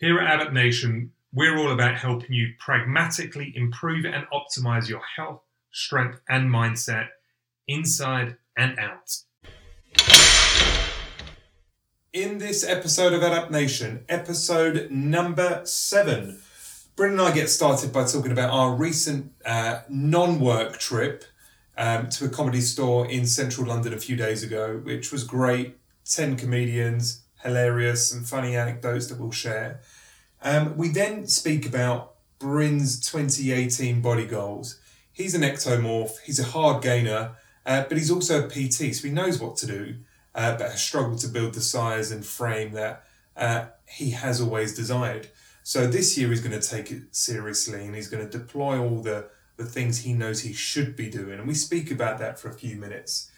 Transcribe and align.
Here 0.00 0.18
at 0.18 0.36
Adapt 0.36 0.54
Nation, 0.54 1.12
we're 1.30 1.58
all 1.58 1.72
about 1.72 1.94
helping 1.94 2.32
you 2.32 2.54
pragmatically 2.58 3.52
improve 3.54 4.06
and 4.06 4.26
optimize 4.32 4.88
your 4.88 5.02
health, 5.14 5.42
strength, 5.72 6.22
and 6.26 6.48
mindset 6.48 7.08
inside 7.68 8.38
and 8.56 8.78
out. 8.78 9.18
In 12.14 12.38
this 12.38 12.66
episode 12.66 13.12
of 13.12 13.22
Adapt 13.22 13.50
Nation, 13.50 14.06
episode 14.08 14.90
number 14.90 15.60
seven, 15.66 16.40
Bryn 16.96 17.12
and 17.12 17.20
I 17.20 17.34
get 17.34 17.50
started 17.50 17.92
by 17.92 18.04
talking 18.04 18.32
about 18.32 18.48
our 18.48 18.74
recent 18.74 19.32
uh, 19.44 19.80
non 19.90 20.40
work 20.40 20.78
trip 20.78 21.24
um, 21.76 22.08
to 22.08 22.24
a 22.24 22.30
comedy 22.30 22.62
store 22.62 23.06
in 23.06 23.26
central 23.26 23.66
London 23.66 23.92
a 23.92 23.98
few 23.98 24.16
days 24.16 24.42
ago, 24.42 24.80
which 24.82 25.12
was 25.12 25.24
great. 25.24 25.76
10 26.06 26.36
comedians, 26.36 27.22
hilarious, 27.42 28.12
and 28.12 28.26
funny 28.26 28.56
anecdotes 28.56 29.06
that 29.08 29.18
we'll 29.18 29.30
share. 29.30 29.80
Um, 30.42 30.76
we 30.76 30.88
then 30.88 31.26
speak 31.26 31.66
about 31.66 32.14
Bryn's 32.38 33.00
2018 33.00 34.00
body 34.00 34.26
goals. 34.26 34.78
He's 35.12 35.34
an 35.34 35.42
ectomorph, 35.42 36.18
he's 36.24 36.40
a 36.40 36.44
hard 36.44 36.82
gainer, 36.82 37.32
uh, 37.66 37.84
but 37.88 37.98
he's 37.98 38.10
also 38.10 38.46
a 38.46 38.48
PT, 38.48 38.94
so 38.94 39.06
he 39.06 39.10
knows 39.10 39.38
what 39.38 39.56
to 39.56 39.66
do, 39.66 39.96
uh, 40.34 40.56
but 40.56 40.70
has 40.70 40.82
struggled 40.82 41.18
to 41.20 41.28
build 41.28 41.54
the 41.54 41.60
size 41.60 42.10
and 42.10 42.24
frame 42.24 42.72
that 42.72 43.04
uh, 43.36 43.66
he 43.86 44.10
has 44.10 44.40
always 44.40 44.74
desired. 44.74 45.28
So 45.62 45.86
this 45.86 46.16
year 46.16 46.30
he's 46.30 46.40
going 46.40 46.58
to 46.58 46.66
take 46.66 46.90
it 46.90 47.14
seriously 47.14 47.84
and 47.84 47.94
he's 47.94 48.08
going 48.08 48.26
to 48.28 48.38
deploy 48.38 48.80
all 48.80 49.02
the, 49.02 49.28
the 49.56 49.64
things 49.64 50.00
he 50.00 50.12
knows 50.12 50.40
he 50.40 50.52
should 50.52 50.96
be 50.96 51.10
doing. 51.10 51.38
And 51.38 51.46
we 51.46 51.54
speak 51.54 51.90
about 51.90 52.18
that 52.18 52.38
for 52.38 52.48
a 52.48 52.54
few 52.54 52.76
minutes. 52.76 53.30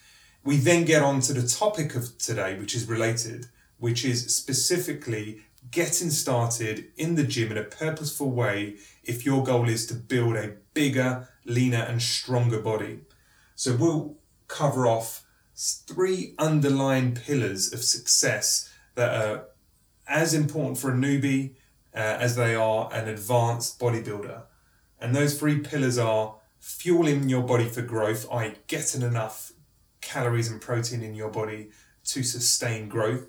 We 0.44 0.56
then 0.56 0.84
get 0.84 1.02
on 1.02 1.20
to 1.22 1.32
the 1.32 1.46
topic 1.46 1.94
of 1.94 2.16
today, 2.19 2.58
which 2.58 2.74
is 2.74 2.88
related, 2.88 3.46
which 3.82 4.04
is 4.04 4.32
specifically 4.36 5.41
getting 5.72 6.09
started 6.09 6.84
in 6.96 7.16
the 7.16 7.24
gym 7.24 7.50
in 7.50 7.59
a 7.59 7.64
purposeful 7.64 8.30
way 8.30 8.77
if 9.02 9.27
your 9.27 9.42
goal 9.42 9.68
is 9.68 9.86
to 9.86 9.95
build 9.95 10.36
a 10.36 10.52
bigger, 10.72 11.28
leaner, 11.44 11.83
and 11.88 12.00
stronger 12.00 12.60
body. 12.60 13.00
So 13.56 13.75
we'll 13.75 14.14
cover 14.47 14.86
off 14.86 15.27
three 15.56 16.36
underlying 16.38 17.16
pillars 17.16 17.72
of 17.72 17.83
success 17.83 18.72
that 18.94 19.20
are 19.20 19.47
as 20.06 20.33
important 20.33 20.78
for 20.78 20.92
a 20.92 20.94
newbie 20.94 21.56
uh, 21.92 21.98
as 21.98 22.36
they 22.36 22.55
are 22.55 22.88
an 22.92 23.08
advanced 23.08 23.80
bodybuilder. 23.80 24.42
And 25.00 25.12
those 25.12 25.36
three 25.36 25.58
pillars 25.58 25.98
are 25.98 26.36
fueling 26.60 27.28
your 27.28 27.42
body 27.42 27.69
for 27.69 27.83
growth, 27.83 28.28
i.e., 28.30 28.55
getting 28.69 29.03
enough 29.03 29.50
calories 30.00 30.48
and 30.48 30.60
protein 30.60 31.03
in 31.03 31.16
your 31.16 31.30
body 31.30 31.70
to 32.05 32.22
sustain 32.22 32.88
growth. 32.88 33.27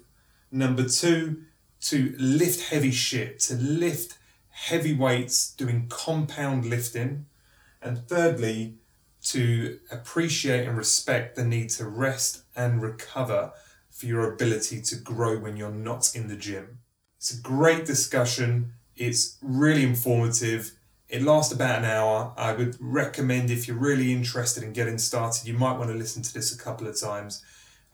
Number 0.53 0.87
two, 0.87 1.45
to 1.81 2.15
lift 2.19 2.69
heavy 2.69 2.91
shit, 2.91 3.39
to 3.39 3.55
lift 3.55 4.19
heavy 4.51 4.93
weights, 4.93 5.51
doing 5.51 5.87
compound 5.89 6.65
lifting. 6.65 7.25
And 7.81 8.07
thirdly, 8.07 8.75
to 9.23 9.79
appreciate 9.91 10.67
and 10.67 10.77
respect 10.77 11.35
the 11.35 11.43
need 11.43 11.71
to 11.71 11.87
rest 11.87 12.43
and 12.55 12.83
recover 12.83 13.51
for 13.89 14.05
your 14.05 14.31
ability 14.31 14.81
to 14.81 14.95
grow 14.95 15.39
when 15.39 15.57
you're 15.57 15.71
not 15.71 16.15
in 16.15 16.27
the 16.27 16.35
gym. 16.35 16.77
It's 17.17 17.35
a 17.35 17.41
great 17.41 17.85
discussion. 17.85 18.73
It's 18.95 19.39
really 19.41 19.83
informative. 19.83 20.73
It 21.09 21.23
lasts 21.23 21.51
about 21.51 21.79
an 21.79 21.85
hour. 21.85 22.31
I 22.37 22.53
would 22.53 22.77
recommend 22.79 23.49
if 23.49 23.67
you're 23.67 23.77
really 23.77 24.13
interested 24.13 24.61
in 24.61 24.73
getting 24.73 24.99
started, 24.99 25.47
you 25.47 25.57
might 25.57 25.79
want 25.79 25.89
to 25.89 25.97
listen 25.97 26.21
to 26.21 26.33
this 26.33 26.53
a 26.53 26.57
couple 26.63 26.85
of 26.85 26.99
times. 26.99 27.43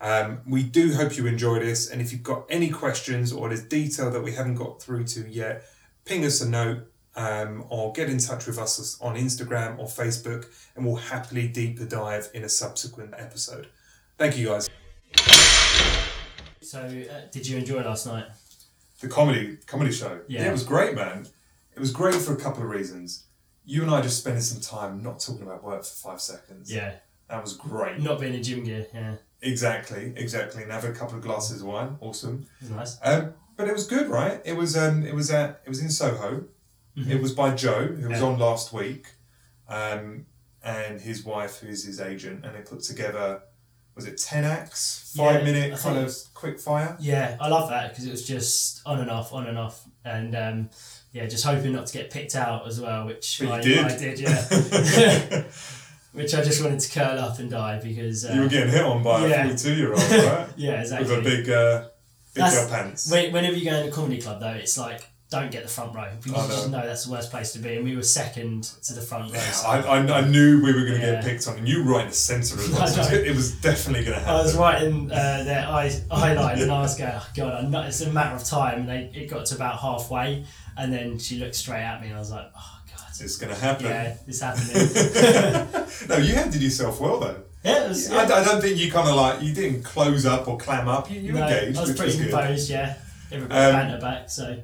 Um, 0.00 0.40
we 0.46 0.62
do 0.62 0.94
hope 0.94 1.16
you 1.16 1.26
enjoy 1.26 1.58
this, 1.58 1.90
and 1.90 2.00
if 2.00 2.10
you've 2.12 2.22
got 2.22 2.46
any 2.48 2.70
questions 2.70 3.32
or 3.32 3.48
there's 3.48 3.62
detail 3.64 4.10
that 4.10 4.22
we 4.22 4.32
haven't 4.32 4.54
got 4.54 4.80
through 4.82 5.04
to 5.04 5.28
yet, 5.28 5.64
ping 6.04 6.24
us 6.24 6.40
a 6.40 6.48
note 6.48 6.86
um, 7.16 7.64
or 7.68 7.92
get 7.92 8.08
in 8.08 8.18
touch 8.18 8.46
with 8.46 8.58
us 8.58 8.98
on 9.02 9.16
Instagram 9.16 9.78
or 9.78 9.86
Facebook, 9.86 10.46
and 10.74 10.86
we'll 10.86 10.96
happily 10.96 11.48
deeper 11.48 11.84
dive 11.84 12.28
in 12.32 12.44
a 12.44 12.48
subsequent 12.48 13.12
episode. 13.18 13.68
Thank 14.16 14.38
you, 14.38 14.46
guys. 14.48 14.68
So, 16.62 16.80
uh, 16.80 17.20
did 17.32 17.46
you 17.46 17.58
enjoy 17.58 17.82
last 17.82 18.06
night? 18.06 18.26
The 19.00 19.08
comedy 19.08 19.58
comedy 19.66 19.92
show. 19.92 20.20
Yeah. 20.28 20.48
it 20.48 20.52
was 20.52 20.62
great, 20.62 20.94
man. 20.94 21.26
It 21.74 21.80
was 21.80 21.90
great 21.90 22.14
for 22.16 22.32
a 22.34 22.36
couple 22.36 22.62
of 22.62 22.68
reasons. 22.68 23.24
You 23.64 23.82
and 23.82 23.90
I 23.90 24.00
just 24.02 24.18
spending 24.18 24.42
some 24.42 24.60
time 24.60 25.02
not 25.02 25.20
talking 25.20 25.42
about 25.42 25.64
work 25.64 25.84
for 25.84 26.10
five 26.10 26.20
seconds. 26.20 26.72
Yeah, 26.72 26.94
That 27.28 27.42
was 27.42 27.54
great. 27.56 27.98
not 28.00 28.20
being 28.20 28.34
in 28.34 28.42
gym 28.42 28.64
gear. 28.64 28.86
Yeah, 28.92 29.16
Exactly, 29.42 30.12
exactly. 30.16 30.62
And 30.62 30.70
have 30.72 30.84
a 30.84 30.92
couple 30.92 31.16
of 31.16 31.22
glasses 31.22 31.62
of 31.62 31.68
wine. 31.68 31.96
Awesome. 32.00 32.46
nice. 32.68 32.98
Um, 33.02 33.34
but 33.56 33.68
it 33.68 33.72
was 33.72 33.86
good, 33.86 34.08
right? 34.08 34.40
It 34.44 34.56
was 34.56 34.76
um, 34.76 35.04
it 35.04 35.14
was 35.14 35.30
at 35.30 35.60
it 35.64 35.68
was 35.68 35.80
in 35.82 35.90
Soho. 35.90 36.44
It 36.96 37.22
was 37.22 37.32
by 37.32 37.54
Joe, 37.54 37.86
who 37.86 38.08
was 38.10 38.20
Yeah. 38.20 38.26
on 38.26 38.38
last 38.38 38.74
week, 38.74 39.06
um, 39.68 40.26
and 40.62 41.00
his 41.00 41.24
wife, 41.24 41.60
who 41.60 41.68
is 41.68 41.82
his 41.84 41.98
agent, 41.98 42.44
and 42.44 42.54
they 42.54 42.60
put 42.60 42.82
together 42.82 43.40
was 43.94 44.06
it 44.06 44.18
ten 44.18 44.44
acts, 44.44 45.14
five 45.16 45.36
Yeah, 45.40 45.44
minute 45.52 45.78
kind 45.78 45.96
of 45.98 46.14
quick 46.34 46.60
fire. 46.60 46.96
Yeah, 47.00 47.36
I 47.40 47.48
love 47.48 47.70
that 47.70 47.90
because 47.90 48.06
it 48.06 48.10
was 48.10 48.26
just 48.26 48.82
on 48.84 49.00
and 49.00 49.10
off, 49.10 49.32
on 49.32 49.46
and 49.46 49.56
off, 49.58 49.82
and 50.04 50.36
um, 50.36 50.70
yeah, 51.12 51.26
just 51.26 51.44
hoping 51.44 51.72
not 51.72 51.86
to 51.86 51.92
get 51.98 52.10
picked 52.10 52.36
out 52.36 52.66
as 52.66 52.80
well, 52.80 53.06
which 53.06 53.40
I 53.42 53.60
did. 53.62 53.78
I 53.78 53.96
did, 53.96 54.20
yeah. 54.24 55.44
which 56.12 56.34
I 56.34 56.42
just 56.42 56.62
wanted 56.62 56.80
to 56.80 56.92
curl 56.98 57.18
up 57.18 57.38
and 57.38 57.50
die 57.50 57.80
because 57.82 58.24
uh, 58.24 58.32
you 58.34 58.40
were 58.42 58.48
getting 58.48 58.72
hit 58.72 58.82
on 58.82 59.02
by 59.02 59.26
Yeah. 59.26 59.44
a 59.44 59.48
forty 59.48 59.58
two 59.62 59.74
year 59.74 59.90
old, 59.92 60.00
right? 60.10 60.48
yeah, 60.56 60.80
exactly. 60.80 61.08
With 61.16 61.18
a 61.26 61.28
big 61.30 61.50
uh, 61.50 61.88
big 62.34 62.44
pants. 62.70 63.10
When- 63.10 63.32
Whenever 63.32 63.56
you 63.56 63.64
go 63.70 63.76
in 63.76 63.88
a 63.88 63.90
comedy 63.90 64.20
club, 64.20 64.40
though, 64.40 64.48
it's 64.50 64.76
like 64.78 65.06
don't 65.30 65.52
get 65.52 65.62
the 65.62 65.68
front 65.68 65.94
row 65.94 66.08
because 66.20 66.48
you 66.48 66.54
just 66.56 66.70
know. 66.70 66.84
that's 66.84 67.04
the 67.04 67.12
worst 67.12 67.30
place 67.30 67.52
to 67.52 67.60
be, 67.60 67.76
and 67.76 67.84
we 67.84 67.94
were 67.94 68.02
second 68.02 68.64
to 68.82 68.92
the 68.94 69.00
front 69.00 69.32
row. 69.32 69.38
so- 69.38 69.68
I, 69.68 69.78
I, 69.78 70.18
I 70.18 70.28
knew 70.28 70.60
we 70.60 70.72
were 70.72 70.84
going 70.84 71.00
to 71.00 71.06
Yeah. 71.06 71.12
get 71.14 71.24
picked 71.24 71.46
on, 71.46 71.56
and 71.58 71.68
you 71.68 71.84
were 71.84 71.92
right 71.92 72.02
in 72.02 72.08
the 72.08 72.14
centre 72.16 72.56
of 72.56 72.68
well. 72.72 72.82
I 72.82 72.86
so 72.86 73.14
it 73.14 73.36
was 73.36 73.52
definitely 73.60 74.04
going 74.06 74.18
to 74.18 74.24
happen. 74.24 74.40
I 74.40 74.42
was 74.42 74.56
writing 74.56 75.12
uh, 75.12 75.44
their 75.44 75.68
eye, 75.68 75.92
eye 76.10 76.34
line 76.34 76.58
and 76.60 76.72
I 76.72 76.80
was 76.80 76.98
going, 76.98 77.12
oh 77.14 77.28
God, 77.36 77.72
it's 77.86 78.00
a 78.00 78.12
matter 78.12 78.34
of 78.34 78.42
time. 78.42 78.80
And 78.80 78.88
they, 78.88 79.12
it 79.14 79.30
got 79.30 79.46
to 79.46 79.54
about 79.54 79.78
halfway 79.78 80.44
and 80.76 80.92
then 80.92 81.18
she 81.20 81.36
looked 81.38 81.54
straight 81.54 81.82
at 81.82 82.00
me 82.00 82.08
and 82.08 82.16
I 82.16 82.18
was 82.18 82.32
like, 82.32 82.50
oh 82.56 82.79
It's 83.20 83.36
going 83.36 83.54
to 83.54 83.60
happen. 83.60 83.86
yeah, 83.86 84.16
it's 84.26 84.40
happening. 84.40 85.86
no, 86.08 86.16
you 86.16 86.34
handled 86.34 86.62
yourself 86.62 87.00
well 87.00 87.20
though. 87.20 87.42
yeah, 87.64 87.84
it 87.84 87.88
was, 87.88 88.10
I, 88.10 88.26
yeah. 88.26 88.34
I 88.34 88.44
don't 88.44 88.60
think 88.60 88.76
you 88.78 88.90
kind 88.90 89.08
of 89.08 89.14
like 89.16 89.42
you 89.42 89.54
didn't 89.54 89.82
close 89.82 90.26
up 90.26 90.48
or 90.48 90.56
clam 90.58 90.88
up. 90.88 91.10
You, 91.10 91.20
you 91.20 91.32
No, 91.32 91.42
engaged, 91.46 91.76
I 91.78 91.80
was 91.80 91.90
which 91.90 91.98
pretty 91.98 92.12
was 92.18 92.20
good. 92.26 92.30
composed, 92.30 92.70
yeah. 92.70 92.96
Everybody 93.32 93.60
Um, 93.60 93.72
banter 93.72 94.00
back, 94.00 94.30
so 94.30 94.58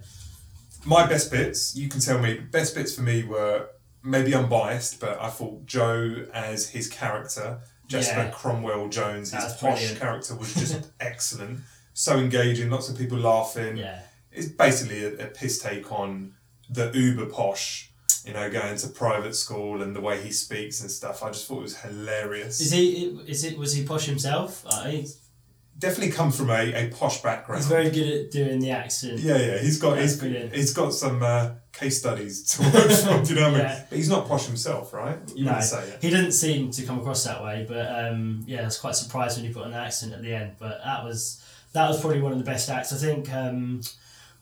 My 0.85 1.07
best 1.07 1.31
bits, 1.31 1.77
you 1.77 1.89
can 1.89 2.01
tell 2.01 2.19
me. 2.19 2.35
Best 2.39 2.75
bits 2.75 2.95
for 2.95 3.03
me 3.03 3.23
were 3.25 3.69
maybe 4.03 4.35
unbiased, 4.35 5.01
but 5.01 5.21
I 5.21 5.29
thought 5.31 5.67
Joe 5.67 6.27
as 6.33 6.69
his 6.71 6.89
character, 6.89 7.59
Jasper 7.89 8.17
Yeah. 8.25 8.31
Cromwell 8.31 8.89
Jones, 8.89 9.33
his 9.33 9.45
posh 9.55 9.61
brilliant. 9.61 9.99
character 10.01 10.35
was 10.37 10.55
just 10.55 10.91
excellent. 11.01 11.61
So 11.95 12.19
engaging, 12.19 12.71
lots 12.71 12.89
of 12.89 12.97
people 12.99 13.19
laughing. 13.19 13.77
yeah. 13.77 14.01
It's 14.33 14.49
basically 14.49 15.03
a, 15.05 15.25
a 15.25 15.27
piss 15.29 15.59
take 15.61 15.91
on 15.91 16.35
the 16.69 16.91
uber 16.93 17.27
posh. 17.27 17.91
You 18.27 18.33
know, 18.33 18.51
going 18.51 18.77
to 18.77 18.89
private 18.89 19.37
school 19.37 19.83
and 19.83 19.95
the 19.95 20.01
way 20.01 20.21
he 20.21 20.33
speaks 20.33 20.81
and 20.81 20.91
stuff. 20.91 21.23
I 21.23 21.29
just 21.31 21.47
thought 21.47 21.59
it 21.59 21.63
was 21.63 21.77
hilarious. 21.77 22.61
Is 22.61 22.73
he, 22.73 23.05
is 23.29 23.45
it, 23.45 23.57
was 23.57 23.73
he 23.75 23.85
posh 23.85 24.07
himself? 24.07 24.65
Uh, 24.69 24.91
Definitely 25.79 26.13
come 26.15 26.33
from 26.33 26.49
a, 26.51 26.73
a 26.87 26.89
posh 26.89 27.21
background. 27.23 27.61
he's 27.61 27.69
very 27.69 27.91
good 27.91 28.09
at 28.09 28.31
doing 28.31 28.61
the 28.61 28.71
accent. 28.71 29.21
Yeah, 29.21 29.37
yeah, 29.37 29.59
he's 29.59 29.79
got 29.79 29.97
That's 29.97 30.13
he's, 30.13 30.21
brilliant. 30.21 30.55
he's 30.55 30.73
got 30.73 30.95
some 30.95 31.23
uh, 31.23 31.51
case 31.71 31.99
studies 31.99 32.45
to 32.55 32.63
work 32.63 32.91
from. 32.91 33.23
Do 33.25 33.35
you 33.35 33.41
know 33.41 33.53
what 33.53 33.61
I 33.61 33.63
mean? 33.65 33.67
Yeah. 33.69 33.85
But 33.91 33.97
he's 33.99 34.09
not 34.09 34.27
posh 34.27 34.47
himself, 34.47 34.95
right? 34.95 35.19
You 35.35 35.45
No, 35.45 35.51
wouldn't 35.53 35.65
say 35.69 35.83
it. 35.87 35.99
he 36.03 36.09
didn't 36.09 36.33
seem 36.33 36.71
to 36.71 36.83
come 36.85 36.99
across 36.99 37.25
that 37.25 37.45
way, 37.45 37.67
but 37.69 37.87
um, 38.07 38.43
yeah, 38.47 38.63
I 38.63 38.65
was 38.65 38.79
quite 38.79 38.97
surprised 38.97 39.37
when 39.37 39.45
you 39.47 39.53
put 39.55 39.67
an 39.67 39.75
accent 39.75 40.15
at 40.15 40.23
the 40.23 40.33
end. 40.35 40.53
But 40.59 40.81
that 40.83 41.05
was 41.05 41.45
that 41.75 41.87
was 41.89 42.01
probably 42.01 42.23
one 42.23 42.33
of 42.33 42.39
the 42.39 42.45
best 42.45 42.71
acts. 42.71 42.93
I 42.95 42.97
think 42.97 43.31
um, 43.33 43.83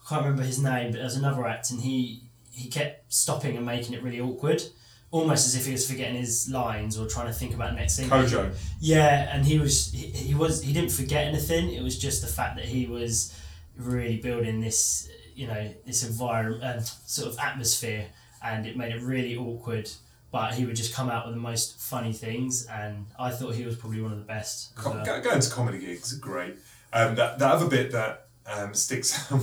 I 0.06 0.08
can't 0.08 0.22
remember 0.22 0.44
his 0.44 0.62
name, 0.62 0.92
but 0.92 1.00
there's 1.00 1.16
another 1.16 1.44
act, 1.48 1.72
and 1.72 1.80
he 1.80 2.22
he 2.54 2.68
kept 2.68 3.12
stopping 3.12 3.56
and 3.56 3.66
making 3.66 3.94
it 3.94 4.02
really 4.02 4.20
awkward, 4.20 4.62
almost 5.10 5.46
as 5.46 5.56
if 5.56 5.66
he 5.66 5.72
was 5.72 5.88
forgetting 5.90 6.16
his 6.16 6.48
lines 6.48 6.98
or 6.98 7.06
trying 7.06 7.26
to 7.26 7.32
think 7.32 7.54
about 7.54 7.70
the 7.72 7.76
next 7.76 7.96
thing. 7.98 8.08
Kojo. 8.08 8.54
Yeah, 8.80 9.34
and 9.34 9.44
he 9.44 9.58
was 9.58 9.92
he, 9.92 10.06
he 10.08 10.34
was 10.34 10.62
he 10.62 10.72
didn't 10.72 10.92
forget 10.92 11.26
anything. 11.26 11.72
It 11.72 11.82
was 11.82 11.98
just 11.98 12.22
the 12.22 12.28
fact 12.28 12.56
that 12.56 12.64
he 12.66 12.86
was 12.86 13.36
really 13.76 14.18
building 14.18 14.60
this 14.60 15.08
you 15.34 15.48
know 15.48 15.68
this 15.84 16.04
environment 16.08 16.62
uh, 16.62 16.80
sort 16.80 17.28
of 17.32 17.38
atmosphere, 17.38 18.06
and 18.42 18.66
it 18.66 18.76
made 18.76 18.92
it 18.92 19.02
really 19.02 19.36
awkward. 19.36 19.90
But 20.30 20.54
he 20.54 20.64
would 20.64 20.74
just 20.74 20.92
come 20.92 21.10
out 21.10 21.26
with 21.26 21.34
the 21.36 21.40
most 21.40 21.78
funny 21.80 22.12
things, 22.12 22.66
and 22.66 23.06
I 23.18 23.30
thought 23.30 23.54
he 23.54 23.64
was 23.64 23.76
probably 23.76 24.00
one 24.00 24.10
of 24.12 24.18
the 24.18 24.24
best. 24.24 24.72
as 24.76 24.82
Co- 24.84 24.90
well. 24.90 25.22
going 25.22 25.40
to 25.40 25.50
comedy 25.50 25.78
gigs 25.78 26.12
great. 26.14 26.56
Um, 26.92 27.14
that, 27.14 27.38
that 27.38 27.50
other 27.52 27.68
bit 27.68 27.92
that 27.92 28.26
um, 28.46 28.74
sticks 28.74 29.30
out 29.32 29.42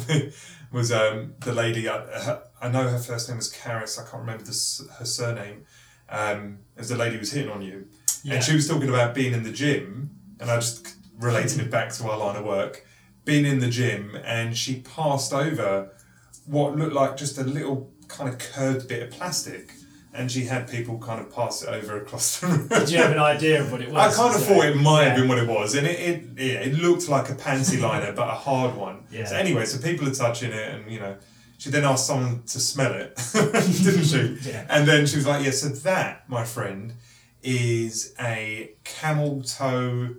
was 0.71 0.91
um, 0.91 1.35
the 1.41 1.53
lady, 1.53 1.89
I, 1.89 1.97
her, 1.97 2.43
I 2.61 2.69
know 2.69 2.87
her 2.87 2.97
first 2.97 3.27
name 3.27 3.37
was 3.37 3.51
Karis, 3.51 3.99
I 3.99 4.09
can't 4.09 4.21
remember 4.21 4.43
the, 4.43 4.89
her 4.97 5.05
surname. 5.05 5.65
Um, 6.09 6.59
it 6.75 6.79
was 6.79 6.89
the 6.89 6.97
lady 6.97 7.17
was 7.17 7.31
hitting 7.31 7.51
on 7.51 7.61
you. 7.61 7.87
Yeah. 8.23 8.35
And 8.35 8.43
she 8.43 8.53
was 8.53 8.67
talking 8.67 8.89
about 8.89 9.13
being 9.13 9.33
in 9.33 9.43
the 9.43 9.51
gym, 9.51 10.11
and 10.39 10.49
I 10.49 10.55
just 10.57 10.95
related 11.17 11.61
it 11.61 11.71
back 11.71 11.91
to 11.93 12.09
our 12.09 12.17
line 12.17 12.35
of 12.35 12.45
work. 12.45 12.85
Being 13.25 13.45
in 13.45 13.59
the 13.59 13.69
gym, 13.69 14.17
and 14.23 14.57
she 14.57 14.81
passed 14.81 15.33
over 15.33 15.91
what 16.45 16.75
looked 16.75 16.93
like 16.93 17.17
just 17.17 17.37
a 17.37 17.43
little 17.43 17.91
kind 18.07 18.29
of 18.29 18.39
curved 18.39 18.87
bit 18.87 19.03
of 19.03 19.11
plastic, 19.11 19.73
and 20.13 20.29
she 20.31 20.43
had 20.45 20.69
people 20.69 20.97
kind 20.99 21.21
of 21.21 21.33
pass 21.33 21.63
it 21.63 21.69
over 21.69 21.97
across 22.01 22.39
the 22.39 22.47
room. 22.47 22.67
Did 22.67 22.89
you 22.89 22.97
have 22.97 23.11
an 23.11 23.19
idea 23.19 23.61
of 23.61 23.71
what 23.71 23.81
it 23.81 23.89
was? 23.91 24.13
I 24.13 24.21
kind 24.21 24.35
of 24.35 24.41
So- 24.41 24.47
thought 24.55 24.65
it 24.65 24.75
might 24.75 25.05
have 25.05 25.15
been 25.17 25.27
what 25.27 25.37
it 25.37 25.47
was, 25.47 25.73
and 25.75 25.87
it 25.87 25.99
it, 25.99 26.23
yeah, 26.37 26.59
it 26.59 26.73
looked 26.75 27.07
like 27.09 27.29
a 27.29 27.35
panty 27.35 27.79
liner, 27.87 28.11
but 28.13 28.27
a 28.27 28.31
hard 28.33 28.75
one. 28.75 29.03
Yeah. 29.11 29.25
So 29.25 29.35
anyway, 29.35 29.65
so 29.65 29.77
people 29.81 30.07
are 30.07 30.13
touching 30.13 30.51
it, 30.51 30.67
and 30.73 30.91
you 30.91 30.99
know, 30.99 31.15
she 31.57 31.69
then 31.69 31.85
asked 31.85 32.07
someone 32.07 32.43
to 32.47 32.59
smell 32.59 32.93
it, 32.93 33.15
didn't 33.33 34.03
she? 34.05 34.37
Yeah. 34.49 34.65
And 34.69 34.87
then 34.87 35.05
she 35.05 35.15
was 35.17 35.27
like, 35.27 35.45
"Yeah, 35.45 35.51
so 35.51 35.69
that, 35.69 36.27
my 36.27 36.43
friend, 36.43 36.93
is 37.43 38.13
a 38.19 38.71
camel 38.83 39.41
toe." 39.43 40.15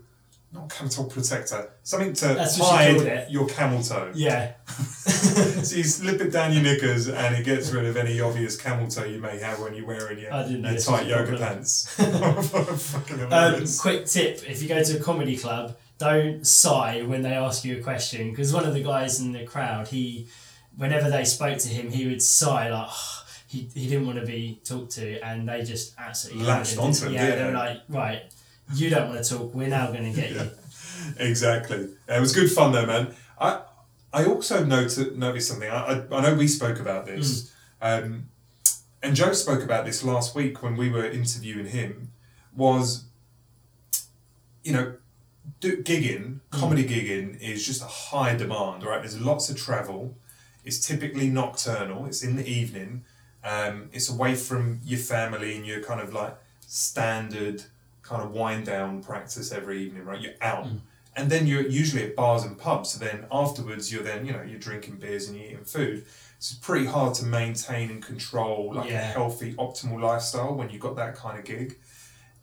Not 0.54 0.68
camel 0.70 0.90
toe 0.90 1.04
protector, 1.04 1.70
something 1.82 2.12
to 2.12 2.26
That's 2.34 2.58
called 2.58 2.70
hide 2.72 2.96
it. 2.96 3.30
your 3.30 3.46
camel 3.48 3.82
toe. 3.82 4.10
Yeah. 4.14 4.52
so 4.68 5.76
you 5.76 5.82
slip 5.84 6.20
it 6.20 6.30
down 6.30 6.52
your 6.52 6.62
knickers 6.62 7.08
and 7.08 7.34
it 7.36 7.44
gets 7.44 7.70
rid 7.70 7.86
of 7.86 7.96
any 7.96 8.20
obvious 8.20 8.60
camel 8.60 8.86
toe 8.88 9.04
you 9.04 9.18
may 9.18 9.38
have 9.38 9.60
when 9.60 9.74
you're 9.74 9.86
wearing 9.86 10.18
your, 10.18 10.32
I 10.32 10.42
didn't 10.42 10.60
know 10.62 10.68
your 10.68 10.74
this 10.76 10.86
was 10.88 11.00
tight 11.00 11.06
a 11.06 11.08
yoga 11.10 11.28
problem. 11.36 11.48
pants. 11.48 11.94
Fucking 11.96 13.20
Um, 13.22 13.30
hilarious. 13.30 13.80
quick 13.80 14.06
tip: 14.06 14.42
if 14.48 14.62
you 14.62 14.68
go 14.68 14.82
to 14.82 14.98
a 14.98 15.00
comedy 15.00 15.36
club, 15.38 15.76
don't 15.98 16.46
sigh 16.46 17.00
when 17.02 17.22
they 17.22 17.32
ask 17.32 17.64
you 17.64 17.78
a 17.78 17.82
question 17.82 18.30
because 18.30 18.52
one 18.52 18.64
of 18.66 18.74
the 18.74 18.82
guys 18.82 19.20
in 19.20 19.32
the 19.32 19.44
crowd, 19.44 19.88
he, 19.88 20.28
whenever 20.76 21.08
they 21.08 21.24
spoke 21.24 21.58
to 21.58 21.68
him, 21.68 21.90
he 21.90 22.06
would 22.06 22.22
sigh 22.22 22.68
like. 22.70 22.90
He, 23.46 23.68
he 23.74 23.86
didn't 23.86 24.06
want 24.06 24.18
to 24.18 24.24
be 24.24 24.60
talked 24.64 24.92
to, 24.92 25.20
and 25.20 25.46
they 25.46 25.62
just 25.62 25.92
absolutely 25.98 26.44
Latched 26.44 26.78
onto 26.78 27.04
him, 27.06 27.12
Yeah, 27.12 27.26
didn't 27.26 27.38
they 27.38 27.52
were 27.52 27.58
like, 27.58 27.80
right, 27.90 28.22
you 28.74 28.90
don't 28.90 29.10
want 29.10 29.24
to 29.24 29.38
talk. 29.38 29.54
We're 29.54 29.68
now 29.68 29.88
going 29.88 30.12
to 30.12 30.20
get 30.20 30.30
you. 30.30 30.50
exactly. 31.18 31.88
It 32.08 32.20
was 32.20 32.34
good 32.34 32.50
fun 32.50 32.72
though, 32.72 32.86
man. 32.86 33.14
I 33.40 33.62
I 34.12 34.24
also 34.26 34.64
noted 34.64 35.18
noticed 35.18 35.48
something. 35.48 35.70
I, 35.70 36.04
I, 36.10 36.16
I 36.16 36.22
know 36.22 36.34
we 36.34 36.46
spoke 36.46 36.78
about 36.78 37.06
this, 37.06 37.52
um, 37.80 38.28
and 39.02 39.16
Joe 39.16 39.32
spoke 39.32 39.62
about 39.62 39.84
this 39.84 40.04
last 40.04 40.34
week 40.34 40.62
when 40.62 40.76
we 40.76 40.90
were 40.90 41.06
interviewing 41.06 41.66
him. 41.66 42.12
Was 42.54 43.04
you 44.62 44.72
know, 44.72 44.94
do, 45.60 45.82
gigging, 45.82 46.40
comedy 46.50 46.84
gigging 46.84 47.40
is 47.40 47.66
just 47.66 47.82
a 47.82 47.86
high 47.86 48.36
demand, 48.36 48.84
right? 48.84 49.00
There's 49.00 49.20
lots 49.20 49.50
of 49.50 49.56
travel. 49.56 50.16
It's 50.64 50.86
typically 50.86 51.28
nocturnal. 51.28 52.06
It's 52.06 52.22
in 52.22 52.36
the 52.36 52.46
evening. 52.48 53.04
Um, 53.42 53.88
it's 53.92 54.08
away 54.08 54.36
from 54.36 54.80
your 54.84 55.00
family 55.00 55.56
and 55.56 55.66
your 55.66 55.80
kind 55.80 56.00
of 56.00 56.14
like 56.14 56.36
standard 56.60 57.64
kind 58.02 58.22
of 58.22 58.32
wind 58.32 58.66
down 58.66 59.02
practice 59.02 59.52
every 59.52 59.82
evening, 59.82 60.04
right? 60.04 60.20
You're 60.20 60.34
out. 60.40 60.64
Mm. 60.64 60.80
And 61.14 61.30
then 61.30 61.46
you're 61.46 61.66
usually 61.66 62.04
at 62.04 62.16
bars 62.16 62.42
and 62.42 62.58
pubs. 62.58 62.90
So 62.90 63.04
then 63.04 63.26
afterwards, 63.30 63.92
you're 63.92 64.02
then, 64.02 64.24
you 64.24 64.32
know, 64.32 64.42
you're 64.42 64.58
drinking 64.58 64.96
beers 64.96 65.28
and 65.28 65.36
you're 65.36 65.46
eating 65.46 65.64
food. 65.64 66.06
It's 66.38 66.54
pretty 66.54 66.86
hard 66.86 67.14
to 67.14 67.24
maintain 67.26 67.90
and 67.90 68.02
control 68.02 68.72
like 68.74 68.90
a 68.90 68.96
healthy, 68.96 69.54
optimal 69.54 70.00
lifestyle 70.00 70.54
when 70.54 70.70
you've 70.70 70.80
got 70.80 70.96
that 70.96 71.14
kind 71.14 71.38
of 71.38 71.44
gig. 71.44 71.78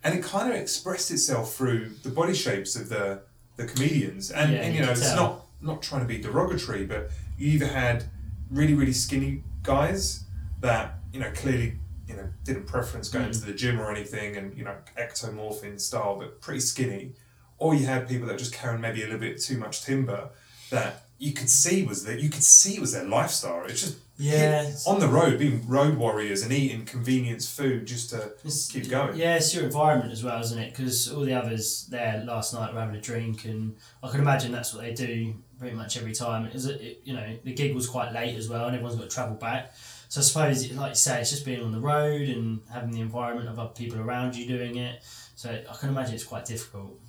And 0.03 0.17
it 0.17 0.23
kind 0.23 0.49
of 0.49 0.55
expressed 0.55 1.11
itself 1.11 1.55
through 1.55 1.89
the 2.03 2.09
body 2.09 2.33
shapes 2.33 2.75
of 2.75 2.89
the 2.89 3.21
the 3.57 3.65
comedians. 3.65 4.31
And, 4.31 4.53
Yeah, 4.53 4.59
and 4.59 4.73
you 4.73 4.79
you 4.79 4.85
know, 4.85 4.91
it's 4.93 5.01
tell. 5.01 5.15
not 5.15 5.45
not 5.61 5.81
trying 5.81 6.01
to 6.01 6.07
be 6.07 6.19
derogatory, 6.19 6.85
but 6.85 7.09
you 7.37 7.49
either 7.49 7.67
had 7.67 8.05
really, 8.49 8.73
really 8.73 8.93
skinny 8.93 9.43
guys 9.63 10.23
that, 10.61 10.99
you 11.11 11.19
know, 11.19 11.31
clearly, 11.31 11.79
you 12.09 12.15
know, 12.15 12.27
didn't 12.43 12.65
preference 12.65 13.07
going 13.07 13.29
Mm. 13.29 13.33
to 13.39 13.45
the 13.45 13.53
gym 13.53 13.79
or 13.79 13.91
anything 13.91 14.35
and, 14.35 14.57
you 14.57 14.63
know, 14.63 14.75
ectomorphin 14.97 15.79
style, 15.79 16.17
but 16.17 16.41
pretty 16.41 16.59
skinny. 16.59 17.13
Or 17.59 17.75
you 17.75 17.85
had 17.85 18.07
people 18.07 18.25
that 18.27 18.33
were 18.33 18.39
just 18.39 18.53
carrying 18.53 18.81
maybe 18.81 19.01
a 19.03 19.05
little 19.05 19.19
bit 19.19 19.39
too 19.41 19.57
much 19.57 19.83
timber 19.83 20.29
that 20.71 21.05
you 21.19 21.33
could 21.33 21.49
see 21.49 21.83
was 21.83 22.05
that 22.05 22.19
you 22.19 22.29
could 22.29 22.43
see 22.43 22.79
was 22.79 22.93
their 22.93 23.03
lifestyle. 23.03 23.65
It's 23.65 23.81
just 23.81 23.97
Yeah. 24.17 24.71
on 24.87 24.99
the 24.99 25.07
road, 25.07 25.37
being 25.37 25.67
road 25.67 25.97
warriors 25.97 26.41
and 26.41 26.51
eating 26.51 26.85
convenience 26.85 27.47
food 27.49 27.85
just 27.85 28.09
to 28.11 28.17
It's- 28.17 28.69
keep 28.71 28.89
going. 28.89 29.17
Yeah, 29.17 29.35
it's 29.35 29.53
your 29.53 29.65
environment 29.65 30.11
as 30.11 30.23
well, 30.23 30.41
isn't 30.41 30.57
it? 30.57 30.71
Because 30.75 31.09
all 31.11 31.23
the 31.25 31.33
others 31.33 31.85
there 31.89 32.23
last 32.25 32.53
night 32.53 32.73
were 32.73 32.79
having 32.79 32.95
a 32.95 33.01
drink, 33.01 33.45
and 33.45 33.75
I 34.01 34.09
can 34.09 34.19
imagine 34.21 34.51
that's 34.51 34.73
what 34.73 34.83
they 34.83 34.93
do 34.93 35.35
pretty 35.59 35.75
much 35.75 35.97
every 35.97 36.13
time. 36.13 36.49
Was, 36.53 36.65
it, 36.65 37.01
you 37.03 37.13
know, 37.13 37.37
the 37.43 37.53
gig 37.53 37.75
was 37.75 37.87
quite 37.87 38.13
late 38.13 38.35
as 38.37 38.47
well, 38.47 38.65
and 38.65 38.75
everyone's 38.75 38.97
got 38.97 39.09
to 39.09 39.13
travel 39.15 39.35
back. 39.35 39.73
So 40.09 40.21
I 40.21 40.23
suppose, 40.23 40.71
like 40.73 40.89
you 40.89 40.95
say, 40.95 41.21
it's 41.21 41.29
just 41.29 41.45
being 41.45 41.61
on 41.63 41.71
the 41.71 41.79
road 41.79 42.27
and 42.29 42.61
having 42.71 42.91
the 42.91 42.99
environment 43.01 43.47
of 43.47 43.59
other 43.59 43.69
people 43.73 43.99
around 43.99 44.35
you 44.35 44.47
doing 44.47 44.75
it. 44.77 45.03
So 45.35 45.49
I 45.51 45.75
can 45.77 45.89
imagine 45.89 46.15
it's 46.15 46.23
quite 46.23 46.45
difficult. 46.45 46.99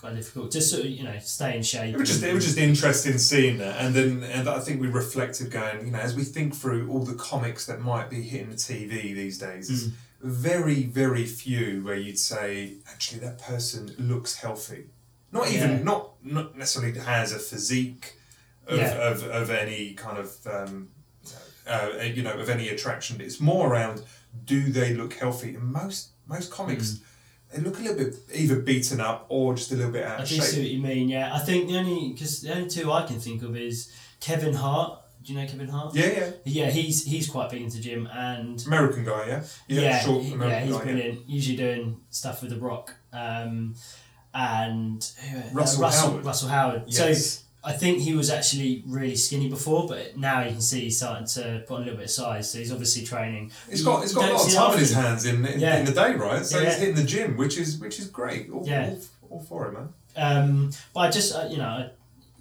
Quite 0.00 0.14
difficult. 0.14 0.52
Just 0.52 0.70
sort 0.70 0.84
of, 0.84 0.90
you 0.90 1.02
know, 1.02 1.18
stay 1.18 1.56
in 1.56 1.62
shape. 1.64 1.94
It 1.94 1.98
was 1.98 2.08
just 2.08 2.22
it 2.22 2.32
was 2.32 2.44
just 2.44 2.58
interesting 2.58 3.18
seeing 3.18 3.58
that, 3.58 3.80
and 3.80 3.92
then 3.94 4.22
and 4.22 4.48
I 4.48 4.60
think 4.60 4.80
we 4.80 4.86
reflected, 4.88 5.50
going, 5.50 5.84
you 5.86 5.92
know, 5.92 5.98
as 5.98 6.14
we 6.14 6.22
think 6.24 6.54
through 6.54 6.88
all 6.90 7.04
the 7.04 7.14
comics 7.14 7.66
that 7.66 7.80
might 7.80 8.08
be 8.08 8.22
hitting 8.22 8.50
the 8.50 8.56
TV 8.56 9.14
these 9.14 9.38
days, 9.38 9.68
it's 9.70 9.88
very 10.22 10.84
very 10.84 11.24
few 11.26 11.82
where 11.84 11.96
you'd 11.96 12.18
say 12.18 12.74
actually 12.88 13.20
that 13.20 13.38
person 13.40 13.94
looks 13.98 14.36
healthy, 14.36 14.84
not 15.32 15.50
even 15.50 15.70
Yeah. 15.70 15.82
not 15.82 16.10
not 16.22 16.56
necessarily 16.56 16.96
has 17.00 17.32
a 17.32 17.38
physique 17.38 18.14
of, 18.66 18.78
Yeah. 18.78 19.08
of, 19.10 19.24
of 19.24 19.50
any 19.50 19.94
kind 19.94 20.18
of 20.18 20.36
um, 20.46 20.88
uh, 21.66 21.90
you 22.02 22.22
know 22.22 22.32
of 22.38 22.48
any 22.48 22.68
attraction. 22.68 23.20
It's 23.20 23.40
more 23.40 23.72
around 23.72 24.02
do 24.44 24.62
they 24.72 24.94
look 24.94 25.14
healthy? 25.14 25.54
And 25.54 25.72
most 25.72 26.10
most 26.26 26.50
comics. 26.50 27.00
They 27.52 27.60
look 27.60 27.78
a 27.78 27.82
little 27.82 27.96
bit 27.96 28.16
either 28.34 28.58
beaten 28.60 29.00
up 29.00 29.26
or 29.28 29.54
just 29.54 29.70
a 29.70 29.76
little 29.76 29.92
bit 29.92 30.02
out 30.04 30.18
I 30.18 30.22
of 30.24 30.28
do 30.28 30.34
shape. 30.34 30.44
see 30.44 30.60
what 30.60 30.70
you 30.70 30.80
mean. 30.82 31.08
Yeah, 31.08 31.32
I 31.34 31.38
think 31.38 31.68
the 31.68 31.78
only 31.78 32.12
because 32.12 32.40
the 32.42 32.52
only 32.54 32.68
two 32.68 32.90
I 32.90 33.06
can 33.06 33.20
think 33.20 33.42
of 33.44 33.56
is 33.56 33.92
Kevin 34.20 34.54
Hart. 34.54 35.00
Do 35.22 35.32
you 35.32 35.38
know 35.38 35.46
Kevin 35.46 35.68
Hart? 35.68 35.94
Yeah, 35.94 36.06
yeah. 36.06 36.30
Yeah, 36.44 36.70
he's 36.70 37.04
he's 37.04 37.28
quite 37.30 37.50
big 37.50 37.62
into 37.62 37.80
gym 37.80 38.06
and 38.12 38.62
American 38.66 39.04
guy, 39.04 39.26
yeah? 39.28 39.44
yeah, 39.68 40.00
short 40.00 40.22
he- 40.22 40.28
yeah, 40.30 40.34
American 40.34 40.66
he's 40.68 40.76
guy. 40.76 40.82
brilliant. 40.84 41.28
Usually 41.28 41.56
doing 41.56 42.00
stuff 42.10 42.42
with 42.42 42.50
The 42.50 42.58
Rock, 42.58 42.92
um, 43.12 43.74
and 44.34 45.04
who- 45.30 45.38
uh, 45.38 45.42
Russell 45.52 45.82
Russell 45.82 46.10
Howard. 46.10 46.24
Russell 46.24 46.48
Howard. 46.48 46.82
Yes. 46.88 47.28
So 47.28 47.43
I 47.66 47.72
think 47.72 48.00
he 48.00 48.14
was 48.14 48.28
actually 48.30 48.82
really 48.86 49.16
skinny 49.16 49.48
before, 49.48 49.88
but 49.88 50.16
now 50.18 50.42
you 50.42 50.50
can 50.52 50.60
see 50.60 50.80
he's 50.82 50.98
starting 50.98 51.26
to 51.28 51.64
put 51.66 51.76
on 51.76 51.80
a 51.82 51.84
little 51.84 51.96
bit 51.96 52.04
of 52.04 52.10
size. 52.10 52.50
So 52.50 52.58
he's 52.58 52.70
obviously 52.70 53.04
training. 53.06 53.50
He's 53.70 53.82
got 53.82 54.02
he's 54.02 54.12
got 54.14 54.28
a 54.30 54.34
lot 54.34 54.46
of 54.46 54.52
time 54.52 54.72
in 54.74 54.78
his 54.80 54.92
hands 54.92 55.24
in 55.24 55.46
in, 55.46 55.60
Yeah. 55.60 55.78
in 55.78 55.86
the 55.86 55.92
day, 55.92 56.14
right? 56.14 56.44
So 56.44 56.58
Yeah. 56.58 56.66
he's 56.70 56.78
hitting 56.78 56.94
the 56.96 57.04
gym, 57.04 57.36
which 57.36 57.56
is 57.58 57.78
which 57.78 57.98
is 57.98 58.06
great. 58.08 58.50
All, 58.50 58.66
Yeah. 58.66 58.90
all, 58.90 58.98
all 59.30 59.40
for 59.48 59.66
him, 59.68 59.74
man. 59.74 59.88
Um, 60.16 60.70
but 60.92 61.00
I 61.00 61.10
just 61.10 61.34
uh, 61.34 61.48
you 61.50 61.56
know. 61.58 61.90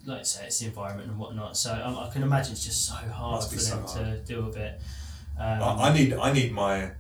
Like 0.06 0.20
I 0.20 0.24
say, 0.24 0.46
it's 0.48 0.60
the 0.60 0.66
environment 0.66 1.10
and 1.12 1.18
whatnot. 1.18 1.56
So 1.56 1.72
um, 1.82 1.98
I 1.98 2.10
can 2.10 2.24
imagine 2.24 2.52
it's 2.52 2.66
just 2.66 2.86
so 2.86 2.94
hard 2.96 3.42
for 3.42 3.52
be 3.52 3.58
so 3.58 3.78
them 3.78 3.86
to 3.88 4.04
hard. 4.04 4.26
do 4.26 4.40
a 4.50 4.52
bit. 4.52 4.82
Um, 5.40 5.64
I, 5.64 5.88
I 5.88 5.94
need 5.94 6.12
I 6.14 6.34
need 6.34 6.52
my 6.52 6.92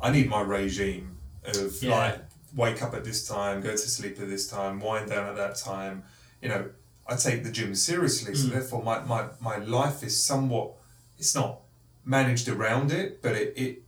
I 0.00 0.12
need 0.12 0.28
my 0.30 0.42
regime 0.42 1.16
of 1.44 1.82
Yeah. 1.82 1.96
like 1.98 2.18
wake 2.54 2.82
up 2.84 2.94
at 2.94 3.02
this 3.02 3.26
time, 3.26 3.60
go 3.62 3.72
to 3.72 3.76
sleep 3.78 4.20
at 4.20 4.28
this 4.28 4.46
time, 4.46 4.78
wind 4.78 5.10
down 5.10 5.28
at 5.28 5.34
that 5.34 5.56
time. 5.56 6.04
You 6.40 6.48
know, 6.50 6.70
I 7.08 7.14
take 7.16 7.44
the 7.44 7.52
gym 7.52 7.74
seriously, 7.74 8.34
so 8.34 8.48
Mm. 8.48 8.52
therefore 8.52 8.82
my, 8.82 8.98
my, 9.04 9.28
my 9.40 9.56
life 9.58 10.02
is 10.02 10.20
somewhat 10.22 10.72
it's 11.18 11.34
not 11.34 11.60
managed 12.04 12.48
around 12.48 12.92
it, 12.92 13.22
but 13.22 13.32
it 13.36 13.52
it 13.56 13.82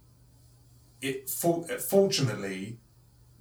it, 1.01 1.31
for, 1.31 1.65
it 1.71 1.81
fortunately 1.81 2.79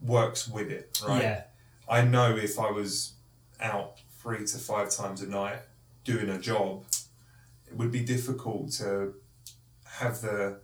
works 0.01 0.48
with 0.48 0.69
it, 0.69 1.01
right? 1.07 1.24
Yeah, 1.24 1.43
I 1.89 2.03
know 2.03 2.36
if 2.36 2.60
I 2.60 2.69
was 2.69 3.13
out 3.60 4.00
three 4.22 4.46
to 4.46 4.57
five 4.60 4.89
times 4.91 5.22
a 5.24 5.27
night 5.27 5.62
doing 6.03 6.29
a 6.29 6.38
job, 6.39 6.86
it 7.67 7.75
would 7.75 7.91
be 7.91 8.01
difficult 8.01 8.72
to 8.74 9.13
have 9.86 10.22
the 10.22 10.60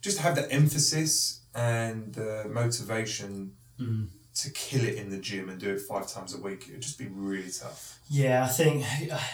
just 0.00 0.18
have 0.18 0.34
the 0.36 0.50
emphasis 0.52 1.40
and 1.54 2.14
the 2.14 2.46
motivation 2.48 3.56
Mm. 3.80 4.08
To 4.34 4.50
kill 4.50 4.84
it 4.84 4.94
in 4.94 5.10
the 5.10 5.18
gym 5.18 5.48
and 5.50 5.60
do 5.60 5.70
it 5.74 5.80
five 5.80 6.06
times 6.08 6.34
a 6.34 6.38
week. 6.38 6.66
It 6.68 6.72
would 6.72 6.80
just 6.82 6.98
be 6.98 7.06
really 7.08 7.50
tough. 7.50 7.98
yeah. 8.08 8.44
I 8.44 8.48
think 8.48 8.84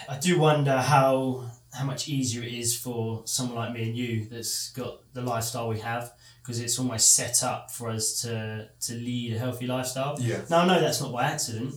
I 0.09 0.17
do 0.19 0.39
wonder 0.39 0.77
how 0.77 1.45
how 1.73 1.85
much 1.85 2.09
easier 2.09 2.41
it 2.43 2.53
is 2.53 2.75
for 2.77 3.21
someone 3.25 3.55
like 3.55 3.73
me 3.73 3.83
and 3.89 3.95
you 3.95 4.25
that's 4.25 4.71
got 4.71 5.01
the 5.13 5.21
lifestyle 5.21 5.69
we 5.69 5.79
have 5.79 6.11
because 6.41 6.59
it's 6.59 6.79
almost 6.79 7.13
set 7.15 7.43
up 7.43 7.71
for 7.71 7.89
us 7.89 8.21
to 8.23 8.67
to 8.81 8.93
lead 8.93 9.35
a 9.35 9.39
healthy 9.39 9.67
lifestyle. 9.67 10.17
Yeah. 10.19 10.41
Now 10.49 10.59
I 10.61 10.65
know 10.67 10.79
that's 10.81 10.99
not 11.01 11.11
by 11.13 11.25
accident, 11.25 11.75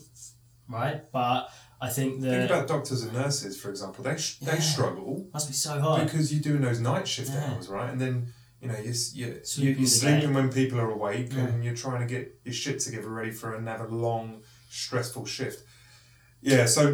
right? 0.68 1.10
But 1.12 1.50
I 1.80 1.88
think 1.90 2.20
Think 2.20 2.24
the 2.24 2.44
about 2.46 2.68
doctors 2.68 3.02
and 3.02 3.12
nurses, 3.12 3.60
for 3.60 3.68
example. 3.70 4.02
They 4.04 4.16
sh- 4.16 4.38
Yeah. 4.40 4.54
they 4.54 4.60
struggle 4.60 5.26
must 5.32 5.48
be 5.48 5.54
so 5.54 5.80
hard. 5.80 6.04
because 6.04 6.32
you're 6.32 6.42
doing 6.42 6.62
those 6.62 6.80
night 6.80 7.06
shift 7.06 7.30
Yeah. 7.32 7.52
hours, 7.54 7.68
right? 7.68 7.90
And 7.90 8.00
then 8.00 8.32
you 8.62 8.68
know 8.68 8.74
you're, 8.76 8.94
you're, 9.14 9.44
Sleeping 9.44 9.80
you're, 9.80 9.88
sleeping 9.88 10.34
when 10.34 10.50
people 10.52 10.78
are 10.80 10.90
awake, 10.90 11.32
Yeah. 11.32 11.46
and 11.46 11.64
you're 11.64 11.74
trying 11.74 12.06
to 12.06 12.14
get 12.14 12.38
your 12.44 12.54
shit 12.54 12.78
together, 12.80 13.08
ready 13.08 13.32
for 13.32 13.54
another 13.56 13.88
long, 13.88 14.42
stressful 14.70 15.26
shift. 15.26 15.64
Yeah, 16.40 16.66
so 16.66 16.90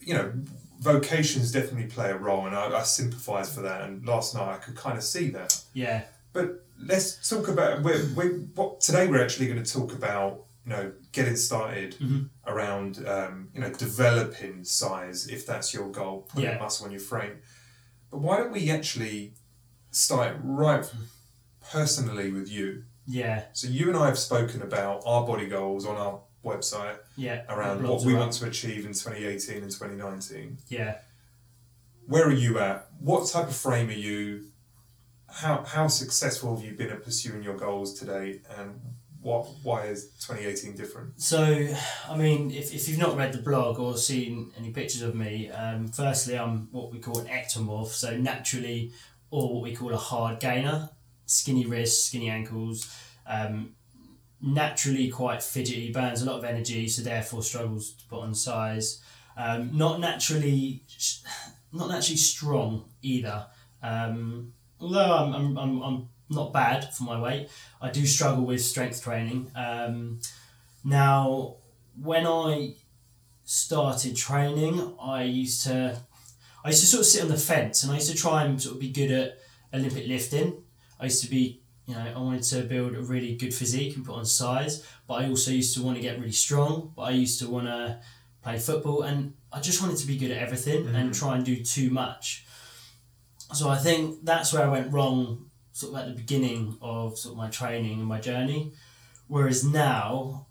you 0.00 0.14
know, 0.14 0.32
vocations 0.80 1.50
definitely 1.52 1.86
play 1.90 2.10
a 2.10 2.16
role, 2.16 2.46
and 2.46 2.54
I, 2.54 2.78
I 2.78 2.82
sympathise 2.84 3.52
for 3.54 3.62
that. 3.62 3.82
And 3.82 4.06
last 4.06 4.34
night 4.34 4.48
I 4.48 4.56
could 4.58 4.76
kind 4.76 4.96
of 4.96 5.02
see 5.04 5.28
that. 5.30 5.60
yeah, 5.72 6.02
But 6.32 6.64
let's 6.80 7.28
talk 7.28 7.48
about 7.48 7.82
we're, 7.82 8.04
we 8.16 8.26
what 8.54 8.80
today 8.80 9.08
we're 9.08 9.22
actually 9.22 9.48
going 9.48 9.62
to 9.62 9.72
talk 9.72 9.92
about 9.92 10.44
you 10.64 10.70
know 10.70 10.92
getting 11.10 11.34
started 11.34 11.96
Mhm. 12.00 12.28
around 12.46 13.04
um, 13.08 13.48
you 13.54 13.60
know 13.60 13.72
developing 13.72 14.62
size 14.64 15.26
if 15.26 15.44
that's 15.44 15.74
your 15.74 15.90
goal 15.90 16.28
putting 16.28 16.44
Yeah. 16.50 16.58
muscle 16.58 16.86
on 16.86 16.92
your 16.92 17.00
frame 17.00 17.38
But 18.10 18.18
why 18.20 18.36
don't 18.36 18.52
we 18.52 18.70
actually 18.70 19.34
start 19.90 20.36
right 20.42 20.90
personally 21.70 22.30
with 22.30 22.50
you? 22.50 22.84
Yeah, 23.10 23.44
So 23.54 23.68
you 23.68 23.88
and 23.88 23.96
I 23.96 24.06
have 24.06 24.18
spoken 24.18 24.60
about 24.60 25.02
our 25.06 25.26
body 25.26 25.46
goals 25.46 25.86
on 25.86 25.96
our 25.96 26.20
website 26.44 26.98
yeah. 27.16 27.42
around 27.48 27.86
what 27.86 28.04
we 28.04 28.14
want 28.14 28.32
to 28.32 28.46
achieve 28.46 28.84
in 28.84 28.92
2018 28.92 29.62
and 29.62 29.70
2019. 29.70 30.58
Yeah. 30.68 30.98
Where 32.06 32.26
are 32.28 32.32
you 32.32 32.58
at? 32.58 32.86
What 33.00 33.28
type 33.28 33.48
of 33.48 33.56
frame 33.56 33.88
are 33.88 33.92
you? 33.92 34.44
How 35.30 35.64
how 35.66 35.88
successful 35.88 36.54
have 36.54 36.64
you 36.64 36.72
been 36.72 36.90
at 36.90 37.02
pursuing 37.02 37.42
your 37.42 37.56
goals 37.56 37.98
today? 37.98 38.40
And 38.58 38.80
what 39.20 39.46
why 39.62 39.86
is 39.86 40.06
2018 40.26 40.74
different? 40.74 41.20
So, 41.20 41.68
I 42.08 42.16
mean, 42.16 42.50
if, 42.50 42.74
if 42.74 42.88
you've 42.88 42.98
not 42.98 43.16
read 43.16 43.32
the 43.32 43.42
blog 43.42 43.78
or 43.78 43.96
seen 43.96 44.52
any 44.58 44.70
pictures 44.70 45.02
of 45.02 45.14
me, 45.14 45.50
um, 45.50 45.88
firstly, 45.88 46.38
I'm 46.38 46.68
what 46.72 46.92
we 46.92 46.98
call 46.98 47.18
an 47.18 47.26
ectomorph, 47.26 47.88
so 47.88 48.16
naturally, 48.16 48.92
or 49.30 49.54
what 49.54 49.62
we 49.62 49.74
call 49.74 49.92
a 49.92 49.96
hard 49.96 50.40
gainer, 50.40 50.90
skinny 51.26 51.66
wrists, 51.66 52.06
skinny 52.06 52.30
ankles, 52.30 52.94
um, 53.26 53.74
naturally 54.40 55.10
quite 55.10 55.42
fidgety, 55.42 55.92
burns 55.92 56.22
a 56.22 56.26
lot 56.26 56.38
of 56.38 56.44
energy, 56.44 56.88
so 56.88 57.02
therefore 57.02 57.42
struggles 57.42 57.92
to 57.92 58.04
put 58.06 58.20
on 58.20 58.34
size. 58.34 59.02
Um, 59.36 59.70
not 59.76 60.00
naturally, 60.00 60.82
not 61.72 61.88
naturally 61.88 62.16
strong 62.16 62.84
either. 63.02 63.46
Um, 63.82 64.52
although 64.80 65.16
I'm, 65.16 65.34
I'm, 65.34 65.58
I'm, 65.58 65.82
I'm 65.82 66.08
not 66.30 66.52
bad 66.52 66.92
for 66.92 67.04
my 67.04 67.20
weight, 67.20 67.48
I 67.80 67.90
do 67.90 68.06
struggle 68.06 68.44
with 68.44 68.62
strength 68.62 69.02
training. 69.02 69.50
Um, 69.54 70.20
now, 70.84 71.56
when 72.00 72.26
I 72.26 72.74
started 73.44 74.16
training, 74.16 74.94
I 75.00 75.22
used 75.22 75.64
to, 75.64 75.98
I 76.64 76.68
used 76.68 76.80
to 76.80 76.86
sort 76.86 77.00
of 77.00 77.06
sit 77.06 77.22
on 77.22 77.28
the 77.28 77.36
fence, 77.36 77.82
and 77.82 77.92
I 77.92 77.96
used 77.96 78.10
to 78.10 78.16
try 78.16 78.44
and 78.44 78.60
sort 78.60 78.74
of 78.74 78.80
be 78.80 78.90
good 78.90 79.10
at 79.10 79.38
Olympic 79.72 80.06
lifting. 80.06 80.62
I 81.00 81.04
used 81.04 81.22
to 81.22 81.30
be, 81.30 81.60
you 81.86 81.94
know, 81.94 82.12
I 82.16 82.18
wanted 82.18 82.42
to 82.44 82.62
build 82.62 82.94
a 82.94 83.00
really 83.00 83.36
good 83.36 83.54
physique 83.54 83.96
and 83.96 84.04
put 84.04 84.16
on 84.16 84.24
size, 84.24 84.84
but 85.06 85.14
I 85.14 85.28
also 85.28 85.50
used 85.50 85.74
to 85.76 85.82
want 85.82 85.96
to 85.96 86.02
get 86.02 86.18
really 86.18 86.32
strong. 86.32 86.92
But 86.96 87.02
I 87.02 87.10
used 87.10 87.38
to 87.40 87.48
want 87.48 87.66
to 87.66 88.00
play 88.42 88.58
football, 88.58 89.02
and 89.02 89.34
I 89.52 89.60
just 89.60 89.80
wanted 89.80 89.98
to 89.98 90.06
be 90.06 90.18
good 90.18 90.30
at 90.30 90.42
everything 90.42 90.86
and 90.86 90.96
mm-hmm. 90.96 91.10
try 91.12 91.36
and 91.36 91.44
do 91.44 91.62
too 91.62 91.90
much. 91.90 92.44
So 93.54 93.68
I 93.68 93.78
think 93.78 94.24
that's 94.24 94.52
where 94.52 94.64
I 94.64 94.68
went 94.68 94.92
wrong, 94.92 95.50
sort 95.72 95.94
of 95.94 96.00
at 96.00 96.08
the 96.08 96.20
beginning 96.20 96.76
of 96.82 97.18
sort 97.18 97.32
of 97.32 97.38
my 97.38 97.48
training 97.48 98.00
and 98.00 98.08
my 98.08 98.20
journey. 98.20 98.72
Whereas 99.26 99.64
now, 99.64 100.46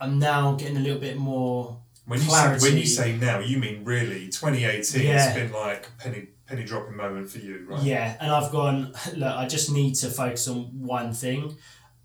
I'm 0.00 0.18
now 0.18 0.54
getting 0.54 0.76
a 0.76 0.80
little 0.80 1.00
bit 1.00 1.16
more 1.16 1.80
When 2.06 2.20
you 2.20 2.28
say, 2.28 2.58
when 2.58 2.76
you 2.76 2.86
say 2.86 3.16
now, 3.16 3.38
you 3.38 3.58
mean 3.58 3.84
really 3.84 4.28
2018 4.28 5.02
Yeah. 5.06 5.12
has 5.18 5.34
been 5.34 5.52
like 5.52 5.86
a 5.88 6.02
penny 6.02 6.28
penny 6.46 6.62
dropping 6.64 6.96
moment 6.96 7.30
for 7.30 7.38
you, 7.38 7.64
right? 7.68 7.82
Yeah, 7.82 8.16
and 8.20 8.30
I've 8.30 8.52
gone, 8.52 8.92
look, 9.16 9.34
I 9.34 9.46
just 9.48 9.72
need 9.72 9.94
to 9.96 10.10
focus 10.10 10.46
on 10.46 10.64
one 10.86 11.12
thing. 11.14 11.56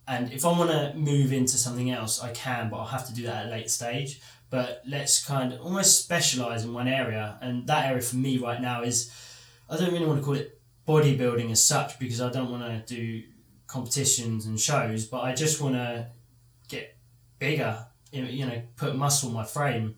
And 0.08 0.32
if 0.32 0.46
I 0.46 0.50
want 0.58 0.72
to 0.72 0.94
move 0.96 1.34
into 1.34 1.58
something 1.58 1.92
else, 1.92 2.24
I 2.24 2.32
can, 2.32 2.70
but 2.70 2.78
I'll 2.78 2.86
have 2.88 3.06
to 3.08 3.14
do 3.14 3.24
that 3.24 3.44
at 3.44 3.46
a 3.48 3.50
later 3.52 3.70
stage. 3.70 4.22
But 4.50 4.82
let's 4.88 5.24
kind 5.24 5.54
of 5.54 5.60
almost 5.62 6.02
specialize 6.04 6.64
in 6.64 6.74
one 6.74 6.88
area. 6.88 7.38
And 7.42 7.68
that 7.68 7.90
area 7.92 8.02
for 8.02 8.16
me 8.16 8.38
right 8.40 8.60
now 8.62 8.82
is, 8.82 9.12
I 9.70 9.78
don't 9.78 9.92
really 9.94 10.08
want 10.08 10.20
to 10.20 10.26
call 10.26 10.34
it 10.36 10.60
bodybuilding 10.88 11.52
as 11.52 11.64
such 11.64 12.00
because 12.00 12.22
I 12.22 12.32
don't 12.32 12.50
want 12.50 12.64
to 12.88 12.96
do 12.96 13.24
competitions 13.68 14.46
and 14.48 14.60
shows, 14.60 15.06
but 15.06 15.20
I 15.20 15.36
just 15.36 15.62
want 15.62 15.76
to 15.76 16.08
get 16.70 16.98
bigger, 17.38 17.86
you 18.12 18.46
know- 18.46 18.62
put 18.76 18.96
muscle 18.96 19.30
in 19.30 19.36
my 19.36 19.44
frame. 19.44 19.96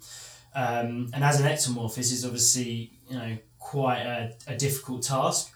Um, 0.53 1.09
and 1.13 1.23
as 1.23 1.39
an 1.39 1.47
ectomorph, 1.47 1.95
this 1.95 2.11
is 2.11 2.25
obviously, 2.25 2.91
you 3.09 3.17
know, 3.17 3.37
quite 3.57 4.01
a, 4.01 4.33
a 4.47 4.55
difficult 4.55 5.03
task. 5.03 5.53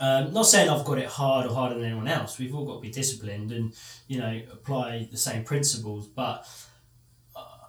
Um, 0.00 0.32
not 0.32 0.46
saying 0.46 0.68
I've 0.68 0.84
got 0.84 0.98
it 0.98 1.06
hard 1.06 1.46
or 1.46 1.54
harder 1.54 1.76
than 1.76 1.84
anyone 1.84 2.08
else. 2.08 2.38
We've 2.38 2.54
all 2.54 2.66
got 2.66 2.74
to 2.74 2.80
be 2.80 2.90
disciplined 2.90 3.52
and 3.52 3.72
you 4.08 4.18
know 4.18 4.42
apply 4.52 5.08
the 5.10 5.16
same 5.16 5.44
principles. 5.44 6.08
But 6.08 6.46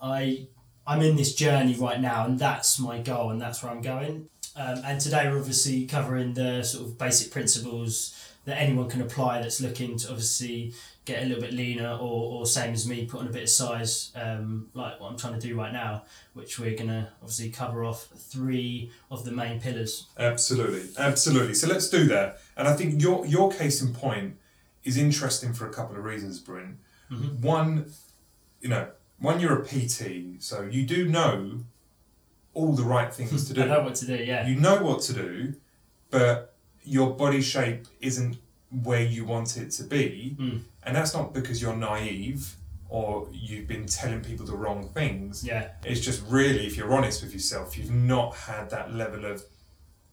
I 0.02 0.48
I'm 0.86 1.02
in 1.02 1.16
this 1.16 1.36
journey 1.36 1.76
right 1.76 2.02
now, 2.02 2.26
and 2.26 2.40
that's 2.40 2.80
my 2.80 3.00
goal, 3.00 3.30
and 3.30 3.40
that's 3.40 3.64
where 3.64 3.72
I'm 3.72 3.82
going. 3.82 4.30
Um, 4.56 4.82
and 4.84 5.00
today 5.00 5.30
we're 5.30 5.38
obviously 5.38 5.86
covering 5.86 6.34
the 6.34 6.64
sort 6.64 6.88
of 6.88 6.98
basic 6.98 7.32
principles 7.32 8.16
that 8.46 8.60
anyone 8.60 8.90
can 8.90 9.02
apply 9.02 9.42
that's 9.42 9.62
looking 9.62 9.98
to 9.98 10.10
obviously 10.10 10.74
get 11.06 11.24
a 11.24 11.26
little 11.26 11.42
bit 11.42 11.54
leaner 11.54 11.92
or, 11.92 12.40
or 12.40 12.46
same 12.46 12.74
as 12.74 12.88
me, 12.88 13.06
put 13.06 13.20
on 13.22 13.28
a 13.28 13.32
bit 13.32 13.44
of 13.44 13.50
size, 13.50 14.12
um, 14.16 14.68
like 14.74 15.00
what 15.00 15.12
I'm 15.12 15.18
trying 15.18 15.34
to 15.34 15.48
do 15.48 15.58
right 15.58 15.72
now, 15.74 16.04
which 16.34 16.60
we're 16.60 16.76
going 16.76 16.88
to 16.90 17.10
obviously 17.22 17.50
cover 17.50 17.84
off 17.84 18.08
three 18.18 18.92
of 19.12 19.26
the 19.26 19.32
main 19.32 19.60
pillars. 19.60 20.08
Absolutely, 20.18 20.90
absolutely. 20.98 21.54
So 21.56 21.68
let's 21.68 21.90
do 21.90 22.06
that. 22.06 22.40
And 22.56 22.68
I 22.68 22.74
think 22.76 23.02
your 23.02 23.26
your 23.26 23.52
case 23.52 23.82
in 23.82 23.94
point 23.94 24.36
is 24.84 24.98
interesting 24.98 25.54
for 25.54 25.68
a 25.68 25.74
couple 25.74 25.96
of 25.98 26.04
reasons, 26.04 26.40
Bryn. 26.40 26.78
Mhm. 27.12 27.40
One, 27.40 27.92
you 28.62 28.70
know, 28.70 28.88
one 29.20 29.40
you're 29.40 29.62
a 29.62 29.66
PT, 29.66 30.42
so 30.42 30.64
you 30.64 30.86
do 30.86 31.08
know 31.08 31.60
all 32.54 32.74
the 32.74 32.84
right 32.84 33.14
things 33.14 33.48
to 33.48 33.54
do. 33.56 33.64
I 33.64 33.66
know 33.68 33.82
what 33.82 33.96
to 33.96 34.06
do, 34.06 34.16
yeah. 34.16 34.48
You 34.48 34.56
know 34.56 34.82
what 34.84 35.02
to 35.04 35.14
do, 35.14 35.54
but 36.12 36.53
your 36.84 37.12
body 37.12 37.42
shape 37.42 37.86
isn't 38.02 38.38
where 38.84 39.04
you 39.04 39.24
want 39.26 39.58
it 39.58 39.70
to 39.72 39.84
be, 39.84 40.36
Mm. 40.40 40.62
and 40.84 40.96
that's 40.96 41.14
not 41.14 41.34
because 41.34 41.62
you're 41.62 41.76
naive 41.76 42.56
or 42.90 43.28
you've 43.32 43.68
been 43.68 43.86
telling 43.86 44.22
people 44.22 44.46
the 44.46 44.56
wrong 44.56 44.90
things. 44.90 45.44
Yeah, 45.44 45.70
It's 45.84 46.00
just 46.00 46.22
really, 46.28 46.66
if 46.68 46.78
you're 46.78 46.94
honest 46.94 47.24
with 47.24 47.34
yourself, 47.34 47.78
you've 47.78 47.92
not 47.92 48.36
had 48.36 48.70
that 48.72 48.94
level 48.94 49.26
of 49.26 49.44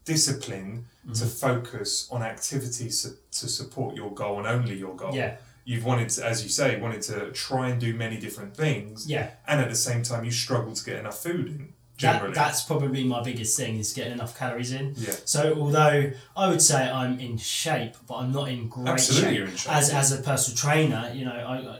discipline 0.05 0.85
Mm-hmm. 1.03 1.13
to 1.13 1.25
focus 1.25 2.07
on 2.11 2.21
activities 2.21 3.01
to, 3.01 3.09
to 3.39 3.47
support 3.49 3.95
your 3.95 4.11
goal 4.13 4.37
and 4.37 4.45
only 4.45 4.75
your 4.77 4.95
goal. 4.95 5.15
yeah, 5.15 5.37
You've 5.65 5.83
wanted 5.83 6.09
to, 6.09 6.23
as 6.23 6.43
you 6.43 6.49
say, 6.49 6.79
wanted 6.79 7.01
to 7.03 7.31
try 7.31 7.69
and 7.69 7.81
do 7.81 7.95
many 7.95 8.17
different 8.19 8.55
things, 8.55 9.07
yeah. 9.09 9.31
and 9.47 9.59
at 9.59 9.67
the 9.69 9.75
same 9.75 10.03
time, 10.03 10.23
you 10.23 10.29
struggle 10.29 10.75
to 10.75 10.85
get 10.85 10.97
enough 10.99 11.23
food 11.23 11.47
in. 11.47 11.73
That, 12.01 12.33
that's 12.33 12.63
probably 12.63 13.03
my 13.03 13.21
biggest 13.23 13.57
thing 13.57 13.77
is 13.77 13.93
getting 13.93 14.13
enough 14.13 14.37
calories 14.37 14.71
in. 14.71 14.93
yeah, 14.97 15.15
So 15.25 15.53
although 15.57 16.11
I 16.35 16.49
would 16.49 16.61
say 16.61 16.89
I'm 16.89 17.19
in 17.19 17.37
shape, 17.37 17.95
but 18.07 18.15
I'm 18.15 18.31
not 18.31 18.49
in 18.49 18.67
great 18.69 18.89
absolutely, 18.89 19.29
shape. 19.29 19.37
you're 19.37 19.47
in 19.47 19.55
shape. 19.55 19.73
As, 19.73 19.89
as 19.91 20.11
a 20.11 20.21
personal 20.21 20.57
trainer, 20.57 21.11
you 21.13 21.25
know, 21.25 21.31
I, 21.33 21.57
I 21.57 21.79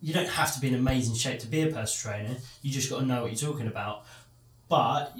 you 0.00 0.14
don't 0.14 0.28
have 0.28 0.54
to 0.54 0.60
be 0.60 0.68
in 0.68 0.74
amazing 0.74 1.16
shape 1.16 1.40
to 1.40 1.46
be 1.48 1.62
a 1.62 1.66
personal 1.72 2.14
trainer. 2.16 2.36
You 2.62 2.70
just 2.70 2.88
got 2.88 3.00
to 3.00 3.06
know 3.06 3.22
what 3.22 3.32
you're 3.32 3.50
talking 3.50 3.66
about. 3.66 4.04
But 4.68 5.12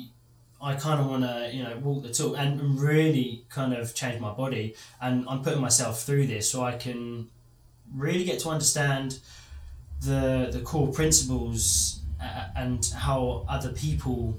I 0.61 0.75
kind 0.75 1.01
of 1.01 1.07
want 1.09 1.25
to, 1.25 1.51
you 1.53 1.65
know, 1.65 1.77
walk 1.79 2.03
the 2.05 2.13
talk 2.13 2.37
and 2.39 2.81
really 2.81 3.45
kind 3.49 3.73
of 3.75 3.95
change 3.95 4.21
my 4.21 4.33
body. 4.33 4.77
And 5.01 5.25
I'm 5.29 5.43
putting 5.43 5.61
myself 5.61 6.03
through 6.03 6.27
this 6.27 6.51
so 6.51 6.63
I 6.63 6.77
can 6.77 7.29
really 7.95 8.25
get 8.25 8.39
to 8.41 8.51
understand 8.51 9.19
the 10.01 10.49
the 10.53 10.61
core 10.61 10.93
principles 10.93 11.98
and 12.21 12.85
how 12.97 13.45
other 13.49 13.71
people 13.71 14.37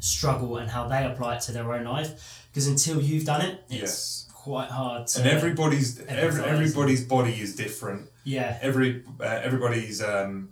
struggle 0.00 0.58
and 0.58 0.70
how 0.70 0.86
they 0.88 1.04
apply 1.04 1.36
it 1.36 1.40
to 1.42 1.52
their 1.52 1.72
own 1.72 1.84
life. 1.84 2.46
Because 2.50 2.66
until 2.68 3.00
you've 3.02 3.24
done 3.24 3.40
it, 3.42 3.64
it's 3.70 4.26
quite 4.32 4.68
hard 4.68 5.06
to. 5.08 5.20
and 5.20 5.28
everybody's 5.28 6.00
every, 6.06 6.42
everybody's 6.44 7.04
body 7.04 7.32
is 7.40 7.56
different. 7.56 8.08
yeah, 8.24 8.58
Every 8.62 9.02
uh, 9.20 9.24
everybody's 9.24 10.02
um, 10.02 10.50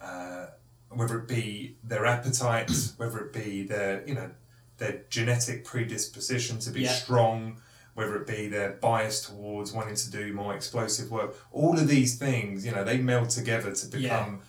uh, 0.00 0.46
whether 0.90 1.18
it 1.18 1.28
be 1.28 1.76
their 1.84 2.06
appetite, 2.06 2.70
whether 2.96 3.18
it 3.18 3.32
be 3.32 3.64
their 3.64 4.02
you 4.06 4.14
know 4.14 4.30
their 4.78 5.02
genetic 5.10 5.64
predisposition 5.64 6.58
to 6.60 6.70
be 6.70 6.82
Yeah. 6.82 6.92
strong, 6.92 7.60
whether 7.94 8.16
it 8.16 8.26
be 8.26 8.48
their 8.48 8.70
bias 8.80 9.20
towards 9.20 9.72
wanting 9.72 9.94
to 9.96 10.10
do 10.10 10.32
more 10.32 10.54
explosive 10.54 11.10
work, 11.10 11.34
all 11.52 11.78
of 11.78 11.86
these 11.88 12.16
things 12.18 12.64
you 12.64 12.72
know 12.72 12.82
they 12.84 12.96
meld 12.98 13.28
together 13.30 13.72
to 13.74 13.98
Yeah. 13.98 14.08
become 14.24 14.40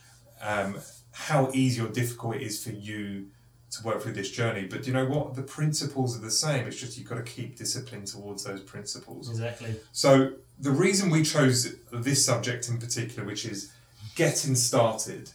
um, 0.42 0.76
how 1.14 1.50
easy 1.54 1.82
or 1.82 1.88
difficult 1.88 2.36
it 2.36 2.42
is 2.42 2.62
for 2.64 2.72
you 2.72 3.28
to 3.72 3.84
work 3.84 4.02
through 4.02 4.14
this 4.14 4.30
journey. 4.30 4.66
But 4.66 4.86
you 4.86 4.94
know 4.94 5.06
what? 5.06 5.36
The 5.36 5.44
principles 5.44 6.18
are 6.18 6.22
the 6.22 6.32
same. 6.32 6.68
It's 6.68 6.80
just 6.80 6.98
you've 6.98 7.08
got 7.08 7.16
to 7.16 7.24
keep 7.24 7.56
discipline 7.56 8.06
towards 8.06 8.44
those 8.44 8.62
principles. 8.62 9.30
exactly. 9.30 9.76
So 9.92 10.34
the 10.60 10.72
reason 10.72 11.10
we 11.10 11.24
chose 11.24 11.76
this 11.92 12.26
subject 12.26 12.68
in 12.68 12.78
particular, 12.78 13.26
which 13.28 13.46
is 13.46 13.72
getting 14.16 14.56
started 14.56 15.32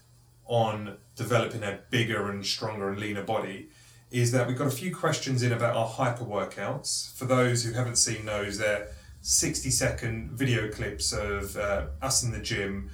on 0.47 0.97
developing 1.17 1.63
a 1.63 1.81
bigger 1.91 2.31
and 2.31 2.45
stronger 2.45 2.91
and 2.91 2.99
leaner 2.99 3.23
body, 3.23 3.69
is 4.11 4.33
that 4.33 4.47
we've 4.47 4.59
got 4.59 4.69
a 4.69 4.73
few 4.73 4.95
questions 4.95 5.43
in 5.43 5.53
about 5.53 5.77
our 5.77 5.87
hyper 5.87 6.25
workouts. 6.25 7.13
For 7.15 7.25
those 7.25 7.65
who 7.65 7.73
haven't 7.73 7.97
seen 7.97 8.25
those, 8.25 8.59
they're 8.59 8.89
60 9.21 9.71
second 9.71 10.31
video 10.31 10.71
clips 10.71 11.13
of 11.13 11.57
uh, 11.57 11.87
us 12.01 12.23
in 12.23 12.33
the 12.33 12.39
gym 12.39 12.91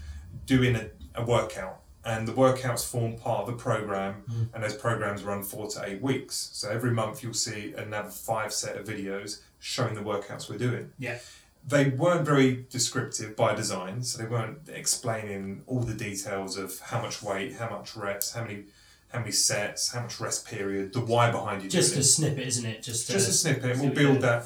doing 0.47 0.75
a, 0.75 0.89
a 1.15 1.25
workout. 1.25 1.81
And 2.05 2.29
the 2.29 2.33
workouts 2.33 2.85
form 2.89 3.17
part 3.17 3.41
of 3.41 3.47
the 3.47 3.63
program, 3.63 4.25
and 4.53 4.63
those 4.63 4.75
programs 4.75 5.23
run 5.23 5.43
four 5.43 5.69
to 5.71 5.85
eight 5.87 6.03
weeks. 6.03 6.51
So 6.53 6.69
every 6.71 6.91
month 6.91 7.23
you'll 7.23 7.33
see 7.35 7.73
another 7.77 8.11
five 8.11 8.53
set 8.53 8.77
of 8.77 8.87
videos 8.87 9.41
showing 9.59 9.95
the 9.95 10.03
workouts 10.03 10.51
we're 10.51 10.59
doing 10.59 10.91
Yeah. 10.99 11.19
they 11.67 11.89
weren't 11.89 12.27
very 12.27 12.67
descriptive 12.69 13.35
by 13.35 13.55
design, 13.55 14.03
so 14.03 14.19
they 14.19 14.29
weren't 14.29 14.69
explaining 14.69 15.63
all 15.67 15.81
the 15.81 15.95
details 15.95 16.59
of 16.59 16.79
how 16.81 17.01
much 17.01 17.23
weight, 17.23 17.55
how 17.57 17.71
much 17.71 17.97
reps, 17.97 18.33
how 18.35 18.43
many 18.43 18.65
how 19.09 19.21
many 19.21 19.31
sets, 19.33 19.93
how 19.93 20.03
much 20.03 20.19
rest 20.21 20.45
period, 20.47 20.93
the 20.93 21.01
why 21.01 21.31
behind 21.31 21.63
you 21.63 21.71
Just 21.71 21.95
a 21.97 22.01
it. 22.01 22.03
snippet, 22.03 22.47
isn't 22.49 22.67
it? 22.67 22.83
Just 22.83 23.09
Just 23.11 23.29
uh, 23.29 23.31
a 23.31 23.33
snippet, 23.33 23.79
we'll 23.79 23.91
build 23.95 24.21
that 24.23 24.45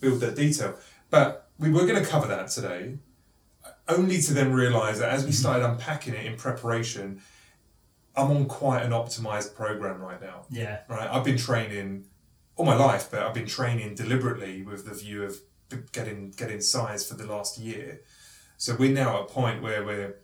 build 0.00 0.18
that 0.20 0.34
detail. 0.34 0.74
But 1.10 1.48
we 1.58 1.70
were 1.70 1.86
going 1.86 2.02
to 2.02 2.08
cover 2.10 2.26
that 2.26 2.48
today, 2.48 2.96
only 3.88 4.20
to 4.22 4.34
then 4.34 4.52
realise 4.52 4.98
that 4.98 5.10
as 5.10 5.24
we 5.24 5.32
started 5.32 5.64
unpacking 5.64 6.14
it 6.14 6.24
in 6.26 6.36
preparation, 6.36 7.20
I'm 8.16 8.30
on 8.30 8.46
quite 8.46 8.82
an 8.82 8.92
optimized 8.92 9.54
program 9.54 10.00
right 10.00 10.20
now. 10.20 10.46
Yeah, 10.50 10.80
Right, 10.88 11.08
I've 11.08 11.24
been 11.24 11.36
training 11.38 12.06
all 12.56 12.64
my 12.64 12.74
life, 12.74 13.08
but 13.10 13.22
I've 13.22 13.34
been 13.34 13.46
training 13.46 13.94
deliberately 13.94 14.62
with 14.62 14.86
the 14.86 14.94
view 14.94 15.22
of 15.24 15.36
getting 15.92 16.30
getting 16.30 16.60
size 16.60 17.06
for 17.06 17.14
the 17.14 17.26
last 17.26 17.58
year. 17.58 18.00
So 18.56 18.74
we're 18.76 18.92
now 18.94 19.16
at 19.16 19.22
a 19.22 19.24
point 19.26 19.62
where 19.62 19.84
we're 19.84 20.16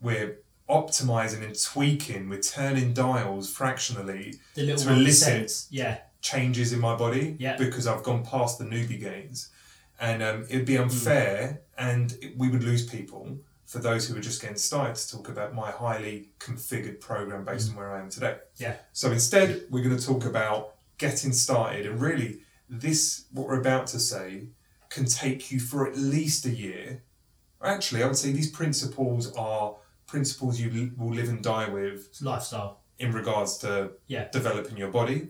we're 0.00 0.38
optimizing 0.68 1.44
and 1.44 1.60
tweaking, 1.60 2.28
we're 2.28 2.40
turning 2.40 2.94
dials 2.94 3.52
fractionally 3.52 4.34
To 4.54 4.92
elicit- 4.92 5.66
Yeah, 5.70 5.98
changes 6.22 6.72
in 6.72 6.78
my 6.78 6.94
body 6.94 7.36
Yeah. 7.40 7.56
because 7.56 7.86
I've 7.88 8.04
gone 8.04 8.24
past 8.24 8.58
the 8.58 8.64
newbie 8.64 9.00
gains. 9.00 9.48
And 10.00 10.22
um, 10.22 10.46
it'd 10.48 10.64
be 10.66 10.76
Hmm. 10.76 10.82
unfair 10.84 11.60
and 11.76 12.16
we 12.36 12.48
would 12.48 12.64
lose 12.64 12.86
people 12.88 13.38
for 13.66 13.78
those 13.78 14.08
who 14.08 14.16
are 14.16 14.20
just 14.20 14.40
getting 14.42 14.56
started 14.56 14.96
to 14.96 15.10
talk 15.16 15.28
about 15.28 15.54
my 15.54 15.70
highly 15.70 16.30
configured 16.40 17.00
program 17.00 17.44
based 17.44 17.70
on 17.70 17.76
where 17.76 17.92
I 17.92 18.00
am 18.00 18.08
today. 18.10 18.32
Hmm. 18.56 18.62
Yeah. 18.64 18.76
So 18.92 19.12
instead, 19.12 19.48
we're 19.70 19.84
going 19.84 19.96
to 19.96 20.04
talk 20.04 20.24
about 20.24 20.74
getting 20.98 21.32
started. 21.32 21.86
And 21.86 22.00
really, 22.00 22.40
this, 22.68 23.26
what 23.32 23.46
we're 23.46 23.60
about 23.60 23.86
to 23.88 24.00
say, 24.00 24.48
can 24.88 25.04
take 25.04 25.52
you 25.52 25.60
for 25.60 25.86
at 25.88 25.96
least 25.96 26.46
a 26.46 26.50
year. 26.50 27.02
Actually, 27.62 28.02
I 28.02 28.06
would 28.06 28.16
say 28.16 28.32
these 28.32 28.50
principles 28.50 29.32
are 29.36 29.76
principles 30.06 30.58
you 30.58 30.90
will 30.96 31.12
live 31.14 31.28
and 31.28 31.42
die 31.42 31.68
with 31.68 32.06
it's 32.08 32.22
lifestyle. 32.22 32.80
in 32.98 33.12
regards 33.12 33.58
to 33.58 33.92
Yeah. 34.08 34.28
developing 34.32 34.76
your 34.76 34.90
body, 34.90 35.28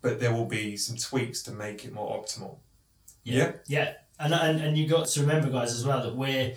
but 0.00 0.18
there 0.18 0.32
will 0.32 0.46
be 0.46 0.76
some 0.76 0.96
tweaks 0.96 1.42
to 1.44 1.52
make 1.52 1.84
it 1.84 1.92
more 1.92 2.10
optimal. 2.20 2.58
Yeah. 3.24 3.52
Yeah, 3.66 3.94
and, 4.18 4.34
and 4.34 4.60
and 4.60 4.78
you 4.78 4.88
got 4.88 5.06
to 5.08 5.20
remember, 5.20 5.50
guys, 5.50 5.72
as 5.72 5.84
well 5.84 6.02
that 6.02 6.16
we're 6.16 6.54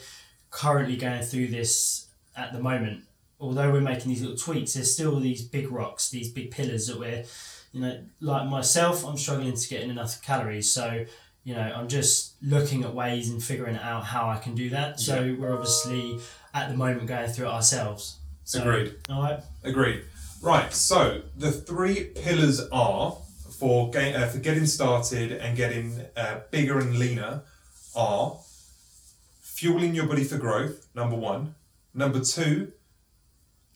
currently 0.51 0.95
going 0.95 1.21
through 1.23 1.47
this 1.47 2.07
at 2.35 2.53
the 2.53 2.59
moment. 2.59 3.03
Although 3.39 3.71
we're 3.71 3.81
making 3.81 4.09
these 4.09 4.21
little 4.21 4.37
tweaks, 4.37 4.73
there's 4.73 4.91
still 4.91 5.19
these 5.19 5.43
big 5.43 5.71
rocks, 5.71 6.09
these 6.09 6.31
big 6.31 6.51
pillars 6.51 6.87
that 6.87 6.97
we're, 6.97 7.25
you 7.73 7.81
know, 7.81 7.99
like 8.21 8.47
myself, 8.47 9.05
I'm 9.05 9.17
struggling 9.17 9.55
to 9.55 9.67
get 9.67 9.81
in 9.81 9.89
enough 9.91 10.21
calories. 10.21 10.71
So, 10.71 11.05
you 11.43 11.53
know, 11.53 11.61
I'm 11.61 11.89
just 11.89 12.35
looking 12.41 12.83
at 12.85 12.93
ways 12.95 13.29
and 13.29 13.43
figuring 13.43 13.75
out 13.75 14.05
how 14.05 14.29
I 14.29 14.37
can 14.37 14.55
do 14.55 14.69
that. 14.69 14.99
So 14.99 15.35
we're 15.37 15.53
obviously 15.53 16.19
at 16.53 16.69
the 16.69 16.77
moment 16.77 17.07
going 17.07 17.29
through 17.29 17.47
it 17.47 17.51
ourselves. 17.51 18.17
So, 18.45 18.61
Agreed. 18.61 18.95
All 19.09 19.21
right. 19.21 19.39
Agreed. 19.63 20.05
Right. 20.41 20.71
So 20.71 21.23
the 21.35 21.51
three 21.51 22.05
pillars 22.15 22.61
are 22.71 23.17
for 23.59 23.91
uh, 23.95 24.27
for 24.27 24.39
getting 24.39 24.65
started 24.65 25.31
and 25.31 25.55
getting 25.55 26.05
uh, 26.15 26.41
bigger 26.51 26.79
and 26.79 26.97
leaner 26.97 27.43
are 27.95 28.37
fueling 29.41 29.95
your 29.95 30.05
body 30.07 30.23
for 30.23 30.37
growth. 30.37 30.87
Number 30.93 31.15
one. 31.15 31.55
Number 31.93 32.19
two. 32.19 32.71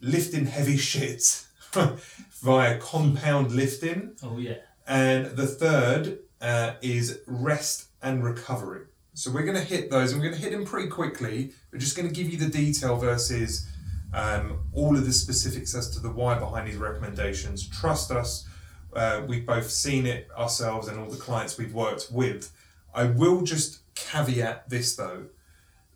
Lifting 0.02 0.46
heavy 0.46 0.78
shit 0.78 1.46
via 2.42 2.78
compound 2.80 3.52
lifting. 3.52 4.16
Oh 4.24 4.38
yeah. 4.38 4.58
And 4.88 5.28
the 5.38 5.48
third 5.48 6.20
uh, 6.42 6.74
is 6.82 7.20
rest 7.28 7.88
and 8.02 8.24
recovery. 8.24 8.86
So 9.14 9.32
we're 9.32 9.44
going 9.44 9.58
to 9.58 9.64
hit 9.64 9.92
those, 9.92 10.14
and 10.14 10.22
we're 10.22 10.30
going 10.30 10.42
to 10.42 10.50
hit 10.50 10.58
them 10.58 10.66
pretty 10.66 10.88
quickly. 10.88 11.52
We're 11.72 11.80
just 11.80 11.98
going 11.98 12.08
to 12.08 12.14
give 12.14 12.32
you 12.32 12.38
the 12.38 12.48
detail 12.48 12.96
versus 12.96 13.68
um, 14.14 14.60
all 14.74 14.96
of 14.96 15.06
the 15.06 15.12
specifics 15.12 15.76
as 15.76 15.90
to 15.92 16.00
the 16.00 16.10
why 16.10 16.40
behind 16.40 16.68
these 16.68 16.78
recommendations. 16.78 17.68
Trust 17.68 18.12
us, 18.12 18.48
uh, 18.94 19.22
we've 19.28 19.46
both 19.46 19.70
seen 19.70 20.06
it 20.06 20.30
ourselves 20.38 20.88
and 20.88 21.00
all 21.00 21.10
the 21.10 21.18
clients 21.18 21.58
we've 21.58 21.74
worked 21.74 22.10
with. 22.12 22.52
I 22.94 23.06
will 23.06 23.42
just 23.42 23.80
caveat 23.96 24.70
this 24.70 24.96
though. 24.96 25.26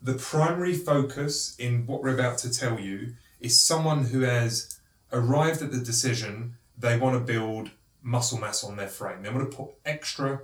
The 0.00 0.14
primary 0.14 0.74
focus 0.74 1.56
in 1.58 1.86
what 1.86 2.02
we're 2.02 2.14
about 2.14 2.38
to 2.38 2.52
tell 2.52 2.78
you 2.78 3.14
is 3.40 3.64
someone 3.64 4.06
who 4.06 4.20
has 4.20 4.78
arrived 5.12 5.62
at 5.62 5.72
the 5.72 5.78
decision 5.78 6.56
they 6.76 6.98
want 6.98 7.14
to 7.14 7.20
build 7.20 7.70
muscle 8.02 8.38
mass 8.38 8.62
on 8.62 8.76
their 8.76 8.88
frame. 8.88 9.22
They 9.22 9.30
want 9.30 9.50
to 9.50 9.56
put 9.56 9.70
extra 9.84 10.42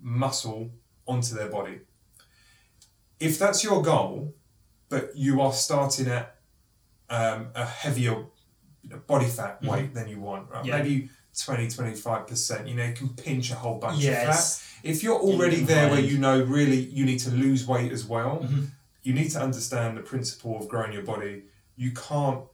muscle 0.00 0.70
onto 1.06 1.34
their 1.34 1.48
body. 1.48 1.80
If 3.20 3.38
that's 3.38 3.62
your 3.62 3.82
goal, 3.82 4.34
but 4.88 5.16
you 5.16 5.40
are 5.40 5.52
starting 5.52 6.08
at 6.08 6.36
um, 7.08 7.48
a 7.54 7.64
heavier 7.64 8.24
body 9.06 9.26
fat 9.26 9.62
weight 9.62 9.94
than 9.94 10.08
you 10.08 10.20
want, 10.20 10.50
right? 10.50 10.64
Yeah. 10.64 10.78
maybe 10.78 11.10
20 11.38 11.66
25%, 11.68 12.68
you 12.68 12.74
know, 12.74 12.84
you 12.84 12.92
can 12.92 13.08
pinch 13.10 13.50
a 13.50 13.54
whole 13.54 13.78
bunch 13.78 13.98
of 14.04 14.12
fat. 14.12 14.26
Yes. 14.26 14.68
If 14.82 15.02
you're 15.02 15.18
already 15.18 15.56
Even 15.56 15.66
there 15.66 15.90
where 15.90 16.00
you 16.00 16.18
know 16.18 16.42
really 16.42 16.78
you 16.80 17.04
need 17.06 17.20
to 17.20 17.30
lose 17.30 17.66
weight 17.66 17.92
as 17.92 18.04
well, 18.04 18.40
Mhm. 18.42 18.70
you 19.02 19.14
need 19.14 19.30
to 19.30 19.40
understand 19.40 19.96
the 19.96 20.02
principle 20.02 20.58
of 20.58 20.68
growing 20.68 20.92
your 20.92 21.02
body. 21.04 21.44
You 21.76 21.92
can't 21.92 22.44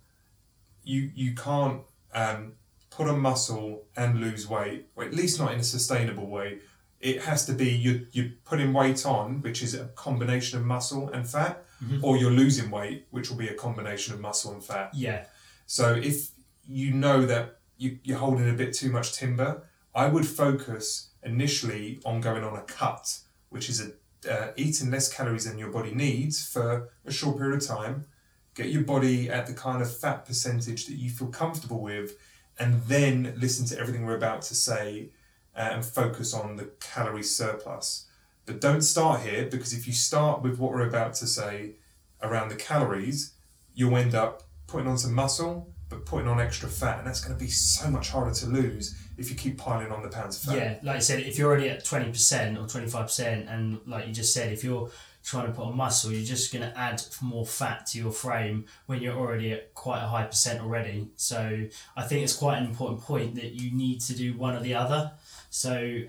you 0.84 1.10
you 1.14 1.34
can't 1.34 1.82
um, 2.14 2.52
put 2.90 3.06
on 3.08 3.20
muscle 3.20 3.84
and 3.96 4.20
lose 4.20 4.48
weight, 4.48 4.86
or 4.96 5.04
at 5.04 5.12
least 5.12 5.38
not 5.38 5.52
in 5.52 5.60
a 5.60 5.64
sustainable 5.64 6.26
way. 6.26 6.58
It 7.00 7.22
has 7.22 7.44
to 7.46 7.52
be 7.52 7.68
you 7.70 8.06
you're 8.12 8.30
putting 8.44 8.72
weight 8.72 9.04
on, 9.04 9.42
which 9.42 9.62
is 9.62 9.74
a 9.74 9.86
combination 9.88 10.58
of 10.58 10.64
muscle 10.64 11.08
and 11.10 11.28
fat, 11.28 11.64
Mhm. 11.84 12.02
or 12.02 12.16
you're 12.16 12.30
losing 12.30 12.70
weight, 12.70 13.06
which 13.10 13.28
will 13.30 13.36
be 13.36 13.48
a 13.48 13.54
combination 13.54 14.14
of 14.14 14.20
muscle 14.20 14.52
and 14.52 14.62
fat. 14.64 14.90
Yeah. 14.94 15.24
So 15.66 15.94
if 15.94 16.30
you 16.66 16.92
know 16.92 17.24
that 17.26 17.57
you, 17.78 17.98
you're 18.02 18.18
holding 18.18 18.50
a 18.50 18.52
bit 18.52 18.74
too 18.74 18.90
much 18.90 19.12
timber, 19.12 19.62
I 19.94 20.08
would 20.08 20.26
focus 20.26 21.10
initially 21.22 22.00
on 22.04 22.20
going 22.20 22.44
on 22.44 22.56
a 22.56 22.62
cut, 22.62 23.18
which 23.48 23.68
is 23.68 23.80
a 23.80 23.92
uh, 24.28 24.52
eating 24.56 24.90
less 24.90 25.12
calories 25.12 25.44
than 25.44 25.58
your 25.58 25.70
body 25.70 25.94
needs 25.94 26.44
for 26.44 26.90
a 27.06 27.12
short 27.12 27.38
period 27.38 27.62
of 27.62 27.66
time. 27.66 28.06
Get 28.54 28.70
your 28.70 28.82
body 28.82 29.30
at 29.30 29.46
the 29.46 29.52
kind 29.52 29.80
of 29.80 29.96
fat 29.96 30.26
percentage 30.26 30.86
that 30.86 30.96
you 30.96 31.08
feel 31.08 31.28
comfortable 31.28 31.80
with, 31.80 32.18
and 32.58 32.82
then 32.82 33.34
listen 33.38 33.64
to 33.66 33.78
everything 33.78 34.04
we're 34.04 34.16
about 34.16 34.42
to 34.42 34.54
say 34.56 35.10
uh, 35.56 35.70
and 35.72 35.84
focus 35.84 36.34
on 36.34 36.56
the 36.56 36.64
calorie 36.80 37.22
surplus. 37.22 38.06
But 38.44 38.60
don't 38.60 38.82
start 38.82 39.20
here 39.20 39.46
because 39.46 39.72
if 39.72 39.86
you 39.86 39.92
start 39.92 40.42
with 40.42 40.58
what 40.58 40.72
we're 40.72 40.88
about 40.88 41.14
to 41.14 41.26
say 41.26 41.76
around 42.20 42.48
the 42.48 42.56
calories, 42.56 43.34
you'll 43.74 43.96
end 43.96 44.14
up 44.14 44.42
putting 44.66 44.88
on 44.88 44.98
some 44.98 45.14
muscle 45.14 45.72
but 45.88 46.05
putting 46.05 46.29
on 46.29 46.40
extra 46.40 46.68
fat, 46.68 46.98
and 46.98 47.07
that's 47.07 47.22
going 47.24 47.37
to 47.37 47.42
be 47.42 47.51
so 47.51 47.90
much 47.90 48.11
harder 48.11 48.35
to 48.35 48.46
lose 48.46 48.96
if 49.16 49.31
you 49.31 49.37
keep 49.37 49.59
piling 49.59 49.90
on 49.90 50.03
the 50.03 50.09
pounds 50.09 50.37
of 50.37 50.51
fat. 50.53 50.57
Yeah, 50.57 50.79
like 50.83 50.96
I 50.96 51.01
said, 51.01 51.20
if 51.20 51.38
you're 51.38 51.48
already 51.48 51.70
at 51.70 51.85
twenty 51.85 52.11
percent 52.11 52.59
or 52.59 52.66
twenty 52.66 52.88
five 52.88 53.07
percent, 53.07 53.48
and 53.48 53.81
like 53.87 54.07
you 54.07 54.12
just 54.12 54.35
said, 54.35 54.53
if 54.53 54.62
you're 54.62 54.90
trying 55.24 55.46
to 55.46 55.53
put 55.53 55.64
on 55.64 55.77
muscle, 55.77 56.12
you're 56.12 56.24
just 56.24 56.53
going 56.53 56.62
to 56.68 56.79
add 56.79 57.03
more 57.20 57.44
fat 57.44 57.87
to 57.87 57.98
your 57.98 58.12
frame 58.12 58.64
when 58.87 59.03
you're 59.03 59.16
already 59.16 59.53
at 59.53 59.74
quite 59.74 60.03
a 60.03 60.07
high 60.07 60.24
percent 60.24 60.61
already. 60.61 61.09
So 61.16 61.66
I 61.96 62.03
think 62.05 62.22
it's 62.22 62.37
quite 62.37 62.59
an 62.59 62.64
important 62.64 63.03
point 63.03 63.35
that 63.35 63.53
you 63.53 63.70
need 63.77 64.01
to 64.03 64.14
do 64.14 64.37
one 64.37 64.55
or 64.55 64.61
the 64.61 64.74
other. 64.74 65.12
So 65.51 66.01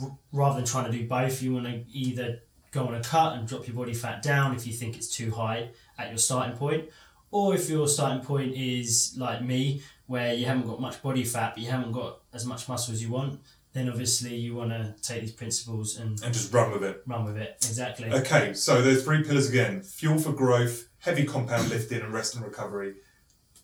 r- 0.00 0.16
rather 0.32 0.56
than 0.56 0.66
trying 0.66 0.90
to 0.90 0.96
do 0.96 1.06
both, 1.06 1.42
you 1.42 1.54
want 1.54 1.66
to 1.66 1.84
either 1.92 2.40
go 2.70 2.86
on 2.86 2.94
a 2.94 3.02
cut 3.02 3.36
and 3.36 3.48
drop 3.48 3.66
your 3.66 3.74
body 3.74 3.94
fat 3.94 4.22
down 4.22 4.54
if 4.54 4.66
you 4.66 4.72
think 4.72 4.96
it's 4.96 5.08
too 5.08 5.32
high 5.32 5.70
at 5.98 6.08
your 6.08 6.18
starting 6.18 6.56
point, 6.56 6.88
or 7.30 7.54
if 7.54 7.68
your 7.68 7.86
starting 7.88 8.24
point 8.24 8.54
is 8.54 9.14
like 9.16 9.42
me, 9.42 9.82
where 10.06 10.34
you 10.34 10.44
haven't 10.46 10.66
got 10.66 10.80
much 10.80 11.00
body 11.02 11.24
fat 11.24 11.54
but 11.54 11.62
you 11.62 11.70
haven't 11.70 11.92
got 11.92 12.20
as 12.32 12.44
much 12.44 12.68
muscle 12.68 12.92
as 12.92 13.02
you 13.02 13.10
want, 13.10 13.40
then 13.72 13.88
obviously 13.88 14.34
you 14.34 14.54
want 14.56 14.70
to 14.70 14.94
take 15.02 15.20
these 15.20 15.32
principles 15.32 15.96
and 15.96 16.20
And 16.22 16.34
just 16.34 16.52
run 16.52 16.72
with 16.72 16.82
it. 16.82 17.02
run 17.06 17.24
with 17.24 17.36
it. 17.36 17.54
Exactly. 17.58 18.10
Okay, 18.10 18.52
so 18.54 18.82
there's 18.82 19.04
three 19.04 19.22
pillars 19.22 19.48
again 19.48 19.82
fuel 19.82 20.18
for 20.18 20.32
growth, 20.32 20.88
heavy 20.98 21.24
compound 21.24 21.68
lifting, 21.70 22.00
and 22.00 22.12
rest 22.12 22.34
and 22.34 22.44
recovery. 22.44 22.94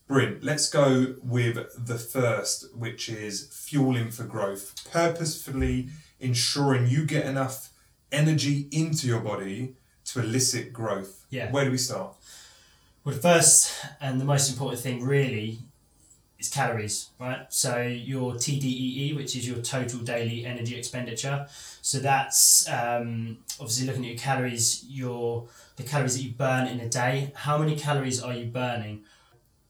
Brilliant. 0.06 0.44
Let's 0.44 0.70
go 0.70 1.16
with 1.20 1.58
the 1.76 1.98
first, 1.98 2.72
which 2.76 3.08
is 3.08 3.48
fueling 3.52 4.12
for 4.12 4.22
growth. 4.22 4.88
Purposefully 4.92 5.88
ensuring 6.20 6.86
you 6.86 7.04
get 7.04 7.26
enough 7.26 7.70
energy 8.12 8.68
into 8.70 9.08
your 9.08 9.18
body 9.20 9.74
to 10.04 10.20
elicit 10.20 10.72
growth. 10.72 11.26
Yeah. 11.30 11.50
Where 11.50 11.64
do 11.64 11.72
we 11.72 11.78
start? 11.78 12.14
Well, 13.06 13.14
the 13.14 13.20
first 13.20 13.72
and 14.00 14.20
the 14.20 14.24
most 14.24 14.50
important 14.50 14.80
thing 14.80 15.00
really 15.00 15.60
is 16.40 16.48
calories, 16.48 17.10
right? 17.20 17.46
So 17.50 17.80
your 17.80 18.32
TDEE, 18.32 19.14
which 19.14 19.36
is 19.36 19.46
your 19.46 19.58
total 19.58 20.00
daily 20.00 20.44
energy 20.44 20.76
expenditure. 20.76 21.46
So 21.82 22.00
that's 22.00 22.68
um, 22.68 23.38
obviously 23.60 23.86
looking 23.86 24.06
at 24.06 24.10
your 24.10 24.18
calories, 24.18 24.84
your 24.88 25.46
the 25.76 25.84
calories 25.84 26.16
that 26.16 26.24
you 26.24 26.32
burn 26.32 26.66
in 26.66 26.80
a 26.80 26.88
day. 26.88 27.30
How 27.36 27.58
many 27.58 27.76
calories 27.76 28.20
are 28.20 28.32
you 28.32 28.46
burning? 28.46 29.04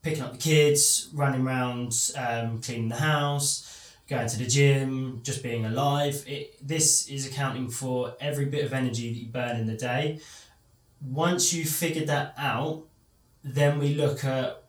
Picking 0.00 0.22
up 0.22 0.32
the 0.32 0.38
kids, 0.38 1.10
running 1.12 1.46
around, 1.46 1.92
um, 2.16 2.62
cleaning 2.62 2.88
the 2.88 2.96
house, 2.96 3.98
going 4.08 4.28
to 4.28 4.38
the 4.38 4.46
gym, 4.46 5.20
just 5.22 5.42
being 5.42 5.66
alive. 5.66 6.24
It, 6.26 6.66
this 6.66 7.06
is 7.10 7.26
accounting 7.26 7.68
for 7.68 8.14
every 8.18 8.46
bit 8.46 8.64
of 8.64 8.72
energy 8.72 9.12
that 9.12 9.18
you 9.18 9.28
burn 9.28 9.56
in 9.58 9.66
the 9.66 9.76
day. 9.76 10.20
Once 11.02 11.52
you've 11.52 11.68
figured 11.68 12.06
that 12.06 12.32
out, 12.38 12.84
then 13.46 13.78
we 13.78 13.94
look 13.94 14.24
at 14.24 14.62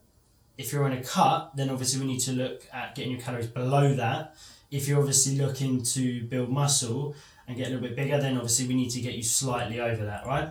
if 0.58 0.72
you're 0.72 0.88
in 0.88 0.94
a 0.94 1.04
cut, 1.04 1.56
then 1.56 1.70
obviously 1.70 2.00
we 2.00 2.08
need 2.08 2.20
to 2.20 2.32
look 2.32 2.64
at 2.74 2.96
getting 2.96 3.12
your 3.12 3.22
calories 3.22 3.48
below 3.48 3.94
that. 3.94 4.36
If 4.72 4.88
you're 4.88 5.00
obviously 5.00 5.38
looking 5.38 5.84
to 5.84 6.24
build 6.24 6.50
muscle 6.50 7.16
and 7.48 7.56
get 7.58 7.68
a 7.68 7.70
little 7.72 7.88
bit 7.88 7.96
bigger, 7.96 8.20
then 8.20 8.36
obviously 8.36 8.68
we 8.68 8.74
need 8.74 8.90
to 8.92 9.02
get 9.02 9.14
you 9.14 9.24
slightly 9.24 9.80
over 9.80 10.06
that, 10.06 10.26
right? 10.26 10.50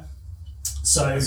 So, 0.83 1.19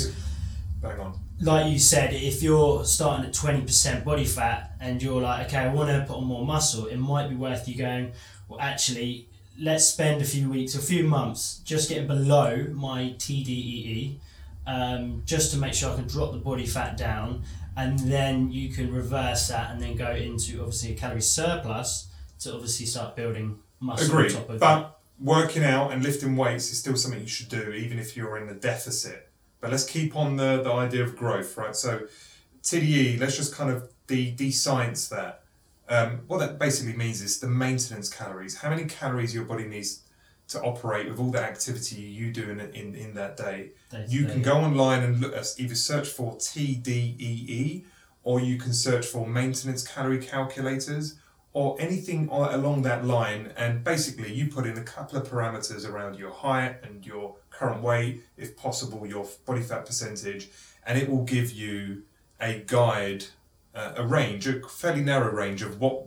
Bang 0.81 0.99
on. 0.99 1.19
like 1.41 1.71
you 1.71 1.77
said, 1.77 2.13
if 2.13 2.41
you're 2.41 2.85
starting 2.85 3.25
at 3.25 3.33
20% 3.33 4.05
body 4.05 4.25
fat 4.25 4.71
and 4.79 5.03
you're 5.03 5.21
like, 5.21 5.47
okay, 5.47 5.57
I 5.57 5.73
want 5.73 5.89
to 5.89 6.05
put 6.07 6.17
on 6.17 6.23
more 6.23 6.45
muscle, 6.45 6.85
it 6.85 6.97
might 6.97 7.27
be 7.27 7.35
worth 7.35 7.67
you 7.67 7.77
going, 7.77 8.13
well, 8.47 8.61
actually, 8.61 9.27
let's 9.59 9.85
spend 9.85 10.21
a 10.21 10.25
few 10.25 10.49
weeks 10.49 10.73
or 10.75 10.79
a 10.79 10.81
few 10.81 11.03
months 11.03 11.59
just 11.65 11.89
getting 11.89 12.07
below 12.07 12.65
my 12.73 13.13
TDEE 13.17 14.15
um, 14.69 15.23
just 15.25 15.51
to 15.51 15.57
make 15.57 15.73
sure 15.73 15.91
I 15.91 15.95
can 15.95 16.07
drop 16.07 16.31
the 16.31 16.37
body 16.37 16.65
fat 16.65 16.95
down. 16.95 17.43
And 17.75 17.97
then 17.99 18.51
you 18.51 18.69
can 18.69 18.93
reverse 18.93 19.47
that 19.47 19.71
and 19.71 19.81
then 19.81 19.95
go 19.95 20.11
into 20.11 20.59
obviously 20.59 20.91
a 20.91 20.95
calorie 20.95 21.21
surplus 21.21 22.09
to 22.39 22.53
obviously 22.53 22.85
start 22.85 23.15
building 23.15 23.59
muscle 23.79 24.07
Agreed. 24.07 24.35
on 24.35 24.41
top 24.41 24.49
of 24.49 24.59
But 24.59 24.99
working 25.19 25.63
out 25.63 25.91
and 25.91 26.03
lifting 26.03 26.35
weights 26.35 26.71
is 26.71 26.79
still 26.79 26.95
something 26.95 27.21
you 27.21 27.27
should 27.27 27.49
do, 27.49 27.71
even 27.71 27.97
if 27.97 28.15
you're 28.15 28.37
in 28.37 28.47
the 28.47 28.53
deficit. 28.53 29.29
But 29.59 29.71
let's 29.71 29.85
keep 29.85 30.15
on 30.15 30.35
the, 30.35 30.61
the 30.61 30.71
idea 30.71 31.03
of 31.03 31.15
growth, 31.15 31.57
right? 31.57 31.75
So, 31.75 32.07
TDE, 32.61 33.19
let's 33.19 33.35
just 33.35 33.53
kind 33.53 33.71
of 33.71 33.89
de, 34.07 34.31
de-science 34.31 35.09
that. 35.09 35.43
Um, 35.89 36.21
what 36.27 36.37
that 36.39 36.59
basically 36.59 36.93
means 36.93 37.21
is 37.21 37.39
the 37.39 37.47
maintenance 37.47 38.09
calories. 38.09 38.57
How 38.57 38.69
many 38.69 38.85
calories 38.85 39.33
your 39.33 39.45
body 39.45 39.65
needs 39.65 40.03
to 40.49 40.61
operate 40.61 41.07
with 41.09 41.19
all 41.19 41.31
the 41.31 41.41
activity 41.41 42.01
you 42.01 42.31
do 42.31 42.49
in, 42.49 42.59
in, 42.59 42.95
in 42.95 43.13
that 43.13 43.37
day. 43.37 43.71
day 43.91 44.05
You 44.09 44.25
day. 44.25 44.33
can 44.33 44.41
go 44.41 44.57
online 44.57 45.03
and 45.03 45.19
look 45.21 45.33
either 45.57 45.75
search 45.75 46.09
for 46.09 46.35
TDEE 46.35 47.85
or 48.23 48.39
you 48.39 48.57
can 48.57 48.73
search 48.73 49.05
for 49.05 49.25
maintenance 49.25 49.87
calorie 49.87 50.23
calculators 50.23 51.15
or 51.53 51.75
anything 51.79 52.29
along 52.29 52.81
that 52.83 53.05
line. 53.05 53.53
And 53.57 53.83
basically, 53.83 54.33
you 54.33 54.47
put 54.47 54.65
in 54.65 54.77
a 54.77 54.83
couple 54.83 55.17
of 55.17 55.27
parameters 55.27 55.87
around 55.87 56.17
your 56.17 56.31
height 56.31 56.77
and 56.83 57.05
your 57.05 57.35
current 57.49 57.81
weight, 57.81 58.23
if 58.37 58.57
possible, 58.57 59.05
your 59.05 59.27
body 59.45 59.61
fat 59.61 59.85
percentage, 59.85 60.49
and 60.85 60.97
it 60.97 61.09
will 61.09 61.23
give 61.23 61.51
you 61.51 62.03
a 62.39 62.63
guide, 62.65 63.25
uh, 63.75 63.93
a 63.97 64.05
range, 64.05 64.47
a 64.47 64.61
fairly 64.67 65.01
narrow 65.01 65.31
range 65.31 65.61
of 65.61 65.79
what 65.79 66.05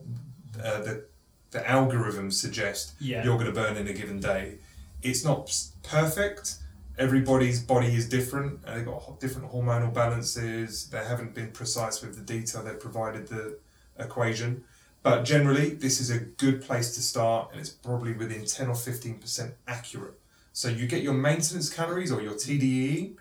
uh, 0.63 0.81
the 0.81 1.05
the 1.53 1.61
algorithms 1.61 2.33
suggest 2.35 2.93
Yeah. 2.99 3.25
you're 3.25 3.37
going 3.39 3.47
to 3.47 3.53
burn 3.53 3.77
in 3.77 3.87
a 3.87 3.93
given 3.93 4.19
day. 4.21 4.57
It's 5.03 5.25
not 5.25 5.55
perfect. 5.83 6.57
Everybody's 6.99 7.61
body 7.63 7.95
is 7.95 8.09
different, 8.09 8.61
and 8.67 8.77
they've 8.77 8.85
got 8.85 9.21
different 9.21 9.51
hormonal 9.53 9.93
balances. 9.93 10.89
They 10.89 11.05
haven't 11.05 11.35
been 11.35 11.51
precise 11.53 12.03
with 12.03 12.15
the 12.17 12.23
detail 12.23 12.63
they've 12.63 12.79
provided 12.79 13.29
the 13.29 13.59
equation. 13.99 14.65
But 15.03 15.25
generally, 15.25 15.71
this 15.71 16.01
is 16.01 16.11
a 16.11 16.19
good 16.19 16.63
place 16.63 16.95
to 16.95 17.03
start, 17.03 17.51
and 17.53 17.61
it's 17.61 17.71
probably 17.71 18.13
within 18.13 18.45
10 18.47 18.69
or 18.69 18.75
15% 18.75 19.53
accurate. 19.67 20.19
So 20.53 20.69
you 20.69 20.87
get 20.87 21.03
your 21.03 21.15
maintenance 21.15 21.69
calories 21.71 22.13
or 22.13 22.21
your 22.23 22.35
TDE. 22.35 23.17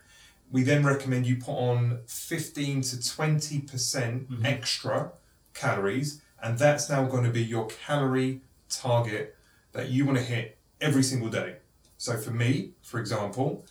We 0.52 0.64
then 0.64 0.86
recommend 0.86 1.26
you 1.26 1.38
put 1.38 1.54
on 1.56 2.02
15 2.08 2.82
to 2.82 2.98
20% 2.98 4.30
Mhm. 4.30 4.46
extra 4.46 5.12
calories, 5.54 6.22
and 6.42 6.58
that's 6.58 6.90
now 6.90 7.06
going 7.06 7.24
to 7.24 7.30
be 7.32 7.44
your 7.44 7.68
calorie 7.68 8.42
target 8.70 9.36
that 9.74 9.90
you 9.90 10.06
want 10.06 10.18
to 10.18 10.24
hit 10.24 10.58
every 10.80 11.04
single 11.04 11.30
day. 11.30 11.58
So 11.98 12.18
for 12.18 12.32
me, 12.32 12.72
for 12.82 13.00
example, 13.00 13.66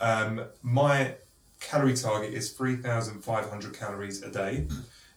um, 0.00 0.44
my 0.62 1.14
calorie 1.60 1.94
target 1.94 2.32
is 2.34 2.50
3,500 2.52 3.74
calories 3.78 4.22
a 4.22 4.30
day. 4.30 4.66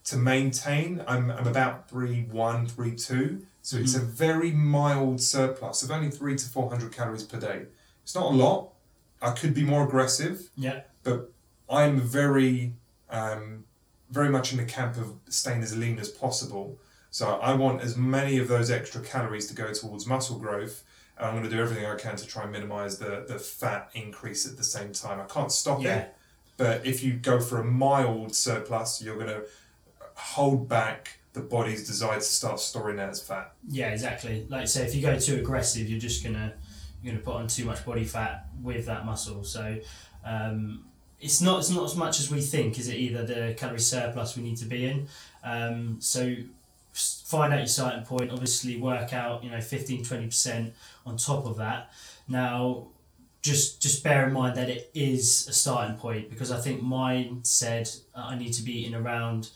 To 0.05 0.17
maintain, 0.17 1.03
I'm, 1.07 1.29
I'm 1.31 1.47
about 1.47 1.89
3,1, 1.89 2.31
3,2. 2.71 3.41
So 3.62 3.77
it's 3.77 3.95
a 3.95 3.99
very 3.99 4.51
mild 4.51 5.21
surplus 5.21 5.83
of 5.83 5.91
only 5.91 6.09
three 6.09 6.35
to 6.35 6.49
400 6.49 6.91
calories 6.91 7.23
per 7.23 7.39
day. 7.39 7.63
It's 8.03 8.15
not 8.15 8.25
a 8.25 8.35
lot. 8.35 8.69
I 9.21 9.31
could 9.31 9.53
be 9.53 9.63
more 9.63 9.83
aggressive, 9.83 10.49
Yeah. 10.55 10.81
but 11.03 11.31
I'm 11.69 11.99
very, 11.99 12.73
um, 13.09 13.65
very 14.09 14.29
much 14.29 14.51
in 14.51 14.57
the 14.57 14.65
camp 14.65 14.97
of 14.97 15.13
staying 15.27 15.62
as 15.62 15.77
lean 15.77 15.99
as 15.99 16.09
possible. 16.09 16.79
So 17.12 17.28
I 17.41 17.54
want 17.54 17.82
as 17.82 17.98
many 17.98 18.38
of 18.38 18.48
those 18.48 18.69
extra 18.69 19.02
calories 19.02 19.48
to 19.48 19.56
go 19.56 19.74
towards 19.74 20.06
muscle 20.06 20.38
growth, 20.38 20.84
and 21.17 21.26
I'm 21.28 21.34
going 21.34 21.43
to 21.43 21.50
do 21.50 21.62
everything 21.62 21.86
I 21.86 21.95
can 21.95 22.15
to 22.15 22.28
try 22.28 22.43
and 22.43 22.52
minimize 22.52 23.00
the, 23.00 23.26
the 23.28 23.39
fat 23.39 23.89
increase 23.93 24.48
at 24.50 24.58
the 24.58 24.63
same 24.63 24.93
time. 24.93 25.19
I 25.19 25.26
can't 25.26 25.52
stop 25.52 25.82
Yeah. 25.82 25.98
it, 25.98 26.15
but 26.58 26.86
if 26.86 27.04
you 27.04 27.13
go 27.13 27.39
for 27.39 27.60
a 27.60 27.63
mild 27.63 28.36
surplus, 28.36 29.02
you're 29.02 29.15
going 29.15 29.28
to 29.28 29.43
hold 30.15 30.67
back 30.69 31.19
the 31.34 31.41
body's 31.41 31.86
desire 31.88 32.15
to 32.15 32.22
start 32.22 32.60
storing 32.60 32.98
that 32.98 33.10
as 33.10 33.22
fat. 33.22 33.54
Yeah, 33.67 33.89
exactly. 33.89 34.45
Like 34.50 34.62
I 34.62 34.65
say, 34.65 34.86
if 34.86 34.95
you 34.95 35.02
go 35.02 35.17
too 35.17 35.36
aggressive, 35.38 35.88
you're 35.89 36.00
just 36.00 36.24
gonna 36.24 36.54
you're 37.02 37.13
gonna 37.13 37.24
put 37.24 37.36
on 37.36 37.48
too 37.48 37.65
much 37.65 37.86
body 37.86 38.04
fat 38.04 38.48
with 38.62 38.88
that 38.88 39.06
muscle. 39.06 39.43
So 39.43 39.78
um, 40.26 40.86
it's 41.22 41.39
not 41.39 41.60
it's 41.60 41.69
not 41.69 41.86
as 41.86 41.95
much 41.95 42.19
as 42.19 42.32
we 42.32 42.41
think. 42.41 42.80
Is 42.80 42.89
it 42.89 42.95
either 42.95 43.24
the 43.26 43.54
calorie 43.56 43.80
surplus 43.80 44.36
we 44.36 44.43
need 44.43 44.58
to 44.58 44.65
be 44.65 44.88
in? 44.88 45.08
Um, 45.43 45.98
so 46.02 46.36
find 46.93 47.54
out 47.54 47.60
your 47.60 47.67
starting 47.67 48.04
point. 48.04 48.32
Obviously, 48.32 48.78
work 48.78 49.13
out 49.13 49.43
you 49.43 49.52
know 49.52 49.62
15 49.62 50.04
20 50.04 50.25
percent 50.25 50.73
on 51.06 51.17
top 51.17 51.45
of 51.45 51.58
that. 51.58 51.91
Now. 52.28 52.88
Just, 53.41 53.82
just 53.82 54.04
bear 54.04 54.28
in 54.28 54.34
mind 54.34 54.58
that 54.58 54.67
it 54.67 54.91
is 54.93 55.47
a 55.47 55.54
starting 55.54 55.95
point 55.95 56.30
because 56.30 56.52
I 56.52 56.60
think 56.60 56.84
mine 56.84 57.39
said 57.43 57.89
I 58.13 58.36
need 58.36 58.52
to 58.52 58.62
be 58.62 58.86
in 58.86 58.93
around 58.93 59.49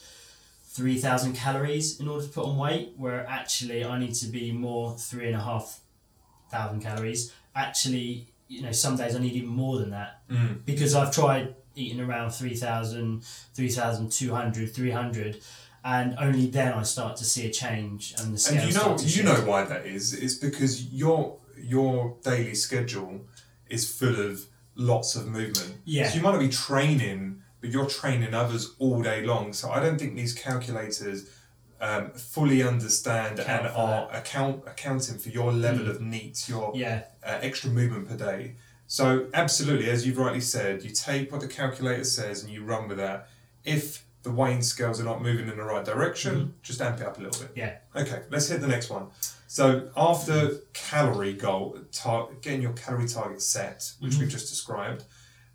3,000 0.73 1.33
calories 1.33 1.99
in 1.99 2.07
order 2.07 2.25
to 2.25 2.31
put 2.31 2.45
on 2.45 2.57
weight, 2.57 2.93
where 2.97 3.27
actually 3.29 3.85
I 3.85 3.99
need 3.99 4.15
to 4.15 4.27
be 4.27 4.51
more 4.51 4.95
three 4.97 5.27
and 5.27 5.35
a 5.35 5.39
half 5.39 5.81
thousand 6.49 6.81
calories. 6.81 7.31
Actually, 7.55 8.27
you 8.47 8.63
know, 8.63 8.71
some 8.71 8.95
days 8.95 9.15
I 9.15 9.19
need 9.19 9.33
even 9.33 9.49
more 9.49 9.77
than 9.77 9.91
that 9.91 10.27
mm. 10.29 10.65
because 10.65 10.95
I've 10.95 11.13
tried 11.13 11.53
eating 11.75 11.99
around 11.99 12.31
3,000, 12.31 13.23
3,200, 13.53 14.73
300, 14.73 15.41
and 15.83 16.15
only 16.19 16.47
then 16.47 16.73
I 16.73 16.83
start 16.83 17.17
to 17.17 17.25
see 17.25 17.45
a 17.47 17.51
change 17.51 18.13
and 18.17 18.33
the 18.33 18.37
scale 18.37 18.61
And 18.61 18.67
you 18.69 18.75
know, 18.77 18.97
you 18.99 19.23
know 19.23 19.41
why 19.45 19.63
that 19.65 19.85
is. 19.85 20.13
It's 20.13 20.35
because 20.35 20.91
your 20.93 21.37
your 21.57 22.17
daily 22.23 22.55
schedule 22.55 23.21
is 23.69 23.89
full 23.91 24.19
of 24.19 24.45
lots 24.75 25.15
of 25.15 25.27
movement. 25.27 25.77
Yeah. 25.85 26.09
So 26.09 26.17
you 26.17 26.21
might 26.21 26.31
not 26.31 26.39
be 26.39 26.49
training, 26.49 27.41
but 27.61 27.69
you're 27.69 27.87
training 27.87 28.33
others 28.33 28.75
all 28.79 29.01
day 29.01 29.25
long. 29.25 29.53
So 29.53 29.69
I 29.71 29.79
don't 29.79 29.97
think 29.99 30.15
these 30.15 30.33
calculators 30.33 31.29
um, 31.81 32.11
fully 32.11 32.63
understand 32.63 33.39
Account 33.39 33.65
and 33.67 33.75
are 33.75 34.09
account 34.11 34.63
accounting 34.65 35.17
for 35.17 35.29
your 35.29 35.51
level 35.51 35.85
Mm. 35.85 35.89
of 35.89 36.01
needs, 36.01 36.47
your 36.47 36.71
Yeah, 36.75 37.03
uh, 37.25 37.39
extra 37.41 37.69
movement 37.69 38.07
per 38.07 38.15
day. 38.15 38.55
So 38.87 39.27
absolutely, 39.33 39.89
as 39.89 40.05
you've 40.07 40.17
rightly 40.17 40.41
said, 40.41 40.83
you 40.83 40.91
take 40.91 41.31
what 41.31 41.41
the 41.41 41.47
calculator 41.47 42.03
says 42.05 42.41
and 42.43 42.51
you 42.53 42.63
run 42.63 42.87
with 42.87 42.97
that. 42.97 43.27
If 43.65 44.05
the 44.23 44.31
weighing 44.31 44.61
scales 44.61 44.99
are 44.99 45.03
not 45.03 45.21
moving 45.21 45.47
in 45.49 45.57
the 45.57 45.63
right 45.63 45.83
direction, 45.85 46.53
just 46.63 46.81
amp 46.81 46.99
it 47.01 47.05
up 47.05 47.17
a 47.19 47.21
little 47.21 47.41
bit. 47.41 47.51
yeah, 47.55 47.75
Okay, 47.95 48.23
let's 48.31 48.47
hit 48.47 48.61
the 48.61 48.67
next 48.67 48.89
one. 48.89 49.07
So 49.47 49.89
after 49.95 50.59
calorie 50.73 51.33
goal, 51.33 51.77
tar- 51.91 52.29
getting 52.41 52.61
your 52.61 52.73
calorie 52.73 53.07
target 53.07 53.41
set, 53.41 53.91
which 53.99 54.15
we've 54.17 54.29
just 54.29 54.49
described, 54.49 55.03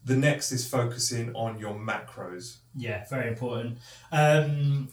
the 0.04 0.16
next 0.16 0.52
is 0.52 0.68
focusing 0.68 1.34
on 1.34 1.58
your 1.58 1.74
macros. 1.74 2.58
yeah, 2.76 3.04
very 3.08 3.28
important. 3.28 3.78
Um, 4.12 4.88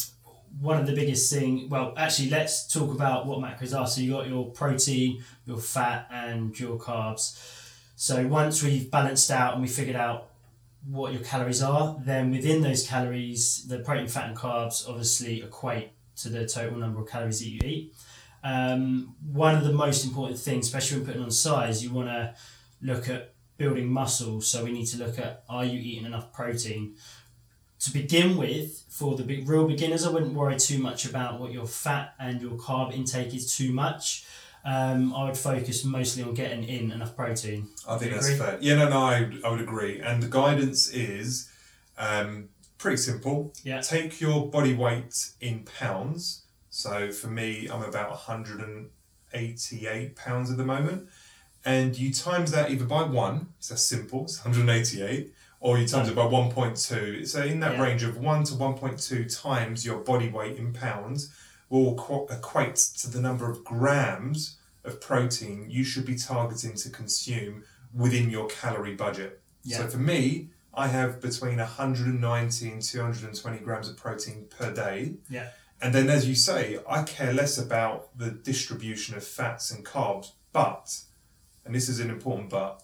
one 0.62 0.80
of 0.80 0.88
the 0.88 0.96
biggest 0.96 1.32
thing, 1.32 1.68
well, 1.70 1.94
actually, 1.98 2.30
let's 2.30 2.72
talk 2.72 2.90
about 2.90 3.26
what 3.28 3.40
macros 3.40 3.78
are. 3.78 3.86
So 3.88 4.00
you 4.02 4.12
got 4.14 4.28
your 4.28 4.50
protein, 4.52 5.22
your 5.46 5.58
fat, 5.58 6.08
and 6.10 6.58
your 6.60 6.78
carbs. 6.80 7.38
So 7.98 8.26
once 8.28 8.64
we've 8.64 8.90
balanced 8.90 9.30
out 9.32 9.54
and 9.54 9.62
we 9.62 9.68
figured 9.68 9.96
out 9.98 10.30
what 10.88 11.13
your 11.13 11.24
calories 11.24 11.62
are, 11.62 11.98
then 12.06 12.32
within 12.32 12.62
those 12.62 12.88
calories, 12.88 13.65
the 13.67 13.80
protein, 13.80 14.08
fat, 14.08 14.30
and 14.30 14.38
carbs 14.38 14.88
obviously 14.88 15.41
equate 15.41 15.91
to 16.17 16.30
the 16.30 16.45
total 16.45 16.78
number 16.78 17.02
of 17.02 17.10
calories 17.10 17.39
that 17.39 17.50
you 17.50 17.60
eat. 17.63 17.93
Um, 18.43 19.15
one 19.32 19.56
of 19.56 19.63
the 19.63 19.74
most 19.74 20.06
important 20.06 20.38
things, 20.38 20.67
especially 20.67 20.98
when 20.98 21.08
putting 21.08 21.24
on 21.24 21.32
size, 21.32 21.84
you 21.84 21.91
want 21.91 22.10
to 22.10 22.36
look 22.82 23.10
at 23.10 23.34
building 23.58 23.91
muscle. 23.91 24.41
So 24.41 24.63
we 24.63 24.71
need 24.71 24.86
to 24.88 24.98
look 24.98 25.17
at 25.17 25.43
are 25.50 25.65
you 25.65 25.80
eating 25.80 26.06
enough 26.06 26.32
protein? 26.32 26.95
To 27.80 27.91
begin 27.91 28.38
with, 28.38 28.84
for 28.89 29.15
the 29.15 29.24
big, 29.24 29.50
real 29.50 29.67
beginners, 29.67 30.06
I 30.06 30.12
wouldn't 30.12 30.34
worry 30.34 30.58
too 30.58 30.80
much 30.80 31.06
about 31.06 31.39
what 31.39 31.52
your 31.52 31.65
fat 31.65 32.13
and 32.19 32.41
your 32.41 32.54
carb 32.54 32.93
intake 32.93 33.34
is 33.34 33.56
too 33.56 33.71
much. 33.71 34.26
Um, 34.65 35.13
I 35.13 35.25
would 35.25 35.38
focus 35.38 35.86
mostly 35.86 36.23
on 36.23 36.34
getting 36.34 36.63
in 36.63 36.91
enough 36.91 37.15
protein. 37.15 37.67
I 37.88 37.97
think 37.99 38.13
that's 38.13 38.25
agree? 38.30 38.39
fair. 38.39 38.58
Yeah, 38.62 38.75
no, 38.75 38.89
no, 38.89 38.97
I, 38.97 39.30
I 39.45 39.49
would 39.51 39.62
agree. 39.62 39.99
And 40.01 40.23
the 40.23 40.28
guidance 40.28 40.89
is 40.89 41.47
um, 41.99 42.49
pretty 42.80 42.97
simple. 42.97 43.54
Yeah. 43.63 43.82
Take 43.82 44.19
your 44.19 44.49
body 44.49 44.73
weight 44.73 45.30
in 45.39 45.65
pounds. 45.80 46.41
So 46.71 47.12
for 47.12 47.28
me, 47.28 47.67
I'm 47.71 47.84
about 47.84 48.10
188 48.10 50.15
pounds 50.15 50.51
at 50.51 50.58
the 50.58 50.65
moment. 50.65 51.08
And 51.63 51.97
you 51.97 52.12
times 52.13 52.51
that 52.51 52.69
either 52.71 52.86
by 52.86 53.04
one, 53.04 53.49
so 53.60 53.73
that's 53.73 53.84
simple, 53.84 54.23
it's 54.25 54.43
188, 54.43 55.34
or 55.60 55.78
you 55.80 55.88
times 55.88 56.10
it 56.10 56.15
by 56.15 56.23
1.2. 56.25 57.28
So 57.28 57.41
in 57.43 57.60
that 57.62 57.73
Yeah. 57.73 57.82
range 57.84 58.04
of 58.04 58.17
1 58.17 58.43
to 58.45 58.54
1.2 58.56 59.25
times 59.41 59.86
your 59.86 59.99
body 59.99 60.30
weight 60.30 60.58
in 60.58 60.73
pounds 60.73 61.32
will 61.69 61.95
qu- 61.95 62.28
equate 62.30 62.75
to 62.75 63.10
the 63.10 63.21
number 63.21 63.49
of 63.49 63.63
grams 63.63 64.58
of 64.84 65.01
protein 65.01 65.67
you 65.69 65.84
should 65.84 66.06
be 66.06 66.15
targeting 66.15 66.75
to 66.75 66.89
consume 66.89 67.63
within 67.93 68.30
your 68.30 68.47
calorie 68.47 68.95
budget. 68.95 69.41
So 69.78 69.88
for 69.88 69.97
me, 69.97 70.49
I 70.73 70.88
have 70.88 71.21
between 71.21 71.58
190 71.58 72.69
and 72.71 72.82
220 72.82 73.58
grams 73.60 73.89
of 73.89 73.97
protein 73.97 74.45
per 74.49 74.73
day. 74.73 75.15
Yeah. 75.30 75.49
And 75.82 75.93
then, 75.93 76.10
as 76.10 76.28
you 76.28 76.36
say, 76.36 76.80
I 76.89 77.04
care 77.04 77.34
less 77.34 77.58
about 77.58 78.17
the 78.17 78.30
distribution 78.32 79.15
of 79.15 79.23
fats 79.23 79.71
and 79.71 79.86
carbs. 79.86 80.32
But, 80.54 81.01
and 81.65 81.73
this 81.73 81.89
is 81.89 81.99
an 81.99 82.10
important 82.10 82.49
but, 82.49 82.82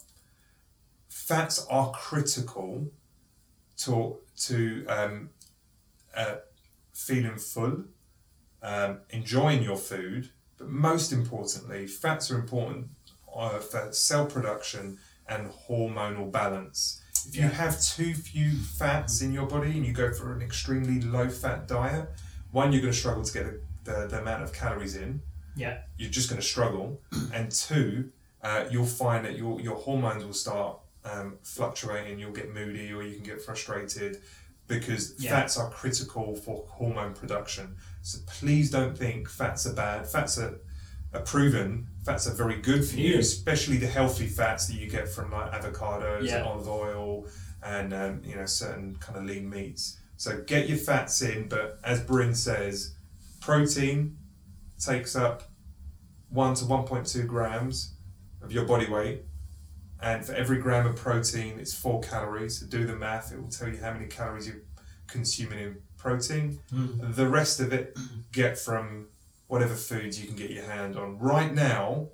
fats 1.08 1.66
are 1.70 1.92
critical 1.92 2.92
to 3.78 4.18
to 4.38 4.86
um, 4.88 5.30
uh, 6.16 6.36
feeling 6.94 7.38
full, 7.38 7.86
um, 8.62 9.00
enjoying 9.10 9.64
your 9.64 9.78
food, 9.78 10.30
but 10.58 10.70
most 10.70 11.12
importantly, 11.12 11.88
fats 11.88 12.30
are 12.32 12.38
important 12.40 12.88
uh, 13.36 13.60
for 13.60 13.92
cell 13.92 14.26
production 14.26 14.98
and 15.28 15.50
hormonal 15.68 16.32
balance. 16.32 17.02
If 17.28 17.36
you 17.36 17.44
Yeah. 17.44 17.50
have 17.50 17.82
too 17.82 18.14
few 18.14 18.52
fats 18.58 19.22
in 19.22 19.32
your 19.34 19.46
body 19.48 19.72
and 19.72 19.86
you 19.86 19.94
go 19.94 20.14
for 20.14 20.34
an 20.34 20.42
extremely 20.42 21.00
low 21.02 21.30
fat 21.30 21.68
diet, 21.68 22.10
one, 22.52 22.72
you're 22.74 22.82
going 22.82 22.94
to 22.94 23.00
struggle 23.00 23.24
to 23.24 23.34
get 23.34 23.46
the, 23.46 23.92
the, 23.92 24.08
the 24.08 24.20
amount 24.22 24.44
of 24.44 24.52
calories 24.54 24.96
in. 24.96 25.22
Yeah. 25.56 25.80
You're 25.98 26.10
just 26.12 26.30
going 26.30 26.42
to 26.42 26.48
struggle. 26.48 27.02
and 27.34 27.52
two, 27.52 28.12
uh, 28.44 28.66
you'll 28.70 28.86
find 28.86 29.24
that 29.26 29.38
your, 29.38 29.62
your 29.62 29.76
hormones 29.78 30.26
will 30.26 30.34
start 30.34 30.78
um, 31.06 31.38
fluctuating. 31.44 32.20
You'll 32.20 32.32
get 32.34 32.54
moody 32.54 32.92
or 32.92 33.02
you 33.04 33.16
can 33.16 33.24
get 33.24 33.42
frustrated 33.42 34.22
because 34.68 35.16
Yeah. 35.18 35.32
fats 35.32 35.58
are 35.58 35.70
critical 35.70 36.36
for 36.36 36.66
hormone 36.68 37.14
production. 37.14 37.78
So 38.02 38.20
please 38.28 38.72
don't 38.72 38.98
think 38.98 39.30
fats 39.30 39.66
are 39.68 39.74
bad. 39.74 40.08
Fats 40.08 40.38
are, 40.38 40.60
are 41.14 41.22
proven. 41.22 41.88
Fats 42.06 42.28
are 42.28 42.34
very 42.34 42.60
good 42.62 42.84
for 42.84 42.98
you, 42.98 43.20
especially 43.20 43.78
the 43.78 43.88
healthy 43.88 44.26
fats 44.28 44.68
that 44.68 44.76
you 44.76 44.90
get 44.90 45.08
from 45.08 45.32
like 45.32 45.52
avocados 45.52 46.24
Yeah. 46.24 46.38
and 46.38 46.48
olive 46.48 46.68
oil 46.68 47.28
and 47.64 47.94
um, 47.94 48.22
you 48.26 48.36
know 48.36 48.46
certain 48.48 48.96
kind 48.96 49.18
of 49.20 49.26
lean 49.26 49.50
meats. 49.50 50.00
So 50.18 50.42
get 50.42 50.68
your 50.68 50.78
fats 50.80 51.22
in, 51.22 51.48
but 51.48 51.80
as 51.84 52.02
Bryn 52.02 52.34
says, 52.36 52.96
protein 53.40 54.18
takes 54.80 55.16
up 55.16 55.44
one 56.30 56.56
to 56.56 56.66
one 56.66 56.86
point 56.86 57.06
two 57.06 57.24
grams 57.24 57.94
of 58.42 58.52
your 58.52 58.66
body 58.66 58.90
weight, 58.90 59.22
and 60.02 60.26
for 60.26 60.34
every 60.34 60.58
gram 60.58 60.88
of 60.88 60.96
protein, 60.96 61.60
it's 61.60 61.74
four 61.74 62.02
calories. 62.02 62.60
So 62.60 62.66
do 62.66 62.86
the 62.88 62.96
math; 62.96 63.32
it 63.32 63.40
will 63.40 63.50
tell 63.50 63.68
you 63.70 63.78
how 63.78 63.94
many 63.94 64.08
calories 64.08 64.48
you're 64.48 64.62
consuming 65.12 65.60
in 65.60 65.78
protein. 65.98 66.60
Mm. 66.74 67.16
The 67.16 67.28
rest 67.28 67.60
of 67.60 67.72
it 67.74 67.98
get 68.32 68.58
from 68.58 69.08
whatever 69.48 69.76
foods 69.76 70.20
you 70.20 70.28
can 70.28 70.36
get 70.36 70.50
your 70.50 70.64
hand 70.64 70.98
on. 70.98 71.20
Right 71.20 71.54
now, 71.54 72.08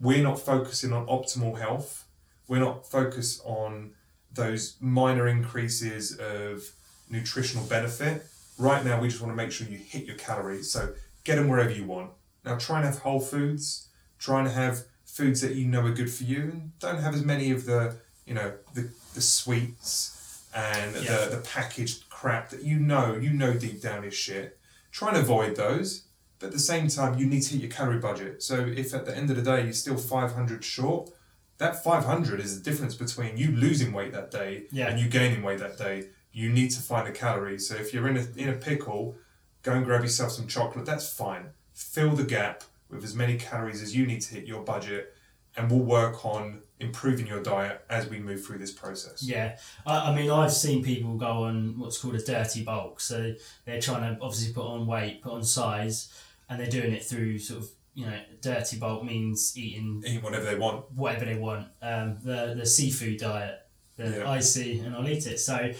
we're 0.00 0.22
not 0.22 0.40
focusing 0.40 0.92
on 0.92 1.06
optimal 1.06 1.58
health. 1.58 2.06
We're 2.48 2.60
not 2.60 2.90
focused 2.90 3.42
on 3.44 3.92
those 4.32 4.76
minor 4.80 5.28
increases 5.28 6.16
of 6.18 6.62
nutritional 7.10 7.64
benefit. 7.66 8.26
Right 8.58 8.84
now, 8.84 9.00
we 9.00 9.08
just 9.08 9.20
want 9.20 9.32
to 9.32 9.36
make 9.36 9.52
sure 9.52 9.66
you 9.68 9.78
hit 9.78 10.04
your 10.06 10.16
calories. 10.16 10.70
So 10.70 10.94
get 11.24 11.36
them 11.36 11.48
wherever 11.48 11.70
you 11.70 11.84
want. 11.84 12.10
Now, 12.44 12.56
try 12.56 12.76
and 12.78 12.86
have 12.86 12.98
whole 13.00 13.20
foods. 13.20 13.88
Try 14.18 14.40
and 14.40 14.48
have 14.48 14.84
foods 15.04 15.40
that 15.42 15.54
you 15.54 15.66
know 15.66 15.84
are 15.86 15.92
good 15.92 16.10
for 16.10 16.24
you, 16.24 16.40
and 16.42 16.78
don't 16.78 16.98
have 17.00 17.14
as 17.14 17.24
many 17.24 17.50
of 17.50 17.64
the 17.66 17.96
you 18.26 18.34
know 18.34 18.52
the 18.74 18.88
the 19.14 19.20
sweets 19.20 20.46
and 20.54 20.94
Yeah. 20.94 21.24
the 21.26 21.36
the 21.36 21.42
packaged 21.42 22.08
crap 22.20 22.50
that 22.50 22.62
you 22.62 22.78
know 22.78 23.14
you 23.16 23.30
know 23.30 23.54
deep 23.54 23.80
down 23.80 24.04
is 24.04 24.14
shit. 24.14 24.58
Try 24.92 25.08
and 25.08 25.16
avoid 25.18 25.56
those. 25.56 26.06
But 26.38 26.46
at 26.48 26.52
the 26.52 26.58
same 26.58 26.88
time, 26.88 27.18
you 27.18 27.26
need 27.26 27.42
to 27.42 27.52
hit 27.54 27.62
your 27.62 27.70
calorie 27.70 27.98
budget. 27.98 28.42
So 28.42 28.56
if 28.60 28.94
at 28.94 29.04
the 29.06 29.16
end 29.16 29.30
of 29.30 29.36
the 29.36 29.42
day 29.42 29.62
you're 29.64 29.72
still 29.74 29.96
500 29.98 30.64
short, 30.64 31.10
that 31.58 31.82
500 31.84 32.40
is 32.40 32.56
the 32.58 32.64
difference 32.70 32.94
between 32.94 33.36
you 33.36 33.48
losing 33.52 33.92
weight 33.92 34.12
that 34.12 34.30
day 34.30 34.64
Yeah. 34.72 34.88
and 34.88 34.98
you 34.98 35.06
gaining 35.08 35.42
weight 35.42 35.58
that 35.58 35.76
day. 35.76 36.08
You 36.32 36.48
need 36.50 36.70
to 36.70 36.80
find 36.80 37.06
a 37.06 37.12
calorie. 37.12 37.58
So 37.58 37.74
if 37.74 37.92
you're 37.92 38.08
in 38.08 38.16
a, 38.16 38.26
in 38.36 38.48
a 38.48 38.54
pickle, 38.54 39.16
go 39.62 39.72
and 39.72 39.84
grab 39.84 40.02
yourself 40.02 40.32
some 40.32 40.46
chocolate. 40.46 40.86
That's 40.86 41.08
fine. 41.12 41.50
Fill 41.74 42.14
the 42.16 42.24
gap 42.24 42.64
with 42.88 43.04
as 43.04 43.14
many 43.14 43.36
calories 43.36 43.82
as 43.82 43.94
you 43.96 44.06
need 44.06 44.22
to 44.22 44.34
hit 44.34 44.46
your 44.46 44.62
budget, 44.62 45.14
and 45.56 45.70
we'll 45.70 45.80
work 46.00 46.24
on 46.24 46.62
improving 46.80 47.26
your 47.26 47.42
diet 47.42 47.84
as 47.90 48.08
we 48.08 48.18
move 48.18 48.44
through 48.44 48.58
this 48.58 48.72
process. 48.72 49.22
Yeah, 49.22 49.58
I, 49.86 50.10
I 50.10 50.14
mean, 50.16 50.30
I've 50.30 50.52
seen 50.52 50.82
people 50.82 51.16
go 51.16 51.44
on 51.44 51.78
what's 51.78 51.98
called 51.98 52.14
a 52.14 52.22
dirty 52.22 52.64
bulk. 52.64 53.00
So 53.00 53.34
they're 53.64 53.80
trying 53.80 54.02
to 54.16 54.20
obviously 54.22 54.52
put 54.52 54.64
on 54.66 54.86
weight, 54.86 55.22
put 55.22 55.32
on 55.32 55.44
size, 55.44 56.12
and 56.48 56.58
they're 56.60 56.70
doing 56.70 56.92
it 56.92 57.04
through 57.04 57.38
sort 57.38 57.60
of, 57.60 57.68
you 57.94 58.06
know, 58.06 58.18
dirty 58.40 58.78
bulk 58.78 59.04
means 59.04 59.56
eating 59.56 60.02
Eat 60.06 60.22
whatever 60.22 60.44
they 60.46 60.56
want. 60.58 60.90
whatever 60.92 61.24
they 61.24 61.36
want. 61.36 61.68
Um, 61.82 62.18
the, 62.24 62.54
the 62.56 62.66
seafood 62.66 63.18
diet, 63.18 63.60
that 63.96 64.18
Yeah. 64.18 64.30
I 64.30 64.40
see 64.40 64.78
and 64.78 64.94
I'll 64.96 65.08
eat 65.08 65.26
it. 65.26 65.38
So 65.38 65.72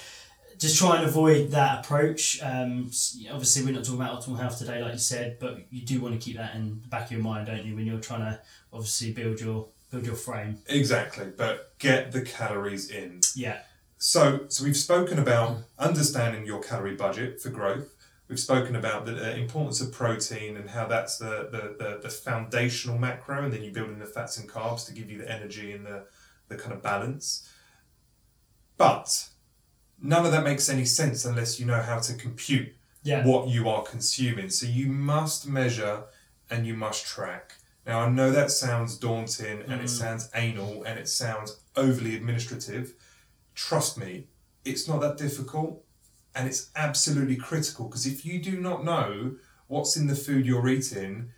just 0.58 0.76
try 0.78 0.98
and 0.98 1.06
avoid 1.08 1.52
that 1.52 1.84
approach. 1.84 2.38
Um, 2.42 2.90
obviously, 3.32 3.64
we're 3.64 3.72
not 3.72 3.84
talking 3.84 4.00
about 4.02 4.20
optimal 4.20 4.38
health 4.38 4.58
today, 4.58 4.82
like 4.82 4.92
you 4.92 4.98
said, 4.98 5.38
but 5.40 5.60
you 5.70 5.86
do 5.86 6.00
want 6.02 6.12
to 6.12 6.20
keep 6.22 6.36
that 6.36 6.54
in 6.54 6.80
the 6.82 6.88
back 6.88 7.06
of 7.06 7.12
your 7.12 7.22
mind, 7.22 7.46
don't 7.46 7.64
you, 7.64 7.74
when 7.74 7.86
you're 7.86 7.98
trying 8.00 8.20
to 8.20 8.38
obviously 8.72 9.12
build 9.12 9.40
your 9.40 9.68
build 9.90 10.06
your 10.06 10.14
frame. 10.14 10.58
Exactly, 10.68 11.32
but 11.36 11.78
get 11.78 12.12
the 12.12 12.22
calories 12.22 12.90
in. 12.90 13.20
Yeah, 13.34 13.58
So, 13.98 14.46
so 14.48 14.64
we've 14.64 14.76
spoken 14.76 15.18
about 15.18 15.58
understanding 15.78 16.46
your 16.46 16.62
calorie 16.62 16.96
budget 16.96 17.40
for 17.40 17.50
growth. 17.50 17.94
We've 18.28 18.38
spoken 18.38 18.76
about 18.76 19.06
the 19.06 19.36
importance 19.36 19.80
of 19.80 19.92
protein 19.92 20.56
and 20.56 20.70
how 20.70 20.86
that's 20.86 21.18
the, 21.18 21.48
the, 21.50 21.76
the, 21.84 22.00
the 22.02 22.08
foundational 22.08 22.96
macro, 22.96 23.42
and 23.44 23.52
then 23.52 23.64
you 23.64 23.72
build 23.72 23.88
in 23.88 23.98
the 23.98 24.06
fats 24.06 24.38
and 24.38 24.48
carbs 24.48 24.86
to 24.86 24.92
give 24.92 25.10
you 25.10 25.18
the 25.18 25.30
energy 25.30 25.72
and 25.72 25.84
the, 25.84 26.04
the 26.48 26.56
kind 26.56 26.72
of 26.72 26.80
balance. 26.80 27.48
But 28.78 29.28
none 30.00 30.24
of 30.24 30.32
that 30.32 30.44
makes 30.44 30.68
any 30.68 30.84
sense 30.84 31.24
unless 31.24 31.58
you 31.58 31.66
know 31.66 31.82
how 31.82 31.98
to 31.98 32.14
compute 32.14 32.72
yeah, 33.02 33.26
what 33.26 33.48
you 33.48 33.68
are 33.68 33.82
consuming. 33.82 34.48
So 34.48 34.66
you 34.66 34.86
must 34.86 35.48
measure 35.48 36.04
and 36.50 36.66
you 36.66 36.74
must 36.74 37.04
track. 37.04 37.54
Now, 37.86 38.00
I 38.00 38.08
know 38.10 38.30
that 38.30 38.50
sounds 38.50 38.98
daunting 38.98 39.62
and 39.62 39.80
it 39.80 39.86
Mm. 39.86 39.88
sounds 39.88 40.28
anal 40.34 40.84
and 40.84 40.98
it 40.98 41.08
sounds 41.08 41.60
overly 41.76 42.14
administrative. 42.14 42.94
Trust 43.54 43.96
me, 43.98 44.28
it's 44.64 44.86
not 44.86 45.00
that 45.00 45.16
difficult 45.16 45.84
and 46.34 46.46
it's 46.46 46.70
absolutely 46.76 47.36
critical 47.36 47.88
because 47.88 48.06
if 48.06 48.24
you 48.24 48.40
do 48.40 48.60
not 48.60 48.84
know 48.84 49.36
what's 49.66 49.96
in 49.96 50.06
the 50.06 50.14
food 50.16 50.46
you're 50.46 50.68
eating, 50.68 51.30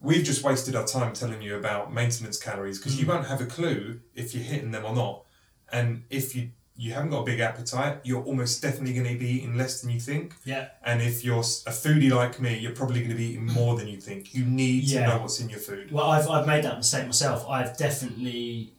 we've 0.00 0.24
just 0.24 0.42
wasted 0.44 0.74
our 0.76 0.86
time 0.86 1.12
telling 1.12 1.42
you 1.42 1.56
about 1.56 1.92
maintenance 1.92 2.38
calories 2.38 2.78
because 2.78 2.98
you 2.98 3.04
Mm. 3.06 3.08
won't 3.08 3.26
have 3.26 3.40
a 3.40 3.46
clue 3.46 4.00
if 4.14 4.34
you're 4.34 4.44
hitting 4.44 4.70
them 4.70 4.84
or 4.84 4.94
not. 4.94 5.26
And 5.72 6.04
if 6.10 6.36
you 6.36 6.52
you 6.76 6.92
haven't 6.92 7.10
got 7.10 7.20
a 7.20 7.24
big 7.24 7.38
appetite, 7.40 7.98
you're 8.02 8.22
almost 8.24 8.60
definitely 8.60 8.92
going 8.94 9.06
to 9.12 9.18
be 9.18 9.28
eating 9.30 9.56
less 9.56 9.80
than 9.80 9.90
you 9.90 10.00
think. 10.00 10.34
yeah. 10.44 10.68
And 10.82 11.00
if 11.00 11.24
you're 11.24 11.38
a 11.38 11.70
foodie 11.70 12.10
like 12.10 12.40
me, 12.40 12.58
you're 12.58 12.72
probably 12.72 12.98
going 13.00 13.10
to 13.12 13.16
be 13.16 13.26
eating 13.30 13.46
more 13.46 13.76
than 13.76 13.86
you 13.86 14.00
think. 14.00 14.34
You 14.34 14.44
need 14.44 14.84
Yeah. 14.84 15.06
to 15.06 15.12
know 15.14 15.22
what's 15.22 15.38
in 15.40 15.48
your 15.48 15.60
food. 15.60 15.92
Well, 15.92 16.06
I've, 16.06 16.28
I've 16.28 16.46
made 16.46 16.64
that 16.64 16.76
mistake 16.76 17.06
myself. 17.06 17.46
I've 17.48 17.76
definitely, 17.76 18.72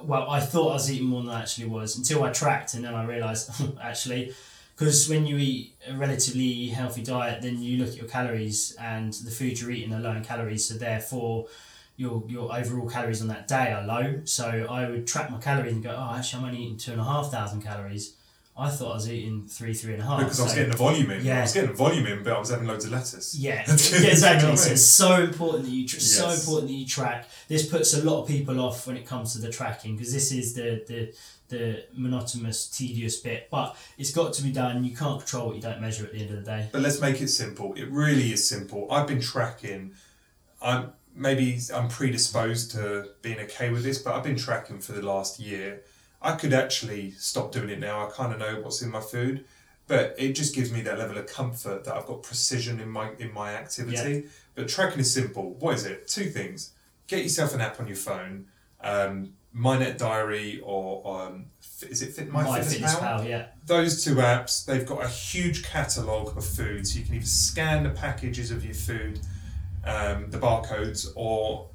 well, 0.00 0.30
I 0.30 0.40
thought 0.40 0.70
I 0.70 0.72
was 0.74 0.90
eating 0.90 1.06
more 1.06 1.22
than 1.22 1.30
I 1.32 1.40
actually 1.42 1.66
was 1.68 1.98
until 1.98 2.22
I 2.24 2.30
tracked 2.32 2.72
and 2.74 2.82
then 2.84 2.94
I 2.94 3.04
realised 3.04 3.50
actually, 3.82 4.32
because 4.74 5.08
when 5.08 5.26
you 5.26 5.36
eat 5.36 5.74
a 5.86 5.94
relatively 5.96 6.68
healthy 6.68 7.02
diet, 7.02 7.42
then 7.42 7.60
you 7.60 7.78
look 7.78 7.88
at 7.88 7.96
your 7.96 8.06
calories 8.08 8.74
and 8.80 9.12
the 9.12 9.30
food 9.30 9.60
you're 9.60 9.70
eating 9.72 9.92
are 9.92 10.00
low 10.00 10.12
in 10.12 10.24
calories, 10.24 10.64
so 10.64 10.74
therefore 10.74 11.46
your 11.98 12.22
your 12.28 12.56
overall 12.56 12.88
calories 12.88 13.20
on 13.20 13.28
that 13.28 13.48
day 13.48 13.72
are 13.72 13.84
low. 13.84 14.20
So 14.24 14.66
I 14.70 14.88
would 14.88 15.06
track 15.06 15.30
my 15.30 15.38
calories 15.38 15.74
and 15.74 15.82
go, 15.82 15.90
oh, 15.90 16.16
actually, 16.16 16.38
I'm 16.38 16.48
only 16.48 16.62
eating 16.62 16.78
two 16.78 16.92
and 16.92 17.00
a 17.00 17.04
half 17.04 17.30
thousand 17.30 17.62
calories. 17.62 18.14
I 18.56 18.70
thought 18.70 18.90
I 18.90 18.94
was 18.94 19.10
eating 19.10 19.44
three, 19.44 19.74
three 19.74 19.92
and 19.94 20.02
a 20.02 20.04
half. 20.04 20.18
Because 20.20 20.40
I 20.40 20.44
was 20.44 20.54
getting 20.54 20.70
the 20.70 20.76
volume 20.76 21.10
in. 21.10 21.24
Yeah. 21.24 21.38
I 21.38 21.40
was 21.42 21.52
getting 21.52 21.70
the 21.70 21.76
volume 21.76 22.06
in, 22.06 22.24
but 22.24 22.32
I 22.32 22.38
was 22.38 22.50
having 22.50 22.66
loads 22.66 22.84
of 22.84 22.92
lettuce. 22.92 23.36
Yeah, 23.36 23.64
Do 23.66 23.72
you 23.72 24.00
know 24.00 24.06
yeah, 24.06 24.10
exactly. 24.12 24.56
So 24.56 24.70
it's 24.72 24.84
so 24.84 25.22
important 25.22 25.64
that 25.64 25.70
you 25.70 25.86
tr- 25.86 26.00
so 26.00 26.30
important 26.30 26.68
that 26.68 26.74
you 26.74 26.86
track. 26.86 27.28
This 27.48 27.68
puts 27.68 27.94
a 27.94 28.04
lot 28.04 28.22
of 28.22 28.28
people 28.28 28.60
off 28.60 28.86
when 28.86 28.96
it 28.96 29.04
comes 29.04 29.32
to 29.34 29.40
the 29.40 29.50
tracking 29.50 29.96
because 29.96 30.12
this 30.12 30.32
is 30.32 30.54
the 30.54 30.84
the 30.86 31.14
the 31.48 31.84
monotonous, 31.94 32.68
tedious 32.68 33.16
bit. 33.16 33.48
But 33.50 33.76
it's 33.96 34.12
got 34.12 34.32
to 34.34 34.42
be 34.42 34.52
done. 34.52 34.84
You 34.84 34.96
can't 34.96 35.18
control 35.18 35.48
what 35.48 35.56
you 35.56 35.62
don't 35.62 35.80
measure 35.80 36.04
at 36.04 36.12
the 36.12 36.20
end 36.20 36.30
of 36.30 36.44
the 36.44 36.50
day. 36.50 36.68
But 36.70 36.82
let's 36.82 37.00
make 37.00 37.20
it 37.20 37.28
simple. 37.28 37.74
It 37.74 37.88
really 37.90 38.32
is 38.32 38.48
simple. 38.48 38.86
I've 38.90 39.06
been 39.08 39.20
tracking. 39.20 39.94
I'm 40.62 40.92
maybe 41.18 41.58
I'm 41.74 41.88
predisposed 41.88 42.70
to 42.72 43.10
being 43.22 43.38
okay 43.40 43.70
with 43.70 43.82
this, 43.82 43.98
but 43.98 44.14
I've 44.14 44.22
been 44.22 44.36
tracking 44.36 44.78
for 44.78 44.92
the 44.92 45.02
last 45.02 45.40
year. 45.40 45.82
I 46.22 46.32
could 46.32 46.52
actually 46.52 47.10
stop 47.12 47.52
doing 47.52 47.68
it 47.70 47.78
now. 47.78 48.06
I 48.06 48.10
kind 48.10 48.32
of 48.32 48.38
know 48.38 48.60
what's 48.60 48.82
in 48.82 48.90
my 48.90 49.00
food, 49.00 49.44
but 49.86 50.14
it 50.18 50.32
just 50.32 50.54
gives 50.54 50.72
me 50.72 50.80
that 50.82 50.98
level 50.98 51.18
of 51.18 51.26
comfort 51.26 51.84
that 51.84 51.94
I've 51.94 52.06
got 52.06 52.22
precision 52.22 52.80
in 52.80 52.88
my 52.88 53.12
in 53.18 53.32
my 53.32 53.54
activity. 53.54 53.96
But 54.54 54.68
tracking 54.68 55.00
is 55.00 55.12
simple. 55.12 55.54
What 55.54 55.74
is 55.74 55.84
it? 55.84 56.08
Two 56.08 56.30
things. 56.30 56.72
Get 57.06 57.22
yourself 57.22 57.54
an 57.54 57.60
app 57.60 57.78
on 57.80 57.86
your 57.86 57.96
phone. 57.96 58.46
Um, 58.80 59.34
MyNetDiary 59.56 60.60
or 60.62 61.20
um, 61.20 61.46
is 61.82 62.02
it 62.02 62.12
Fit 62.12 62.28
My, 62.28 62.42
My 62.44 62.60
Fitness? 62.62 62.96
Pal, 62.98 63.24
yeah. 63.24 63.46
Those 63.66 64.04
two 64.04 64.16
apps, 64.16 64.64
they've 64.64 64.86
got 64.86 65.04
a 65.04 65.08
huge 65.08 65.64
catalogue 65.64 66.36
of 66.36 66.44
food, 66.44 66.86
so 66.86 66.98
you 66.98 67.04
can 67.04 67.14
either 67.14 67.26
scan 67.26 67.82
the 67.82 67.90
packages 67.90 68.50
of 68.50 68.64
your 68.64 68.74
food, 68.74 69.20
um, 69.88 70.30
the 70.30 70.38
barcodes, 70.38 71.08
or 71.16 71.68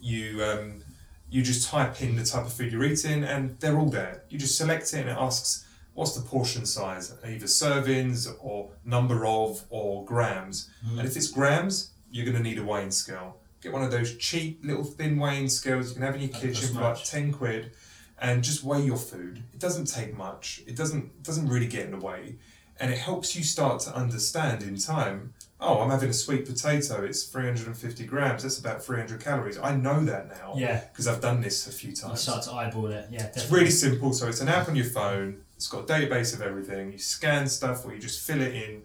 you 0.00 0.42
um, 0.44 0.84
you 1.28 1.42
just 1.42 1.68
type 1.68 2.00
in 2.00 2.16
the 2.16 2.24
type 2.24 2.46
of 2.46 2.52
food 2.52 2.72
you're 2.72 2.84
eating, 2.84 3.24
and 3.24 3.58
they're 3.60 3.78
all 3.78 3.90
there. 3.90 4.22
You 4.28 4.38
just 4.38 4.56
select 4.56 4.92
it, 4.94 5.00
and 5.00 5.08
it 5.10 5.16
asks 5.18 5.66
what's 5.94 6.14
the 6.14 6.22
portion 6.22 6.66
size, 6.66 7.14
either 7.24 7.46
servings 7.46 8.28
or 8.40 8.70
number 8.84 9.26
of 9.26 9.64
or 9.70 10.04
grams. 10.04 10.70
And 10.98 11.06
if 11.08 11.16
it's 11.16 11.28
grams, 11.28 11.90
you're 12.10 12.24
going 12.24 12.36
to 12.36 12.42
need 12.42 12.58
a 12.58 12.64
weighing 12.64 12.90
scale. 12.90 13.38
Get 13.60 13.72
one 13.72 13.82
of 13.82 13.90
those 13.90 14.16
cheap 14.18 14.60
little 14.62 14.84
thin 14.84 15.18
weighing 15.18 15.48
scales 15.48 15.88
you 15.88 15.94
can 15.94 16.02
have 16.02 16.14
in 16.14 16.20
your 16.20 16.30
That 16.30 16.40
kitchen 16.40 16.74
for 16.74 16.82
like 16.82 17.02
ten 17.04 17.32
quid, 17.32 17.72
and 18.20 18.44
just 18.44 18.62
weigh 18.62 18.82
your 18.82 18.96
food. 18.96 19.42
It 19.52 19.58
doesn't 19.58 19.86
take 19.86 20.16
much. 20.16 20.62
It 20.66 20.76
doesn't 20.76 21.22
doesn't 21.22 21.48
really 21.48 21.66
get 21.66 21.86
in 21.86 21.92
the 21.92 22.04
way, 22.10 22.36
and 22.78 22.92
it 22.92 22.98
helps 22.98 23.34
you 23.34 23.42
start 23.42 23.80
to 23.82 23.94
understand 23.94 24.62
in 24.62 24.76
time. 24.78 25.34
Oh, 25.60 25.80
I'm 25.80 25.90
having 25.90 26.10
a 26.10 26.14
sweet 26.14 26.46
potato. 26.46 27.04
It's 27.04 27.24
350 27.24 28.04
grams. 28.06 28.42
That's 28.42 28.58
about 28.58 28.84
300 28.84 29.20
calories. 29.22 29.56
I 29.58 29.74
know 29.74 30.04
that 30.04 30.28
now 30.28 30.54
Yeah. 30.56 30.80
because 30.92 31.06
I've 31.06 31.20
done 31.20 31.40
this 31.40 31.66
a 31.66 31.72
few 31.72 31.90
You 31.90 31.96
times. 31.96 32.20
start 32.20 32.42
to 32.44 32.52
eyeball 32.52 32.88
it. 32.90 33.06
Yeah, 33.10 33.26
It's 33.34 33.50
really 33.50 33.70
simple. 33.70 34.12
So 34.12 34.28
it's 34.28 34.40
an 34.40 34.48
app 34.48 34.68
on 34.68 34.76
your 34.76 34.84
phone. 34.86 35.42
It's 35.56 35.68
got 35.68 35.88
a 35.88 35.92
database 35.92 36.34
of 36.34 36.42
everything. 36.42 36.92
You 36.92 36.98
scan 36.98 37.48
stuff, 37.48 37.84
or 37.86 37.94
you 37.94 38.00
just 38.00 38.20
fill 38.26 38.40
it 38.42 38.52
in, 38.54 38.82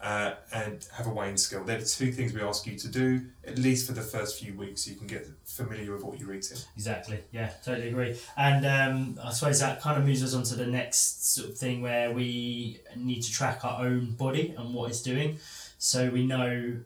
uh, 0.00 0.34
and 0.52 0.86
have 0.94 1.06
a 1.06 1.10
weighing 1.10 1.36
scale. 1.36 1.64
They're 1.64 1.78
the 1.78 1.84
two 1.84 2.10
things 2.12 2.32
we 2.32 2.40
ask 2.40 2.66
you 2.66 2.76
to 2.78 2.88
do 2.88 3.26
at 3.46 3.58
least 3.58 3.86
for 3.86 3.92
the 3.92 4.02
first 4.02 4.38
few 4.40 4.54
weeks, 4.54 4.82
so 4.84 4.90
you 4.90 4.96
can 4.96 5.06
get 5.08 5.26
familiar 5.44 5.92
with 5.92 6.02
what 6.04 6.18
you're 6.18 6.32
eating. 6.34 6.58
Exactly. 6.76 7.18
Yeah, 7.32 7.50
totally 7.64 7.88
agree. 7.88 8.18
And 8.36 8.64
um, 8.66 9.20
I 9.22 9.32
suppose 9.32 9.60
that 9.60 9.80
kind 9.80 9.98
of 10.00 10.06
moves 10.06 10.22
us 10.24 10.34
on 10.34 10.44
to 10.44 10.54
the 10.54 10.66
next 10.66 11.34
sort 11.34 11.50
of 11.50 11.58
thing 11.58 11.82
where 11.82 12.10
we 12.12 12.80
need 12.96 13.22
to 13.22 13.30
track 13.32 13.64
our 13.64 13.84
own 13.84 14.12
body 14.12 14.54
and 14.56 14.72
what 14.74 14.90
it's 14.90 15.02
doing, 15.02 15.38
so 15.82 16.08
we 16.10 16.24
know 16.24 16.76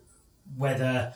whether, 0.57 1.13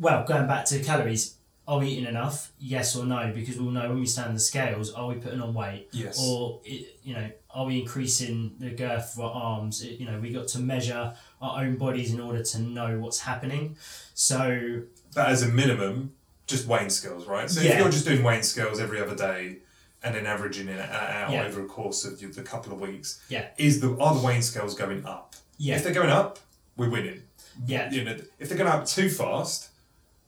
well, 0.00 0.24
going 0.26 0.48
back 0.48 0.64
to 0.66 0.80
calories, 0.82 1.36
are 1.68 1.78
we 1.78 1.86
eating 1.90 2.06
enough? 2.06 2.50
Yes 2.58 2.96
or 2.96 3.04
no? 3.06 3.30
Because 3.32 3.56
we'll 3.56 3.70
know 3.70 3.88
when 3.90 4.00
we 4.00 4.06
stand 4.06 4.28
on 4.28 4.34
the 4.34 4.40
scales, 4.40 4.92
are 4.92 5.06
we 5.06 5.14
putting 5.14 5.40
on 5.40 5.54
weight? 5.54 5.88
Yes. 5.92 6.18
or 6.20 6.60
you 6.64 7.14
know 7.14 7.30
are 7.52 7.66
we 7.66 7.80
increasing 7.80 8.54
the 8.58 8.70
girth 8.70 9.14
of 9.16 9.20
our 9.24 9.32
arms 9.32 9.84
you 9.84 10.06
know 10.06 10.18
we 10.20 10.32
got 10.32 10.46
to 10.46 10.58
measure 10.60 11.12
our 11.42 11.62
own 11.64 11.74
bodies 11.76 12.12
in 12.14 12.20
order 12.20 12.42
to 12.44 12.60
know 12.60 12.98
what's 13.00 13.18
happening 13.20 13.76
so 14.14 14.82
that 15.14 15.28
as 15.28 15.42
a 15.42 15.48
minimum, 15.48 16.12
just 16.46 16.66
weighing 16.66 16.90
scales, 16.90 17.26
right? 17.26 17.48
So 17.48 17.60
if 17.60 17.78
you're 17.78 17.90
just 17.90 18.06
doing 18.06 18.22
weighing 18.24 18.42
scales 18.42 18.80
every 18.80 19.00
other 19.00 19.14
day 19.14 19.58
and 20.02 20.14
then 20.14 20.26
averaging 20.26 20.66
it 20.68 20.80
out 20.80 21.30
Yeah. 21.30 21.44
over 21.44 21.62
a 21.62 21.66
course 21.66 22.04
of 22.04 22.18
the 22.34 22.42
couple 22.42 22.72
of 22.72 22.80
weeks, 22.80 23.20
Yeah. 23.28 23.46
is 23.58 23.80
the 23.80 23.96
are 24.00 24.14
the 24.16 24.20
weighing 24.26 24.42
scales 24.42 24.74
going 24.74 25.04
up? 25.06 25.36
yeah 25.58 25.76
If 25.76 25.84
they're 25.84 25.92
going 25.94 26.10
up, 26.10 26.38
we're 26.80 26.90
winning. 26.90 27.22
yeah 27.66 27.90
You 27.92 28.04
know, 28.04 28.16
if 28.38 28.48
they're 28.48 28.56
going 28.58 28.70
up 28.70 28.86
too 28.86 29.08
fast, 29.10 29.68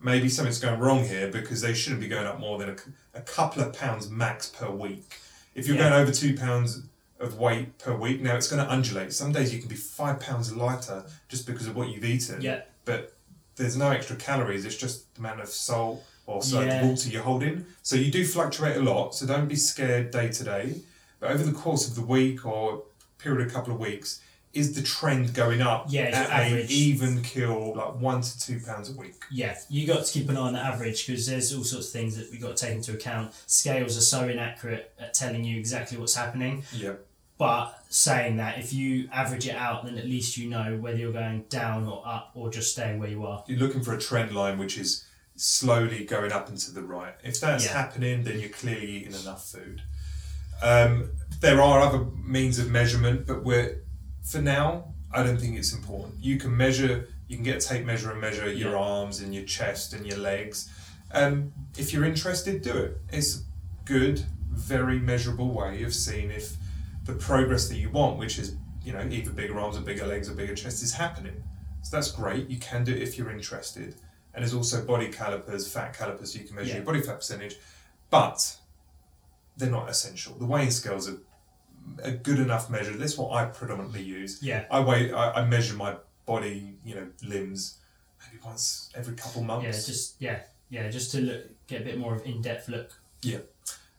maybe 0.01 0.29
something's 0.29 0.61
going 0.61 0.79
wrong 0.79 1.05
here 1.05 1.29
because 1.29 1.61
they 1.63 1.73
shouldn't 1.75 2.01
be 2.01 2.09
going 2.09 2.27
up 2.27 2.39
more 2.39 2.59
than 2.59 2.77
a 3.15 3.21
couple 3.23 3.63
of 3.63 3.73
pounds 3.73 4.11
max 4.11 4.49
per 4.49 4.71
week. 4.71 5.15
If 5.55 5.67
you're 5.67 5.77
Yeah. 5.77 5.89
going 5.91 5.95
over 6.03 6.13
two 6.13 6.37
pounds 6.37 6.83
of 7.19 7.39
weight 7.39 7.79
per 7.79 7.95
week, 7.97 8.21
now 8.21 8.35
it's 8.37 8.49
going 8.49 8.63
to 8.65 8.71
undulate. 8.71 9.13
Some 9.13 9.33
days 9.33 9.53
you 9.55 9.61
can 9.61 9.69
be 9.69 9.77
five 9.77 10.21
pounds 10.21 10.53
lighter 10.55 11.05
just 11.29 11.47
because 11.47 11.67
of 11.69 11.75
what 11.77 11.89
you've 11.89 12.05
eaten. 12.05 12.41
yeah 12.43 12.63
But 12.85 13.17
there's 13.57 13.77
no 13.77 13.91
extra 13.91 14.17
calories. 14.17 14.65
It's 14.65 14.77
just 14.77 15.15
the 15.15 15.21
amount 15.21 15.41
of 15.41 15.49
salt 15.49 16.05
or 16.27 16.43
so 16.43 16.61
Yeah. 16.61 16.85
water 16.85 17.09
you're 17.09 17.23
holding. 17.23 17.65
So 17.83 17.97
you 17.97 18.11
do 18.11 18.27
fluctuate 18.27 18.77
a 18.77 18.83
lot. 18.83 19.15
So 19.15 19.25
don't 19.27 19.49
be 19.49 19.57
scared 19.57 20.11
day 20.11 20.29
to 20.39 20.45
day. 20.45 20.83
But 21.21 21.31
over 21.31 21.45
the 21.45 21.53
course 21.53 21.87
of 21.89 21.95
the 21.95 22.03
week 22.03 22.45
or 22.45 22.83
period 23.19 23.41
of 23.47 23.47
a 23.53 23.55
couple 23.55 23.73
of 23.73 23.79
weeks, 23.79 24.21
is 24.53 24.75
the 24.75 24.83
trend 24.83 25.33
going 25.35 25.63
up 25.63 25.87
Yeah, 25.89 26.03
at 26.03 26.29
a 26.29 26.33
average. 26.35 26.71
even 26.71 27.23
kill 27.23 27.75
like 27.75 27.95
one 28.01 28.21
to 28.21 28.41
two 28.41 28.61
pounds 28.61 28.91
a 28.91 28.93
week? 28.97 29.15
yeah 29.31 29.57
you 29.71 29.87
got 29.87 30.05
to 30.05 30.13
keep 30.13 30.29
an 30.29 30.37
eye 30.37 30.41
on 30.41 30.53
the 30.53 30.59
average 30.61 31.07
because 31.07 31.27
there's 31.27 31.55
all 31.55 31.65
sorts 31.65 31.87
of 31.87 31.93
things 31.93 32.17
that 32.17 32.31
we've 32.31 32.41
got 32.41 32.57
to 32.57 32.67
take 32.67 32.75
into 32.77 32.93
account 32.93 33.33
scales 33.47 33.97
are 33.97 34.03
so 34.03 34.29
inaccurate 34.29 34.93
at 35.01 35.15
telling 35.15 35.43
you 35.45 35.59
exactly 35.59 35.97
what's 35.99 36.15
happening 36.15 36.63
Yeah. 36.73 36.95
but 37.39 37.79
saying 37.89 38.37
that 38.37 38.59
if 38.59 38.73
you 38.73 39.09
average 39.13 39.47
it 39.49 39.57
out 39.57 39.85
then 39.85 39.97
at 39.99 40.05
least 40.05 40.37
you 40.37 40.51
know 40.51 40.77
whether 40.81 40.99
you're 40.99 41.13
going 41.13 41.45
down 41.49 41.87
or 41.87 42.03
up 42.07 42.33
or 42.35 42.51
just 42.51 42.73
staying 42.73 42.99
where 42.99 43.09
you 43.11 43.25
are 43.27 43.43
You're 43.47 43.59
looking 43.59 43.83
for 43.83 43.95
a 43.95 43.99
trend 44.01 44.33
line 44.35 44.59
which 44.59 44.77
is 44.79 45.05
slowly 45.37 46.05
going 46.05 46.31
up 46.31 46.49
and 46.51 46.59
to 46.59 46.71
the 46.73 46.83
right. 46.83 47.15
If 47.25 47.41
that's 47.41 47.65
Yeah. 47.65 47.73
happening, 47.73 48.23
then 48.23 48.39
you're 48.39 48.51
clearly 48.51 48.87
eating 48.87 49.15
enough 49.15 49.51
food. 49.51 49.81
Um, 50.63 51.11
there 51.41 51.61
are 51.61 51.81
other 51.81 52.05
means 52.23 52.59
of 52.59 52.71
measurement, 52.71 53.27
but 53.27 53.43
we're 53.43 53.79
for 54.23 54.41
now. 54.41 54.95
I 55.13 55.23
don't 55.23 55.39
think 55.39 55.59
it's 55.59 55.73
important. 55.73 56.15
You 56.21 56.39
can 56.39 56.57
measure. 56.57 57.09
You 57.29 57.37
can 57.37 57.45
get 57.45 57.63
a 57.63 57.67
tape 57.69 57.85
measure 57.85 58.11
and 58.11 58.21
measure 58.21 58.51
your 58.51 58.73
Yeah. 58.73 58.79
arms 58.79 59.21
and 59.21 59.35
your 59.35 59.45
chest 59.45 59.93
and 59.93 60.07
your 60.07 60.19
legs. 60.19 60.69
Um, 61.13 61.53
if 61.77 61.93
you're 61.93 62.05
interested, 62.05 62.63
do 62.63 62.73
it. 62.77 63.01
It's 63.11 63.37
a 63.37 63.41
good, 63.85 64.25
very 64.51 64.99
measurable 64.99 65.53
way 65.53 65.83
of 65.83 65.95
seeing 65.95 66.31
if 66.31 66.57
the 67.05 67.15
progress 67.15 67.69
that 67.69 67.77
you 67.77 67.91
want, 67.91 68.19
which 68.19 68.39
is 68.39 68.57
you 68.85 68.93
know 68.93 69.01
either 69.11 69.31
bigger 69.31 69.59
arms 69.61 69.77
or 69.77 69.81
bigger 69.83 70.07
legs 70.07 70.29
or 70.29 70.35
bigger 70.35 70.55
chest, 70.55 70.83
is 70.83 70.95
happening. 70.95 71.43
So 71.83 71.97
that's 71.97 72.11
great. 72.11 72.49
You 72.49 72.59
can 72.59 72.85
do 72.85 72.93
it 72.93 73.03
if 73.03 73.19
you're 73.19 73.31
interested. 73.31 73.97
And 74.35 74.43
there's 74.43 74.55
also 74.55 74.85
body 74.85 75.09
calipers, 75.09 75.69
fat 75.71 75.93
calipers, 75.97 76.33
so 76.33 76.39
you 76.39 76.47
can 76.47 76.57
measure 76.57 76.71
Yeah. 76.71 76.77
your 76.77 76.85
body 76.85 77.03
fat 77.03 77.17
percentage. 77.17 77.57
But 78.09 78.57
they're 79.57 79.71
not 79.71 79.91
essential. 79.91 80.35
The 80.39 80.47
weighing 80.47 80.71
scales 80.71 81.09
are 81.09 81.19
a 82.03 82.11
good 82.13 82.39
enough 82.39 82.71
measure. 82.71 82.93
That's 82.93 83.17
what 83.19 83.33
I 83.33 83.45
predominantly 83.47 84.03
use. 84.03 84.43
yeah 84.43 84.65
I 84.71 84.81
weigh, 84.81 85.13
I, 85.13 85.43
I 85.43 85.45
measure 85.47 85.75
my 85.75 85.97
body, 86.27 86.75
you 86.85 86.95
know, 86.95 87.07
limbs 87.25 87.79
maybe 88.21 88.43
once 88.45 88.91
every 88.95 89.15
couple 89.15 89.43
months. 89.43 89.65
yeah 89.67 89.73
just 89.93 90.15
yeah 90.21 90.39
yeah 90.71 90.89
just 90.91 91.11
to 91.13 91.21
look 91.21 91.43
get 91.67 91.83
a 91.83 91.85
bit 91.85 91.99
more 91.99 92.15
of 92.15 92.25
in-depth 92.25 92.69
look 92.69 92.91
Yeah. 93.23 93.39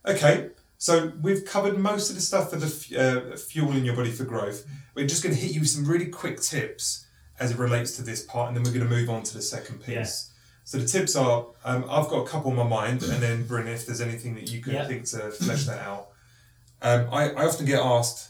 Okay, 0.05 0.49
so 0.77 1.13
we've 1.21 1.45
covered 1.45 1.77
most 1.77 2.09
of 2.09 2.15
the 2.15 2.21
stuff 2.21 2.49
for 2.49 2.57
the 2.57 2.65
f- 2.65 2.93
uh, 3.33 3.37
fuel 3.37 3.71
in 3.71 3.85
your 3.85 3.95
body 3.95 4.11
for 4.11 4.25
growth. 4.25 4.65
We're 4.95 5.07
just 5.07 5.23
going 5.23 5.33
to 5.33 5.39
hit 5.41 5.51
you 5.51 5.61
with 5.61 5.69
some 5.69 5.85
really 5.85 6.07
quick 6.07 6.41
tips 6.41 7.05
as 7.39 7.51
it 7.51 7.57
relates 7.57 7.95
to 7.95 8.01
this 8.01 8.21
part, 8.23 8.47
and 8.49 8.55
then 8.57 8.63
we're 8.63 8.77
going 8.77 8.89
to 8.89 8.95
move 8.95 9.09
on 9.09 9.23
to 9.23 9.33
the 9.33 9.41
second 9.41 9.79
piece. 9.79 9.89
Yeah. 9.95 10.05
So 10.65 10.77
the 10.77 10.85
tips 10.85 11.15
are 11.15 11.45
um, 11.65 11.85
I've 11.89 12.07
got 12.09 12.25
a 12.25 12.27
couple 12.27 12.51
in 12.51 12.57
my 12.57 12.63
mind, 12.67 13.01
and 13.03 13.21
then 13.23 13.45
Bryn, 13.47 13.67
if 13.67 13.85
there's 13.85 14.01
anything 14.01 14.35
that 14.35 14.51
you 14.51 14.61
could 14.61 14.73
Yeah. 14.73 14.85
think 14.87 15.05
to 15.05 15.31
flesh 15.31 15.63
that 15.65 15.79
out. 15.79 16.09
Um, 16.83 17.07
I, 17.11 17.29
I 17.31 17.45
often 17.45 17.65
get 17.65 17.79
asked, 17.79 18.29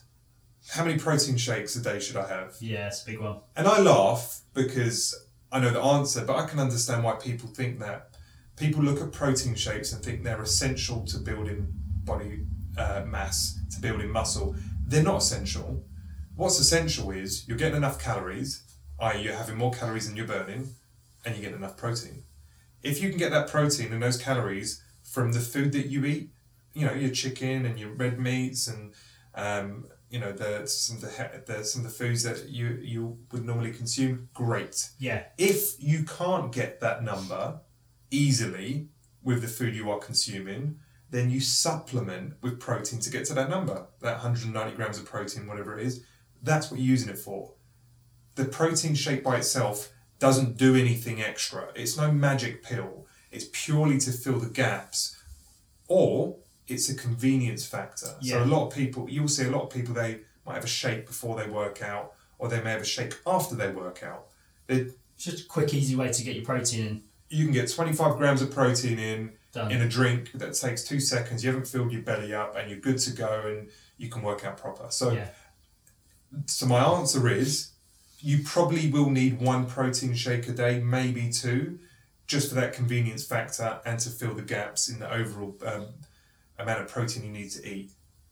how 0.70 0.86
many 0.86 0.98
protein 0.98 1.38
shakes 1.38 1.76
a 1.76 1.82
day 1.82 2.00
should 2.00 2.16
I 2.16 2.28
have? 2.28 2.56
yeah 2.62 2.88
it's 2.88 3.04
a 3.04 3.06
big 3.06 3.20
one 3.20 3.38
And 3.56 3.68
I 3.68 3.80
laugh 3.82 4.42
because 4.54 5.14
I 5.52 5.60
know 5.60 5.72
the 5.72 5.82
answer, 5.82 6.24
but 6.24 6.36
I 6.36 6.46
can 6.46 6.60
understand 6.60 7.04
why 7.04 7.14
people 7.14 7.50
think 7.50 7.80
that. 7.80 8.10
People 8.56 8.84
look 8.84 9.02
at 9.02 9.12
protein 9.12 9.56
shakes 9.56 9.92
and 9.92 10.04
think 10.04 10.24
they're 10.24 10.42
essential 10.42 11.04
to 11.06 11.18
building 11.18 11.68
body 12.04 12.46
uh, 12.78 13.04
mass, 13.06 13.60
to 13.74 13.82
building 13.82 14.12
muscle. 14.12 14.56
They're 14.86 15.04
not 15.04 15.18
essential. 15.18 15.84
What's 16.36 16.60
essential 16.60 17.12
is 17.12 17.48
you're 17.48 17.58
getting 17.58 17.78
enough 17.78 18.00
calories, 18.00 18.64
i.e., 19.00 19.22
you're 19.24 19.36
having 19.36 19.58
more 19.58 19.72
calories 19.72 20.08
than 20.08 20.16
you're 20.16 20.28
burning, 20.28 20.70
and 21.26 21.36
you 21.36 21.42
get 21.42 21.54
enough 21.54 21.78
protein. 21.78 22.24
If 22.82 23.02
you 23.02 23.10
can 23.10 23.18
get 23.18 23.32
that 23.32 23.48
protein 23.50 23.94
and 23.94 24.02
those 24.02 24.18
calories 24.18 24.84
from 25.04 25.32
the 25.34 25.40
food 25.40 25.72
that 25.74 25.88
you 25.88 26.06
eat, 26.06 26.30
you 26.74 26.86
know, 26.86 26.94
your 26.94 27.12
chicken 27.12 27.66
and 27.66 27.80
your 27.80 27.92
red 27.92 28.20
meats 28.20 28.68
and 28.68 28.94
um, 29.36 29.86
you 30.10 30.20
know 30.20 30.32
the 30.32 30.68
some 30.68 30.98
of 30.98 31.02
the, 31.02 31.42
the 31.46 31.64
some 31.64 31.84
of 31.84 31.92
the 31.92 31.98
foods 31.98 32.22
that 32.24 32.48
you 32.48 32.80
you 32.82 33.18
would 33.32 33.44
normally 33.44 33.72
consume, 33.72 34.30
great. 34.34 34.90
yeah 35.00 35.24
If 35.38 35.76
you 35.80 36.04
can't 36.04 36.52
get 36.52 36.80
that 36.82 37.04
number 37.04 37.60
easily 38.12 38.90
with 39.24 39.42
the 39.42 39.48
food 39.48 39.76
you 39.76 39.90
are 39.90 39.98
consuming, 39.98 40.78
then 41.10 41.32
you 41.32 41.40
supplement 41.40 42.34
with 42.42 42.60
protein 42.60 43.00
to 43.00 43.10
get 43.10 43.26
to 43.26 43.34
that 43.34 43.50
number, 43.50 43.88
that 44.02 44.14
190 44.14 44.76
grams 44.76 45.00
of 45.00 45.06
protein, 45.06 45.48
whatever 45.48 45.80
it 45.80 45.86
is. 45.86 46.04
That's 46.44 46.70
what 46.70 46.80
you're 46.80 46.90
using 46.90 47.10
it 47.10 47.18
for. 47.18 47.54
The 48.36 48.46
protein 48.46 48.94
shake 48.96 49.24
by 49.24 49.38
itself 49.38 49.94
doesn't 50.20 50.58
do 50.58 50.76
anything 50.76 51.22
extra. 51.22 51.70
It's 51.76 51.98
no 51.98 52.12
magic 52.12 52.62
pill. 52.62 53.08
It's 53.32 53.48
purely 53.52 53.98
to 54.00 54.12
fill 54.12 54.40
the 54.40 54.50
gaps, 54.50 55.18
or 55.88 56.38
it's 56.68 56.90
a 56.90 56.96
convenience 56.96 57.66
factor. 57.66 58.08
So 58.22 58.44
a 58.44 58.46
lot 58.46 58.68
of 58.68 58.74
people, 58.74 59.10
you'll 59.10 59.28
see 59.28 59.46
a 59.46 59.52
lot 59.52 59.64
of 59.64 59.70
people 59.70 59.94
they 59.94 60.22
might 60.46 60.56
have 60.56 60.64
a 60.64 60.68
shake 60.68 61.06
before 61.06 61.36
they 61.36 61.48
work 61.48 61.82
out, 61.82 62.14
or 62.38 62.50
they 62.50 62.62
may 62.62 62.72
have 62.72 62.82
a 62.82 62.86
shake 62.86 63.16
after 63.26 63.56
they 63.56 63.70
work 63.70 64.04
out. 64.04 64.28
They, 64.68 64.76
it's 65.16 65.26
just 65.26 65.46
a 65.46 65.48
quick 65.48 65.74
easy 65.74 65.96
way 65.96 66.12
to 66.12 66.24
get 66.24 66.36
your 66.36 66.46
protein 66.46 66.88
in 66.88 67.04
you 67.30 67.46
can 67.46 67.54
get 67.54 67.72
25 67.72 68.18
grams 68.18 68.44
of 68.44 68.52
protein 68.52 69.00
in 69.00 69.32
done 69.54 69.72
in 69.72 69.82
a 69.82 69.90
drink 69.90 70.32
that 70.34 70.54
takes 70.54 70.84
two 70.84 71.00
seconds. 71.00 71.44
You 71.44 71.50
haven't 71.50 71.68
filled 71.68 71.92
your 71.92 72.04
belly 72.04 72.32
up, 72.32 72.56
and 72.56 72.70
you're 72.70 72.80
good 72.80 73.00
to 73.00 73.12
go, 73.12 73.42
and 73.48 73.70
you 73.98 74.08
can 74.08 74.22
work 74.22 74.46
out 74.46 74.58
proper. 74.58 74.86
So, 74.90 75.14
yeah 75.14 75.30
so 76.46 76.66
my 76.66 76.80
answer 76.84 77.28
is, 77.30 77.72
you 78.20 78.40
probably 78.44 78.90
will 78.90 79.10
need 79.10 79.42
one 79.42 79.66
protein 79.66 80.14
shake 80.14 80.48
a 80.48 80.54
day, 80.54 80.80
maybe 80.80 81.30
two, 81.30 81.80
just 82.26 82.50
for 82.50 82.56
that 82.56 82.74
convenience 82.74 83.26
factor 83.26 83.80
and 83.86 84.00
to 84.00 84.10
fill 84.10 84.34
the 84.34 84.42
gaps 84.42 84.90
in 84.90 85.00
the 85.00 85.14
overall 85.14 85.56
um, 85.66 85.88
amount 86.64 86.82
of 86.82 86.88
protein 86.88 87.24
you 87.24 87.32
need 87.32 87.52
to 87.52 87.68
eat. 87.68 87.92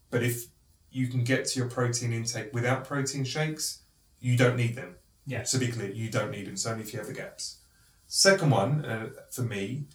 But 0.10 0.24
if 0.24 0.48
you 0.90 1.08
can 1.08 1.24
get 1.24 1.46
to 1.46 1.60
your 1.60 1.70
protein 1.70 2.12
intake 2.12 2.54
without 2.54 2.86
protein 2.86 3.24
shakes, 3.24 3.84
you 4.20 4.36
don't 4.36 4.58
need 4.58 4.76
them. 4.76 4.96
Yeah. 5.26 5.44
So 5.44 5.60
be 5.60 5.68
clear, 5.68 5.92
you 5.92 6.10
don't 6.10 6.32
need 6.32 6.48
them. 6.48 6.54
It's 6.54 6.66
only 6.66 6.84
if 6.84 6.94
you 6.94 7.00
have 7.00 7.08
the 7.08 7.14
gaps. 7.14 7.60
Second 8.08 8.50
one 8.50 8.84
uh, 8.84 9.10
for 9.30 9.44
me 9.44 9.86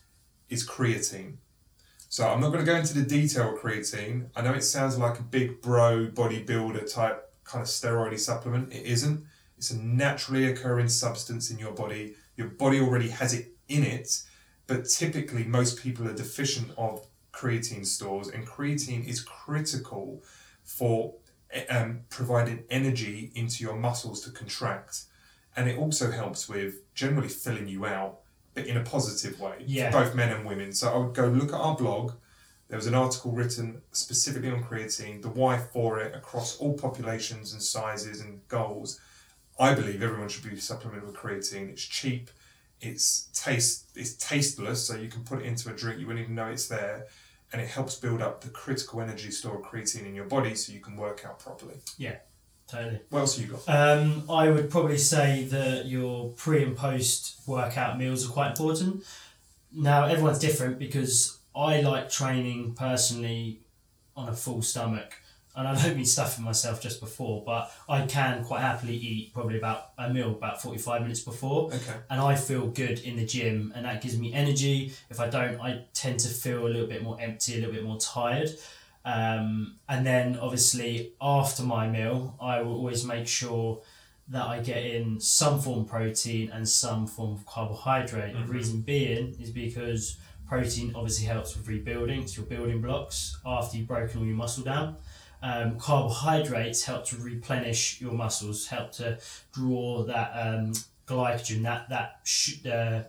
is 0.48 0.66
creatine. 0.66 1.36
So 2.08 2.26
I'm 2.26 2.40
not 2.40 2.52
going 2.52 2.64
to 2.64 2.70
go 2.70 2.78
into 2.78 2.94
the 2.94 3.02
detail 3.02 3.54
of 3.54 3.60
creatine. 3.60 4.28
I 4.34 4.42
know 4.42 4.54
it 4.54 4.62
sounds 4.62 4.96
like 4.96 5.18
a 5.18 5.22
big 5.22 5.60
bro 5.60 6.06
bodybuilder 6.06 6.92
type 6.92 7.30
kind 7.44 7.62
of 7.62 7.68
steroidy 7.68 8.18
supplement. 8.18 8.72
It 8.72 8.84
isn't. 8.86 9.24
It's 9.58 9.70
a 9.70 9.78
naturally 9.78 10.46
occurring 10.46 10.88
substance 10.88 11.50
in 11.50 11.58
your 11.58 11.72
body. 11.72 12.14
Your 12.36 12.48
body 12.48 12.80
already 12.80 13.08
has 13.08 13.34
it 13.34 13.52
in 13.68 13.82
it, 13.82 14.22
but 14.66 14.88
typically 14.88 15.44
most 15.44 15.82
people 15.82 16.06
are 16.08 16.14
deficient 16.14 16.70
of 16.76 17.06
creatine 17.36 17.84
stores, 17.84 18.28
and 18.28 18.46
creatine 18.46 19.06
is 19.06 19.20
critical 19.20 20.22
for 20.64 21.14
um, 21.68 22.00
providing 22.08 22.64
energy 22.70 23.30
into 23.34 23.62
your 23.62 23.76
muscles 23.76 24.22
to 24.24 24.30
contract. 24.30 25.02
And 25.56 25.68
it 25.68 25.78
also 25.78 26.10
helps 26.10 26.48
with 26.48 26.92
generally 26.94 27.28
filling 27.28 27.68
you 27.68 27.86
out, 27.86 28.18
but 28.54 28.66
in 28.66 28.76
a 28.76 28.82
positive 28.82 29.38
way 29.40 29.56
Yeah. 29.66 29.90
for 29.90 30.04
both 30.04 30.14
men 30.14 30.30
and 30.32 30.44
women. 30.46 30.72
So 30.72 30.92
I 30.92 30.96
would 30.98 31.14
go 31.14 31.26
look 31.26 31.52
at 31.52 31.60
our 31.60 31.76
blog. 31.76 32.12
There 32.68 32.76
was 32.78 32.86
an 32.86 32.94
article 32.94 33.30
written 33.32 33.82
specifically 33.92 34.50
on 34.50 34.62
creatine, 34.64 35.22
the 35.22 35.28
why 35.28 35.58
for 35.58 36.00
it 36.00 36.14
across 36.14 36.56
all 36.58 36.74
populations 36.74 37.52
and 37.52 37.62
sizes 37.62 38.20
and 38.20 38.46
goals. 38.48 39.00
I 39.58 39.74
believe 39.74 40.02
everyone 40.02 40.28
should 40.28 40.48
be 40.48 40.58
supplemented 40.58 41.06
with 41.06 41.16
creatine. 41.16 41.70
It's 41.70 41.82
cheap, 41.82 42.28
it's 42.80 43.28
taste, 43.32 43.90
it's 43.94 44.14
tasteless, 44.14 44.86
so 44.86 44.96
you 44.96 45.08
can 45.08 45.22
put 45.24 45.38
it 45.40 45.46
into 45.46 45.70
a 45.70 45.72
drink, 45.72 46.00
you 46.00 46.06
wouldn't 46.06 46.24
even 46.24 46.34
know 46.34 46.48
it's 46.48 46.68
there, 46.68 47.06
and 47.56 47.64
it 47.64 47.70
helps 47.70 47.94
build 47.96 48.20
up 48.20 48.42
the 48.42 48.50
critical 48.50 49.00
energy 49.00 49.30
store 49.30 49.56
of 49.56 49.62
creatine 49.62 50.04
in 50.04 50.14
your 50.14 50.26
body, 50.26 50.54
so 50.54 50.74
you 50.74 50.80
can 50.80 50.94
work 50.94 51.24
out 51.24 51.38
properly. 51.38 51.76
Yeah, 51.96 52.16
totally. 52.68 53.00
What 53.08 53.20
else 53.20 53.38
you 53.38 53.46
got? 53.46 53.66
Um, 53.66 54.24
I 54.30 54.50
would 54.50 54.68
probably 54.68 54.98
say 54.98 55.44
that 55.44 55.86
your 55.86 56.28
pre 56.32 56.62
and 56.62 56.76
post 56.76 57.40
workout 57.46 57.98
meals 57.98 58.28
are 58.28 58.30
quite 58.30 58.48
important. 58.48 59.04
Now, 59.72 60.04
everyone's 60.04 60.38
different 60.38 60.78
because 60.78 61.38
I 61.54 61.80
like 61.80 62.10
training 62.10 62.74
personally 62.74 63.60
on 64.14 64.28
a 64.28 64.34
full 64.34 64.60
stomach. 64.60 65.14
And 65.56 65.66
I 65.66 65.74
don't 65.74 65.96
mean 65.96 66.04
stuffing 66.04 66.44
myself 66.44 66.82
just 66.82 67.00
before, 67.00 67.42
but 67.44 67.72
I 67.88 68.04
can 68.06 68.44
quite 68.44 68.60
happily 68.60 68.94
eat 68.94 69.32
probably 69.32 69.56
about 69.56 69.92
a 69.96 70.12
meal 70.12 70.30
about 70.32 70.60
45 70.62 71.02
minutes 71.02 71.20
before. 71.20 71.66
Okay. 71.72 71.94
and 72.10 72.20
I 72.20 72.34
feel 72.36 72.66
good 72.66 72.98
in 73.00 73.16
the 73.16 73.24
gym, 73.24 73.72
and 73.74 73.86
that 73.86 74.02
gives 74.02 74.18
me 74.18 74.32
energy. 74.34 74.92
If 75.08 75.18
I 75.18 75.28
don't, 75.28 75.58
I 75.60 75.84
tend 75.94 76.20
to 76.20 76.28
feel 76.28 76.66
a 76.66 76.68
little 76.68 76.86
bit 76.86 77.02
more 77.02 77.18
empty, 77.20 77.54
a 77.54 77.56
little 77.56 77.72
bit 77.72 77.84
more 77.84 77.98
tired. 77.98 78.50
Um, 79.04 79.76
and 79.88 80.04
then 80.04 80.36
obviously 80.38 81.12
after 81.20 81.62
my 81.62 81.88
meal, 81.88 82.36
I 82.40 82.60
will 82.62 82.74
always 82.74 83.04
make 83.04 83.28
sure 83.28 83.80
that 84.28 84.44
I 84.44 84.58
get 84.60 84.84
in 84.84 85.20
some 85.20 85.60
form 85.60 85.80
of 85.82 85.88
protein 85.88 86.50
and 86.52 86.68
some 86.68 87.06
form 87.06 87.32
of 87.34 87.46
carbohydrate. 87.46 88.34
Mhm. 88.34 88.46
The 88.46 88.52
reason 88.52 88.80
being 88.80 89.36
is 89.40 89.50
because 89.50 90.16
protein 90.48 90.92
obviously 90.96 91.26
helps 91.26 91.56
with 91.56 91.68
rebuilding, 91.68 92.22
it's 92.22 92.36
your 92.36 92.46
building 92.46 92.80
blocks 92.80 93.36
after 93.46 93.76
you've 93.78 93.86
broken 93.86 94.20
all 94.20 94.26
your 94.26 94.36
muscle 94.36 94.64
down. 94.64 94.96
Um, 95.46 95.78
carbohydrates 95.78 96.82
help 96.84 97.04
to 97.06 97.16
replenish 97.16 98.00
your 98.00 98.12
muscles, 98.12 98.66
help 98.66 98.90
to 98.92 99.18
draw 99.52 100.02
that 100.04 100.30
um, 100.44 100.72
glycogen, 101.06 101.62
that 101.62 101.88
that 101.88 102.20
sh- 102.24 102.66
uh, 102.66 103.02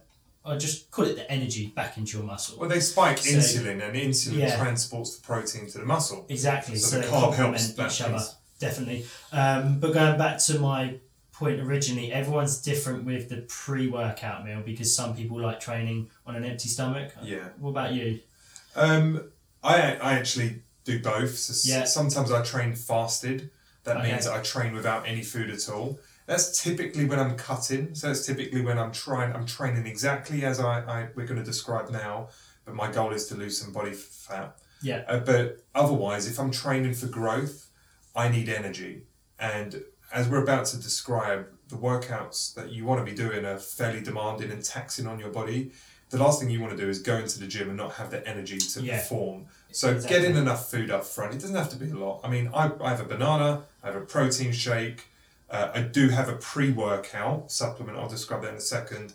I 0.45 0.55
just 0.57 0.91
call 0.91 1.05
it 1.05 1.15
the 1.15 1.29
energy 1.31 1.67
back 1.79 1.97
into 1.97 2.17
your 2.17 2.25
muscle. 2.25 2.59
Well, 2.59 2.69
they 2.69 2.79
spike 2.79 3.17
So- 3.17 3.31
insulin, 3.37 3.81
and 3.85 3.95
insulin 3.95 4.37
Yeah. 4.39 4.55
transports 4.55 5.15
the 5.17 5.21
protein 5.23 5.67
to 5.71 5.77
the 5.79 5.85
muscle. 5.85 6.25
Exactly. 6.29 6.77
So 6.77 6.87
So, 6.87 7.01
the 7.01 7.07
carb 7.07 7.33
helps 7.33 7.73
that 7.73 7.91
each 7.91 8.01
other. 8.01 8.23
Definitely. 8.59 9.05
Um, 9.31 9.79
but 9.79 9.93
going 9.93 10.17
back 10.17 10.37
to 10.47 10.59
my 10.59 10.99
point 11.33 11.59
originally, 11.59 12.11
everyone's 12.13 12.57
different 12.61 13.03
with 13.05 13.29
the 13.29 13.41
pre-workout 13.47 14.45
meal 14.45 14.61
because 14.65 14.95
some 14.95 15.15
people 15.15 15.39
like 15.39 15.59
training 15.59 16.09
on 16.25 16.35
an 16.35 16.43
empty 16.45 16.69
stomach. 16.69 17.13
Yeah. 17.21 17.49
What 17.59 17.71
about 17.71 17.93
you? 17.93 18.19
Um, 18.75 19.31
I 19.63 19.75
I 19.97 20.13
actually 20.19 20.61
do 20.87 20.99
both. 20.99 21.37
So 21.37 21.69
Yeah. 21.69 21.83
Sometimes 21.83 22.31
I 22.31 22.41
train 22.43 22.73
fasted. 22.73 23.49
That 23.83 23.97
Okay. 23.97 24.11
means 24.11 24.25
I 24.27 24.41
train 24.41 24.73
without 24.73 25.07
any 25.07 25.21
food 25.23 25.49
at 25.49 25.69
all. 25.69 25.99
That's 26.25 26.61
typically 26.61 27.05
when 27.05 27.19
I'm 27.19 27.35
cutting. 27.37 27.93
So 27.95 28.07
that's 28.07 28.25
typically 28.25 28.61
when 28.61 28.77
I'm 28.77 28.91
trying. 28.91 29.33
I'm 29.33 29.45
training 29.45 29.85
exactly 29.85 30.43
as 30.43 30.59
I, 30.59 30.79
I 30.95 31.07
we're 31.15 31.25
going 31.27 31.39
to 31.39 31.45
describe 31.45 31.89
now. 31.89 32.29
But 32.65 32.75
my 32.75 32.91
goal 32.91 33.11
is 33.13 33.27
to 33.27 33.35
lose 33.35 33.57
some 33.61 33.71
body 33.71 33.93
fat. 33.93 34.57
Yeah. 34.81 35.03
Uh, 35.07 35.19
but 35.19 35.63
otherwise, 35.73 36.27
if 36.27 36.39
I'm 36.39 36.51
training 36.51 36.93
for 36.95 37.07
growth, 37.07 37.67
I 38.15 38.27
need 38.29 38.49
energy. 38.49 39.03
And 39.39 39.83
as 40.11 40.27
we're 40.27 40.43
about 40.43 40.65
to 40.67 40.77
describe, 40.77 41.47
the 41.69 41.75
workouts 41.75 42.53
that 42.55 42.71
you 42.71 42.85
want 42.85 43.05
to 43.05 43.09
be 43.11 43.15
doing 43.17 43.45
are 43.45 43.57
fairly 43.57 44.01
demanding 44.01 44.51
and 44.51 44.63
taxing 44.63 45.05
on 45.07 45.19
your 45.19 45.29
body. 45.29 45.71
The 46.09 46.17
last 46.17 46.39
thing 46.39 46.49
you 46.49 46.61
want 46.61 46.75
to 46.77 46.81
do 46.81 46.89
is 46.89 46.99
go 46.99 47.17
into 47.17 47.39
the 47.39 47.47
gym 47.47 47.67
and 47.67 47.77
not 47.77 47.93
have 47.95 48.11
the 48.11 48.25
energy 48.27 48.57
to 48.57 48.81
Yeah. 48.81 48.97
perform. 48.99 49.47
So 49.71 49.91
Exactly. 49.91 50.19
getting 50.19 50.37
enough 50.37 50.71
food 50.71 50.89
up 50.89 51.03
front. 51.05 51.33
It 51.33 51.39
doesn't 51.41 51.55
have 51.55 51.69
to 51.71 51.75
be 51.75 51.89
a 51.91 51.95
lot. 51.95 52.21
I 52.23 52.29
mean, 52.29 52.49
I, 52.53 52.71
I 52.81 52.89
have 52.89 53.01
a 53.01 53.05
banana, 53.05 53.63
I 53.83 53.87
have 53.87 53.95
a 53.97 54.01
protein 54.05 54.53
shake, 54.53 55.07
uh, 55.49 55.69
I 55.73 55.81
do 55.81 56.09
have 56.09 56.29
a 56.29 56.33
pre-workout 56.35 57.51
supplement. 57.51 57.97
I'll 57.97 58.07
describe 58.09 58.41
that 58.43 58.49
in 58.51 58.55
a 58.55 58.61
second, 58.61 59.13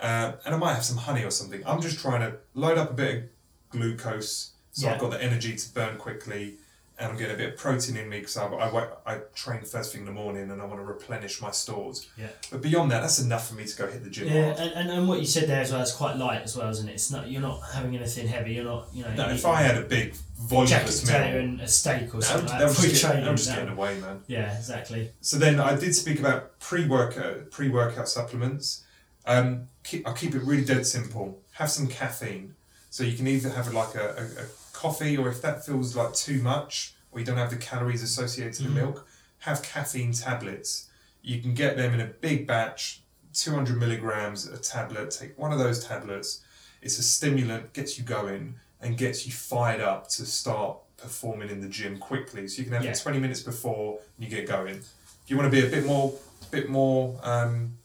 uh, 0.00 0.32
and 0.44 0.54
I 0.54 0.58
might 0.58 0.74
have 0.74 0.84
some 0.84 0.98
honey 0.98 1.24
or 1.24 1.30
something. 1.32 1.62
I'm 1.66 1.80
just 1.80 1.98
trying 1.98 2.20
to 2.20 2.36
load 2.54 2.78
up 2.78 2.90
a 2.90 2.94
bit 2.94 3.14
of 3.16 3.22
glucose, 3.70 4.52
so 4.72 4.86
Yeah. 4.86 4.94
I've 4.94 5.00
got 5.00 5.10
the 5.10 5.22
energy 5.22 5.56
to 5.56 5.68
burn 5.74 5.96
quickly, 5.98 6.58
and 6.98 7.12
I'm 7.12 7.18
getting 7.18 7.34
a 7.34 7.38
bit 7.38 7.54
of 7.54 7.56
protein 7.56 7.96
in 7.96 8.08
me 8.08 8.18
because 8.18 8.36
I, 8.36 8.46
I, 8.46 8.88
I 9.06 9.18
train 9.34 9.62
first 9.62 9.92
thing 9.92 10.00
in 10.00 10.06
the 10.06 10.12
morning 10.12 10.50
and 10.50 10.60
I 10.60 10.64
want 10.64 10.80
to 10.80 10.84
replenish 10.84 11.40
my 11.40 11.52
stores. 11.52 12.08
Yeah. 12.16 12.26
But 12.50 12.60
beyond 12.60 12.90
that, 12.90 13.02
that's 13.02 13.20
enough 13.20 13.48
for 13.48 13.54
me 13.54 13.64
to 13.66 13.76
go 13.76 13.86
hit 13.86 14.02
the 14.02 14.10
gym. 14.10 14.26
Yeah, 14.26 14.54
and, 14.58 14.72
and, 14.72 14.90
and 14.90 15.08
what 15.08 15.20
you 15.20 15.26
said 15.26 15.48
there 15.48 15.60
as 15.60 15.70
well 15.70 15.80
is 15.80 15.92
quite 15.92 16.16
light 16.16 16.42
as 16.42 16.56
well, 16.56 16.68
isn't 16.70 16.88
it? 16.88 16.92
It's 16.92 17.10
not 17.10 17.30
you're 17.30 17.40
not 17.40 17.60
having 17.72 17.94
anything 17.94 18.26
heavy. 18.26 18.54
You're 18.54 18.64
not 18.64 18.88
you 18.92 19.04
know. 19.04 19.14
No, 19.14 19.28
if 19.28 19.46
I 19.46 19.62
had 19.62 19.76
a 19.76 19.82
big 19.82 20.14
voluminous 20.40 21.06
meal, 21.06 21.16
and 21.16 21.60
a 21.60 21.68
steak 21.68 22.14
or 22.14 22.22
something 22.22 22.46
that 22.46 22.52
like 22.52 22.60
that 22.60 22.68
before 22.68 22.84
just, 22.84 23.02
get, 23.02 23.10
train. 23.12 23.24
that 23.24 23.30
was 23.30 23.44
just 23.44 23.56
getting 23.56 23.72
away, 23.72 24.00
man. 24.00 24.22
Yeah, 24.26 24.56
exactly. 24.56 25.10
So 25.20 25.38
then 25.38 25.60
I 25.60 25.76
did 25.76 25.94
speak 25.94 26.18
about 26.18 26.58
pre-workout 26.58 27.50
pre-workout 27.50 28.08
supplements. 28.08 28.84
Um, 29.24 29.68
keep, 29.84 30.06
I'll 30.06 30.14
keep 30.14 30.34
it 30.34 30.42
really 30.42 30.64
dead 30.64 30.86
simple. 30.86 31.40
Have 31.52 31.70
some 31.70 31.86
caffeine. 31.86 32.54
So 32.90 33.04
you 33.04 33.16
can 33.16 33.28
either 33.28 33.50
have 33.50 33.72
like 33.72 33.94
a, 33.94 34.08
a, 34.16 34.42
a 34.42 34.46
coffee, 34.82 35.16
or 35.16 35.28
if 35.28 35.42
that 35.42 35.64
feels 35.66 35.96
like 35.96 36.14
too 36.14 36.40
much, 36.40 36.94
or 37.10 37.18
you 37.18 37.26
don't 37.26 37.36
have 37.36 37.50
the 37.50 37.56
calories 37.56 38.02
associated 38.02 38.60
with 38.64 38.72
Mhm. 38.72 38.82
milk, 38.82 39.08
have 39.40 39.62
caffeine 39.62 40.12
tablets. 40.12 40.88
You 41.22 41.40
can 41.42 41.52
get 41.54 41.76
them 41.76 41.94
in 41.94 42.00
a 42.00 42.06
big 42.06 42.46
batch, 42.46 43.02
two 43.32 43.52
hundred 43.54 43.76
milligrams 43.78 44.46
a 44.46 44.56
tablet. 44.58 45.10
Take 45.10 45.36
one 45.38 45.52
of 45.52 45.58
those 45.58 45.84
tablets. 45.84 46.40
It's 46.80 46.98
a 46.98 47.02
stimulant, 47.02 47.72
gets 47.72 47.98
you 47.98 48.04
going, 48.04 48.54
and 48.80 48.96
gets 48.96 49.26
you 49.26 49.32
fired 49.32 49.80
up 49.80 50.08
to 50.16 50.24
start 50.24 50.78
performing 50.96 51.50
in 51.50 51.60
the 51.60 51.68
gym 51.68 51.98
quickly. 51.98 52.46
So 52.48 52.58
you 52.58 52.64
can 52.64 52.74
have 52.74 52.84
Yeah. 52.84 52.92
it 52.92 52.98
twenty 53.00 53.18
minutes 53.18 53.40
before 53.40 53.98
and 54.16 54.24
you 54.24 54.30
get 54.30 54.46
going. 54.46 54.76
If 54.78 55.26
you 55.30 55.36
want 55.36 55.50
to 55.52 55.60
be 55.60 55.66
a 55.66 55.70
bit 55.70 55.84
more, 55.84 56.14
bit 56.52 56.68
more, 56.68 57.18
um, 57.24 57.77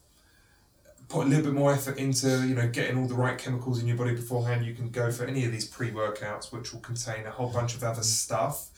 put 1.13 1.27
a 1.27 1.29
little 1.29 1.45
bit 1.45 1.53
more 1.53 1.71
effort 1.71 1.97
into, 1.97 2.27
you 2.47 2.55
know, 2.55 2.67
getting 2.67 2.97
all 2.97 3.05
the 3.05 3.13
right 3.13 3.37
chemicals 3.37 3.79
in 3.79 3.87
your 3.87 3.95
body 3.95 4.15
beforehand, 4.15 4.65
you 4.65 4.73
can 4.73 4.89
go 4.89 5.11
for 5.11 5.25
any 5.25 5.45
of 5.45 5.51
these 5.51 5.65
pre-workouts, 5.65 6.51
which 6.51 6.73
will 6.73 6.79
contain 6.81 7.25
a 7.27 7.29
whole 7.31 7.49
bunch 7.49 7.75
of 7.75 7.83
other 7.83 8.01
stuff. 8.01 8.69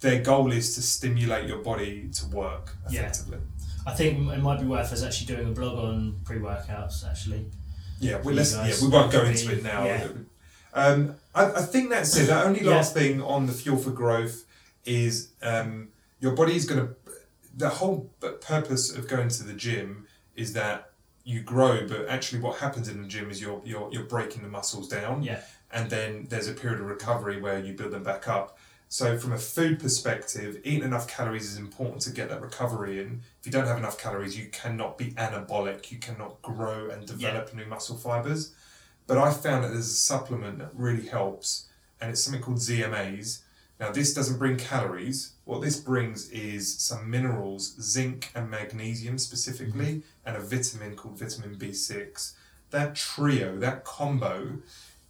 Their 0.00 0.20
goal 0.22 0.52
is 0.52 0.74
to 0.74 0.82
stimulate 0.82 1.48
your 1.48 1.58
body 1.58 2.10
to 2.12 2.26
work 2.26 2.76
Yeah. 2.90 3.00
effectively. 3.00 3.38
I 3.86 3.94
think 3.94 4.18
it 4.30 4.42
might 4.42 4.60
be 4.60 4.66
worth 4.66 4.92
us 4.92 5.02
actually 5.02 5.34
doing 5.34 5.48
a 5.48 5.52
blog 5.52 5.78
on 5.78 6.20
pre-workouts. 6.24 7.08
Actually, 7.08 7.46
Yeah, 8.00 8.18
For 8.18 8.28
we 8.28 8.34
let's, 8.34 8.52
yeah, 8.54 8.74
we 8.82 8.88
won't 8.88 9.10
go 9.10 9.24
into 9.24 9.50
it 9.50 9.62
now. 9.62 9.84
yeah. 9.86 10.08
Um, 10.74 11.14
I, 11.34 11.46
I 11.46 11.62
think 11.62 11.88
that's 11.88 12.14
it. 12.16 12.26
The 12.26 12.44
only 12.44 12.62
Yeah. 12.62 12.72
last 12.72 12.92
thing 12.92 13.22
on 13.22 13.46
the 13.46 13.52
fuel 13.54 13.78
for 13.78 13.90
growth 13.90 14.44
is 14.84 15.28
um, 15.42 15.88
your 16.20 16.32
body's 16.32 16.66
going 16.66 16.80
to. 16.86 16.94
The 17.56 17.70
whole 17.70 18.10
purpose 18.40 18.94
of 18.94 19.08
going 19.08 19.30
to 19.30 19.42
the 19.42 19.54
gym 19.54 20.06
is 20.36 20.52
that 20.52 20.87
you 21.28 21.42
grow, 21.42 21.86
but 21.86 22.08
actually, 22.08 22.40
what 22.40 22.56
happens 22.56 22.88
in 22.88 23.02
the 23.02 23.06
gym 23.06 23.30
is 23.30 23.38
you're 23.38 23.60
you're, 23.62 23.90
you're 23.92 24.04
breaking 24.04 24.42
the 24.42 24.48
muscles 24.48 24.88
down, 24.88 25.22
yeah, 25.22 25.42
and 25.70 25.90
then 25.90 26.26
there's 26.30 26.48
a 26.48 26.54
period 26.54 26.80
of 26.80 26.86
recovery 26.86 27.38
where 27.38 27.62
you 27.62 27.74
build 27.74 27.90
them 27.92 28.02
back 28.02 28.26
up. 28.26 28.56
So, 28.88 29.18
from 29.18 29.34
a 29.34 29.38
food 29.38 29.78
perspective, 29.78 30.58
eating 30.64 30.84
enough 30.84 31.06
calories 31.06 31.52
is 31.52 31.58
important 31.58 32.00
to 32.02 32.12
get 32.12 32.30
that 32.30 32.40
recovery 32.40 32.98
in. 33.02 33.20
If 33.40 33.44
you 33.44 33.52
don't 33.52 33.66
have 33.66 33.76
enough 33.76 33.98
calories, 33.98 34.38
you 34.38 34.46
cannot 34.46 34.96
be 34.96 35.10
anabolic. 35.12 35.90
You 35.92 35.98
cannot 35.98 36.40
grow 36.40 36.88
and 36.88 37.06
develop 37.06 37.52
new 37.52 37.66
muscle 37.66 37.98
fibers. 37.98 38.54
But 39.06 39.18
I 39.18 39.30
found 39.30 39.64
that 39.64 39.68
there's 39.74 39.90
a 39.90 40.00
supplement 40.12 40.58
that 40.60 40.70
really 40.72 41.08
helps, 41.08 41.68
and 42.00 42.10
it's 42.10 42.24
something 42.24 42.40
called 42.40 42.56
ZMAs. 42.56 43.42
Now, 43.80 43.92
this 43.92 44.12
doesn't 44.12 44.38
bring 44.38 44.56
calories. 44.56 45.34
What 45.44 45.62
this 45.62 45.78
brings 45.78 46.28
is 46.30 46.78
some 46.78 47.08
minerals, 47.08 47.76
zinc 47.80 48.30
and 48.34 48.50
magnesium 48.50 49.18
specifically, 49.18 50.02
and 50.26 50.36
a 50.36 50.40
vitamin 50.40 50.96
called 50.96 51.18
vitamin 51.18 51.56
B6. 51.56 52.32
That 52.70 52.96
trio, 52.96 53.56
that 53.58 53.84
combo, 53.84 54.58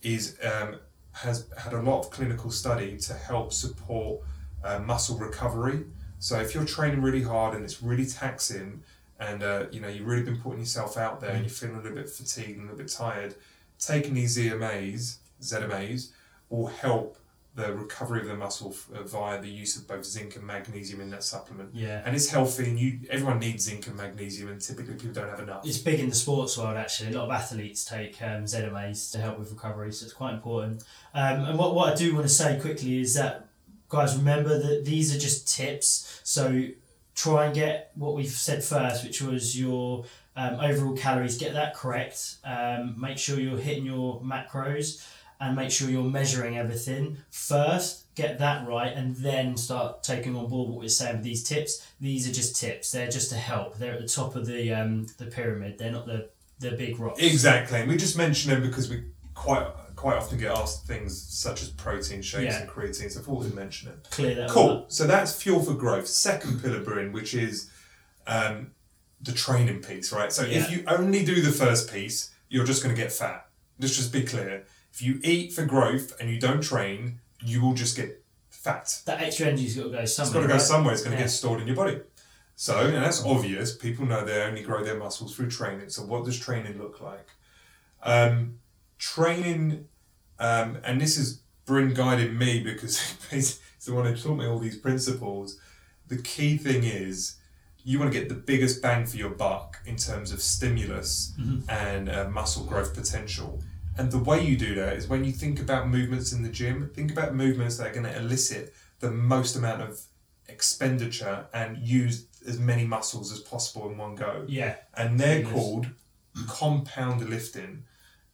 is 0.03 0.37
um, 0.45 0.77
has 1.13 1.47
had 1.57 1.73
a 1.73 1.81
lot 1.81 2.01
of 2.01 2.11
clinical 2.11 2.51
study 2.51 2.97
to 2.99 3.15
help 3.15 3.53
support 3.53 4.21
uh, 4.63 4.79
muscle 4.79 5.17
recovery. 5.17 5.85
So 6.19 6.39
if 6.39 6.55
you're 6.55 6.65
training 6.65 7.03
really 7.03 7.23
hard 7.23 7.55
and 7.55 7.65
it's 7.65 7.83
really 7.83 8.07
taxing, 8.07 8.83
and 9.19 9.43
uh, 9.43 9.67
you 9.73 9.81
know 9.81 9.89
you've 9.89 10.07
really 10.07 10.23
been 10.23 10.41
putting 10.41 10.61
yourself 10.61 10.97
out 10.97 11.21
there 11.21 11.31
and 11.31 11.41
you're 11.41 11.51
feeling 11.51 11.77
a 11.77 11.81
little 11.81 11.97
bit 11.97 12.11
fatigued 12.11 12.59
and 12.59 12.61
a 12.61 12.63
little 12.65 12.79
bit 12.79 12.89
tired, 12.89 13.35
taking 13.79 14.15
these 14.15 14.37
ZMAs, 14.37 15.17
ZMAs 15.41 16.11
will 16.51 16.67
help 16.67 17.19
the 17.59 17.75
recovery 17.75 18.21
of 18.21 18.29
the 18.29 18.37
muscle 18.37 18.75
uh, 18.95 19.03
via 19.03 19.41
the 19.43 19.49
use 19.49 19.77
of 19.77 19.89
both 19.89 20.05
zinc 20.05 20.37
and 20.37 20.47
magnesium 20.47 21.01
in 21.01 21.11
that 21.11 21.25
supplement. 21.25 21.75
Yeah. 21.75 22.03
And 22.05 22.15
it's 22.15 22.31
healthy, 22.31 22.65
and 22.65 22.79
you 22.79 23.01
everyone 23.11 23.41
needs 23.41 23.65
zinc 23.65 23.89
and 23.89 23.97
magnesium, 23.97 24.49
and 24.49 24.61
typically 24.61 24.95
people 24.95 25.13
don't 25.13 25.29
have 25.29 25.41
enough. 25.41 25.67
It's 25.67 25.79
big 25.79 25.99
in 25.99 26.09
the 26.09 26.15
sports 26.15 26.57
world 26.57 26.77
actually. 26.77 27.13
A 27.13 27.19
lot 27.19 27.25
of 27.25 27.33
athletes 27.33 27.85
take 27.85 28.23
um, 28.23 28.45
ZMAs 28.45 29.11
to 29.13 29.19
help 29.19 29.41
with 29.41 29.51
recovery, 29.51 29.93
so 29.93 30.05
it's 30.05 30.15
quite 30.15 30.35
important. 30.35 30.85
Um, 31.15 31.45
and 31.47 31.59
what, 31.59 31.75
what 31.75 31.93
I 31.93 31.97
do 31.97 32.15
want 32.15 32.27
to 32.27 32.33
say 32.33 32.61
quickly 32.61 33.01
is 33.01 33.15
that, 33.15 33.49
guys, 33.89 34.17
remember 34.17 34.57
that 34.57 34.85
these 34.85 35.15
are 35.15 35.19
just 35.19 35.49
tips. 35.49 36.21
So 36.23 36.69
try 37.17 37.47
and 37.47 37.55
get 37.55 37.91
what 37.97 38.15
we've 38.15 38.29
said 38.29 38.63
first, 38.63 39.05
which 39.05 39.21
was 39.21 39.59
your 39.59 40.05
um, 40.37 40.61
overall 40.61 40.97
calories, 40.97 41.37
get 41.37 41.55
that 41.55 41.75
correct. 41.75 42.37
Um, 42.45 42.95
make 42.97 43.19
sure 43.19 43.41
you're 43.41 43.59
hitting 43.59 43.85
your 43.85 44.21
macros 44.21 45.05
and 45.41 45.55
make 45.57 45.71
sure 45.71 45.89
you're 45.89 46.03
measuring 46.05 46.59
everything 46.59 47.19
first. 47.31 48.05
Get 48.15 48.39
that 48.41 48.67
right, 48.67 48.93
and 48.93 49.15
then 49.17 49.57
start 49.57 50.03
taking 50.03 50.35
on 50.37 50.49
board 50.49 50.69
what 50.71 50.79
we're 50.81 50.89
saying 50.89 51.17
with 51.17 51.25
these 51.25 51.45
tips. 51.45 51.87
These 52.01 52.29
are 52.29 52.33
just 52.33 52.57
tips; 52.57 52.91
they're 52.91 53.09
just 53.09 53.31
to 53.31 53.37
help. 53.37 53.79
They're 53.79 53.95
at 53.95 54.01
the 54.01 54.09
top 54.09 54.35
of 54.35 54.47
the 54.47 54.73
um, 54.73 55.07
the 55.19 55.27
pyramid. 55.27 55.79
They're 55.79 55.93
not 55.93 56.07
the 56.07 56.29
the 56.59 56.73
big 56.73 56.99
rocks. 56.99 57.23
Exactly, 57.23 57.81
and 57.81 57.89
we 57.89 57.97
just 57.97 58.17
mention 58.17 58.51
them 58.51 58.63
because 58.63 58.91
we 58.91 59.05
quite 59.35 59.67
quite 59.95 60.17
often 60.17 60.39
get 60.39 60.51
asked 60.57 60.87
things 60.87 61.21
such 61.21 61.63
as 61.63 61.71
protein 61.71 62.23
shakes 62.23 62.43
Yeah. 62.55 62.61
and 62.61 62.69
creatine. 62.71 63.11
So 63.11 63.21
I 63.21 63.23
thought 63.23 63.45
we'd 63.45 63.55
mention 63.55 63.89
it. 63.91 64.09
Clear 64.11 64.35
that. 64.37 64.51
Cool. 64.51 64.85
So 64.89 65.07
that's 65.07 65.41
fuel 65.41 65.61
for 65.63 65.75
growth. 65.75 66.07
Second 66.07 66.61
pillar, 66.63 66.81
Bryn, 66.83 67.13
which 67.13 67.35
is 67.35 67.71
um, 68.27 68.73
the 69.21 69.33
training 69.33 69.81
piece, 69.83 70.13
right? 70.13 70.33
So 70.33 70.43
if 70.43 70.71
you 70.71 70.85
only 70.87 71.25
do 71.25 71.41
the 71.41 71.51
first 71.51 71.93
piece, 71.93 72.31
you're 72.49 72.65
just 72.65 72.83
going 72.83 72.95
to 72.95 73.01
get 73.01 73.11
fat. 73.13 73.47
Let's 73.81 73.97
just 73.97 74.13
be 74.13 74.23
clear. 74.23 74.65
If 74.93 75.03
you 75.03 75.21
eat 75.23 75.53
for 75.53 75.65
growth 75.65 76.13
and 76.21 76.31
you 76.31 76.41
don't 76.41 76.61
train, 76.63 77.21
you 77.41 77.61
will 77.61 77.75
just 77.75 77.97
get 77.97 78.25
fat. 78.51 79.01
That 79.07 79.21
extra 79.23 79.47
energy's 79.47 79.77
got 79.77 79.85
to 79.85 79.91
go 79.91 80.05
somewhere. 80.05 80.05
It's 80.05 80.33
got 80.33 80.41
to 80.41 80.47
go 80.49 80.53
right? 80.55 80.61
somewhere. 80.63 80.93
It's 80.95 81.03
going 81.03 81.13
to 81.13 81.19
Yeah. 81.19 81.25
get 81.27 81.31
stored 81.31 81.61
in 81.61 81.67
your 81.67 81.77
body. 81.77 82.01
So, 82.57 82.77
and 82.87 82.97
that's 82.97 83.23
obvious. 83.25 83.77
People 83.77 84.07
know 84.07 84.25
they 84.25 84.43
only 84.43 84.63
grow 84.63 84.83
their 84.83 84.99
muscles 84.99 85.37
through 85.37 85.51
training. 85.51 85.91
So, 85.91 86.03
what 86.03 86.25
does 86.25 86.39
training 86.39 86.77
look 86.79 87.01
like? 87.01 87.29
Um, 88.03 88.59
training, 88.99 89.87
um, 90.41 90.79
and 90.83 91.01
this 91.01 91.17
is 91.17 91.43
Bryn 91.65 91.95
guided 91.95 92.37
me 92.37 92.61
because 92.61 93.01
he's 93.31 93.61
the 93.85 93.95
one 93.95 94.07
who 94.07 94.17
taught 94.17 94.37
me 94.37 94.47
all 94.47 94.59
these 94.59 94.77
principles. 94.77 95.59
The 96.09 96.17
key 96.21 96.57
thing 96.57 96.83
is 96.85 97.37
you 97.85 97.99
want 98.01 98.13
to 98.13 98.19
get 98.19 98.29
the 98.29 98.35
biggest 98.35 98.83
bang 98.83 99.07
for 99.07 99.17
your 99.17 99.31
buck 99.31 99.79
in 99.87 99.97
terms 99.97 100.33
of 100.33 100.43
stimulus 100.43 101.33
and 101.69 102.09
uh, 102.09 102.29
muscle 102.29 102.65
growth 102.65 102.93
potential. 102.95 103.63
And 103.99 104.13
the 104.13 104.19
way 104.19 104.45
you 104.45 104.57
do 104.57 104.75
that 104.77 104.95
is 104.95 105.09
when 105.09 105.25
you 105.25 105.33
think 105.33 105.61
about 105.61 105.89
movements 105.89 106.33
in 106.33 106.43
the 106.43 106.49
gym, 106.49 106.91
think 106.95 107.11
about 107.11 107.35
movements 107.35 107.77
that 107.79 107.89
are 107.89 107.93
going 107.93 108.07
to 108.07 108.17
elicit 108.17 108.73
the 109.01 109.11
most 109.11 109.57
amount 109.57 109.83
of 109.83 110.01
expenditure 110.49 111.47
and 111.53 111.79
use 111.79 112.27
as 112.47 112.59
many 112.59 112.85
muscles 112.87 113.33
as 113.33 113.41
possible 113.41 113.91
in 113.91 113.99
one 113.99 114.15
go. 114.15 114.45
Yeah. 114.49 114.77
And 114.95 115.19
they're 115.19 115.41
Yes. 115.41 115.53
called 115.53 115.89
compound 116.47 117.29
lifting. 117.29 117.85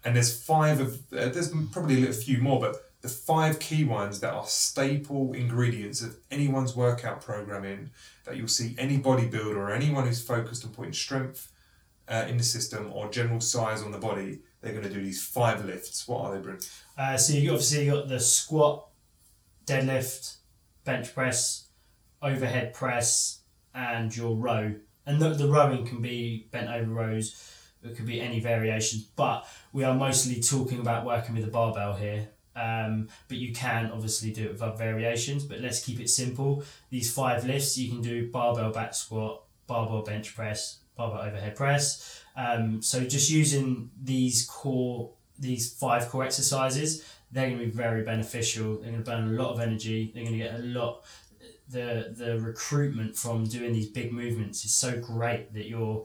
And 0.05 0.15
there's 0.15 0.39
five 0.39 0.81
of, 0.81 1.01
uh, 1.13 1.29
there's 1.31 1.51
probably 1.73 2.07
a 2.07 2.13
few 2.13 2.39
more, 2.39 2.61
but 2.61 2.91
the 3.01 3.09
five 3.09 3.59
key 3.59 3.85
ones 3.85 4.21
that 4.21 4.33
are 4.35 4.47
staple 4.47 5.33
ingredients 5.33 6.03
of 6.03 6.17
anyone's 6.31 6.77
workout 6.77 7.23
programming 7.23 7.91
that 8.25 8.37
you'll 8.37 8.49
see 8.49 8.75
any 8.79 8.99
bodybuilder 8.99 9.57
or 9.57 9.73
anyone 9.73 10.07
who's 10.07 10.23
focused 10.23 10.65
on 10.65 10.73
putting 10.73 10.93
strength 10.93 11.51
uh, 12.09 12.27
in 12.29 12.37
the 12.37 12.45
system 12.45 12.91
or 12.93 13.11
general 13.11 13.41
size 13.41 13.83
on 13.83 13.93
the 13.93 13.99
body, 13.99 14.41
they're 14.65 14.73
going 14.73 14.85
to 14.85 14.93
do 14.93 15.03
these 15.03 15.25
five 15.25 15.65
lifts. 15.65 16.09
What 16.09 16.25
are 16.25 16.35
they, 16.35 16.41
Bryn? 16.41 16.59
Uh, 16.97 17.17
so 17.17 17.35
you 17.35 17.51
obviously 17.51 17.87
got 17.87 18.09
the 18.09 18.19
squat, 18.19 18.89
deadlift, 19.67 20.37
bench 20.85 21.15
press, 21.15 21.69
overhead 22.23 22.73
press, 22.75 23.41
and 23.75 24.15
your 24.17 24.35
row. 24.35 24.75
And 25.07 25.21
the, 25.21 25.31
the 25.31 25.49
rowing 25.49 25.87
can 25.87 26.01
be 26.01 26.49
bent 26.51 26.71
over 26.71 26.91
rows. 26.91 27.51
It 27.83 27.97
could 27.97 28.07
be 28.07 28.21
any 28.21 28.41
variations, 28.41 29.03
but 29.03 29.47
we 29.73 29.85
are 29.85 29.95
mostly 29.95 30.41
talking 30.41 30.81
about 30.81 31.05
working 31.05 31.35
with 31.35 31.45
a 31.45 31.51
barbell 31.51 31.95
here. 31.95 32.29
Um, 32.57 33.09
but 33.29 33.37
you 33.37 33.53
can 33.53 33.91
obviously 33.91 34.31
do 34.33 34.45
it 34.45 34.53
with 34.53 34.63
other 34.63 34.77
variations. 34.77 35.45
But 35.45 35.61
let's 35.61 35.85
keep 35.85 36.01
it 36.01 36.09
simple. 36.09 36.65
These 36.89 37.13
five 37.13 37.45
lifts 37.45 37.77
you 37.77 37.91
can 37.91 38.01
do 38.01 38.31
barbell 38.31 38.71
back 38.73 38.95
squat, 38.95 39.43
barbell 39.67 40.03
bench 40.03 40.35
press, 40.35 40.79
barbell 40.97 41.21
overhead 41.21 41.57
press. 41.57 42.24
Um, 42.37 42.83
so 42.83 43.05
just 43.05 43.31
using 43.31 43.91
these 44.03 44.47
core, 44.47 45.11
these 45.39 45.73
five 45.73 46.09
core 46.09 46.25
exercises, 46.25 47.05
they're 47.31 47.49
going 47.49 47.59
to 47.59 47.65
be 47.67 47.71
very 47.71 48.03
beneficial. 48.03 48.77
They're 48.77 48.91
going 48.91 49.05
to 49.05 49.11
burn 49.11 49.29
a 49.29 49.43
lot 49.43 49.53
of 49.53 49.61
energy. 49.61 50.11
They're 50.15 50.25
going 50.25 50.39
to 50.39 50.45
get 50.45 50.55
a 50.55 50.63
lot. 50.63 51.05
The 51.69 52.13
the 52.17 52.39
recruitment 52.39 53.17
from 53.17 53.45
doing 53.45 53.73
these 53.73 53.89
big 53.89 54.13
movements 54.13 54.65
is 54.65 54.75
so 54.75 55.01
great 55.01 55.55
that 55.55 55.67
you're 55.67 56.05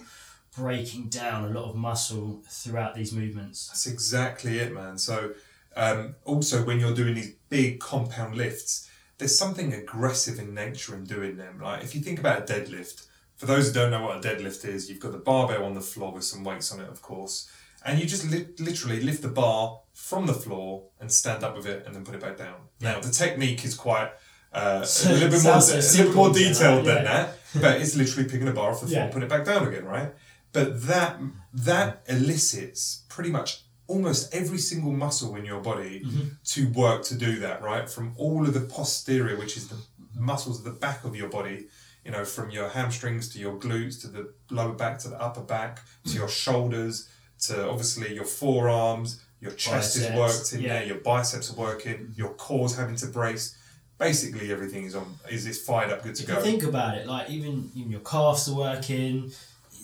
breaking 0.56 1.10
down 1.10 1.46
a 1.46 1.50
lot 1.50 1.70
of 1.70 1.76
muscle 1.76 2.42
throughout 2.48 2.96
these 2.96 3.12
movements. 3.14 3.68
That's 3.68 3.88
exactly 3.88 4.58
it, 4.60 4.74
man. 4.74 4.98
So, 4.98 5.34
um, 5.76 6.16
also 6.26 6.66
when 6.66 6.80
you're 6.80 6.96
doing 6.96 7.16
these 7.16 7.34
big 7.50 7.80
compound 7.80 8.36
lifts, 8.36 8.90
there's 9.18 9.38
something 9.38 9.74
aggressive 9.74 10.40
in 10.40 10.54
nature 10.54 10.96
in 10.96 11.04
doing 11.04 11.38
them. 11.38 11.60
Like 11.62 11.84
if 11.84 11.94
you 11.94 12.02
think 12.02 12.20
about 12.20 12.50
a 12.50 12.54
deadlift, 12.54 13.06
for 13.40 13.46
those 13.46 13.68
who 13.68 13.74
don't 13.74 13.90
know 13.90 14.04
what 14.04 14.18
a 14.18 14.20
deadlift 14.20 14.66
is, 14.66 14.90
you've 14.90 15.00
got 15.00 15.14
the 15.14 15.18
barbell 15.18 15.64
on 15.64 15.74
the 15.74 15.82
floor 15.82 16.12
with 16.14 16.26
some 16.26 16.44
weights 16.44 16.72
on 16.72 16.80
it, 16.82 16.90
of 16.90 17.02
course, 17.02 17.50
and 17.86 17.98
you 18.00 18.06
just 18.06 18.30
li- 18.30 18.48
literally 18.60 19.02
lift 19.02 19.22
the 19.22 19.30
bar 19.30 19.80
from 19.94 20.28
the 20.28 20.34
floor 20.34 20.84
and 21.00 21.12
stand 21.12 21.44
up 21.44 21.56
with 21.56 21.66
it, 21.66 21.86
and 21.86 21.96
then 21.96 22.04
put 22.04 22.14
it 22.16 22.22
back 22.22 22.38
down. 22.38 22.56
Now 22.82 23.00
the 23.00 23.10
technique 23.10 23.66
is 23.66 23.74
quite. 23.76 24.12
Uh, 24.52 24.84
a 25.06 25.14
little 25.14 25.30
bit 25.30 25.44
more, 25.44 25.54
a 25.54 25.58
little 25.58 26.06
bit 26.06 26.16
more 26.16 26.34
detailed 26.34 26.86
yeah. 26.86 26.94
than 26.96 27.04
that, 27.06 27.38
but 27.62 27.80
it's 27.82 27.96
literally 27.96 28.28
picking 28.28 28.48
a 28.48 28.52
bar 28.52 28.72
off 28.72 28.82
the 28.82 28.88
floor 28.88 28.98
Yeah. 28.98 29.04
and 29.06 29.14
putting 29.14 29.28
it 29.28 29.30
back 29.30 29.46
down 29.46 29.68
again, 29.68 29.86
right? 29.86 30.12
But 30.52 30.82
that 30.88 31.20
that 31.54 32.04
elicits 32.08 33.04
pretty 33.10 33.30
much 33.30 33.62
almost 33.86 34.34
every 34.34 34.58
single 34.58 34.92
muscle 34.92 35.36
in 35.36 35.46
your 35.46 35.62
body 35.62 36.04
to 36.46 36.68
work 36.70 37.04
to 37.04 37.16
do 37.16 37.40
that, 37.40 37.62
right? 37.62 37.88
From 37.90 38.14
all 38.18 38.46
of 38.48 38.54
the 38.56 38.62
posterior, 38.62 39.38
which 39.38 39.56
is 39.56 39.68
the 39.68 39.78
muscles 40.16 40.60
at 40.60 40.66
the 40.66 40.80
back 40.80 41.04
of 41.04 41.16
your 41.16 41.30
body, 41.30 41.68
you 42.06 42.12
know, 42.12 42.26
from 42.26 42.50
your 42.50 42.70
hamstrings 42.70 43.30
to 43.30 43.40
your 43.40 43.56
glutes 43.58 44.02
to 44.02 44.08
the 44.08 44.34
lower 44.50 44.74
back 44.74 45.00
to 45.00 45.10
the 45.10 45.22
upper 45.22 45.42
back 45.42 45.82
to 46.06 46.12
your 46.12 46.30
shoulders 46.30 47.10
to 47.40 47.70
obviously 47.70 48.14
your 48.14 48.26
forearms, 48.26 49.22
your 49.42 49.52
chest 49.52 49.96
is 49.96 50.04
Biceps, 50.04 50.18
worked 50.18 50.54
in 50.54 50.62
yeah. 50.62 50.80
there, 50.80 50.88
your 50.88 50.98
biceps 50.98 51.52
are 51.52 51.56
working, 51.56 51.94
mm-hmm. 51.94 52.12
your 52.16 52.30
core's 52.34 52.78
having 52.78 52.96
to 52.98 53.08
brace. 53.08 53.56
Basically, 53.98 54.52
everything 54.52 54.86
is 54.86 54.96
on 54.96 55.16
is 55.30 55.46
is 55.46 55.62
fired 55.62 55.92
up, 55.92 56.04
good 56.04 56.16
to 56.16 56.24
If 56.24 56.30
go. 56.30 56.36
you 56.36 56.42
think 56.42 56.64
about 56.64 56.98
it, 56.98 57.08
like 57.08 57.30
even, 57.30 57.70
even 57.76 57.92
your 57.92 58.02
calves 58.02 58.48
are 58.48 58.56
working, 58.56 59.32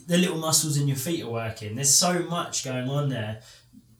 the 0.08 0.18
little 0.18 0.38
muscles 0.38 0.78
in 0.78 0.88
your 0.88 0.98
feet 0.98 1.24
are 1.24 1.30
working. 1.30 1.76
There's 1.76 1.94
so 1.94 2.20
much 2.24 2.64
going 2.64 2.90
on 2.90 3.10
there 3.10 3.42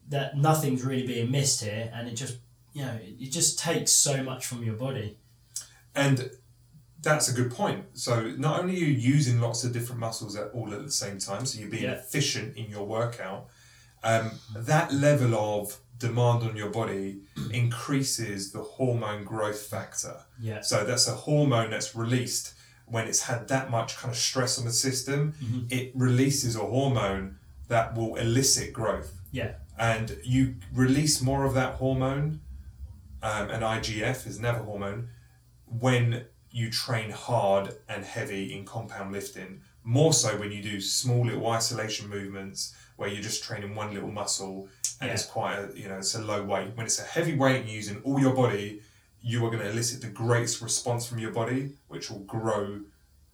that 0.08 0.36
nothing's 0.36 0.84
really 0.84 1.06
being 1.06 1.30
missed 1.30 1.62
here, 1.62 1.90
and 1.94 2.08
it 2.08 2.14
just 2.14 2.38
you 2.72 2.82
know 2.82 2.98
it 3.02 3.30
just 3.30 3.58
takes 3.58 3.92
so 3.92 4.22
much 4.22 4.46
from 4.46 4.62
your 4.62 4.74
body. 4.74 5.18
And 5.94 6.30
that's 7.10 7.28
a 7.28 7.32
good 7.40 7.50
point. 7.50 7.80
So 7.94 8.12
not 8.46 8.60
only 8.60 8.74
are 8.74 8.78
you 8.78 8.94
using 9.16 9.40
lots 9.40 9.64
of 9.64 9.72
different 9.72 10.00
muscles 10.00 10.34
at 10.36 10.48
all 10.56 10.68
at 10.74 10.82
the 10.84 10.90
same 11.04 11.18
time, 11.18 11.42
so 11.46 11.58
you're 11.60 11.70
being 11.70 11.84
Yeah. 11.84 11.92
efficient 12.04 12.56
in 12.56 12.66
your 12.70 12.86
workout, 12.86 13.48
um, 14.02 14.26
that 14.54 14.92
level 14.92 15.34
of 15.34 15.78
demand 15.98 16.42
on 16.42 16.54
your 16.56 16.70
body 16.70 17.06
increases 17.52 18.52
the 18.52 18.62
hormone 18.62 19.24
growth 19.24 19.62
factor. 19.62 20.16
Yeah. 20.40 20.60
So 20.60 20.84
that's 20.84 21.06
a 21.08 21.14
hormone 21.14 21.70
that's 21.70 21.94
released 21.96 22.52
when 22.86 23.06
it's 23.08 23.22
had 23.22 23.48
that 23.48 23.70
much 23.70 23.96
kind 23.96 24.12
of 24.12 24.18
stress 24.18 24.58
on 24.58 24.64
the 24.64 24.72
system. 24.72 25.20
Mm-hmm. 25.42 25.60
It 25.70 25.92
releases 25.94 26.54
a 26.56 26.60
hormone 26.76 27.38
that 27.68 27.94
will 27.96 28.14
elicit 28.16 28.72
growth 28.72 29.12
Yeah. 29.32 29.52
and 29.78 30.06
you 30.24 30.56
release 30.72 31.20
more 31.20 31.44
of 31.44 31.54
that 31.54 31.74
hormone, 31.76 32.40
um, 33.22 33.50
and 33.50 33.64
IGF 33.64 34.26
is 34.26 34.38
never 34.38 34.62
hormone, 34.62 35.08
when 35.66 36.26
you 36.56 36.70
train 36.70 37.10
hard 37.10 37.76
and 37.86 38.02
heavy 38.02 38.54
in 38.54 38.64
compound 38.64 39.12
lifting. 39.12 39.60
More 39.84 40.14
so 40.14 40.38
when 40.38 40.52
you 40.52 40.62
do 40.62 40.80
small 40.80 41.26
little 41.26 41.46
isolation 41.48 42.08
movements 42.08 42.74
where 42.96 43.10
you're 43.10 43.22
just 43.22 43.44
training 43.44 43.74
one 43.74 43.92
little 43.92 44.10
muscle 44.10 44.66
and 45.02 45.10
it's 45.10 45.26
quite 45.26 45.58
a 45.58 45.78
you 45.78 45.86
know 45.86 45.98
it's 45.98 46.14
a 46.14 46.22
low 46.22 46.42
weight. 46.42 46.74
When 46.74 46.86
it's 46.86 46.98
a 46.98 47.02
heavy 47.02 47.36
weight 47.36 47.56
and 47.56 47.66
you're 47.66 47.76
using 47.76 48.00
all 48.04 48.18
your 48.18 48.32
body, 48.32 48.80
you 49.20 49.44
are 49.44 49.50
going 49.50 49.62
to 49.64 49.68
elicit 49.68 50.00
the 50.00 50.06
greatest 50.06 50.62
response 50.62 51.06
from 51.06 51.18
your 51.18 51.30
body, 51.30 51.72
which 51.88 52.10
will 52.10 52.20
grow 52.20 52.80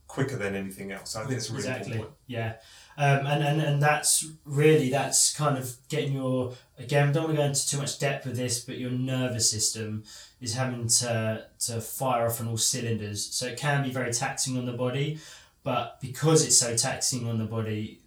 quicker 0.09 0.37
than 0.37 0.57
anything 0.57 0.91
else. 0.91 1.15
I 1.15 1.25
think 1.25 1.37
it's 1.37 1.49
a 1.49 1.53
really 1.53 1.69
exactly. 1.69 1.93
important 1.93 2.09
point. 2.09 2.19
Yeah. 2.27 2.55
Um, 2.99 3.27
and, 3.27 3.43
and, 3.43 3.61
and 3.61 3.83
that's 3.83 4.27
really 4.45 4.91
that's 4.91 5.35
kind 5.35 5.57
of 5.57 5.77
getting 5.89 6.13
your 6.13 6.53
again 6.79 7.11
don't 7.13 7.25
want 7.25 7.37
to 7.37 7.43
go 7.43 7.47
into 7.47 7.69
too 7.69 7.79
much 7.79 7.99
depth 7.99 8.27
with 8.27 8.37
this 8.37 8.61
but 8.61 8.77
your 8.77 8.91
nervous 8.91 9.51
system 9.51 10.05
is 10.41 10.55
having 10.55 10.89
to 10.89 11.47
to 11.61 11.81
fire 11.81 12.27
off 12.27 12.41
on 12.41 12.49
all 12.49 12.59
cylinders. 12.59 13.25
So 13.25 13.47
it 13.47 13.59
can 13.59 13.83
be 13.83 13.91
very 13.91 14.13
taxing 14.13 14.59
on 14.59 14.67
the 14.67 14.73
body 14.73 15.19
but 15.63 16.01
because 16.01 16.45
it's 16.45 16.59
so 16.59 16.77
taxing 16.77 17.27
on 17.27 17.39
the 17.39 17.45
body 17.45 18.01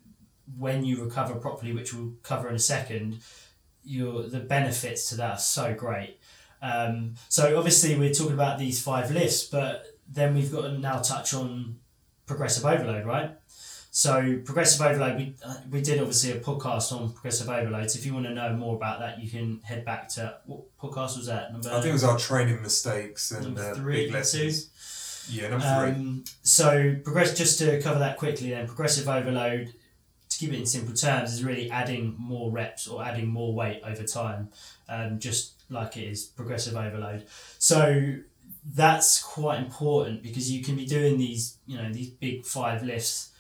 when 0.58 0.86
you 0.86 1.04
recover 1.04 1.34
properly 1.36 1.74
which 1.74 1.94
we'll 1.94 2.14
cover 2.22 2.48
in 2.48 2.56
a 2.56 2.60
second 2.60 3.20
your 3.84 4.24
the 4.24 4.40
benefits 4.40 5.10
to 5.10 5.16
that 5.16 5.32
are 5.32 5.40
so 5.40 5.74
great. 5.74 6.20
Um, 6.62 7.16
so 7.28 7.58
obviously 7.58 7.98
we're 7.98 8.14
talking 8.14 8.34
about 8.34 8.60
these 8.60 8.82
five 8.84 9.10
lifts 9.10 9.46
but 9.46 9.88
then 10.08 10.36
we've 10.36 10.52
got 10.52 10.62
to 10.62 10.78
now 10.78 11.00
touch 11.00 11.34
on 11.34 11.80
progressive 12.28 12.66
overload 12.66 13.06
right 13.06 13.32
so 13.98 14.42
progressive 14.44 14.86
overload, 14.86 15.16
we, 15.16 15.36
uh, 15.42 15.56
we 15.72 15.80
did 15.80 16.00
obviously 16.00 16.34
a 16.34 16.42
podcast 16.42 16.92
on 16.92 17.14
progressive 17.14 17.48
overload. 17.48 17.90
So 17.90 17.98
if 17.98 18.06
you 18.06 18.14
want 18.14 18.26
to 18.26 18.34
know 18.34 18.52
more 18.52 18.76
about 18.76 19.00
that, 19.00 19.24
you 19.24 19.30
can 19.32 19.62
head 19.64 19.86
back 19.86 20.10
to 20.10 20.36
what 20.46 20.78
podcast 20.78 21.16
was 21.16 21.28
that? 21.28 21.54
Number 21.54 21.70
I 21.70 21.76
think 21.76 21.86
it 21.86 21.94
was 21.94 22.04
our 22.04 22.18
training 22.18 22.62
mistakes 22.62 23.32
and 23.32 23.58
uh, 23.58 23.74
three, 23.74 24.08
big 24.08 24.14
lessons. 24.14 25.28
Two? 25.30 25.34
Yeah, 25.38 25.48
number 25.48 25.66
um, 25.66 25.96
three. 25.96 26.34
So 26.44 26.96
progress 27.06 27.38
just 27.38 27.58
to 27.60 27.82
cover 27.82 28.00
that 28.00 28.18
quickly. 28.18 28.50
Then 28.50 28.68
progressive 28.68 29.08
overload, 29.08 29.74
to 30.28 30.38
keep 30.38 30.52
it 30.52 30.60
in 30.60 30.66
simple 30.66 30.94
terms, 30.94 31.32
is 31.32 31.42
really 31.42 31.72
adding 31.72 32.16
more 32.20 32.52
reps 32.52 32.90
or 32.90 33.02
adding 33.02 33.28
more 33.28 33.54
weight 33.54 33.80
over 33.86 34.04
time, 34.04 34.50
um, 34.90 35.20
just 35.20 35.64
like 35.70 35.96
it 35.96 36.04
is 36.04 36.26
progressive 36.26 36.76
overload. 36.76 37.28
So 37.60 38.16
that's 38.74 39.24
quite 39.24 39.60
important 39.60 40.22
because 40.22 40.52
you 40.52 40.66
can 40.66 40.76
be 40.76 40.86
doing 40.86 41.18
these, 41.18 41.60
you 41.66 41.78
know, 41.78 41.94
these 41.94 42.10
big 42.10 42.46
five 42.46 42.84
lifts 42.84 43.32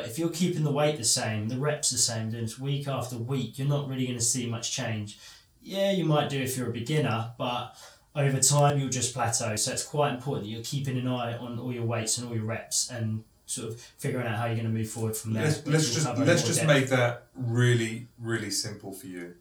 but 0.00 0.08
if 0.08 0.18
you're 0.18 0.30
keeping 0.30 0.64
the 0.64 0.72
weight 0.72 0.96
the 0.96 1.04
same, 1.04 1.48
the 1.48 1.58
reps 1.58 1.90
the 1.90 1.98
same, 1.98 2.30
doing 2.30 2.44
this 2.44 2.58
week 2.58 2.88
after 2.88 3.16
week, 3.18 3.58
you're 3.58 3.68
not 3.68 3.86
really 3.86 4.06
going 4.06 4.18
to 4.18 4.24
see 4.24 4.48
much 4.48 4.72
change. 4.72 5.18
Yeah, 5.60 5.92
you 5.92 6.06
might 6.06 6.30
do 6.30 6.40
if 6.40 6.56
you're 6.56 6.70
a 6.70 6.72
beginner, 6.72 7.32
but 7.36 7.76
over 8.16 8.40
time 8.40 8.78
you'll 8.78 8.88
just 8.88 9.12
plateau. 9.12 9.56
So 9.56 9.72
it's 9.72 9.84
quite 9.84 10.14
important 10.14 10.46
that 10.46 10.50
you're 10.50 10.64
keeping 10.64 10.96
an 10.96 11.06
eye 11.06 11.36
on 11.36 11.58
all 11.58 11.70
your 11.70 11.84
weights 11.84 12.16
and 12.16 12.26
all 12.26 12.34
your 12.34 12.46
reps 12.46 12.90
and 12.90 13.24
sort 13.44 13.68
of 13.68 13.80
figuring 13.98 14.26
out 14.26 14.36
how 14.36 14.46
you're 14.46 14.54
going 14.54 14.68
to 14.68 14.72
move 14.72 14.88
forward 14.88 15.14
from 15.14 15.34
there. 15.34 15.44
Let's, 15.44 15.66
let's 15.66 15.92
just 15.92 16.06
let's 16.16 16.46
just 16.46 16.60
depth. 16.60 16.68
make 16.68 16.88
that 16.88 17.26
really 17.34 18.08
really 18.18 18.50
simple 18.50 18.92
for 18.92 19.06
you. 19.06 19.34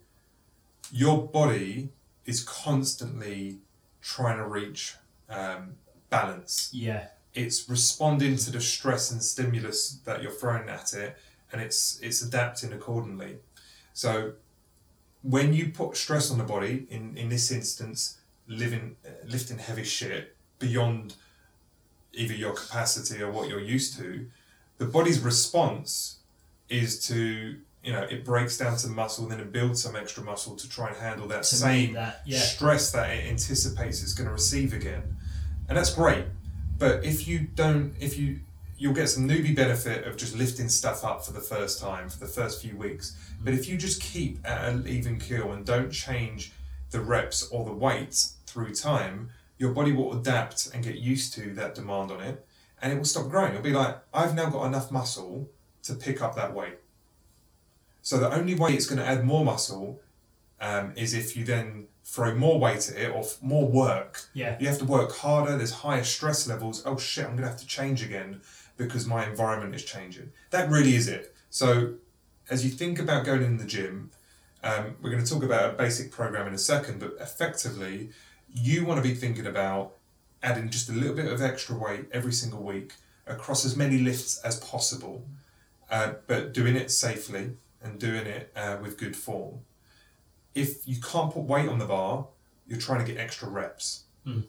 Your 0.91 1.26
body 1.26 1.89
is 2.26 2.43
constantly 2.43 3.60
trying 4.01 4.38
to 4.38 4.45
reach 4.45 4.95
um, 5.30 5.76
balance. 6.10 6.70
Yeah 6.74 7.07
it's 7.34 7.70
responding 7.70 8.36
to 8.38 8.52
the 8.52 8.62
stress 8.62 9.12
and 9.12 9.24
stimulus 9.24 10.00
that 10.06 10.22
you're 10.22 10.32
throwing 10.32 10.68
at 10.70 10.94
it 10.94 11.18
and 11.52 11.62
it's 11.62 12.00
it's 12.02 12.22
adapting 12.22 12.74
accordingly. 12.74 13.38
So 13.94 14.34
when 15.22 15.54
you 15.54 15.70
put 15.70 15.98
stress 15.98 16.32
on 16.32 16.38
the 16.38 16.44
body 16.44 16.88
in 16.90 17.18
in 17.18 17.30
this 17.30 17.52
instance 17.52 18.18
living 18.48 18.96
uh, 19.06 19.10
lifting 19.28 19.58
heavy 19.58 19.84
shit 19.84 20.36
beyond 20.60 21.16
either 22.14 22.34
your 22.34 22.54
capacity 22.54 23.22
or 23.22 23.32
what 23.32 23.48
you're 23.48 23.60
used 23.60 23.98
to 23.98 24.26
the 24.80 24.86
body's 24.86 25.20
response 25.20 26.20
is 26.68 27.06
to 27.08 27.58
you 27.84 27.92
know 27.92 28.02
it 28.04 28.26
breaks 28.26 28.58
down 28.58 28.78
some 28.78 28.96
muscle 28.96 29.28
then 29.28 29.40
it 29.40 29.52
builds 29.52 29.84
some 29.84 29.96
extra 29.96 30.24
muscle 30.24 30.56
to 30.56 30.68
try 30.68 30.88
and 30.88 30.98
handle 30.98 31.28
that 31.28 31.44
to 31.44 31.56
same 31.56 31.94
that, 31.94 32.22
yeah. 32.26 32.40
stress 32.40 32.92
that 32.92 33.10
it 33.10 33.26
anticipates 33.30 34.02
it's 34.02 34.14
going 34.14 34.28
to 34.28 34.34
receive 34.34 34.74
again. 34.74 35.04
And 35.68 35.78
that's 35.78 35.94
great 35.94 36.26
but 36.80 37.04
if 37.04 37.28
you 37.28 37.40
don't, 37.40 37.94
if 38.00 38.18
you 38.18 38.40
you'll 38.78 38.94
get 38.94 39.10
some 39.10 39.28
newbie 39.28 39.56
benefit 39.56 40.08
of 40.08 40.16
just 40.16 40.36
lifting 40.38 40.70
stuff 40.70 41.04
up 41.04 41.26
for 41.26 41.34
the 41.34 41.42
first 41.42 41.82
time 41.82 42.08
for 42.08 42.18
the 42.18 42.28
first 42.28 42.62
few 42.62 42.78
weeks. 42.78 43.18
But 43.44 43.54
if 43.54 43.68
you 43.68 43.78
just 43.78 44.02
keep 44.02 44.40
at 44.46 44.70
an 44.70 44.88
even 44.88 45.20
keel 45.20 45.52
and 45.52 45.66
don't 45.66 45.92
change 45.92 46.54
the 46.92 47.02
reps 47.02 47.50
or 47.50 47.66
the 47.66 47.74
weights 47.74 48.38
through 48.48 48.74
time, 48.74 49.32
your 49.58 49.74
body 49.74 49.92
will 49.92 50.18
adapt 50.18 50.74
and 50.74 50.82
get 50.82 50.96
used 50.96 51.34
to 51.34 51.54
that 51.56 51.76
demand 51.76 52.10
on 52.10 52.22
it 52.22 52.46
and 52.82 52.94
it 52.94 52.96
will 52.98 53.06
stop 53.06 53.30
growing. 53.30 53.52
It'll 53.52 53.62
be 53.62 53.72
like, 53.72 53.98
I've 54.14 54.34
now 54.34 54.50
got 54.50 54.66
enough 54.66 54.92
muscle 54.92 55.50
to 55.84 55.94
pick 55.94 56.22
up 56.22 56.36
that 56.36 56.54
weight. 56.54 56.80
So 58.02 58.18
the 58.18 58.34
only 58.34 58.56
way 58.56 58.74
it's 58.74 58.86
going 58.86 59.00
to 59.00 59.06
add 59.06 59.26
more 59.26 59.44
muscle 59.44 60.00
um, 60.62 60.94
is 60.96 61.14
if 61.14 61.36
you 61.36 61.44
then 61.44 61.88
throw 62.10 62.34
more 62.34 62.60
weight 62.60 62.89
at 62.89 62.97
it 62.97 63.12
or 63.12 63.24
more 63.41 63.68
work. 63.68 64.24
Yeah. 64.34 64.57
You 64.60 64.68
have 64.68 64.80
to 64.80 64.86
work 64.86 65.16
harder. 65.16 65.55
There's 65.55 65.72
higher 65.72 66.03
stress 66.03 66.47
levels. 66.47 66.82
Oh 66.86 66.97
shit, 66.97 67.26
I'm 67.26 67.36
gonna 67.36 67.47
have 67.47 67.60
to 67.60 67.68
change 67.68 68.03
again 68.03 68.41
because 68.78 69.05
my 69.05 69.28
environment 69.28 69.76
is 69.76 69.84
changing. 69.84 70.32
That 70.49 70.70
really 70.70 70.95
is 70.95 71.07
it. 71.07 71.36
So, 71.51 71.95
as 72.49 72.66
you 72.66 72.72
think 72.72 72.97
about 72.97 73.26
going 73.26 73.43
in 73.43 73.57
the 73.57 73.66
gym, 73.66 74.10
um, 74.64 74.95
we're 75.01 75.12
going 75.12 75.24
to 75.24 75.30
talk 75.32 75.43
about 75.43 75.74
a 75.74 75.78
basic 75.78 76.12
program 76.12 76.47
in 76.47 76.53
a 76.53 76.57
second, 76.57 76.99
but 76.99 77.16
effectively, 77.20 78.10
you 78.51 78.86
want 78.86 79.01
to 79.03 79.07
be 79.07 79.14
thinking 79.14 79.45
about 79.45 79.93
adding 80.41 80.70
just 80.70 80.89
a 80.89 80.93
little 80.93 81.16
bit 81.16 81.32
of 81.32 81.41
extra 81.41 81.76
weight 81.76 82.05
every 82.12 82.34
single 82.34 82.64
week 82.64 82.93
across 83.28 83.66
as 83.66 83.76
many 83.76 83.99
lifts 83.99 84.39
as 84.43 84.60
possible, 84.60 85.26
uh, 85.91 86.14
but 86.28 86.53
doing 86.53 86.76
it 86.76 86.89
safely 86.89 87.51
and 87.84 87.99
doing 87.99 88.26
it 88.26 88.51
uh, 88.55 88.78
with 88.82 88.97
good 88.97 89.16
form 89.16 89.60
if 90.56 90.88
you 90.88 91.00
can't 91.02 91.32
put 91.34 91.43
weight 91.43 91.70
on 91.70 91.80
the 91.80 91.86
bar, 91.86 92.28
you're 92.68 92.80
trying 92.80 93.06
to 93.06 93.12
get 93.12 93.20
extra 93.20 93.50
reps. 93.50 94.04
Mm. 94.26 94.43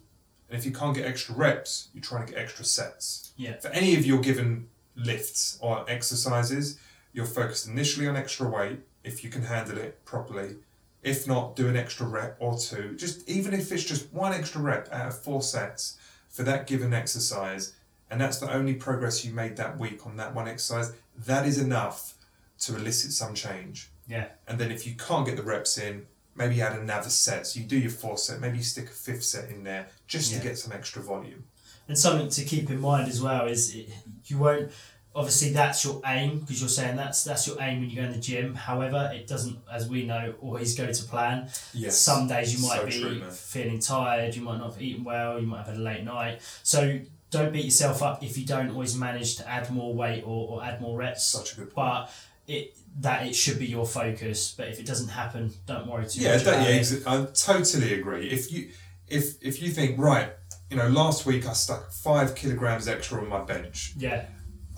And 0.48 0.58
if 0.58 0.66
you 0.66 0.72
can't 0.72 0.94
get 0.94 1.06
extra 1.06 1.34
reps, 1.34 1.88
you're 1.94 2.02
trying 2.02 2.26
to 2.26 2.32
get 2.32 2.42
extra 2.42 2.64
sets. 2.64 3.32
Yeah. 3.36 3.58
For 3.58 3.68
any 3.68 3.94
of 3.96 4.04
your 4.04 4.20
given 4.20 4.68
lifts 4.96 5.58
or 5.60 5.84
exercises, 5.88 6.78
you're 7.12 7.26
focused 7.26 7.68
initially 7.68 8.08
on 8.08 8.16
extra 8.16 8.48
weight 8.48 8.80
if 9.04 9.24
you 9.24 9.30
can 9.30 9.42
handle 9.42 9.78
it 9.78 10.04
properly. 10.04 10.56
If 11.02 11.26
not, 11.26 11.56
do 11.56 11.68
an 11.68 11.76
extra 11.76 12.06
rep 12.06 12.36
or 12.40 12.58
two. 12.58 12.94
Just 12.96 13.28
even 13.28 13.54
if 13.54 13.72
it's 13.72 13.84
just 13.84 14.12
one 14.12 14.32
extra 14.32 14.60
rep 14.60 14.92
out 14.92 15.08
of 15.08 15.18
four 15.18 15.42
sets 15.42 15.98
for 16.28 16.42
that 16.42 16.66
given 16.66 16.92
exercise, 16.92 17.74
and 18.10 18.20
that's 18.20 18.38
the 18.38 18.52
only 18.52 18.74
progress 18.74 19.24
you 19.24 19.32
made 19.32 19.56
that 19.56 19.78
week 19.78 20.04
on 20.06 20.16
that 20.16 20.34
one 20.34 20.48
exercise, 20.48 20.92
that 21.16 21.46
is 21.46 21.58
enough 21.58 22.14
to 22.58 22.76
elicit 22.76 23.12
some 23.12 23.34
change. 23.34 23.89
Yeah. 24.10 24.26
And 24.48 24.58
then 24.58 24.72
if 24.72 24.86
you 24.86 24.94
can't 24.94 25.24
get 25.24 25.36
the 25.36 25.42
reps 25.42 25.78
in, 25.78 26.06
maybe 26.34 26.60
add 26.60 26.78
another 26.78 27.10
set. 27.10 27.46
So 27.46 27.60
you 27.60 27.66
do 27.66 27.78
your 27.78 27.90
four 27.90 28.18
set, 28.18 28.40
maybe 28.40 28.58
you 28.58 28.64
stick 28.64 28.86
a 28.86 28.88
fifth 28.88 29.24
set 29.24 29.48
in 29.50 29.62
there 29.62 29.86
just 30.06 30.32
yeah. 30.32 30.38
to 30.38 30.44
get 30.44 30.58
some 30.58 30.72
extra 30.72 31.02
volume. 31.02 31.44
And 31.86 31.96
something 31.96 32.28
to 32.28 32.44
keep 32.44 32.70
in 32.70 32.80
mind 32.80 33.08
as 33.08 33.22
well 33.22 33.46
is 33.46 33.74
it, 33.74 33.88
you 34.26 34.38
won't. 34.38 34.70
Obviously, 35.12 35.50
that's 35.50 35.84
your 35.84 36.00
aim 36.06 36.38
because 36.38 36.60
you're 36.60 36.68
saying 36.68 36.94
that's 36.94 37.24
that's 37.24 37.44
your 37.48 37.56
aim 37.60 37.80
when 37.80 37.90
you 37.90 37.96
go 37.96 38.02
in 38.02 38.12
the 38.12 38.18
gym. 38.18 38.54
However, 38.54 39.10
it 39.12 39.26
doesn't, 39.26 39.58
as 39.72 39.88
we 39.88 40.06
know, 40.06 40.34
always 40.40 40.76
go 40.76 40.92
to 40.92 41.04
plan. 41.04 41.48
Yes. 41.74 41.98
Some 41.98 42.28
days 42.28 42.54
you 42.54 42.68
might 42.68 42.78
so 42.78 42.86
be 42.86 43.00
true, 43.00 43.30
feeling 43.32 43.80
tired. 43.80 44.36
You 44.36 44.42
might 44.42 44.58
not 44.58 44.74
have 44.74 44.80
eaten 44.80 45.02
well. 45.02 45.40
You 45.40 45.48
might 45.48 45.58
have 45.58 45.66
had 45.66 45.78
a 45.78 45.80
late 45.80 46.04
night. 46.04 46.42
So 46.62 47.00
don't 47.30 47.52
beat 47.52 47.64
yourself 47.64 48.02
up 48.02 48.22
if 48.22 48.38
you 48.38 48.46
don't 48.46 48.70
always 48.70 48.96
manage 48.96 49.36
to 49.36 49.48
add 49.48 49.68
more 49.72 49.92
weight 49.94 50.22
or, 50.24 50.48
or 50.48 50.64
add 50.64 50.80
more 50.80 50.96
reps. 50.96 51.26
Such 51.26 51.54
a 51.54 51.56
good 51.56 51.74
point. 51.74 52.04
But 52.04 52.10
it 52.46 52.76
that 52.98 53.26
it 53.26 53.34
should 53.34 53.58
be 53.58 53.66
your 53.66 53.86
focus. 53.86 54.54
But 54.56 54.68
if 54.68 54.80
it 54.80 54.86
doesn't 54.86 55.08
happen, 55.08 55.52
don't 55.66 55.86
worry 55.86 56.06
too 56.06 56.20
yeah, 56.20 56.36
much. 56.36 56.46
Yeah, 56.46 56.68
yeah, 56.68 56.98
I 57.06 57.26
totally 57.32 57.94
agree. 57.94 58.28
If 58.30 58.52
you 58.52 58.70
if 59.08 59.42
if 59.42 59.62
you 59.62 59.70
think 59.70 59.98
right, 59.98 60.32
you 60.70 60.76
know, 60.76 60.88
last 60.88 61.26
week 61.26 61.46
I 61.46 61.52
stuck 61.52 61.92
five 61.92 62.34
kilograms 62.34 62.88
extra 62.88 63.20
on 63.20 63.28
my 63.28 63.42
bench. 63.44 63.94
Yeah. 63.96 64.26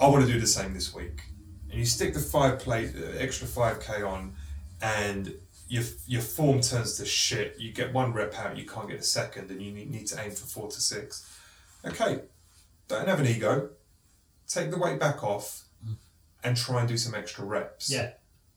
I 0.01 0.09
want 0.09 0.27
to 0.27 0.33
do 0.33 0.41
the 0.41 0.47
same 0.47 0.75
this 0.75 0.95
week, 0.95 1.23
and 1.71 1.79
you 1.79 1.87
stick 1.87 2.15
the 2.15 2.21
five 2.21 2.59
plate 2.59 2.95
uh, 2.97 3.19
extra 3.19 3.47
five 3.47 3.81
k 3.81 4.03
on, 4.03 4.35
and 4.81 5.35
your 5.69 5.85
your 6.07 6.23
form 6.23 6.61
turns 6.61 6.97
to 6.99 7.07
shit. 7.07 7.57
You 7.59 7.73
get 7.73 7.93
one 7.93 8.13
rep 8.13 8.35
out, 8.39 8.57
you 8.57 8.67
can't 8.67 8.89
get 8.89 9.01
a 9.01 9.05
second, 9.05 9.51
and 9.51 9.63
you 9.63 9.73
need, 9.73 9.91
need 9.91 10.07
to 10.09 10.21
aim 10.21 10.33
for 10.33 10.47
four 10.47 10.69
to 10.69 10.81
six. 10.81 11.29
Okay, 11.85 12.23
don't 12.89 13.09
have 13.09 13.21
an 13.21 13.27
ego. 13.27 13.71
Take 14.49 14.71
the 14.71 14.79
weight 14.79 14.99
back 14.99 15.23
off 15.23 15.62
and 16.45 16.57
try 16.57 16.80
and 16.80 16.88
do 16.88 16.97
some 16.97 17.14
extra 17.14 17.45
reps. 17.45 17.90
Yeah. 17.90 18.12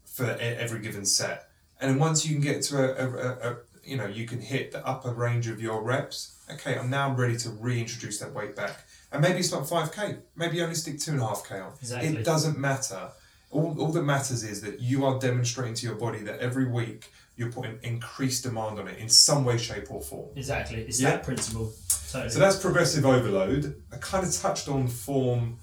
For 0.05 0.25
every 0.25 0.79
given 0.79 1.03
set, 1.03 1.49
and 1.81 1.91
then 1.91 1.99
once 1.99 2.25
you 2.25 2.33
can 2.35 2.41
get 2.41 2.61
to 2.63 2.77
a, 2.77 3.05
a, 3.05 3.51
a, 3.51 3.57
you 3.83 3.97
know 3.97 4.05
you 4.05 4.25
can 4.25 4.39
hit 4.39 4.71
the 4.71 4.87
upper 4.87 5.13
range 5.13 5.49
of 5.49 5.61
your 5.61 5.83
reps. 5.83 6.37
Okay, 6.49 6.77
I'm 6.79 6.89
now 6.89 7.13
ready 7.13 7.35
to 7.35 7.49
reintroduce 7.49 8.19
that 8.19 8.33
weight 8.33 8.55
back, 8.55 8.85
and 9.11 9.21
maybe 9.21 9.39
it's 9.39 9.51
not 9.51 9.67
five 9.67 9.91
k. 9.91 10.19
Maybe 10.37 10.55
you 10.55 10.63
only 10.63 10.75
stick 10.75 10.99
two 11.01 11.11
and 11.11 11.19
a 11.19 11.27
half 11.27 11.45
k 11.45 11.59
on. 11.59 11.73
Exactly. 11.81 12.15
It 12.15 12.23
doesn't 12.23 12.57
matter. 12.57 13.09
All, 13.51 13.75
all 13.77 13.91
that 13.91 14.03
matters 14.03 14.43
is 14.43 14.61
that 14.61 14.79
you 14.79 15.05
are 15.05 15.19
demonstrating 15.19 15.73
to 15.73 15.85
your 15.85 15.95
body 15.95 16.19
that 16.19 16.39
every 16.39 16.65
week 16.65 17.11
you're 17.35 17.51
putting 17.51 17.77
increased 17.83 18.43
demand 18.43 18.79
on 18.79 18.87
it 18.87 18.97
in 18.97 19.09
some 19.09 19.43
way, 19.43 19.57
shape, 19.57 19.91
or 19.91 20.01
form. 20.01 20.29
Exactly. 20.37 20.79
It's 20.81 21.01
yeah? 21.01 21.11
that 21.11 21.23
principle. 21.23 21.73
Totally. 22.09 22.31
So 22.31 22.39
that's 22.39 22.57
progressive 22.57 23.05
overload. 23.05 23.81
I 23.91 23.97
kind 23.97 24.25
of 24.25 24.33
touched 24.33 24.69
on 24.69 24.87
form, 24.87 25.57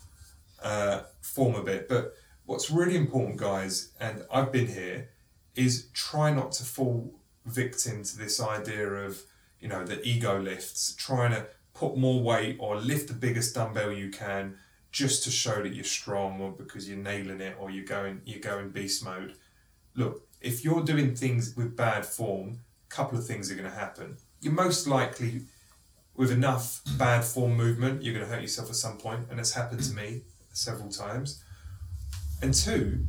uh, 0.63 1.03
form 1.21 1.55
a 1.55 1.63
bit, 1.63 1.89
but 1.89 2.15
what's 2.47 2.71
really 2.71 2.97
important, 2.97 3.37
guys, 3.37 3.93
and 4.01 4.25
I've 4.33 4.53
been 4.53 4.69
here, 4.69 5.09
is 5.55 5.89
try 5.93 6.33
not 6.33 6.53
to 6.53 6.65
fall 6.65 7.15
victim 7.45 8.03
to 8.05 8.19
this 8.19 8.41
idea 8.41 8.89
of, 8.89 9.23
you 9.61 9.69
know, 9.69 9.85
the 9.85 10.03
ego 10.07 10.41
lifts, 10.41 10.95
trying 10.95 11.33
to 11.33 11.47
put 11.75 11.97
more 11.97 12.23
weight 12.23 12.57
or 12.59 12.77
lift 12.77 13.09
the 13.09 13.15
biggest 13.15 13.55
dumbbell 13.55 13.93
you 13.93 14.11
can 14.11 14.57
just 14.91 15.25
to 15.25 15.31
show 15.31 15.63
that 15.63 15.75
you're 15.75 15.85
strong 15.85 16.41
or 16.41 16.53
because 16.53 16.89
you're 16.89 16.99
nailing 16.99 17.41
it 17.41 17.57
or 17.59 17.71
you're 17.71 17.85
going 17.85 18.21
you're 18.25 18.41
going 18.41 18.71
beast 18.71 19.05
mode. 19.05 19.35
Look, 19.95 20.29
if 20.41 20.65
you're 20.65 20.83
doing 20.83 21.15
things 21.15 21.57
with 21.57 21.77
bad 21.77 22.05
form, 22.05 22.61
a 22.91 22.95
couple 22.95 23.19
of 23.19 23.27
things 23.27 23.51
are 23.51 23.55
going 23.55 23.71
to 23.71 23.77
happen. 23.77 24.17
You're 24.41 24.53
most 24.53 24.87
likely 24.87 25.43
with 26.15 26.31
enough 26.31 26.83
bad 26.99 27.25
form 27.25 27.57
movement, 27.57 28.03
you're 28.03 28.13
going 28.13 28.27
to 28.27 28.31
hurt 28.31 28.43
yourself 28.43 28.69
at 28.69 28.77
some 28.77 28.99
point, 28.99 29.21
and 29.31 29.41
it's 29.41 29.55
happened 29.55 29.83
to 29.83 29.95
me 29.95 30.23
several 30.53 30.89
times. 30.91 31.43
And 32.41 32.53
two, 32.55 33.07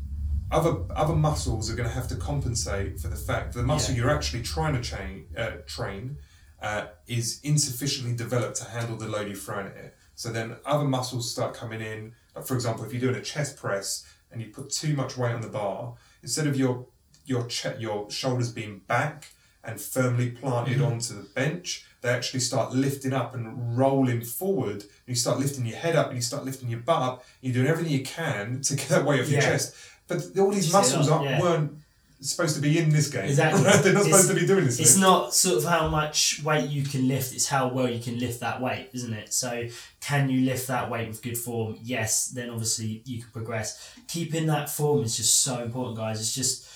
other 0.52 0.78
other 0.96 1.16
muscles 1.16 1.70
are 1.72 1.76
going 1.76 1.90
to 1.90 1.96
have 1.96 2.08
to 2.10 2.16
compensate 2.16 3.00
for 3.00 3.08
the 3.08 3.16
fact 3.16 3.54
that 3.54 3.60
the 3.62 3.66
muscle 3.66 3.94
Yeah. 3.96 4.02
you're 4.04 4.12
actually 4.12 4.44
trying 4.44 4.74
to 4.76 4.82
chain, 4.82 5.28
uh, 5.38 5.52
train 5.66 6.18
uh, 6.62 6.86
is 7.08 7.40
insufficiently 7.44 8.16
developed 8.16 8.56
to 8.58 8.66
handle 8.70 8.96
the 8.98 9.08
load 9.08 9.28
you're 9.28 9.36
throwing 9.36 9.68
at 9.68 9.76
it. 9.76 9.96
So 10.16 10.32
then 10.32 10.56
other 10.66 10.86
muscles 10.86 11.30
start 11.32 11.54
coming 11.54 11.82
in. 11.82 12.14
Like 12.36 12.46
for 12.46 12.54
example, 12.56 12.86
if 12.86 12.94
you're 12.94 13.02
doing 13.02 13.16
a 13.16 13.22
chest 13.22 13.58
press 13.58 14.06
and 14.32 14.42
you 14.42 14.48
put 14.48 14.70
too 14.70 14.94
much 14.96 15.18
weight 15.18 15.34
on 15.34 15.42
the 15.42 15.50
bar, 15.50 15.96
instead 16.22 16.48
of 16.48 16.56
your 16.56 16.86
your 17.26 17.46
che- 17.48 17.78
your 17.80 18.10
shoulders 18.12 18.52
being 18.52 18.82
back 18.88 19.30
and 19.64 19.80
firmly 19.80 20.30
planted 20.32 20.82
onto 20.82 21.14
the 21.16 21.24
bench, 21.34 21.86
they 22.04 22.10
actually 22.10 22.42
start 22.42 22.74
lifting 22.74 23.14
up 23.14 23.34
and 23.34 23.78
rolling 23.78 24.22
forward. 24.22 24.82
And 24.82 25.08
you 25.08 25.16
start 25.16 25.40
lifting 25.40 25.66
your 25.66 25.78
head 25.78 25.96
up 25.96 26.08
and 26.08 26.16
you 26.18 26.22
start 26.22 26.44
lifting 26.44 26.70
your 26.70 26.82
butt 26.82 27.02
up. 27.02 27.26
You're 27.42 27.54
doing 27.54 27.68
everything 27.68 27.94
you 27.94 28.04
can 28.04 28.62
to 28.68 28.76
get 28.76 28.90
that 28.90 29.06
weight 29.06 29.22
off 29.22 29.30
your 29.30 29.42
chest. 29.42 29.74
But 30.08 30.38
all 30.38 30.52
these 30.52 30.72
muscles 30.72 31.08
up, 31.08 31.22
aren't, 31.22 31.30
yeah. 31.30 31.42
weren't 31.42 31.78
supposed 32.20 32.56
to 32.56 32.62
be 32.62 32.78
in 32.78 32.90
this 32.90 33.10
game. 33.10 33.26
Exactly. 33.26 33.64
They're 33.84 33.94
not 33.94 34.04
supposed 34.04 34.08
It's- 34.08 34.28
to 34.28 34.36
be 34.36 34.46
doing 34.46 34.66
this. 34.66 34.82
It's 34.82 34.98
not 34.98 35.34
sort 35.34 35.58
of 35.58 35.64
how 35.64 35.88
much 35.88 36.42
weight 36.44 36.70
you 36.70 36.84
can 36.84 37.08
lift, 37.08 37.34
it's 37.34 37.48
how 37.48 37.70
well 37.70 37.90
you 37.90 38.04
can 38.04 38.20
lift 38.20 38.42
that 38.42 38.62
weight, 38.62 38.90
isn't 38.94 39.14
it? 39.14 39.34
So, 39.34 39.68
can 40.02 40.30
you 40.30 40.42
lift 40.42 40.68
that 40.68 40.90
weight 40.90 41.08
with 41.08 41.22
good 41.22 41.38
form? 41.38 41.78
Yes, 41.82 42.28
then 42.28 42.50
obviously 42.50 43.02
you 43.06 43.22
can 43.22 43.32
progress. 43.32 43.96
Keeping 44.10 44.48
that 44.48 44.70
form 44.70 45.04
is 45.04 45.16
just 45.16 45.40
so 45.40 45.64
important, 45.64 45.98
guys. 45.98 46.20
It's 46.20 46.36
just 46.36 46.68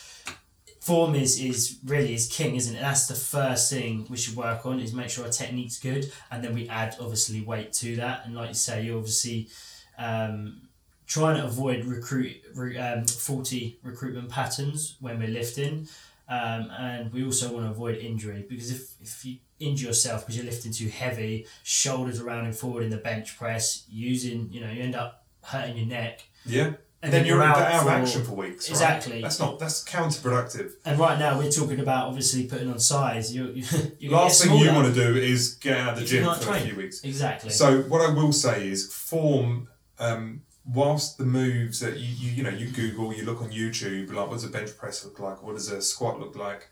form 0.88 1.16
is 1.16 1.40
is 1.40 1.80
really 1.86 2.14
is 2.14 2.28
king, 2.28 2.56
isn't 2.56 2.76
it? 2.76 2.80
That's 2.80 3.08
the 3.08 3.20
first 3.38 3.70
thing 3.70 4.08
we 4.10 4.18
should 4.18 4.38
work 4.38 4.66
on 4.66 4.80
is 4.80 4.94
make 4.94 5.10
sure 5.10 5.26
our 5.26 5.32
technique's 5.32 5.80
good, 5.80 6.12
and 6.32 6.42
then 6.44 6.54
we 6.54 6.70
add 6.70 6.96
obviously 7.00 7.42
weight 7.42 7.74
to 7.82 7.98
that. 7.98 8.22
And 8.26 8.34
like 8.36 8.50
you 8.50 8.56
say, 8.56 8.84
you 8.86 8.98
obviously 8.98 9.50
um, 9.98 10.62
trying 11.06 11.36
to 11.38 11.46
avoid 11.46 11.84
recruit 11.86 12.38
re, 12.56 12.78
um, 12.78 13.06
faulty 13.06 13.80
recruitment 13.84 14.30
patterns 14.30 14.96
when 15.02 15.20
we're 15.20 15.36
lifting. 15.42 15.88
Um, 16.30 16.72
and 16.78 17.14
we 17.14 17.24
also 17.24 17.54
want 17.54 17.66
to 17.66 17.72
avoid 17.72 17.98
injury 17.98 18.46
because 18.50 18.70
if, 18.70 18.82
if 19.02 19.26
you 19.26 19.38
injure 19.62 19.88
yourself 19.88 20.22
because 20.22 20.36
you're 20.36 20.46
lifting 20.46 20.74
too 20.74 20.90
heavy, 20.90 21.48
shoulders 21.64 22.20
are 22.20 22.26
rounding 22.26 22.54
forward 22.54 22.84
in 22.84 22.90
the 22.90 22.98
bench 22.98 23.38
press, 23.38 23.86
using 23.90 24.50
you 24.52 24.62
know 24.62 24.72
you 24.72 24.84
end 24.84 24.96
up 24.96 25.26
hurting 25.44 25.78
your 25.78 25.88
neck, 25.88 26.24
Yeah. 26.46 26.74
And 27.04 27.14
then 27.14 27.26
you're 27.26 27.44
out, 27.44 27.58
of 27.58 27.84
for- 27.84 27.90
action 27.90 28.24
for 28.26 28.34
weeks. 28.34 28.68
right? 28.70 28.72
Exactly. 28.76 29.22
That's 29.22 29.40
not. 29.40 29.60
That's 29.60 29.84
counterproductive. 29.84 30.72
And 30.86 31.00
right 31.00 31.18
now 31.20 31.38
we're 31.38 31.52
talking 31.52 31.80
about 31.80 32.08
obviously 32.08 32.46
putting 32.48 32.70
on 32.72 32.80
size. 32.80 33.34
You 33.36 33.48
you 33.56 33.64
you're 34.00 34.12
Last 34.14 34.44
thing 34.44 34.58
you 34.58 34.72
want 34.74 34.94
to 34.94 34.94
do 34.94 35.16
is 35.16 35.56
get 35.56 35.78
out 35.78 35.94
of 35.94 36.00
the 36.00 36.06
gym 36.06 36.24
for 36.36 36.52
a 36.56 36.60
few 36.60 36.76
weeks. 36.76 37.04
exactly. 37.04 37.52
So 37.52 37.82
what 37.84 38.02
I 38.02 38.12
will 38.14 38.34
say 38.34 38.68
is 38.68 38.92
form. 38.92 39.68
Um, 40.00 40.42
whilst 40.74 41.18
the 41.18 41.24
moves 41.26 41.80
that 41.80 41.98
you, 41.98 42.08
you 42.08 42.32
you 42.38 42.44
know 42.44 42.50
you 42.50 42.68
Google, 42.68 43.14
you 43.14 43.24
look 43.26 43.42
on 43.42 43.50
YouTube, 43.52 44.12
like 44.14 44.28
what 44.28 44.34
does 44.34 44.44
a 44.44 44.50
bench 44.50 44.78
press 44.78 45.04
look 45.06 45.20
like? 45.20 45.42
What 45.42 45.56
does 45.56 45.72
a 45.72 45.82
squat 45.82 46.20
look 46.20 46.36
like? 46.36 46.68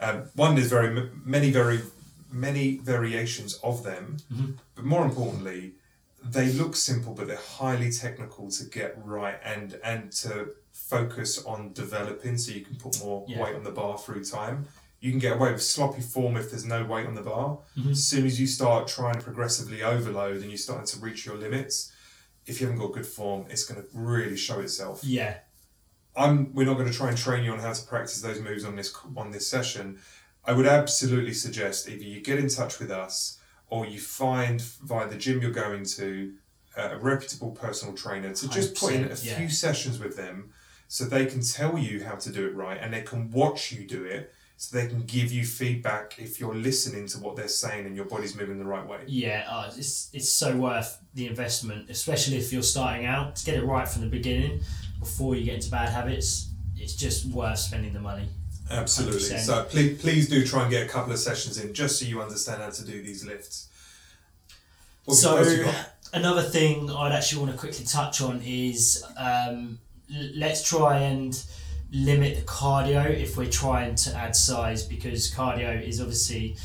Um, 0.00 0.24
one, 0.34 0.56
is 0.58 0.68
very 0.70 1.10
many 1.24 1.50
very 1.50 1.80
many 2.30 2.78
variations 2.78 3.58
of 3.62 3.82
them, 3.84 4.16
Mhm. 4.32 4.54
but 4.74 4.84
more 4.84 5.04
importantly, 5.04 5.74
they 6.24 6.52
look 6.52 6.76
simple, 6.76 7.14
but 7.14 7.26
they're 7.26 7.36
highly 7.36 7.90
technical 7.90 8.50
to 8.50 8.64
get 8.64 8.96
right 9.04 9.38
and 9.44 9.78
and 9.84 10.12
to 10.12 10.50
focus 10.72 11.42
on 11.44 11.72
developing, 11.72 12.38
so 12.38 12.52
you 12.52 12.64
can 12.64 12.76
put 12.76 12.98
more 13.02 13.24
Yeah. 13.28 13.42
weight 13.42 13.54
on 13.54 13.64
the 13.64 13.70
bar 13.72 13.98
through 13.98 14.24
time. 14.24 14.68
You 15.00 15.10
can 15.10 15.18
get 15.18 15.32
away 15.32 15.52
with 15.52 15.62
sloppy 15.62 16.00
form 16.00 16.36
if 16.36 16.50
there's 16.50 16.64
no 16.64 16.84
weight 16.84 17.06
on 17.06 17.14
the 17.14 17.22
bar. 17.22 17.58
Mhm. 17.76 17.90
As 17.92 18.06
soon 18.06 18.24
as 18.24 18.38
you 18.40 18.46
start 18.46 18.86
trying 18.88 19.14
to 19.14 19.20
progressively 19.20 19.82
overload 19.82 20.36
and 20.42 20.50
you're 20.50 20.58
starting 20.58 20.86
to 20.86 20.98
reach 21.00 21.26
your 21.26 21.36
limits, 21.36 21.90
if 22.46 22.60
you 22.60 22.66
haven't 22.68 22.80
got 22.80 22.92
good 22.92 23.06
form, 23.06 23.46
it's 23.50 23.64
going 23.64 23.80
to 23.82 23.88
really 23.92 24.36
show 24.36 24.60
itself. 24.60 25.02
yeah, 25.02 25.38
I'm. 26.16 26.52
We're 26.54 26.66
not 26.66 26.74
going 26.74 26.90
to 26.90 26.96
try 26.96 27.08
and 27.08 27.16
train 27.18 27.42
you 27.44 27.52
on 27.52 27.58
how 27.58 27.72
to 27.72 27.82
practice 27.86 28.20
those 28.20 28.38
moves 28.40 28.64
on 28.64 28.76
this 28.76 28.92
on 29.16 29.30
this 29.32 29.46
session. 29.46 29.98
I 30.44 30.52
would 30.52 30.66
absolutely 30.66 31.34
suggest 31.34 31.88
either 31.88 32.02
you 32.04 32.20
get 32.20 32.38
in 32.38 32.48
touch 32.48 32.78
with 32.80 32.90
us 32.90 33.38
or 33.72 33.86
you 33.86 33.98
find 33.98 34.60
via 34.60 35.08
the 35.08 35.16
gym 35.16 35.40
you're 35.40 35.50
going 35.50 35.82
to 35.82 36.34
uh, 36.76 36.90
a 36.92 36.98
reputable 36.98 37.52
personal 37.52 37.94
trainer 37.94 38.32
to 38.34 38.46
just 38.50 38.74
put 38.76 38.92
in 38.92 39.04
a 39.04 39.08
yeah. 39.22 39.38
few 39.38 39.48
sessions 39.48 39.98
with 39.98 40.14
them 40.14 40.52
so 40.88 41.04
they 41.04 41.24
can 41.24 41.40
tell 41.40 41.78
you 41.78 42.04
how 42.04 42.14
to 42.14 42.30
do 42.30 42.46
it 42.46 42.54
right 42.54 42.78
and 42.82 42.92
they 42.92 43.00
can 43.00 43.30
watch 43.30 43.72
you 43.72 43.86
do 43.86 44.04
it 44.04 44.30
so 44.58 44.76
they 44.76 44.86
can 44.86 45.00
give 45.00 45.32
you 45.32 45.44
feedback 45.44 46.16
if 46.18 46.38
you're 46.38 46.54
listening 46.54 47.06
to 47.08 47.18
what 47.18 47.34
they're 47.34 47.48
saying 47.48 47.86
and 47.86 47.96
your 47.96 48.04
body's 48.04 48.36
moving 48.36 48.58
the 48.58 48.64
right 48.64 48.86
way. 48.86 49.00
yeah. 49.06 49.44
Uh, 49.48 49.72
it's 49.76 50.08
it's 50.12 50.28
so 50.28 50.54
worth 50.56 51.02
the 51.14 51.26
investment, 51.26 51.90
especially 51.90 52.36
if 52.36 52.52
you're 52.52 52.62
starting 52.62 53.04
out 53.06 53.34
to 53.36 53.44
get 53.44 53.56
it 53.56 53.64
right 53.64 53.88
from 53.88 54.02
the 54.02 54.08
beginning 54.08 54.60
before 55.00 55.34
you 55.34 55.44
get 55.44 55.54
into 55.54 55.70
bad 55.70 55.88
habits. 55.88 56.50
It's 56.76 56.94
just 56.94 57.24
worth 57.26 57.58
spending 57.58 57.92
the 57.92 58.00
money. 58.00 58.28
Absolutely. 58.72 59.20
100%. 59.20 59.38
So 59.40 59.64
please, 59.64 60.00
please 60.00 60.28
do 60.28 60.46
try 60.46 60.62
and 60.62 60.70
get 60.70 60.86
a 60.86 60.88
couple 60.88 61.12
of 61.12 61.18
sessions 61.18 61.62
in 61.62 61.74
just 61.74 61.98
so 61.98 62.06
you 62.06 62.22
understand 62.22 62.62
how 62.62 62.70
to 62.70 62.84
do 62.84 63.02
these 63.02 63.24
lifts. 63.24 63.68
What 65.04 65.16
So 65.16 65.42
you 65.42 65.68
another 66.12 66.42
thing 66.42 66.90
I'd 66.90 67.12
actually 67.12 67.40
want 67.42 67.52
to 67.52 67.58
quickly 67.58 67.84
touch 67.84 68.20
on 68.20 68.40
is 68.44 69.04
um, 69.16 69.78
l- 70.14 70.30
let's 70.36 70.66
try 70.66 70.98
and 70.98 71.42
limit 71.92 72.36
the 72.36 72.42
cardio 72.42 73.10
if 73.10 73.36
we're 73.36 73.50
trying 73.50 73.94
to 73.94 74.14
add 74.16 74.34
size 74.34 74.82
because 74.84 75.30
cardio 75.30 75.86
is 75.86 76.00
obviously 76.00 76.56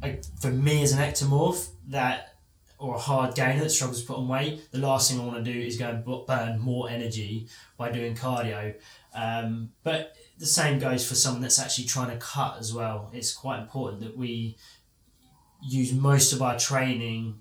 like 0.00 0.22
for 0.40 0.50
me 0.50 0.82
as 0.82 0.92
an 0.92 0.98
ectomorph 0.98 1.68
that 1.88 2.36
or 2.78 2.94
a 2.94 2.98
hard 2.98 3.34
gainer 3.34 3.60
that 3.60 3.70
struggles 3.70 4.00
to 4.02 4.06
put 4.06 4.18
on 4.18 4.28
weight 4.28 4.70
the 4.70 4.78
last 4.78 5.10
thing 5.10 5.20
I 5.20 5.24
want 5.24 5.44
to 5.44 5.52
do 5.52 5.58
is 5.58 5.76
go 5.76 5.88
and 5.88 6.26
burn 6.26 6.60
more 6.60 6.88
energy 6.88 7.48
by 7.76 7.90
doing 7.90 8.14
cardio 8.14 8.74
um, 9.14 9.70
but 9.82 10.14
the 10.38 10.46
same 10.46 10.78
goes 10.78 11.06
for 11.06 11.14
someone 11.14 11.42
that's 11.42 11.58
actually 11.58 11.84
trying 11.84 12.10
to 12.10 12.16
cut 12.16 12.56
as 12.58 12.72
well 12.74 13.10
it's 13.12 13.32
quite 13.32 13.60
important 13.60 14.00
that 14.00 14.16
we 14.16 14.56
use 15.62 15.92
most 15.92 16.32
of 16.32 16.42
our 16.42 16.58
training 16.58 17.40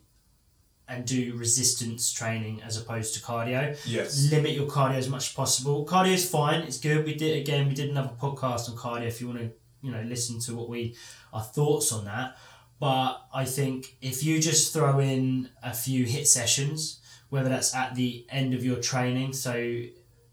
and 0.91 1.05
do 1.05 1.33
resistance 1.37 2.11
training 2.11 2.61
as 2.63 2.77
opposed 2.77 3.13
to 3.13 3.21
cardio. 3.21 3.77
Yes. 3.85 4.29
Limit 4.29 4.51
your 4.51 4.67
cardio 4.67 4.95
as 4.95 5.09
much 5.09 5.29
as 5.29 5.33
possible. 5.33 5.85
Cardio 5.85 6.13
is 6.13 6.29
fine; 6.29 6.61
it's 6.61 6.79
good. 6.79 7.05
We 7.05 7.15
did 7.15 7.37
again. 7.37 7.67
We 7.69 7.73
did 7.73 7.89
another 7.89 8.11
podcast 8.19 8.69
on 8.69 8.75
cardio. 8.75 9.07
If 9.07 9.21
you 9.21 9.27
want 9.27 9.39
to, 9.39 9.51
you 9.81 9.91
know, 9.91 10.01
listen 10.01 10.39
to 10.41 10.55
what 10.55 10.67
we 10.69 10.95
our 11.31 11.41
thoughts 11.41 11.93
on 11.93 12.05
that. 12.05 12.37
But 12.79 13.21
I 13.33 13.45
think 13.45 13.95
if 14.01 14.23
you 14.23 14.41
just 14.41 14.73
throw 14.73 14.99
in 14.99 15.49
a 15.63 15.73
few 15.73 16.05
HIIT 16.05 16.25
sessions, 16.25 16.99
whether 17.29 17.47
that's 17.47 17.73
at 17.73 17.95
the 17.95 18.25
end 18.29 18.53
of 18.53 18.65
your 18.65 18.77
training, 18.77 19.33
so 19.33 19.53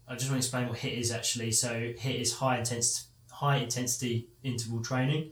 I 0.09 0.15
just 0.15 0.31
want 0.31 0.41
to 0.41 0.47
explain 0.47 0.67
what 0.67 0.79
HIIT 0.79 0.97
is 0.97 1.11
actually. 1.11 1.51
So 1.51 1.69
HIIT 1.69 2.19
is 2.19 2.33
high 2.33 2.57
intensity 2.57 3.05
high 3.31 3.57
intensity 3.57 4.27
interval 4.43 4.81
training. 4.81 5.31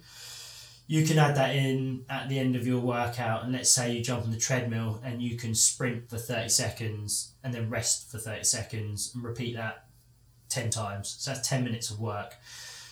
You 0.86 1.06
can 1.06 1.20
add 1.20 1.36
that 1.36 1.54
in 1.54 2.06
at 2.10 2.30
the 2.30 2.40
end 2.40 2.56
of 2.56 2.66
your 2.66 2.80
workout 2.80 3.44
and 3.44 3.52
let's 3.52 3.70
say 3.70 3.92
you 3.92 4.02
jump 4.02 4.24
on 4.24 4.32
the 4.32 4.38
treadmill 4.38 5.02
and 5.04 5.22
you 5.22 5.36
can 5.36 5.54
sprint 5.54 6.10
for 6.10 6.18
30 6.18 6.48
seconds 6.48 7.34
and 7.44 7.54
then 7.54 7.70
rest 7.70 8.10
for 8.10 8.18
30 8.18 8.46
seconds 8.46 9.12
and 9.14 9.24
repeat 9.24 9.58
that 9.58 9.88
10 10.48 10.70
times. 10.70 11.18
So 11.20 11.32
that's 11.32 11.46
10 11.50 11.66
minutes 11.66 11.92
of 11.92 12.00
work. 12.00 12.36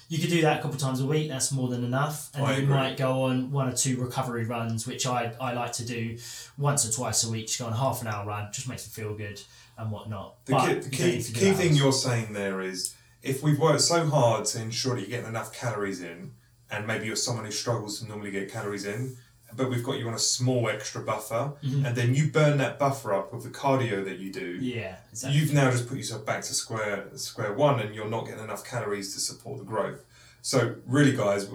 You 0.09 0.19
could 0.19 0.29
do 0.29 0.41
that 0.41 0.59
a 0.59 0.61
couple 0.61 0.75
of 0.75 0.81
times 0.81 0.99
a 0.99 1.05
week. 1.05 1.29
That's 1.29 1.51
more 1.53 1.69
than 1.69 1.85
enough. 1.85 2.29
And 2.35 2.45
I 2.45 2.51
then 2.51 2.61
you 2.63 2.67
might 2.67 2.97
go 2.97 3.23
on 3.23 3.51
one 3.51 3.69
or 3.69 3.73
two 3.73 3.97
recovery 4.01 4.43
runs 4.43 4.85
which 4.85 5.07
I, 5.07 5.31
I 5.39 5.53
like 5.53 5.71
to 5.73 5.85
do 5.85 6.17
once 6.57 6.87
or 6.87 6.91
twice 6.91 7.23
a 7.23 7.31
week. 7.31 7.47
Just 7.47 7.59
go 7.59 7.67
on 7.67 7.73
a 7.73 7.77
half 7.77 8.01
an 8.01 8.07
hour 8.07 8.25
run. 8.25 8.49
Just 8.51 8.67
makes 8.67 8.85
me 8.85 8.91
feel 8.91 9.15
good 9.15 9.41
and 9.77 9.91
whatnot 9.91 10.45
The 10.45 10.53
But 10.53 10.67
key, 10.67 10.73
the 10.79 10.89
key, 10.89 11.21
do 11.21 11.33
key 11.33 11.51
thing 11.51 11.75
you're 11.75 11.91
saying 11.91 12.33
there 12.33 12.61
is 12.61 12.95
if 13.21 13.41
we've 13.43 13.59
worked 13.59 13.81
so 13.81 14.05
hard 14.07 14.45
to 14.45 14.61
ensure 14.61 14.95
that 14.95 15.01
you're 15.01 15.09
getting 15.09 15.27
enough 15.29 15.51
calories 15.53 16.01
in, 16.01 16.31
and 16.71 16.85
maybe 16.87 17.05
you're 17.07 17.15
someone 17.15 17.45
who 17.45 17.51
struggles 17.51 17.99
to 17.99 18.07
normally 18.07 18.31
get 18.31 18.51
calories 18.51 18.85
in, 18.85 19.17
but 19.55 19.69
we've 19.69 19.83
got 19.83 19.97
you 19.97 20.07
on 20.07 20.13
a 20.13 20.19
small 20.19 20.67
extra 20.69 21.01
buffer, 21.01 21.53
Mhm. 21.63 21.85
and 21.87 21.95
then 21.95 22.13
you 22.15 22.29
burn 22.29 22.57
that 22.57 22.77
buffer 22.77 23.13
up 23.13 23.33
with 23.33 23.43
the 23.43 23.49
cardio 23.49 24.03
that 24.05 24.19
you 24.19 24.31
do. 24.31 24.57
yeah 24.61 24.97
exactly 25.11 25.39
You've 25.39 25.53
now 25.53 25.71
just 25.71 25.87
put 25.87 25.97
yourself 25.97 26.25
back 26.25 26.41
to 26.43 26.53
square 26.53 27.05
square 27.15 27.53
one, 27.53 27.79
and 27.79 27.95
you're 27.95 28.09
not 28.09 28.25
getting 28.27 28.43
enough 28.43 28.63
calories 28.65 29.13
to 29.13 29.19
support 29.19 29.57
the 29.59 29.65
growth. 29.65 30.03
So 30.41 30.75
really, 30.85 31.15
guys, 31.15 31.47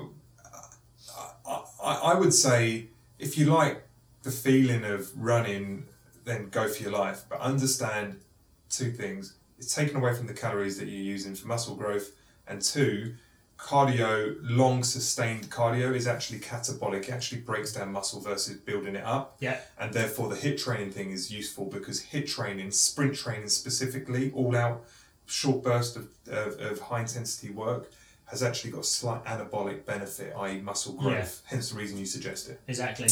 I, 1.46 1.62
I, 1.82 1.94
I 2.12 2.14
would 2.14 2.34
say 2.34 2.86
if 3.18 3.36
you 3.38 3.46
like 3.46 3.82
the 4.22 4.30
feeling 4.30 4.84
of 4.84 5.10
running, 5.16 5.86
then 6.24 6.48
go 6.50 6.68
for 6.68 6.82
your 6.82 6.92
life. 6.92 7.24
But 7.28 7.40
understand 7.40 8.20
two 8.68 8.92
things: 8.92 9.34
it's 9.58 9.74
taken 9.74 9.96
away 9.96 10.14
from 10.14 10.26
the 10.26 10.34
calories 10.34 10.78
that 10.78 10.88
you're 10.88 11.02
using 11.02 11.34
for 11.34 11.48
muscle 11.48 11.74
growth, 11.74 12.12
and 12.46 12.60
two, 12.62 13.14
cardio, 13.58 14.36
long 14.42 14.82
sustained 14.82 15.50
cardio, 15.50 15.94
is 15.94 16.06
actually 16.06 16.40
catabolic. 16.40 17.02
It 17.02 17.10
actually 17.10 17.42
breaks 17.42 17.72
down 17.72 17.92
muscle 17.92 18.20
versus 18.20 18.56
building 18.56 18.96
it 18.96 19.04
up. 19.04 19.36
Yeah. 19.40 19.58
And 19.78 19.92
therefore, 19.92 20.28
the 20.28 20.36
HIIT 20.36 20.62
training 20.62 20.90
thing 20.92 21.10
is 21.10 21.30
useful 21.30 21.66
because 21.66 22.04
HIIT 22.04 22.28
training, 22.28 22.70
sprint 22.70 23.14
training 23.14 23.48
specifically, 23.48 24.32
all 24.34 24.56
out 24.56 24.84
short 25.26 25.62
burst 25.62 25.96
of, 25.96 26.08
of, 26.28 26.58
of 26.58 26.80
high 26.80 27.00
intensity 27.00 27.52
work, 27.52 27.90
has 28.26 28.42
actually 28.42 28.70
got 28.70 28.84
slight 28.84 29.24
anabolic 29.24 29.84
benefit, 29.84 30.34
i.e., 30.38 30.60
muscle 30.60 30.94
growth. 30.94 31.42
Hence 31.46 31.70
the 31.70 31.78
reason 31.78 31.98
you 31.98 32.06
suggest 32.06 32.48
it. 32.48 32.60
Exactly. 32.66 33.08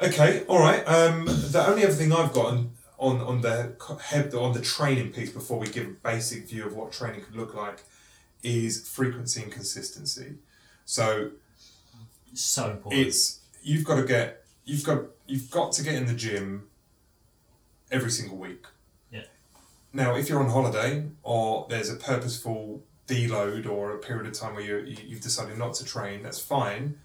Okay, 0.00 0.44
all 0.46 0.60
right. 0.60 0.86
Um, 0.86 1.24
the 1.26 1.64
only 1.66 1.84
other 1.84 1.92
thing 1.94 2.12
I've 2.12 2.32
got 2.32 2.46
on 2.46 2.70
on, 2.98 3.20
on 3.20 3.40
the 3.42 3.76
head 4.02 4.34
on 4.34 4.52
the 4.52 4.60
training 4.60 5.12
piece 5.12 5.30
before 5.30 5.58
we 5.58 5.68
give 5.68 5.86
a 5.86 5.90
basic 5.90 6.48
view 6.48 6.66
of 6.66 6.74
what 6.74 6.90
training 6.92 7.22
could 7.22 7.36
look 7.36 7.54
like 7.54 7.84
is 8.42 8.88
frequency 8.88 9.42
and 9.42 9.52
consistency. 9.52 10.34
So 10.84 11.30
So 12.34 12.70
important. 12.72 13.06
it's 13.06 13.40
you've 13.62 13.84
got 13.84 13.96
to 13.96 14.04
get 14.04 14.44
you've 14.64 14.84
got 14.84 15.04
you've 15.26 15.50
got 15.50 15.72
to 15.72 15.82
get 15.84 15.94
in 15.94 16.06
the 16.06 16.14
gym 16.14 16.68
every 17.90 18.10
single 18.10 18.36
week. 18.36 18.66
Yeah. 19.12 19.22
Now, 19.92 20.14
if 20.16 20.28
you're 20.28 20.40
on 20.42 20.50
holiday 20.50 21.04
or 21.22 21.66
there's 21.70 21.90
a 21.90 21.96
purposeful 21.96 22.82
deload 23.06 23.66
or 23.68 23.92
a 23.92 23.98
period 23.98 24.26
of 24.26 24.32
time 24.32 24.54
where 24.54 24.62
you 24.64 24.78
you- 24.78 25.04
you've 25.08 25.20
decided 25.22 25.56
not 25.58 25.74
to 25.74 25.84
train, 25.84 26.22
that's 26.22 26.38
fine, 26.40 26.98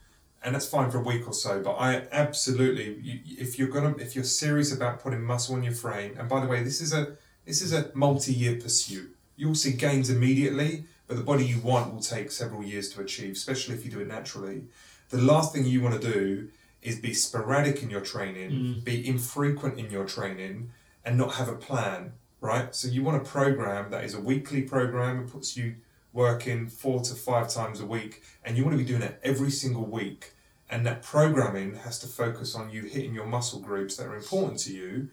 and 0.44 0.54
that's 0.54 0.68
fine 0.68 0.92
for 0.92 0.98
a 0.98 1.04
week 1.04 1.28
or 1.28 1.34
so. 1.34 1.62
But 1.62 1.74
I 1.74 2.04
absolutely, 2.12 3.00
you, 3.02 3.20
if 3.38 3.58
you're 3.58 3.70
gonna 3.70 3.96
if 3.98 4.16
you're 4.16 4.24
serious 4.24 4.74
about 4.74 5.02
putting 5.02 5.22
muscle 5.22 5.56
on 5.56 5.64
your 5.64 5.74
frame, 5.74 6.16
and 6.18 6.28
by 6.28 6.42
the 6.42 6.48
way, 6.48 6.64
this 6.64 6.82
is 6.82 6.94
a 6.94 7.18
this 7.46 7.62
is 7.62 7.74
a 7.74 7.92
multi-year 7.94 8.60
pursuit. 8.60 9.16
You'll 9.36 9.56
see 9.56 9.74
gains 9.74 10.10
immediately, 10.10 10.86
but 11.08 11.18
the 11.18 11.24
body 11.24 11.46
you 11.46 11.60
want 11.60 11.94
will 11.94 12.02
take 12.02 12.32
several 12.32 12.64
years 12.64 12.90
to 12.94 13.02
achieve, 13.02 13.34
especially 13.34 13.76
if 13.76 13.84
you 13.84 13.92
do 13.92 14.00
it 14.00 14.08
naturally. 14.08 14.64
The 15.10 15.18
last 15.18 15.54
thing 15.54 15.66
you 15.66 15.82
want 15.82 16.02
to 16.02 16.14
do 16.14 16.50
is 16.82 17.00
be 17.00 17.14
sporadic 17.14 17.82
in 17.82 17.90
your 17.90 18.02
training, 18.02 18.52
mm-hmm. 18.52 18.80
be 18.82 19.08
infrequent 19.08 19.80
in 19.80 19.90
your 19.90 20.06
training, 20.06 20.72
and 21.06 21.18
not 21.18 21.36
have 21.36 21.48
a 21.50 21.56
plan, 21.56 22.14
right? 22.42 22.74
So 22.76 22.88
you 22.88 23.04
want 23.04 23.22
a 23.22 23.26
program 23.26 23.92
that 23.92 24.04
is 24.04 24.14
a 24.14 24.20
weekly 24.20 24.62
program, 24.62 25.24
it 25.24 25.32
puts 25.32 25.58
you 25.58 25.76
working 26.14 26.68
four 26.68 27.02
to 27.02 27.16
five 27.16 27.50
times 27.50 27.80
a 27.80 27.86
week, 27.86 28.24
and 28.46 28.56
you 28.56 28.64
want 28.64 28.78
to 28.78 28.84
be 28.84 28.88
doing 28.88 29.02
it 29.02 29.20
every 29.24 29.52
single 29.52 29.86
week. 29.86 30.34
And 30.70 30.86
that 30.86 31.04
programming 31.04 31.76
has 31.76 32.00
to 32.00 32.08
focus 32.08 32.56
on 32.56 32.70
you 32.70 32.84
hitting 32.84 33.14
your 33.14 33.26
muscle 33.26 33.60
groups 33.60 33.98
that 33.98 34.08
are 34.08 34.16
important 34.16 34.60
to 34.62 34.74
you 34.74 35.10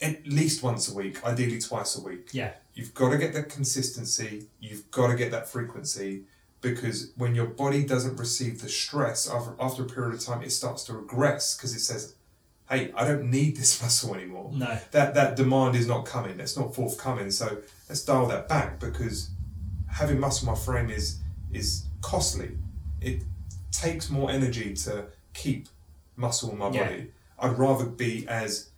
at 0.00 0.26
least 0.26 0.62
once 0.62 0.90
a 0.90 0.94
week, 0.94 1.24
ideally 1.24 1.60
twice 1.60 1.96
a 1.96 2.00
week. 2.02 2.28
yeah. 2.32 2.52
You've 2.74 2.94
got 2.94 3.10
to 3.10 3.18
get 3.18 3.32
that 3.32 3.48
consistency, 3.48 4.46
you've 4.60 4.88
got 4.92 5.08
to 5.08 5.16
get 5.16 5.32
that 5.32 5.48
frequency 5.48 6.22
because 6.60 7.12
when 7.16 7.34
your 7.34 7.46
body 7.46 7.84
doesn't 7.84 8.16
receive 8.16 8.60
the 8.60 8.68
stress 8.68 9.28
after, 9.28 9.54
after 9.60 9.82
a 9.82 9.86
period 9.86 10.14
of 10.14 10.20
time, 10.20 10.42
it 10.42 10.52
starts 10.52 10.84
to 10.84 10.92
regress 10.92 11.56
because 11.56 11.74
it 11.74 11.80
says, 11.80 12.14
hey, 12.70 12.92
I 12.94 13.06
don't 13.06 13.30
need 13.30 13.56
this 13.56 13.82
muscle 13.82 14.14
anymore. 14.14 14.50
No. 14.54 14.78
That, 14.92 15.14
that 15.14 15.34
demand 15.36 15.74
is 15.74 15.88
not 15.88 16.04
coming, 16.06 16.36
that's 16.36 16.56
not 16.56 16.74
forthcoming. 16.74 17.32
So 17.32 17.58
let's 17.88 18.04
dial 18.04 18.26
that 18.26 18.48
back 18.48 18.78
because 18.78 19.30
having 19.90 20.18
muscle 20.20 20.48
in 20.48 20.54
my 20.54 20.58
frame 20.60 20.90
is, 20.90 21.18
is 21.52 21.84
costly. 22.00 22.56
It 23.00 23.22
takes 23.72 24.10
more 24.10 24.30
energy 24.30 24.74
to 24.74 25.06
keep 25.34 25.68
muscle 26.16 26.50
in 26.50 26.58
my 26.58 26.70
Yeah. 26.70 26.84
body. 26.84 27.10
I'd 27.38 27.58
rather 27.58 27.86
be 27.86 28.26
as 28.28 28.70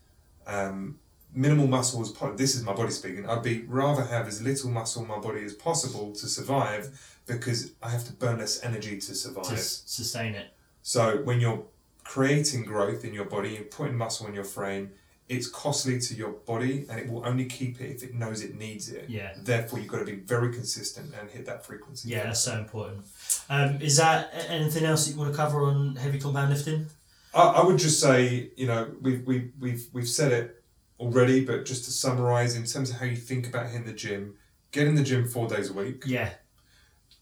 um, 0.47 0.99
minimal 1.35 1.67
muscle 1.67 2.03
as 2.03 2.11
possible. 2.11 2.37
This 2.37 2.55
is 2.55 2.63
my 2.63 2.75
body 2.75 2.91
speaking. 2.91 3.29
I'd 3.29 3.43
be 3.43 3.63
rather 3.63 4.05
have 4.05 4.27
as 4.27 4.43
little 4.43 4.71
muscle 4.71 5.03
in 5.03 5.09
my 5.09 5.19
body 5.19 5.45
as 5.45 5.55
possible 5.55 6.13
to 6.13 6.27
survive 6.27 7.19
because 7.27 7.73
I 7.83 7.91
have 7.91 8.05
to 8.07 8.13
burn 8.13 8.39
less 8.39 8.63
energy 8.65 8.99
to 8.99 9.15
survive. 9.15 9.45
To 9.47 9.55
s- 9.55 9.83
sustain 9.87 10.35
it. 10.35 10.53
So 10.83 11.19
when 11.25 11.41
you're 11.41 11.65
creating 12.05 12.65
growth 12.65 13.05
in 13.05 13.15
your 13.15 13.27
body, 13.27 13.51
you're 13.51 13.63
putting 13.65 13.97
muscle 13.97 14.27
in 14.27 14.35
your 14.35 14.45
frame. 14.45 14.91
It's 15.31 15.49
costly 15.49 16.01
to 16.01 16.15
your 16.15 16.33
body, 16.33 16.87
and 16.91 16.99
it 16.99 17.09
will 17.09 17.25
only 17.25 17.45
keep 17.45 17.81
it 17.81 17.89
if 17.95 18.03
it 18.03 18.15
knows 18.15 18.43
it 18.43 18.57
needs 18.57 18.91
it. 18.91 19.09
Yeah. 19.09 19.31
Therefore, 19.41 19.79
you've 19.79 19.87
got 19.87 20.01
to 20.01 20.05
be 20.05 20.17
very 20.17 20.53
consistent 20.53 21.15
and 21.19 21.31
hit 21.31 21.47
that 21.47 21.65
frequency. 21.65 22.09
Yeah, 22.09 22.25
that's 22.25 22.41
so 22.41 22.59
important. 22.59 23.05
Um, 23.49 23.81
is 23.81 23.97
that 23.99 24.35
anything 24.49 24.85
else 24.85 25.07
that 25.07 25.13
you 25.13 25.19
want 25.19 25.31
to 25.31 25.37
cover 25.37 25.63
on 25.63 25.95
heavy 25.95 26.19
compound 26.19 26.51
lifting? 26.51 26.87
I, 27.33 27.43
I 27.43 27.65
would 27.65 27.79
just 27.79 28.01
say, 28.01 28.51
you 28.57 28.67
know, 28.67 28.91
we've, 29.01 29.25
we've, 29.25 29.53
we've, 29.61 29.87
we've 29.93 30.09
said 30.09 30.33
it 30.33 30.65
already, 30.99 31.45
but 31.45 31.65
just 31.65 31.85
to 31.85 31.93
summarize 31.93 32.57
in 32.57 32.65
terms 32.65 32.91
of 32.91 32.97
how 32.97 33.07
you 33.07 33.15
think 33.15 33.47
about 33.47 33.67
hitting 33.67 33.87
the 33.87 33.93
gym, 33.93 34.35
get 34.73 34.89
in 34.89 34.97
the 34.97 35.05
gym 35.05 35.29
four 35.29 35.47
days 35.47 35.71
a 35.71 35.73
week. 35.73 36.03
Yeah. 36.07 36.31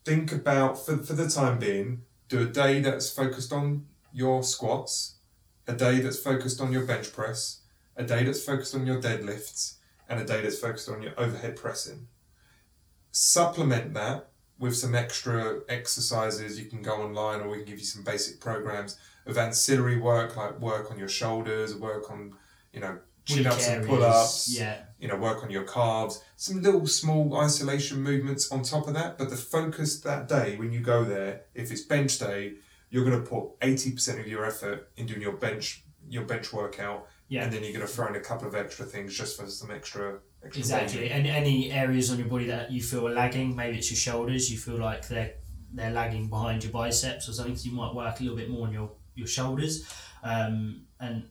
Think 0.07 0.33
about, 0.33 0.83
for, 0.83 0.97
for 0.97 1.13
the 1.13 1.29
time 1.29 1.59
being, 1.59 2.05
do 2.31 2.41
a 2.41 2.47
day 2.47 2.81
that's 2.81 3.11
focused 3.11 3.53
on 3.53 3.85
your 4.15 4.43
squats, 4.43 5.17
a 5.67 5.75
day 5.75 6.01
that's 6.01 6.19
focused 6.19 6.59
on 6.63 6.73
your 6.73 6.87
bench 6.87 7.13
press, 7.13 7.61
a 7.99 8.05
day 8.05 8.25
that's 8.25 8.43
focused 8.43 8.75
on 8.75 8.87
your 8.87 9.01
deadlifts, 9.01 9.75
and 10.09 10.19
a 10.21 10.25
day 10.25 10.41
that's 10.41 10.59
focused 10.59 10.89
on 10.89 11.03
your 11.03 11.13
overhead 11.19 11.57
pressing. 11.57 12.07
Supplement 13.11 13.93
that 13.95 14.31
with 14.59 14.77
some 14.77 14.95
extra 14.95 15.61
exercises. 15.69 16.59
You 16.59 16.67
can 16.67 16.83
go 16.83 16.95
online 17.03 17.41
or 17.41 17.49
we 17.49 17.59
can 17.59 17.67
give 17.67 17.79
you 17.79 17.85
some 17.85 18.05
basic 18.05 18.41
programs 18.41 18.99
of 19.27 19.37
ancillary 19.37 19.99
work, 19.99 20.37
like 20.37 20.59
work 20.61 20.91
on 20.91 20.99
your 20.99 21.09
shoulders, 21.09 21.75
work 21.77 22.11
on, 22.11 22.33
you 22.73 22.81
know, 22.81 22.99
chin 23.25 23.47
ups 23.47 23.69
and 23.69 23.87
pull 23.87 24.03
ups 24.03 24.49
Yeah. 24.49 24.79
you 24.99 25.07
know, 25.07 25.17
work 25.17 25.43
on 25.43 25.51
your 25.51 25.65
calves, 25.65 26.23
some 26.37 26.63
little 26.63 26.87
small 26.87 27.37
isolation 27.37 28.01
movements 28.03 28.51
on 28.51 28.63
top 28.63 28.89
of 28.89 28.95
that. 28.95 29.19
But 29.19 29.29
the 29.31 29.37
focus 29.37 30.01
that 30.01 30.29
day 30.29 30.57
when 30.57 30.73
you 30.73 30.81
go 30.81 31.05
there, 31.05 31.43
if 31.55 31.71
it's 31.71 31.83
bench 31.83 32.19
day, 32.19 32.55
you're 32.91 33.05
going 33.05 33.23
to 33.23 33.29
put 33.29 33.51
eighty 33.61 33.93
percent 33.93 34.19
of 34.19 34.27
your 34.27 34.47
effort 34.47 34.91
in 34.97 35.07
doing 35.07 35.21
your 35.21 35.33
bench 35.37 35.85
your 36.09 36.25
bench 36.25 36.55
workout, 36.55 37.07
Yeah. 37.29 37.45
and 37.45 37.53
then 37.53 37.63
you're 37.63 37.73
going 37.73 37.87
to 37.87 37.93
throw 37.93 38.07
in 38.09 38.17
a 38.17 38.21
couple 38.21 38.49
of 38.49 38.55
extra 38.55 38.85
things 38.87 39.17
just 39.17 39.39
for 39.39 39.47
some 39.47 39.71
extra 39.71 40.19
extra 40.45 40.61
Exactly. 40.61 41.09
volume. 41.09 41.13
And 41.13 41.27
any 41.27 41.71
areas 41.73 42.11
on 42.11 42.19
your 42.19 42.29
body 42.29 42.47
that 42.47 42.71
you 42.73 42.83
feel 42.83 43.07
are 43.09 43.13
lagging, 43.15 43.55
maybe 43.57 43.77
it's 43.79 43.91
your 43.91 43.99
shoulders, 43.99 44.51
you 44.51 44.59
feel 44.59 44.79
like 44.79 45.07
they're 45.09 45.33
they're 45.75 45.91
lagging 45.91 46.29
behind 46.29 46.65
your 46.65 46.73
biceps 46.73 47.29
or 47.29 47.33
something, 47.35 47.55
so 47.55 47.69
you 47.69 47.75
might 47.77 47.95
work 47.95 48.19
a 48.21 48.23
little 48.23 48.39
bit 48.39 48.49
more 48.49 48.67
on 48.67 48.73
your, 48.73 48.91
your 49.15 49.27
shoulders 49.27 49.87
um, 50.23 50.81
and 50.99 51.25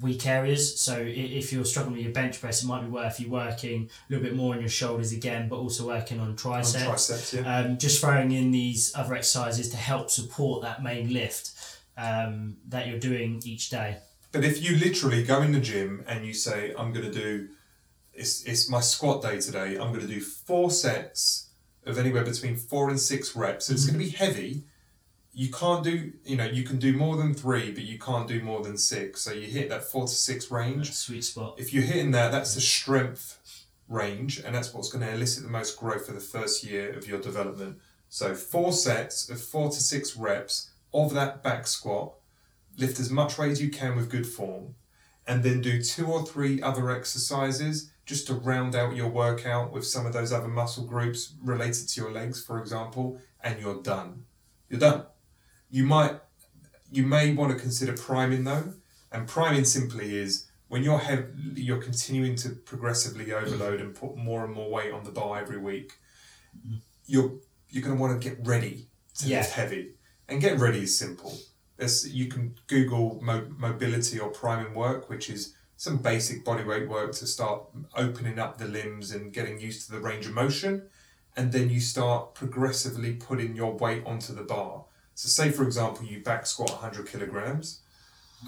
weak 0.00 0.26
areas. 0.26 0.80
So 0.80 0.98
if 0.98 1.52
you're 1.52 1.64
struggling 1.64 1.94
with 1.94 2.02
your 2.02 2.12
bench 2.12 2.40
press, 2.40 2.64
it 2.64 2.66
might 2.66 2.82
be 2.82 2.88
worth 2.88 3.20
you 3.20 3.30
working 3.30 3.88
a 3.88 4.12
little 4.12 4.24
bit 4.24 4.34
more 4.34 4.52
on 4.54 4.60
your 4.60 4.68
shoulders 4.68 5.12
again, 5.12 5.48
but 5.48 5.56
also 5.58 5.86
working 5.86 6.18
on 6.18 6.30
On 6.30 6.36
triceps. 6.36 6.84
triceps, 6.84 7.34
yeah. 7.34 7.56
Um, 7.58 7.78
just 7.78 8.00
throwing 8.00 8.32
in 8.32 8.50
these 8.50 8.92
other 8.96 9.14
exercises 9.14 9.68
to 9.68 9.76
help 9.76 10.10
support 10.10 10.62
that 10.62 10.82
main 10.82 11.12
lift 11.12 11.52
um, 11.96 12.56
that 12.70 12.88
you're 12.88 12.98
doing 12.98 13.40
each 13.44 13.70
day. 13.70 13.98
But 14.34 14.42
if 14.42 14.60
you 14.60 14.76
literally 14.76 15.22
go 15.22 15.42
in 15.42 15.52
the 15.52 15.60
gym 15.60 16.02
and 16.08 16.26
you 16.26 16.34
say, 16.34 16.74
I'm 16.76 16.92
going 16.92 17.06
to 17.06 17.12
do, 17.12 17.50
it's, 18.12 18.42
it's 18.42 18.68
my 18.68 18.80
squat 18.80 19.22
day 19.22 19.40
today, 19.40 19.78
I'm 19.78 19.92
going 19.92 20.00
to 20.00 20.08
do 20.08 20.20
four 20.20 20.72
sets 20.72 21.50
of 21.86 21.98
anywhere 21.98 22.24
between 22.24 22.56
four 22.56 22.90
and 22.90 22.98
six 22.98 23.36
reps. 23.36 23.66
So 23.66 23.74
it's 23.74 23.86
going 23.86 23.96
to 23.96 24.04
be 24.04 24.10
mm-hmm. 24.10 24.24
heavy. 24.24 24.64
You 25.32 25.52
can't 25.52 25.84
do, 25.84 26.14
you 26.24 26.36
know, 26.36 26.46
you 26.46 26.64
can 26.64 26.78
do 26.78 26.94
more 26.96 27.16
than 27.16 27.32
three, 27.32 27.70
but 27.70 27.84
you 27.84 27.96
can't 27.96 28.26
do 28.26 28.42
more 28.42 28.60
than 28.60 28.76
six. 28.76 29.20
So 29.20 29.32
you 29.32 29.46
hit 29.46 29.68
that 29.68 29.84
four 29.84 30.08
to 30.08 30.12
six 30.12 30.50
range. 30.50 30.92
Sweet 30.92 31.22
spot. 31.22 31.54
If 31.58 31.72
you're 31.72 31.84
hitting 31.84 32.10
that, 32.10 32.32
that's 32.32 32.56
the 32.56 32.60
strength 32.60 33.38
range, 33.88 34.40
and 34.40 34.52
that's 34.52 34.74
what's 34.74 34.88
going 34.88 35.06
to 35.06 35.14
elicit 35.14 35.44
the 35.44 35.48
most 35.48 35.78
growth 35.78 36.06
for 36.06 36.12
the 36.12 36.18
first 36.18 36.64
year 36.64 36.92
of 36.92 37.06
your 37.06 37.20
development. 37.20 37.78
So 38.08 38.34
four 38.34 38.72
sets 38.72 39.30
of 39.30 39.40
four 39.40 39.70
to 39.70 39.80
six 39.80 40.16
reps 40.16 40.70
of 40.92 41.14
that 41.14 41.44
back 41.44 41.68
squat. 41.68 42.14
Lift 42.76 42.98
as 42.98 43.10
much 43.10 43.38
weight 43.38 43.52
as 43.52 43.62
you 43.62 43.70
can 43.70 43.94
with 43.96 44.10
good 44.10 44.26
form, 44.26 44.74
and 45.26 45.42
then 45.42 45.60
do 45.60 45.80
two 45.82 46.06
or 46.06 46.26
three 46.26 46.60
other 46.60 46.90
exercises 46.90 47.90
just 48.04 48.26
to 48.26 48.34
round 48.34 48.74
out 48.74 48.96
your 48.96 49.08
workout 49.08 49.72
with 49.72 49.86
some 49.86 50.04
of 50.06 50.12
those 50.12 50.32
other 50.32 50.48
muscle 50.48 50.84
groups 50.84 51.34
related 51.42 51.88
to 51.88 52.00
your 52.00 52.10
legs, 52.10 52.44
for 52.44 52.58
example, 52.60 53.18
and 53.42 53.60
you're 53.60 53.80
done. 53.82 54.24
You're 54.68 54.80
done. 54.80 55.04
You 55.70 55.84
might, 55.84 56.20
you 56.90 57.04
may 57.04 57.32
want 57.32 57.52
to 57.52 57.58
consider 57.58 57.92
priming 57.94 58.44
though, 58.44 58.74
and 59.12 59.26
priming 59.26 59.64
simply 59.64 60.16
is 60.16 60.46
when 60.68 60.82
you're 60.82 60.98
hev- 60.98 61.32
you're 61.56 61.80
continuing 61.80 62.34
to 62.36 62.50
progressively 62.50 63.32
overload 63.32 63.80
and 63.80 63.94
put 63.94 64.16
more 64.16 64.44
and 64.44 64.52
more 64.52 64.68
weight 64.70 64.92
on 64.92 65.04
the 65.04 65.10
bar 65.12 65.40
every 65.40 65.58
week. 65.58 65.92
You're 67.06 67.34
you're 67.70 67.82
going 67.82 67.96
to 67.96 68.00
want 68.00 68.20
to 68.20 68.28
get 68.28 68.38
ready 68.46 68.88
to 69.18 69.26
Yeah. 69.26 69.38
lift 69.38 69.52
heavy, 69.52 69.94
and 70.28 70.40
get 70.40 70.58
ready 70.58 70.82
is 70.82 70.96
simple. 70.98 71.38
There's, 71.76 72.12
you 72.12 72.26
can 72.26 72.54
Google 72.66 73.20
mo- 73.22 73.48
mobility 73.56 74.18
or 74.18 74.30
priming 74.30 74.74
work, 74.74 75.08
which 75.08 75.28
is 75.28 75.54
some 75.76 75.98
basic 75.98 76.44
bodyweight 76.44 76.88
work 76.88 77.12
to 77.12 77.26
start 77.26 77.64
opening 77.96 78.38
up 78.38 78.58
the 78.58 78.66
limbs 78.66 79.10
and 79.10 79.32
getting 79.32 79.60
used 79.60 79.86
to 79.86 79.92
the 79.92 80.00
range 80.00 80.26
of 80.26 80.32
motion, 80.32 80.88
and 81.36 81.52
then 81.52 81.68
you 81.68 81.80
start 81.80 82.34
progressively 82.34 83.14
putting 83.14 83.56
your 83.56 83.76
weight 83.76 84.04
onto 84.06 84.32
the 84.32 84.44
bar. 84.44 84.84
So, 85.14 85.28
say 85.28 85.50
for 85.50 85.64
example, 85.64 86.06
you 86.06 86.20
back 86.22 86.46
squat 86.46 86.70
100 86.70 87.08
kilograms. 87.08 87.80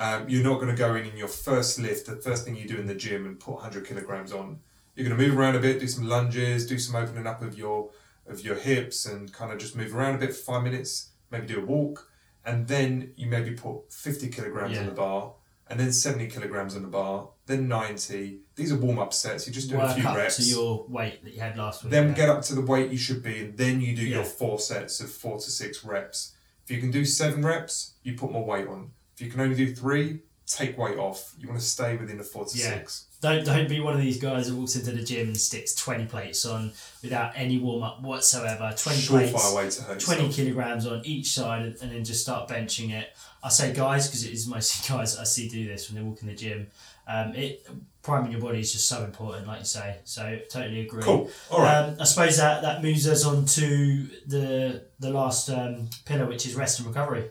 Um, 0.01 0.29
you're 0.29 0.45
not 0.45 0.61
going 0.61 0.69
to 0.69 0.77
go 0.77 0.95
in 0.95 1.07
in 1.07 1.17
your 1.17 1.29
first 1.29 1.79
lift, 1.79 2.07
the 2.07 2.17
first 2.17 2.45
thing 2.45 2.57
you 2.57 2.69
do 2.69 2.77
in 2.77 2.87
the 2.87 2.95
gym, 2.95 3.27
and 3.27 3.41
put 3.41 3.55
100 3.55 3.87
kilograms 3.87 4.33
on. 4.33 4.61
You're 4.95 5.09
going 5.09 5.19
to 5.19 5.27
move 5.27 5.39
around 5.39 5.57
a 5.57 5.61
bit, 5.61 5.81
do 5.81 5.89
some 5.89 6.09
lunges, 6.09 6.67
do 6.67 6.79
some 6.79 6.97
opening 6.97 7.27
up 7.27 7.43
of 7.43 7.59
your 7.59 7.91
of 8.29 8.45
your 8.45 8.57
hips 8.57 9.07
and 9.07 9.33
kind 9.33 9.53
of 9.53 9.59
just 9.59 9.77
move 9.77 9.95
around 9.95 10.17
a 10.17 10.19
bit 10.19 10.35
for 10.35 10.43
five 10.43 10.65
minutes, 10.65 11.11
maybe 11.31 11.47
do 11.47 11.61
a 11.61 11.65
walk, 11.65 12.11
and 12.47 12.67
then 12.69 13.13
you 13.17 13.27
maybe 13.27 13.51
put 13.51 13.93
50 13.93 14.29
kilograms 14.29 14.79
on 14.79 14.87
the 14.87 14.93
bar, 14.93 15.35
and 15.69 15.79
then 15.81 15.93
70 15.93 16.29
kilograms 16.29 16.77
on 16.77 16.83
the 16.83 16.89
bar, 16.89 17.29
then 17.47 17.67
90. 17.69 18.39
These 18.55 18.73
are 18.73 18.77
warm 18.77 18.99
up 19.01 19.13
sets. 19.13 19.47
You 19.47 19.53
just 19.53 19.69
do 19.69 19.75
a 19.77 19.79
Work 19.81 19.97
few 19.97 20.07
up 20.09 20.17
reps. 20.17 20.37
to 20.37 20.43
your 20.45 20.87
weight 20.89 21.23
that 21.25 21.35
you 21.35 21.41
had 21.41 21.59
last 21.59 21.83
week. 21.85 21.91
then 21.91 22.09
yeah. 22.09 22.15
get 22.15 22.29
up 22.31 22.43
to 22.43 22.55
the 22.55 22.61
weight 22.63 22.91
you 22.91 22.97
should 22.99 23.23
be, 23.23 23.41
and 23.45 23.57
then 23.59 23.81
you 23.81 23.95
do 23.97 24.05
your 24.05 24.25
four 24.25 24.59
sets 24.61 25.01
of 25.01 25.11
four 25.11 25.37
to 25.39 25.51
six 25.51 25.85
reps. 25.85 26.35
If 26.65 26.71
you 26.71 26.81
can 26.81 26.91
do 26.91 27.05
seven 27.05 27.45
reps, 27.45 27.95
you 28.03 28.15
put 28.15 28.31
more 28.33 28.45
weight 28.45 28.67
on. 28.69 28.93
If 29.15 29.21
you 29.23 29.31
can 29.31 29.41
only 29.41 29.57
do 29.57 29.75
three, 29.75 30.21
take 30.47 30.79
weight 30.79 30.99
off. 30.99 31.35
You 31.39 31.49
want 31.49 31.61
to 31.61 31.67
stay 31.67 31.97
within 31.97 32.19
the 32.19 32.25
four 32.25 32.45
to 32.45 32.57
Yeah. 32.59 32.71
six. 32.79 33.07
Don't 33.27 33.45
don't 33.45 33.69
be 33.69 33.81
one 33.81 33.95
of 33.95 34.01
these 34.01 34.21
guys 34.21 34.47
who 34.47 34.55
walks 34.57 34.77
into 34.77 34.93
the 34.93 35.03
gym 35.03 35.27
and 35.27 35.37
sticks 35.37 35.75
twenty 35.75 36.07
plates 36.07 36.47
on 36.47 36.71
without 37.03 37.33
any 37.35 37.59
warm 37.59 37.83
up 37.83 38.01
whatsoever. 38.01 38.73
Twenty 38.79 39.05
plates, 39.05 39.81
hurt 39.81 39.99
20 39.99 39.99
yourself. 39.99 40.37
kilograms 40.37 40.87
on 40.87 41.03
each 41.05 41.33
side 41.33 41.63
and, 41.63 41.77
and 41.83 41.91
then 41.91 42.05
just 42.05 42.23
start 42.23 42.49
benching 42.49 42.93
it. 42.93 43.09
I 43.43 43.49
say 43.49 43.73
guys 43.73 44.07
because 44.07 44.25
it 44.25 44.33
is 44.33 44.47
mostly 44.47 44.89
guys 44.97 45.19
I 45.19 45.25
see 45.25 45.49
do 45.49 45.67
this 45.67 45.91
when 45.91 46.01
they 46.01 46.09
walk 46.09 46.23
in 46.23 46.29
the 46.29 46.37
gym. 46.37 46.69
Um, 47.09 47.35
it 47.35 47.67
priming 48.05 48.31
your 48.31 48.41
body 48.41 48.61
is 48.61 48.73
just 48.73 48.89
so 48.89 49.03
important, 49.03 49.49
like 49.49 49.59
you 49.59 49.65
say. 49.65 49.97
So 50.05 50.39
totally 50.49 50.83
agree. 50.83 51.03
Cool. 51.03 51.29
All 51.51 51.63
right. 51.63 51.83
Um, 51.83 51.97
I 52.01 52.05
suppose 52.05 52.37
that, 52.37 52.63
that 52.63 52.81
moves 52.81 53.09
us 53.09 53.25
on 53.25 53.45
to 53.47 54.09
the 54.29 54.85
the 55.01 55.11
last 55.11 55.51
um, 55.51 55.89
pillar, 56.05 56.27
which 56.27 56.47
is 56.47 56.55
rest 56.55 56.79
and 56.79 56.87
recovery. 56.87 57.25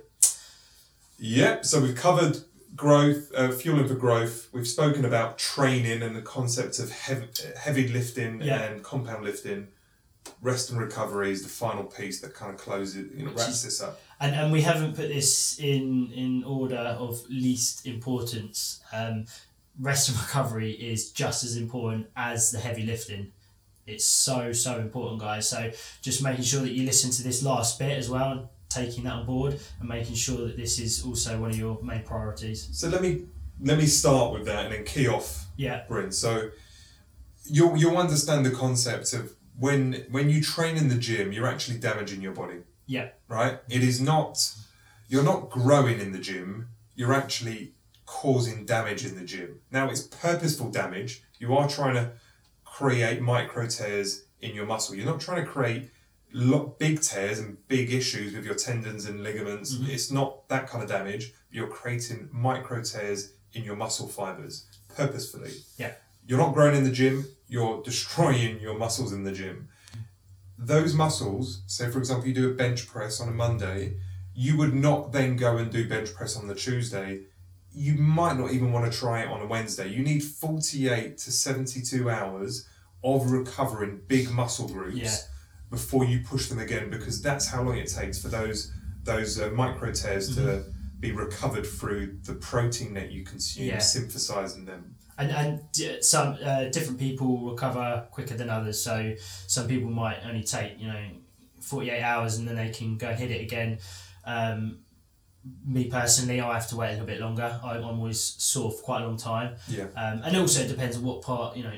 Yep. 1.19 1.63
So 1.65 1.81
we've 1.81 1.95
covered 1.95 2.37
growth, 2.76 3.32
uh, 3.36 3.51
fueling 3.51 3.88
for 3.88 3.95
growth. 3.95 4.49
We've 4.51 4.67
spoken 4.67 5.05
about 5.05 5.38
training 5.38 6.01
and 6.01 6.15
the 6.15 6.21
concept 6.21 6.80
of 6.80 6.91
heavy, 6.91 7.28
heavy 7.57 7.88
lifting 7.88 8.41
Yeah. 8.41 8.63
and 8.63 8.84
compound 8.84 9.23
lifting. 9.23 9.67
Rest 10.41 10.71
and 10.71 10.80
recovery 10.80 11.32
is 11.32 11.43
the 11.43 11.49
final 11.49 11.84
piece 11.84 12.19
that 12.21 12.34
kind 12.34 12.51
of 12.53 12.59
closes, 12.59 13.11
you 13.15 13.26
know, 13.26 13.32
wraps 13.32 13.47
is- 13.49 13.63
this 13.63 13.82
up. 13.82 14.01
And, 14.19 14.34
and 14.36 14.51
we 14.51 14.61
haven't 14.61 14.95
put 14.95 15.09
this 15.09 15.59
in 15.59 16.11
in 16.13 16.43
order 16.43 16.78
of 16.78 17.21
least 17.30 17.86
importance. 17.86 18.80
Um, 18.91 19.26
rest 19.80 20.09
and 20.09 20.17
recovery 20.26 20.71
is 20.71 21.11
just 21.11 21.43
as 21.43 21.57
important 21.57 22.07
as 22.15 22.51
the 22.51 22.59
heavy 22.59 22.86
lifting. 22.86 23.32
It's 23.86 24.05
so 24.05 24.51
so 24.51 24.80
important, 24.80 25.21
guys. 25.21 25.47
So 25.47 25.71
just 26.01 26.23
making 26.23 26.43
sure 26.45 26.61
that 26.61 26.71
you 26.71 26.86
listen 26.86 27.11
to 27.11 27.23
this 27.23 27.43
last 27.43 27.78
bit 27.78 27.95
as 27.97 28.09
well, 28.09 28.49
taking 28.76 29.03
that 29.05 29.13
on 29.13 29.26
board, 29.26 29.59
and 29.80 29.89
making 29.89 30.15
sure 30.15 30.47
that 30.47 30.55
this 30.57 30.80
is 30.80 31.03
also 31.05 31.39
one 31.39 31.51
of 31.51 31.57
your 31.57 31.82
main 31.82 32.03
priorities. 32.03 32.59
So 32.71 32.89
let 32.89 33.01
me 33.01 33.11
let 33.61 33.78
me 33.78 33.86
start 33.86 34.34
with 34.34 34.45
that 34.45 34.65
and 34.65 34.73
then 34.73 34.84
key 34.84 35.07
off 35.07 35.45
Yeah, 35.57 35.84
Bryn. 35.88 36.11
So 36.11 36.49
you'll 37.45 37.76
you'll 37.78 37.97
understand 37.97 38.45
the 38.45 38.51
concept 38.51 39.13
of 39.13 39.34
when 39.57 40.05
when 40.11 40.30
you 40.30 40.41
train 40.41 40.76
in 40.78 40.88
the 40.89 40.99
gym, 41.07 41.32
you're 41.32 41.47
actually 41.47 41.78
damaging 41.80 42.21
your 42.21 42.34
body. 42.34 42.59
yeah, 42.88 43.09
right? 43.28 43.59
It 43.69 43.84
is 43.84 43.99
not, 44.01 44.34
you're 45.07 45.23
not 45.23 45.49
growing 45.49 45.99
in 45.99 46.11
the 46.11 46.19
gym, 46.19 46.67
you're 46.95 47.13
actually 47.13 47.73
causing 48.05 48.65
damage 48.65 49.05
in 49.05 49.15
the 49.15 49.23
gym. 49.23 49.61
Now, 49.71 49.89
it's 49.89 50.01
purposeful 50.01 50.69
damage. 50.69 51.23
You 51.39 51.55
are 51.57 51.67
trying 51.67 51.95
to 51.95 52.11
create 52.63 53.21
micro 53.21 53.65
tears 53.67 54.26
in 54.41 54.53
your 54.53 54.67
muscle. 54.67 54.95
You're 54.95 55.11
not 55.13 55.19
trying 55.19 55.43
to 55.43 55.49
create 55.49 55.89
lo- 56.36 56.75
big 56.77 57.01
tears 57.01 57.39
and 57.39 57.67
big 57.67 57.93
issues 57.93 58.33
with 58.33 58.45
your 58.45 58.55
tendons 58.55 59.05
and 59.05 59.23
ligaments. 59.23 59.75
Mm-hmm. 59.75 59.91
It's 59.91 60.11
not 60.11 60.47
that 60.49 60.67
kind 60.67 60.83
of 60.83 60.89
damage. 60.89 61.33
You're 61.49 61.67
creating 61.67 62.29
micro 62.31 62.81
tears 62.83 63.33
in 63.53 63.63
your 63.63 63.75
muscle 63.75 64.07
fibers 64.07 64.67
purposefully. 64.95 65.51
Yeah. 65.77 65.93
You're 66.27 66.39
not 66.39 66.53
growing 66.53 66.75
in 66.75 66.83
the 66.83 66.91
gym, 66.91 67.25
you're 67.47 67.81
destroying 67.83 68.59
your 68.59 68.77
muscles 68.77 69.13
in 69.13 69.23
the 69.23 69.31
gym 69.31 69.69
those 70.57 70.93
muscles, 70.93 71.61
say 71.67 71.89
for 71.89 71.99
example, 71.99 72.27
you 72.27 72.33
do 72.33 72.49
a 72.49 72.53
bench 72.53 72.88
press 72.88 73.19
on 73.19 73.27
a 73.27 73.31
Monday, 73.31 73.97
you 74.33 74.57
would 74.57 74.73
not 74.73 75.11
then 75.11 75.36
go 75.36 75.57
and 75.57 75.71
do 75.71 75.88
bench 75.88 76.13
press 76.13 76.38
on 76.38 76.47
the 76.47 76.55
Tuesday. 76.55 77.21
You 77.73 77.95
might 77.95 78.38
not 78.38 78.51
even 78.51 78.71
want 78.71 78.91
to 78.91 78.97
try 78.97 79.21
it 79.21 79.27
on 79.27 79.41
a 79.41 79.45
Wednesday. 79.45 79.89
You 79.89 80.03
need 80.03 80.23
48 80.23 81.17
to 81.17 81.31
72 81.31 82.09
hours 82.09 82.67
of 83.03 83.31
recovering 83.31 84.01
big 84.07 84.31
muscle 84.31 84.67
groups 84.67 84.97
Yeah. 84.97 85.15
Before 85.70 86.05
you 86.05 86.20
push 86.22 86.47
them 86.49 86.59
again 86.59 86.89
because 86.89 87.22
that's 87.22 87.47
how 87.47 87.61
long 87.63 87.78
it 87.78 87.88
takes 87.88 88.22
for 88.22 88.28
those 88.30 88.72
those 89.03 89.39
uh, 89.39 89.49
micro 89.49 89.91
tears 89.91 90.36
to 90.36 90.63
be 90.99 91.11
recovered 91.11 91.66
through 91.66 92.18
the 92.24 92.34
protein 92.36 92.93
that 92.95 93.11
you 93.11 93.24
consume, 93.24 93.66
Yeah. 93.68 93.78
synthesizing 93.80 94.66
them. 94.66 94.95
and 95.18 95.30
and 95.32 95.72
d- 95.72 96.01
some 96.01 96.38
uh, 96.43 96.66
different 96.66 96.99
people 96.99 97.49
recover 97.51 98.07
quicker 98.11 98.36
than 98.36 98.49
others. 98.49 98.82
So 98.82 99.13
some 99.47 99.68
people 99.68 99.89
might 99.89 100.20
only 100.26 100.43
take 100.43 100.80
you 100.80 100.88
know 100.88 101.03
forty 101.61 101.89
eight 101.89 102.01
hours 102.03 102.38
and 102.38 102.47
then 102.47 102.55
they 102.55 102.70
can 102.70 102.97
go 102.97 103.09
and 103.09 103.20
hit 103.20 103.32
it 103.32 103.41
again. 103.41 103.78
Um, 104.26 104.80
me 105.66 105.86
personally, 105.89 106.41
I 106.41 106.53
have 106.55 106.68
to 106.70 106.76
wait 106.76 106.88
a 106.88 106.91
little 106.93 107.05
bit 107.05 107.20
longer. 107.20 107.59
I, 107.63 107.78
I'm 107.78 107.84
always 107.99 108.20
sore 108.22 108.72
for 108.72 108.82
quite 108.82 109.01
a 109.03 109.07
long 109.07 109.18
time, 109.18 109.55
Yeah. 109.68 109.84
um, 109.95 110.22
and 110.24 110.36
also 110.38 110.61
it 110.63 110.68
depends 110.70 110.97
on 110.97 111.03
what 111.03 111.22
part 111.22 111.55
you 111.57 111.63
know. 111.63 111.74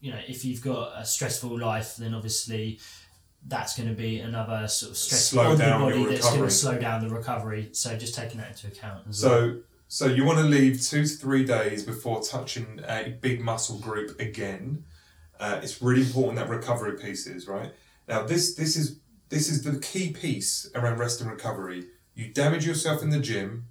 You 0.00 0.12
know, 0.12 0.20
if 0.28 0.44
you've 0.44 0.62
got 0.62 0.92
a 0.96 1.04
stressful 1.04 1.58
life, 1.58 1.96
then 1.96 2.14
obviously 2.14 2.78
that's 3.48 3.76
going 3.76 3.88
to 3.88 3.94
be 3.94 4.20
another 4.20 4.68
sort 4.68 4.92
of 4.92 4.96
stress 4.96 5.28
Slow 5.28 5.52
on 5.52 5.58
down 5.58 5.80
the 5.80 5.86
body 5.86 6.00
your 6.02 6.10
that's 6.10 6.28
going 6.28 6.42
to 6.42 6.50
slow 6.50 6.78
down 6.78 7.06
the 7.06 7.14
recovery. 7.14 7.70
So 7.72 7.96
just 7.96 8.14
taking 8.14 8.38
that 8.38 8.50
into 8.50 8.66
account 8.68 9.04
as 9.08 9.24
well. 9.24 9.32
So, 9.40 9.56
so 9.88 10.06
you 10.06 10.24
want 10.24 10.38
to 10.38 10.44
leave 10.44 10.82
two 10.82 11.04
to 11.04 11.08
three 11.08 11.44
days 11.44 11.82
before 11.82 12.22
touching 12.22 12.80
a 12.86 13.16
big 13.20 13.40
muscle 13.40 13.78
group 13.78 14.20
again. 14.20 14.84
Uh, 15.40 15.60
it's 15.62 15.80
really 15.80 16.02
important 16.02 16.36
that 16.36 16.48
recovery 16.48 16.98
piece 16.98 17.26
is 17.26 17.48
right. 17.48 17.72
Now, 18.06 18.22
this 18.22 18.54
this 18.54 18.76
is 18.76 19.00
this 19.28 19.48
is 19.48 19.62
the 19.62 19.78
key 19.78 20.12
piece 20.12 20.70
around 20.74 20.98
rest 20.98 21.20
and 21.20 21.30
recovery. 21.30 21.86
You 22.14 22.28
damage 22.28 22.66
yourself 22.66 23.02
in 23.02 23.10
the 23.10 23.20
gym, 23.20 23.66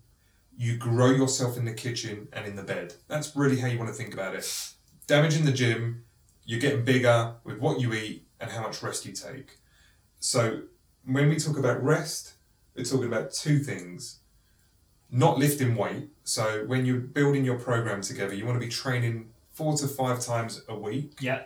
you 0.57 0.77
grow 0.77 1.11
yourself 1.11 1.57
in 1.57 1.65
the 1.65 1.73
kitchen 1.73 2.29
and 2.33 2.47
in 2.47 2.55
the 2.55 2.63
bed. 2.63 2.95
That's 3.07 3.35
really 3.35 3.59
how 3.59 3.67
you 3.67 3.77
want 3.77 3.89
to 3.89 3.95
think 3.95 4.13
about 4.13 4.35
it. 4.35 4.73
Damage 5.05 5.37
in 5.37 5.45
the 5.45 5.51
gym, 5.51 6.03
you're 6.45 6.59
getting 6.59 6.83
bigger 6.85 7.35
with 7.43 7.59
what 7.59 7.79
you 7.79 7.93
eat 7.93 8.27
and 8.39 8.49
how 8.49 8.61
much 8.61 8.81
rest 8.81 9.05
you 9.05 9.13
take. 9.13 9.57
So, 10.27 10.61
when 11.05 11.29
we 11.29 11.37
talk 11.37 11.57
about 11.57 11.81
rest, 11.81 12.33
we're 12.75 12.83
talking 12.83 13.07
about 13.07 13.31
two 13.31 13.59
things 13.59 14.19
not 15.09 15.37
lifting 15.37 15.75
weight. 15.75 16.09
So 16.23 16.65
when 16.67 16.85
you're 16.85 16.99
building 16.99 17.45
your 17.45 17.57
program 17.57 18.01
together, 18.01 18.33
you 18.33 18.45
want 18.45 18.59
to 18.59 18.65
be 18.65 18.71
training 18.71 19.29
four 19.51 19.77
to 19.77 19.87
five 19.87 20.19
times 20.19 20.63
a 20.67 20.75
week 20.77 21.13
yeah, 21.19 21.43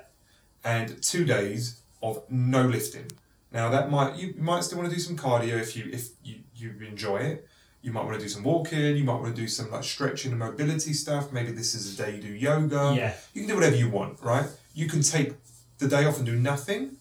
and 0.63 1.01
two 1.01 1.25
days 1.25 1.81
of 2.01 2.23
no 2.29 2.63
lifting. 2.63 3.11
Now 3.51 3.69
that 3.69 3.91
might 3.91 4.15
you 4.15 4.33
might 4.37 4.63
still 4.63 4.79
want 4.79 4.89
to 4.89 4.95
do 4.95 5.01
some 5.01 5.17
cardio 5.17 5.59
if 5.59 5.75
you 5.75 5.89
if 5.91 6.09
you, 6.23 6.39
you 6.55 6.73
enjoy 6.87 7.17
it. 7.17 7.47
You 7.83 7.91
might 7.91 8.05
want 8.05 8.15
to 8.17 8.21
do 8.21 8.29
some 8.29 8.43
walking. 8.43 8.95
You 8.97 9.03
might 9.03 9.19
want 9.19 9.35
to 9.35 9.41
do 9.41 9.47
some 9.47 9.71
like 9.71 9.83
stretching 9.83 10.31
and 10.31 10.39
mobility 10.39 10.93
stuff. 10.93 11.31
Maybe 11.31 11.51
this 11.51 11.73
is 11.73 11.93
a 11.99 12.03
day 12.03 12.15
you 12.15 12.21
do 12.21 12.33
yoga. 12.33 12.93
yeah, 12.95 13.13
You 13.33 13.41
can 13.41 13.49
do 13.49 13.55
whatever 13.55 13.75
you 13.75 13.89
want, 13.89 14.21
right? 14.21 14.47
You 14.73 14.87
can 14.87 15.01
take 15.01 15.33
the 15.79 15.87
day 15.87 16.05
off 16.05 16.17
and 16.17 16.25
do 16.25 16.35
nothing, 16.35 16.97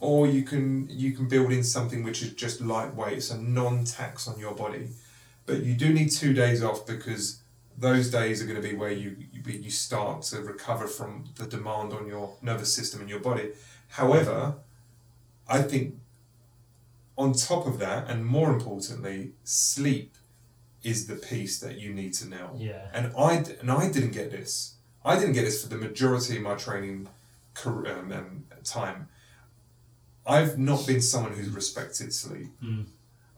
or 0.00 0.26
you 0.26 0.42
can 0.42 0.88
you 0.90 1.12
can 1.12 1.28
build 1.28 1.52
in 1.52 1.62
something 1.62 2.02
which 2.02 2.22
is 2.22 2.32
just 2.32 2.60
lightweight, 2.60 3.18
it's 3.18 3.30
a 3.30 3.38
non-tax 3.40 4.26
on 4.26 4.38
your 4.38 4.54
body. 4.54 4.88
But 5.46 5.62
you 5.62 5.74
do 5.74 5.92
need 5.92 6.10
two 6.10 6.32
days 6.32 6.62
off 6.62 6.86
because 6.86 7.40
those 7.76 8.10
days 8.10 8.42
are 8.42 8.46
going 8.46 8.60
to 8.60 8.66
be 8.66 8.74
where 8.74 8.92
you 8.92 9.16
you, 9.32 9.70
start 9.70 10.22
to 10.22 10.40
recover 10.40 10.86
from 10.86 11.24
the 11.36 11.46
demand 11.46 11.92
on 11.92 12.06
your 12.06 12.36
nervous 12.42 12.74
system 12.74 13.00
and 13.00 13.08
your 13.08 13.20
body. 13.20 13.50
However, 13.88 14.54
I 15.48 15.62
think 15.62 15.96
on 17.16 17.32
top 17.32 17.66
of 17.66 17.78
that, 17.78 18.08
and 18.08 18.24
more 18.24 18.50
importantly, 18.52 19.32
sleep 19.44 20.14
is 20.82 21.06
the 21.06 21.16
piece 21.16 21.58
that 21.60 21.78
you 21.78 21.92
need 21.92 22.14
to 22.14 22.28
nail. 22.28 22.54
yeah. 22.56 22.88
And 22.92 23.12
I 23.16 23.44
and 23.60 23.70
I 23.70 23.90
didn't 23.90 24.12
get 24.12 24.30
this. 24.30 24.74
I 25.04 25.18
didn't 25.18 25.32
get 25.34 25.44
this 25.44 25.62
for 25.62 25.68
the 25.68 25.76
majority 25.76 26.36
of 26.36 26.42
my 26.42 26.54
training 26.54 27.08
career, 27.54 27.98
um, 27.98 28.12
um, 28.12 28.44
time. 28.64 29.08
I've 30.30 30.58
not 30.58 30.86
been 30.86 31.00
someone 31.00 31.32
who's 31.32 31.48
respected 31.48 32.12
sleep. 32.12 32.48
Mm. 32.62 32.86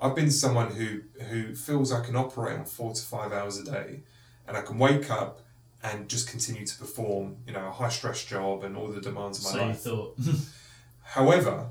I've 0.01 0.15
been 0.15 0.31
someone 0.31 0.71
who 0.73 0.89
who 1.31 1.55
feels 1.55 1.93
I 1.93 2.01
can 2.05 2.17
operate 2.17 2.59
on 2.59 2.65
four 2.65 2.93
to 2.93 3.03
five 3.03 3.33
hours 3.33 3.59
a 3.59 3.65
day, 3.65 4.01
and 4.47 4.57
I 4.57 4.63
can 4.63 4.79
wake 4.79 5.11
up 5.11 5.41
and 5.83 6.09
just 6.09 6.29
continue 6.29 6.65
to 6.67 6.77
perform, 6.79 7.37
you 7.47 7.53
know, 7.53 7.67
a 7.67 7.71
high 7.71 7.89
stress 7.89 8.25
job 8.25 8.63
and 8.65 8.77
all 8.77 8.89
the 8.89 9.01
demands 9.01 9.39
of 9.39 9.45
my 9.45 9.51
So 9.51 9.57
you 9.59 9.69
life. 9.69 9.81
thought, 9.81 10.19
However, 11.03 11.71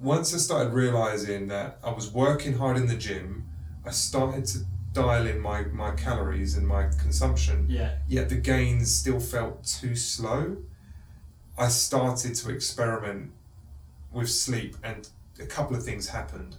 once 0.00 0.34
I 0.34 0.38
started 0.38 0.72
realizing 0.72 1.48
that 1.48 1.78
I 1.84 1.90
was 1.92 2.10
working 2.10 2.54
hard 2.54 2.76
in 2.76 2.86
the 2.86 2.96
gym, 2.96 3.46
I 3.84 3.90
started 3.90 4.46
to 4.46 4.58
dial 4.92 5.26
in 5.26 5.40
my, 5.40 5.62
my 5.64 5.90
calories 5.92 6.56
and 6.56 6.66
my 6.66 6.88
consumption, 7.02 7.66
yeah, 7.68 7.96
yet 8.08 8.28
the 8.28 8.36
gains 8.36 8.94
still 8.94 9.20
felt 9.20 9.64
too 9.64 9.94
slow. 9.94 10.56
I 11.58 11.68
started 11.68 12.34
to 12.36 12.50
experiment 12.50 13.32
with 14.14 14.30
sleep, 14.30 14.76
and 14.82 15.08
a 15.40 15.46
couple 15.46 15.76
of 15.76 15.82
things 15.82 16.08
happened. 16.08 16.56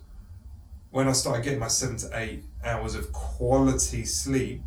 When 0.91 1.07
I 1.07 1.13
started 1.13 1.43
getting 1.43 1.59
my 1.59 1.67
seven 1.67 1.97
to 1.97 2.09
eight 2.13 2.43
hours 2.63 2.95
of 2.95 3.11
quality 3.11 4.05
sleep, 4.05 4.61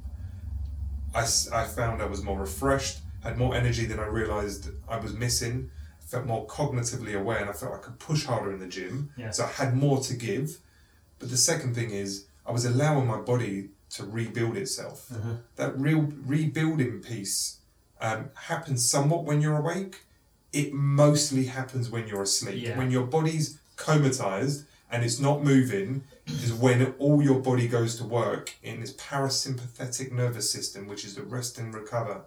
I, 1.14 1.22
I 1.52 1.64
found 1.64 2.02
I 2.02 2.06
was 2.06 2.22
more 2.22 2.38
refreshed, 2.38 2.98
had 3.22 3.38
more 3.38 3.54
energy 3.54 3.86
than 3.86 3.98
I 3.98 4.06
realized 4.06 4.70
I 4.88 4.98
was 4.98 5.14
missing, 5.14 5.70
felt 6.00 6.26
more 6.26 6.46
cognitively 6.46 7.18
aware, 7.18 7.38
and 7.38 7.50
I 7.50 7.52
felt 7.52 7.74
I 7.74 7.78
could 7.78 7.98
push 7.98 8.24
harder 8.24 8.52
in 8.52 8.60
the 8.60 8.66
gym. 8.66 9.10
Yeah. 9.16 9.30
So 9.30 9.44
I 9.44 9.48
had 9.48 9.76
more 9.76 10.00
to 10.00 10.14
give. 10.14 10.58
But 11.18 11.30
the 11.30 11.36
second 11.36 11.74
thing 11.74 11.90
is, 11.90 12.26
I 12.46 12.52
was 12.52 12.64
allowing 12.64 13.06
my 13.06 13.18
body 13.18 13.70
to 13.90 14.04
rebuild 14.04 14.56
itself. 14.56 15.10
Uh-huh. 15.10 15.34
That 15.56 15.78
real 15.78 16.12
rebuilding 16.26 17.00
piece 17.00 17.58
um, 18.00 18.30
happens 18.34 18.88
somewhat 18.88 19.24
when 19.24 19.40
you're 19.40 19.56
awake. 19.56 20.04
It 20.52 20.72
mostly 20.72 21.44
happens 21.46 21.90
when 21.90 22.08
you're 22.08 22.22
asleep. 22.22 22.62
Yeah. 22.62 22.78
When 22.78 22.90
your 22.90 23.06
body's 23.06 23.58
comatized 23.76 24.64
and 24.90 25.04
it's 25.04 25.18
not 25.18 25.44
moving, 25.44 26.04
is 26.26 26.52
when 26.52 26.94
all 26.98 27.22
your 27.22 27.40
body 27.40 27.68
goes 27.68 27.96
to 27.96 28.04
work 28.04 28.54
in 28.62 28.80
this 28.80 28.94
parasympathetic 28.94 30.12
nervous 30.12 30.50
system, 30.50 30.86
which 30.88 31.04
is 31.04 31.14
the 31.14 31.22
rest 31.22 31.58
and 31.58 31.74
recover 31.74 32.22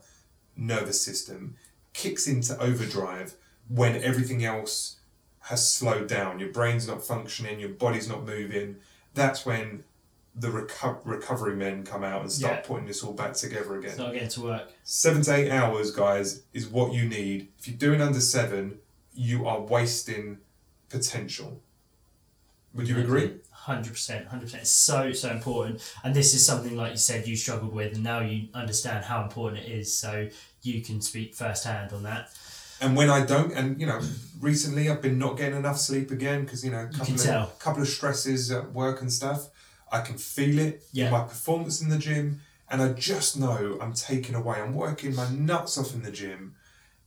nervous 0.56 1.02
system, 1.04 1.56
kicks 1.94 2.28
into 2.28 2.60
overdrive 2.62 3.36
when 3.68 3.96
everything 4.02 4.44
else 4.44 4.98
has 5.42 5.72
slowed 5.72 6.08
down. 6.08 6.40
Your 6.40 6.50
brain's 6.50 6.88
not 6.88 7.04
functioning, 7.04 7.60
your 7.60 7.70
body's 7.70 8.08
not 8.08 8.26
moving. 8.26 8.78
That's 9.14 9.46
when 9.46 9.84
the 10.36 10.48
reco- 10.48 11.00
recovery 11.04 11.56
men 11.56 11.84
come 11.84 12.04
out 12.04 12.22
and 12.22 12.32
start 12.32 12.54
Yeah. 12.56 12.62
putting 12.62 12.86
this 12.88 13.04
all 13.04 13.14
back 13.14 13.34
together 13.34 13.78
again. 13.78 13.94
Start 13.96 14.14
getting 14.14 14.30
to 14.30 14.42
work. 14.42 14.72
Seven 14.84 15.22
to 15.24 15.36
eight 15.36 15.52
hours, 15.52 15.92
guys, 15.92 16.44
is 16.54 16.68
what 16.68 16.94
you 16.94 17.08
need. 17.08 17.50
If 17.60 17.68
you're 17.68 17.78
doing 17.78 18.02
under 18.02 18.22
seven, 18.22 18.80
you 19.14 19.46
are 19.46 19.60
wasting 19.60 20.38
potential. 20.90 21.62
Would 22.74 22.88
you 22.88 23.00
agree? 23.00 23.34
Hundred 23.52 23.92
percent, 23.94 24.28
hundred 24.28 24.46
percent. 24.46 24.62
It's 24.64 24.72
so 24.72 25.12
so 25.12 25.30
important, 25.30 25.82
and 26.04 26.16
this 26.16 26.34
is 26.34 26.44
something 26.46 26.76
like 26.78 26.92
you 26.92 26.98
said 26.98 27.28
you 27.28 27.36
struggled 27.36 27.74
with, 27.74 27.94
and 27.94 28.04
now 28.04 28.22
you 28.22 28.48
understand 28.54 29.06
how 29.06 29.22
important 29.24 29.64
it 29.66 29.70
is. 29.70 29.94
So 29.96 30.30
you 30.64 30.82
can 30.82 31.02
speak 31.02 31.36
firsthand 31.36 31.92
on 31.92 32.04
that. 32.04 32.30
And 32.80 32.96
when 32.96 33.10
I 33.12 33.24
don't, 33.26 33.52
and 33.54 33.80
you 33.80 33.86
know, 33.86 34.02
recently 34.40 34.90
I've 34.90 35.02
been 35.02 35.20
not 35.20 35.38
getting 35.38 35.58
enough 35.60 35.78
sleep 35.78 36.10
again 36.10 36.46
because 36.46 36.64
you 36.66 36.72
know, 36.72 36.86
a 36.92 36.98
couple 36.98 37.14
of 37.14 37.22
tell. 37.22 37.48
couple 37.60 37.82
of 37.84 37.90
stresses 37.90 38.50
at 38.50 38.72
work 38.72 39.02
and 39.02 39.12
stuff. 39.12 39.50
I 39.92 40.02
can 40.02 40.18
feel 40.18 40.58
it 40.60 40.84
Yeah. 40.92 41.06
in 41.08 41.12
my 41.12 41.24
performance 41.24 41.82
in 41.82 41.90
the 41.90 41.98
gym, 41.98 42.42
and 42.70 42.82
I 42.82 42.94
just 42.94 43.38
know 43.38 43.78
I'm 43.82 43.94
taken 43.94 44.36
away. 44.36 44.62
I'm 44.62 44.74
working 44.74 45.14
my 45.16 45.30
nuts 45.30 45.78
off 45.78 45.94
in 45.94 46.04
the 46.04 46.12
gym, 46.12 46.56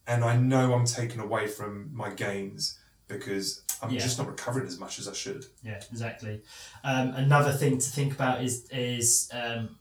and 0.06 0.24
I 0.24 0.36
know 0.36 0.74
I'm 0.74 0.84
taken 0.86 1.20
away 1.20 1.46
from 1.46 1.90
my 1.94 2.10
gains 2.10 2.78
because 3.08 3.62
I'm 3.82 3.90
Yeah. 3.90 4.00
just 4.00 4.18
not 4.18 4.26
recovering 4.28 4.66
as 4.66 4.78
much 4.78 4.98
as 4.98 5.08
I 5.08 5.12
should. 5.14 5.46
Yeah, 5.62 5.82
exactly. 5.90 6.42
Um, 6.82 7.08
another 7.14 7.52
thing 7.52 7.78
to 7.78 7.90
think 7.90 8.12
about 8.14 8.42
is 8.44 8.66
is 8.70 9.28
um, 9.32 9.78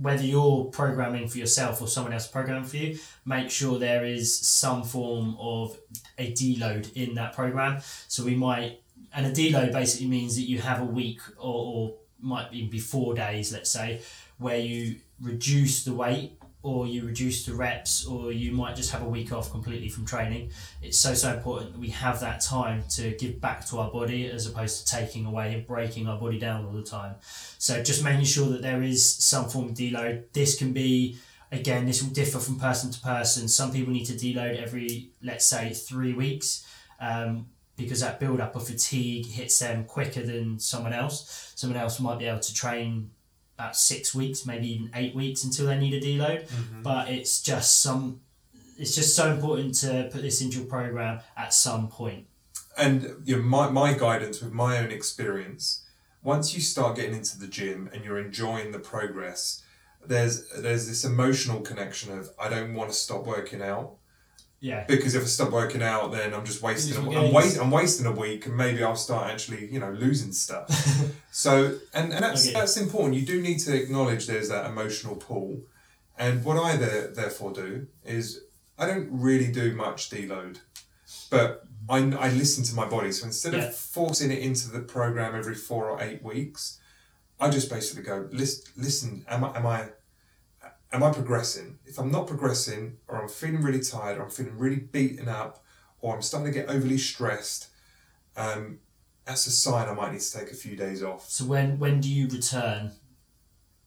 whether 0.00 0.22
you're 0.24 0.66
programming 0.66 1.28
for 1.28 1.38
yourself 1.38 1.80
or 1.82 1.88
someone 1.88 2.12
else 2.12 2.26
programming 2.26 2.64
for 2.68 2.76
you. 2.76 2.98
Make 3.24 3.50
sure 3.50 3.78
there 3.78 4.04
is 4.04 4.38
some 4.46 4.84
form 4.84 5.36
of 5.40 5.76
a 6.18 6.32
deload 6.32 6.92
in 6.94 7.14
that 7.14 7.32
program. 7.34 7.80
So 8.06 8.24
we 8.24 8.34
might, 8.36 8.80
and 9.12 9.26
a 9.26 9.32
deload 9.32 9.72
basically 9.72 10.06
means 10.06 10.36
that 10.36 10.42
you 10.42 10.60
have 10.60 10.80
a 10.80 10.84
week 10.84 11.20
or, 11.36 11.54
or 11.74 11.94
might 12.20 12.52
even 12.52 12.70
be 12.70 12.78
four 12.78 13.14
days, 13.14 13.52
let's 13.52 13.70
say, 13.70 14.00
where 14.38 14.58
you 14.58 14.96
reduce 15.20 15.84
the 15.84 15.92
weight 15.92 16.38
or 16.62 16.86
you 16.86 17.06
reduce 17.06 17.46
the 17.46 17.54
reps 17.54 18.04
or 18.04 18.32
you 18.32 18.52
might 18.52 18.74
just 18.74 18.90
have 18.90 19.02
a 19.02 19.08
week 19.08 19.32
off 19.32 19.50
completely 19.50 19.88
from 19.88 20.04
training. 20.04 20.50
It's 20.82 20.98
so 20.98 21.14
so 21.14 21.32
important 21.32 21.72
that 21.72 21.78
we 21.78 21.90
have 21.90 22.20
that 22.20 22.40
time 22.40 22.82
to 22.90 23.12
give 23.12 23.40
back 23.40 23.64
to 23.66 23.78
our 23.78 23.90
body 23.90 24.26
as 24.26 24.46
opposed 24.46 24.86
to 24.86 24.96
taking 24.96 25.24
away 25.24 25.54
and 25.54 25.66
breaking 25.66 26.08
our 26.08 26.18
body 26.18 26.38
down 26.38 26.66
all 26.66 26.72
the 26.72 26.82
time. 26.82 27.14
So 27.58 27.82
just 27.82 28.02
making 28.02 28.24
sure 28.24 28.48
that 28.48 28.62
there 28.62 28.82
is 28.82 29.08
some 29.08 29.48
form 29.48 29.66
of 29.66 29.74
deload. 29.74 30.24
This 30.32 30.58
can 30.58 30.72
be 30.72 31.18
again 31.52 31.86
this 31.86 32.02
will 32.02 32.10
differ 32.10 32.38
from 32.38 32.58
person 32.58 32.90
to 32.90 33.00
person. 33.00 33.46
Some 33.46 33.72
people 33.72 33.92
need 33.92 34.06
to 34.06 34.14
deload 34.14 34.60
every 34.60 35.10
let's 35.22 35.46
say 35.46 35.72
three 35.72 36.12
weeks. 36.12 36.66
Um, 37.00 37.46
because 37.78 38.00
that 38.00 38.20
build 38.20 38.40
up 38.40 38.56
of 38.56 38.66
fatigue 38.66 39.24
hits 39.24 39.58
them 39.60 39.84
quicker 39.84 40.22
than 40.22 40.58
someone 40.58 40.92
else. 40.92 41.52
Someone 41.54 41.78
else 41.78 42.00
might 42.00 42.18
be 42.18 42.26
able 42.26 42.40
to 42.40 42.52
train 42.52 43.12
about 43.54 43.76
six 43.76 44.14
weeks 44.14 44.46
maybe 44.46 44.72
even 44.74 44.90
eight 44.94 45.14
weeks 45.14 45.42
until 45.44 45.66
they 45.66 45.78
need 45.78 45.94
a 45.94 46.00
deload. 46.00 46.46
Mm-hmm. 46.48 46.82
But 46.82 47.08
it's 47.08 47.40
just 47.40 47.80
some 47.82 48.20
it's 48.76 48.94
just 48.94 49.16
so 49.16 49.32
important 49.32 49.74
to 49.74 50.08
put 50.12 50.22
this 50.22 50.40
into 50.40 50.58
your 50.58 50.66
program 50.66 51.20
at 51.36 51.54
some 51.54 51.88
point. 51.88 52.26
point 52.26 52.26
And 52.76 53.22
you 53.24 53.36
know, 53.36 53.42
my, 53.42 53.70
my 53.70 53.92
guidance 53.92 54.40
with 54.40 54.52
my 54.52 54.78
own 54.78 54.90
experience, 54.90 55.84
once 56.22 56.54
you 56.54 56.60
start 56.60 56.96
getting 56.96 57.14
into 57.14 57.38
the 57.38 57.48
gym 57.48 57.90
and 57.92 58.04
you're 58.04 58.18
enjoying 58.18 58.72
the 58.72 58.78
progress, 58.78 59.62
there's 60.04 60.48
there's 60.50 60.88
this 60.88 61.04
emotional 61.04 61.60
connection 61.60 62.16
of 62.16 62.30
I 62.40 62.48
don't 62.48 62.74
want 62.74 62.90
to 62.90 62.96
stop 62.96 63.24
working 63.24 63.62
out 63.62 63.97
yeah 64.60 64.84
because 64.88 65.14
if 65.14 65.22
I 65.22 65.26
stop 65.26 65.50
working 65.50 65.82
out, 65.82 66.12
then 66.12 66.34
I'm 66.34 66.44
just 66.44 66.62
wasting. 66.62 66.96
Losing 67.04 67.14
A, 67.16 67.36
I'm. 67.36 67.60
I'm 67.60 67.70
wasting 67.70 68.06
a 68.06 68.12
week, 68.12 68.46
and 68.46 68.56
maybe 68.56 68.82
I'll 68.82 68.96
start 68.96 69.30
actually, 69.30 69.70
you 69.72 69.78
know, 69.78 69.90
losing 69.92 70.32
stuff. 70.32 70.68
so, 71.30 71.78
and, 71.94 72.12
and 72.12 72.22
that's 72.22 72.46
you. 72.46 72.52
that's 72.52 72.76
important. 72.76 73.14
You 73.14 73.24
do 73.26 73.40
need 73.40 73.58
to 73.60 73.74
acknowledge 73.74 74.26
there's 74.26 74.48
that 74.48 74.66
emotional 74.66 75.16
pull, 75.16 75.60
and 76.18 76.44
what 76.44 76.56
I 76.56 76.76
there, 76.76 77.08
therefore 77.08 77.52
do 77.52 77.86
is 78.04 78.40
I 78.78 78.86
don't 78.86 79.08
really 79.10 79.50
do 79.52 79.74
much 79.74 80.10
deload, 80.10 80.58
but 81.30 81.64
I, 81.88 81.98
I 81.98 82.28
listen 82.30 82.64
to 82.64 82.74
my 82.74 82.86
body. 82.86 83.12
So 83.12 83.26
instead 83.26 83.54
Yeah. 83.54 83.66
of 83.68 83.74
forcing 83.76 84.30
it 84.30 84.40
into 84.40 84.70
the 84.70 84.80
program 84.80 85.34
every 85.34 85.54
four 85.54 85.88
or 85.90 86.02
eight 86.02 86.22
weeks, 86.22 86.78
I 87.40 87.48
just 87.50 87.70
basically 87.70 88.02
go 88.02 88.28
listen. 88.32 88.64
Listen, 88.76 89.24
am 89.28 89.44
I 89.44 89.56
am 89.56 89.66
I 89.66 89.88
am 90.92 91.02
I 91.02 91.12
progressing? 91.12 91.78
If 91.84 91.98
I'm 91.98 92.10
not 92.10 92.26
progressing, 92.26 92.98
or 93.08 93.20
I'm 93.22 93.28
feeling 93.28 93.62
really 93.62 93.80
tired, 93.80 94.18
or 94.18 94.22
I'm 94.22 94.30
feeling 94.30 94.56
really 94.58 94.76
beaten 94.76 95.28
up, 95.28 95.64
or 96.00 96.14
I'm 96.14 96.22
starting 96.22 96.52
to 96.52 96.58
get 96.58 96.68
overly 96.68 96.98
stressed, 96.98 97.68
um, 98.36 98.78
that's 99.24 99.46
a 99.46 99.50
sign 99.50 99.88
I 99.88 99.94
might 99.94 100.12
need 100.12 100.20
to 100.20 100.38
take 100.38 100.50
a 100.50 100.54
few 100.54 100.76
days 100.76 101.02
off. 101.02 101.28
so 101.28 101.44
when 101.44 101.78
when 101.78 102.00
do 102.00 102.08
you 102.08 102.28
return 102.28 102.92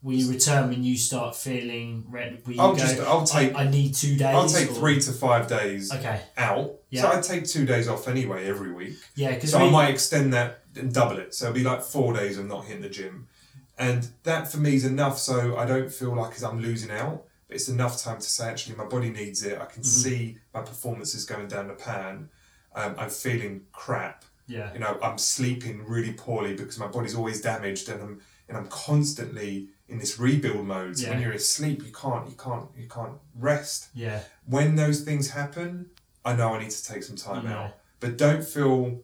will 0.03 0.13
you 0.13 0.29
return 0.31 0.69
when 0.69 0.83
you 0.83 0.97
start 0.97 1.35
feeling 1.35 2.05
ready 2.09 2.39
will 2.45 2.53
you 2.53 2.61
I'll 2.61 2.73
go 2.73 2.77
just 2.79 2.99
I'll 2.99 3.25
take 3.25 3.55
I, 3.55 3.63
I 3.63 3.69
need 3.69 3.93
two 3.95 4.15
days 4.17 4.35
I'll 4.35 4.47
take 4.49 4.69
or- 4.69 4.73
three 4.73 4.99
to 4.99 5.11
five 5.11 5.47
days 5.47 5.91
okay 5.91 6.21
out. 6.37 6.75
Yeah. 6.91 7.01
So 7.03 7.17
I 7.17 7.21
take 7.21 7.47
two 7.47 7.65
days 7.65 7.87
off 7.87 8.07
anyway 8.07 8.45
every 8.47 8.71
week. 8.71 8.97
yeah 9.15 9.33
because 9.33 9.51
So 9.51 9.59
we, 9.59 9.65
I 9.65 9.69
might 9.69 9.89
extend 9.89 10.33
that 10.33 10.63
and 10.75 10.93
double 10.93 11.17
it. 11.17 11.33
So 11.33 11.45
it'll 11.45 11.55
be 11.55 11.63
like 11.63 11.81
four 11.81 12.13
days 12.13 12.37
of 12.37 12.45
not 12.47 12.65
hitting 12.65 12.81
the 12.81 12.89
gym. 12.89 13.27
And 13.77 14.07
that 14.23 14.51
for 14.51 14.57
me 14.57 14.75
is 14.75 14.85
enough 14.85 15.17
so 15.17 15.57
I 15.57 15.65
don't 15.65 15.91
feel 15.91 16.15
like 16.15 16.35
as 16.35 16.43
I'm 16.43 16.61
losing 16.61 16.91
out. 16.91 17.25
But 17.47 17.55
it's 17.55 17.67
enough 17.67 18.01
time 18.01 18.17
to 18.17 18.29
say 18.29 18.47
actually 18.49 18.75
my 18.75 18.85
body 18.85 19.09
needs 19.09 19.43
it. 19.43 19.59
I 19.59 19.65
can 19.65 19.83
see 19.83 20.37
my 20.53 20.61
performance 20.61 21.15
is 21.15 21.25
going 21.25 21.47
down 21.47 21.67
the 21.67 21.73
pan. 21.73 22.29
Um, 22.75 22.95
I'm 22.97 23.09
feeling 23.09 23.61
crap. 23.73 24.23
yeah 24.47 24.71
You 24.73 24.79
know, 24.79 24.97
I'm 25.01 25.17
sleeping 25.17 25.83
really 25.85 26.13
poorly 26.13 26.53
because 26.55 26.77
my 26.79 26.87
body's 26.87 27.15
always 27.15 27.41
damaged 27.41 27.89
and 27.89 28.01
I'm 28.01 28.21
and 28.47 28.57
I'm 28.57 28.67
constantly 28.67 29.69
in 29.87 29.97
this 29.99 30.19
rebuild 30.19 30.65
mode. 30.65 30.97
So 30.97 31.09
when 31.09 31.21
you're 31.21 31.31
asleep 31.33 31.83
you 31.85 31.91
can't 31.91 32.29
you 32.29 32.35
can't 32.35 32.67
you 32.77 32.87
can't 32.87 33.17
rest 33.35 33.89
yeah 33.93 34.19
when 34.45 34.75
those 34.75 35.01
things 35.01 35.31
happen, 35.31 35.89
I 36.23 36.35
know 36.35 36.53
I 36.55 36.59
need 36.59 36.71
to 36.71 36.83
take 36.91 37.03
some 37.03 37.15
time 37.17 37.45
out. 37.47 37.77
But 37.99 38.17
don't 38.17 38.43
feel 38.43 38.99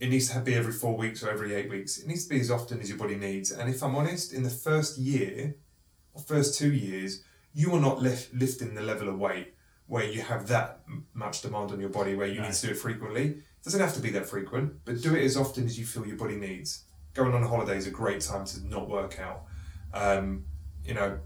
it 0.00 0.08
needs 0.10 0.28
to 0.30 0.40
be 0.40 0.54
every 0.54 0.72
four 0.72 0.96
weeks 0.96 1.22
or 1.22 1.30
every 1.30 1.54
eight 1.54 1.70
weeks. 1.70 1.98
It 1.98 2.06
needs 2.06 2.24
to 2.24 2.30
be 2.30 2.40
as 2.40 2.50
often 2.50 2.80
as 2.80 2.88
your 2.88 2.98
body 2.98 3.14
needs. 3.16 3.50
And 3.50 3.68
if 3.70 3.82
I'm 3.82 3.94
honest, 3.94 4.32
in 4.32 4.42
the 4.42 4.50
first 4.50 4.98
year 4.98 5.54
or 6.12 6.22
first 6.22 6.58
two 6.58 6.72
years, 6.72 7.22
you 7.52 7.72
are 7.74 7.80
not 7.80 8.02
lif- 8.02 8.30
lifting 8.34 8.74
the 8.74 8.82
level 8.82 9.08
of 9.08 9.18
weight 9.18 9.54
where 9.86 10.04
you 10.04 10.22
have 10.22 10.48
that 10.48 10.80
much 11.12 11.42
demand 11.42 11.70
on 11.70 11.78
your 11.78 11.90
body 11.90 12.14
where 12.14 12.26
you 12.26 12.40
No. 12.40 12.46
need 12.46 12.54
to 12.54 12.66
do 12.66 12.72
it 12.72 12.78
frequently. 12.78 13.24
It 13.26 13.42
doesn't 13.64 13.80
have 13.80 13.94
to 13.94 14.00
be 14.00 14.10
that 14.10 14.26
frequent, 14.26 14.84
but 14.84 15.00
do 15.00 15.14
it 15.14 15.24
as 15.24 15.36
often 15.36 15.64
as 15.66 15.78
you 15.78 15.86
feel 15.86 16.06
your 16.06 16.16
body 16.16 16.36
needs. 16.36 16.84
Going 17.12 17.32
on 17.34 17.42
a 17.42 17.48
holiday 17.48 17.76
is 17.76 17.86
a 17.86 17.90
great 17.90 18.20
time 18.20 18.44
to 18.46 18.66
not 18.66 18.88
work 18.88 19.20
out. 19.20 19.44
Um, 19.92 20.46
you 20.84 20.94
know, 20.94 21.20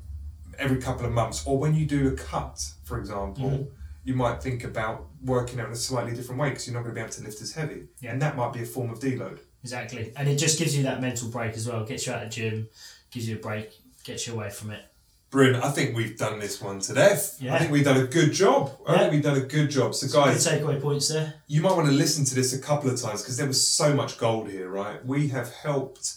every 0.58 0.78
couple 0.78 1.06
of 1.06 1.12
months, 1.12 1.46
or 1.46 1.58
when 1.58 1.74
you 1.74 1.86
do 1.86 2.08
a 2.08 2.12
cut, 2.16 2.72
for 2.84 2.98
example, 2.98 3.48
Mhm. 3.50 3.70
you 4.04 4.14
might 4.14 4.42
think 4.42 4.64
about 4.64 5.07
working 5.24 5.58
out 5.60 5.66
in 5.66 5.72
a 5.72 5.76
slightly 5.76 6.14
different 6.14 6.40
way 6.40 6.48
because 6.50 6.66
you're 6.66 6.74
not 6.74 6.82
going 6.82 6.94
to 6.94 6.98
be 6.98 7.02
able 7.02 7.12
to 7.12 7.22
lift 7.22 7.40
as 7.42 7.52
heavy, 7.52 7.88
Yeah. 8.00 8.12
and 8.12 8.22
that 8.22 8.36
might 8.36 8.52
be 8.52 8.62
a 8.62 8.66
form 8.66 8.90
of 8.90 9.00
deload. 9.00 9.40
exactly 9.62 10.12
and 10.16 10.28
it 10.28 10.36
just 10.36 10.56
gives 10.58 10.76
you 10.76 10.84
that 10.84 11.00
mental 11.00 11.28
break 11.28 11.54
as 11.54 11.66
well 11.68 11.84
gets 11.84 12.06
you 12.06 12.12
out 12.12 12.22
of 12.22 12.30
gym 12.30 12.68
gives 13.10 13.28
you 13.28 13.34
a 13.36 13.38
break 13.40 13.72
gets 14.04 14.24
you 14.26 14.32
away 14.34 14.48
from 14.50 14.70
it 14.70 14.82
Bryn, 15.30 15.56
I 15.56 15.70
think 15.70 15.94
we've 15.94 16.16
done 16.16 16.38
this 16.38 16.58
one 16.58 16.80
to 16.80 16.94
death. 16.94 17.36
Yeah. 17.38 17.54
I 17.54 17.58
think 17.58 17.70
we've 17.70 17.84
done 17.84 17.98
a 18.00 18.06
good 18.06 18.32
job. 18.32 18.70
I 18.86 18.92
Yeah. 18.92 18.98
think 19.00 19.12
we've 19.12 19.22
done 19.22 19.36
a 19.36 19.40
good 19.44 19.68
job. 19.68 19.94
So, 19.94 20.06
good 20.06 20.14
guys, 20.14 20.46
takeaway 20.46 20.80
points 20.80 21.08
there 21.08 21.34
you 21.48 21.60
might 21.60 21.72
want 21.76 21.86
to 21.88 21.92
listen 21.92 22.24
to 22.24 22.34
this 22.34 22.54
a 22.54 22.58
couple 22.58 22.88
of 22.88 22.98
times 22.98 23.20
because 23.20 23.36
there 23.36 23.46
was 23.46 23.60
so 23.62 23.92
much 23.94 24.16
gold 24.16 24.48
here, 24.48 24.68
right? 24.70 25.04
We 25.04 25.28
have 25.28 25.52
helped 25.52 26.14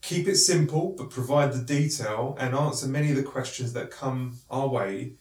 keep 0.00 0.26
it 0.26 0.36
simple 0.36 0.94
but 0.96 1.10
provide 1.10 1.52
the 1.52 1.58
detail 1.58 2.34
and 2.40 2.54
answer 2.54 2.86
many 2.86 3.10
of 3.10 3.16
the 3.16 3.22
questions 3.22 3.74
that 3.74 3.90
come 3.90 4.38
our 4.50 4.68
way 4.68 5.12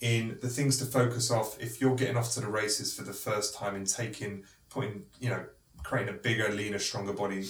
in 0.00 0.38
the 0.42 0.48
things 0.48 0.76
to 0.78 0.84
focus 0.84 1.30
off 1.30 1.60
if 1.60 1.80
you're 1.80 1.96
getting 1.96 2.16
off 2.16 2.32
to 2.32 2.40
the 2.40 2.48
races 2.48 2.94
for 2.94 3.02
the 3.02 3.12
first 3.12 3.54
time 3.54 3.74
and 3.74 3.86
taking 3.86 4.44
putting 4.68 5.04
you 5.20 5.30
know 5.30 5.44
creating 5.82 6.14
a 6.14 6.16
bigger 6.18 6.50
leaner 6.50 6.78
stronger 6.78 7.12
body 7.12 7.44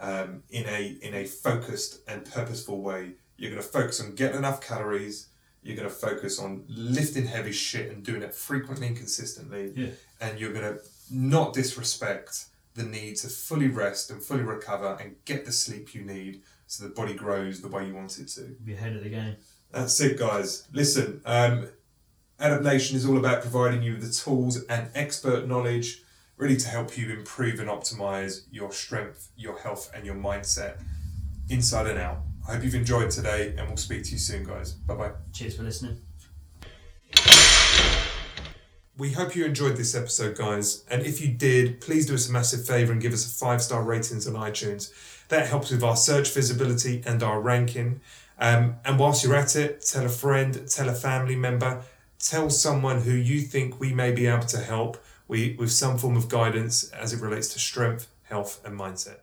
um, 0.00 0.42
in 0.50 0.66
a 0.66 0.98
in 1.02 1.14
a 1.14 1.24
focused 1.24 2.00
and 2.08 2.24
purposeful 2.24 2.80
way 2.80 3.12
you're 3.36 3.50
going 3.50 3.62
to 3.62 3.68
focus 3.68 4.00
on 4.00 4.14
getting 4.14 4.38
enough 4.38 4.60
calories 4.60 5.28
You're 5.62 5.76
going 5.76 5.88
to 5.88 5.94
focus 5.94 6.38
on 6.38 6.64
lifting 6.68 7.26
heavy 7.26 7.52
shit 7.52 7.90
and 7.90 8.04
doing 8.04 8.22
it 8.22 8.34
frequently 8.34 8.86
and 8.86 8.96
consistently. 8.96 9.72
Yeah. 9.74 9.88
And 10.20 10.38
you're 10.38 10.52
going 10.52 10.74
to 10.74 10.80
not 11.10 11.54
disrespect 11.54 12.46
the 12.74 12.82
need 12.82 13.16
to 13.16 13.28
fully 13.28 13.68
rest 13.68 14.10
and 14.10 14.22
fully 14.22 14.42
recover 14.42 14.96
and 15.00 15.16
get 15.24 15.44
the 15.46 15.52
sleep 15.52 15.94
you 15.94 16.02
need 16.02 16.42
so 16.66 16.84
the 16.84 16.94
body 16.94 17.14
grows 17.14 17.60
the 17.60 17.68
way 17.68 17.86
you 17.86 17.94
want 17.94 18.18
it 18.18 18.28
to. 18.28 18.42
Be 18.64 18.74
ahead 18.74 18.94
of 18.96 19.02
the 19.02 19.10
game. 19.10 19.36
That's 19.70 19.98
it, 20.00 20.18
guys. 20.18 20.68
Listen, 20.72 21.20
um, 21.24 21.68
Adaptation 22.40 22.96
is 22.96 23.06
all 23.06 23.16
about 23.16 23.42
providing 23.42 23.82
you 23.82 23.92
with 23.92 24.02
the 24.02 24.12
tools 24.12 24.64
and 24.64 24.88
expert 24.94 25.46
knowledge 25.46 26.02
really 26.36 26.56
to 26.56 26.68
help 26.68 26.98
you 26.98 27.10
improve 27.10 27.60
and 27.60 27.68
optimize 27.68 28.42
your 28.50 28.72
strength, 28.72 29.30
your 29.36 29.56
health, 29.58 29.88
and 29.94 30.04
your 30.04 30.16
mindset 30.16 30.80
inside 31.48 31.86
and 31.86 31.98
out. 31.98 32.18
I 32.46 32.54
hope 32.54 32.64
you've 32.64 32.74
enjoyed 32.74 33.10
today, 33.10 33.54
and 33.56 33.68
we'll 33.68 33.76
speak 33.76 34.02
to 34.04 34.10
you 34.10 34.18
soon, 34.18 34.44
guys. 34.44 34.72
Bye 34.72 34.94
bye. 34.96 35.12
Cheers 35.32 35.56
for 35.56 35.62
listening. 35.62 35.98
We 38.96 39.12
hope 39.12 39.36
you 39.36 39.44
enjoyed 39.44 39.76
this 39.76 39.94
episode, 39.94 40.36
guys. 40.36 40.84
And 40.90 41.02
if 41.02 41.20
you 41.20 41.28
did, 41.28 41.80
please 41.80 42.06
do 42.06 42.14
us 42.14 42.28
a 42.28 42.32
massive 42.32 42.66
favor 42.66 42.92
and 42.92 43.00
give 43.00 43.12
us 43.12 43.26
a 43.26 43.28
five 43.28 43.62
star 43.62 43.82
ratings 43.82 44.26
on 44.26 44.34
iTunes. 44.34 44.92
That 45.28 45.46
helps 45.46 45.70
with 45.70 45.84
our 45.84 45.96
search 45.96 46.30
visibility 46.32 47.02
and 47.06 47.22
our 47.22 47.40
ranking. 47.40 48.00
Um, 48.38 48.76
and 48.84 48.98
whilst 48.98 49.24
you're 49.24 49.36
at 49.36 49.54
it, 49.56 49.84
tell 49.86 50.04
a 50.04 50.08
friend, 50.08 50.68
tell 50.68 50.88
a 50.88 50.94
family 50.94 51.36
member, 51.36 51.82
tell 52.24 52.48
someone 52.48 53.02
who 53.02 53.12
you 53.12 53.40
think 53.40 53.78
we 53.78 53.92
may 53.92 54.10
be 54.10 54.26
able 54.26 54.46
to 54.46 54.58
help 54.58 55.02
we, 55.28 55.56
with 55.58 55.70
some 55.70 55.98
form 55.98 56.16
of 56.16 56.28
guidance 56.28 56.90
as 56.90 57.12
it 57.12 57.20
relates 57.20 57.48
to 57.52 57.58
strength, 57.58 58.08
health, 58.24 58.60
and 58.64 58.78
mindset. 58.78 59.18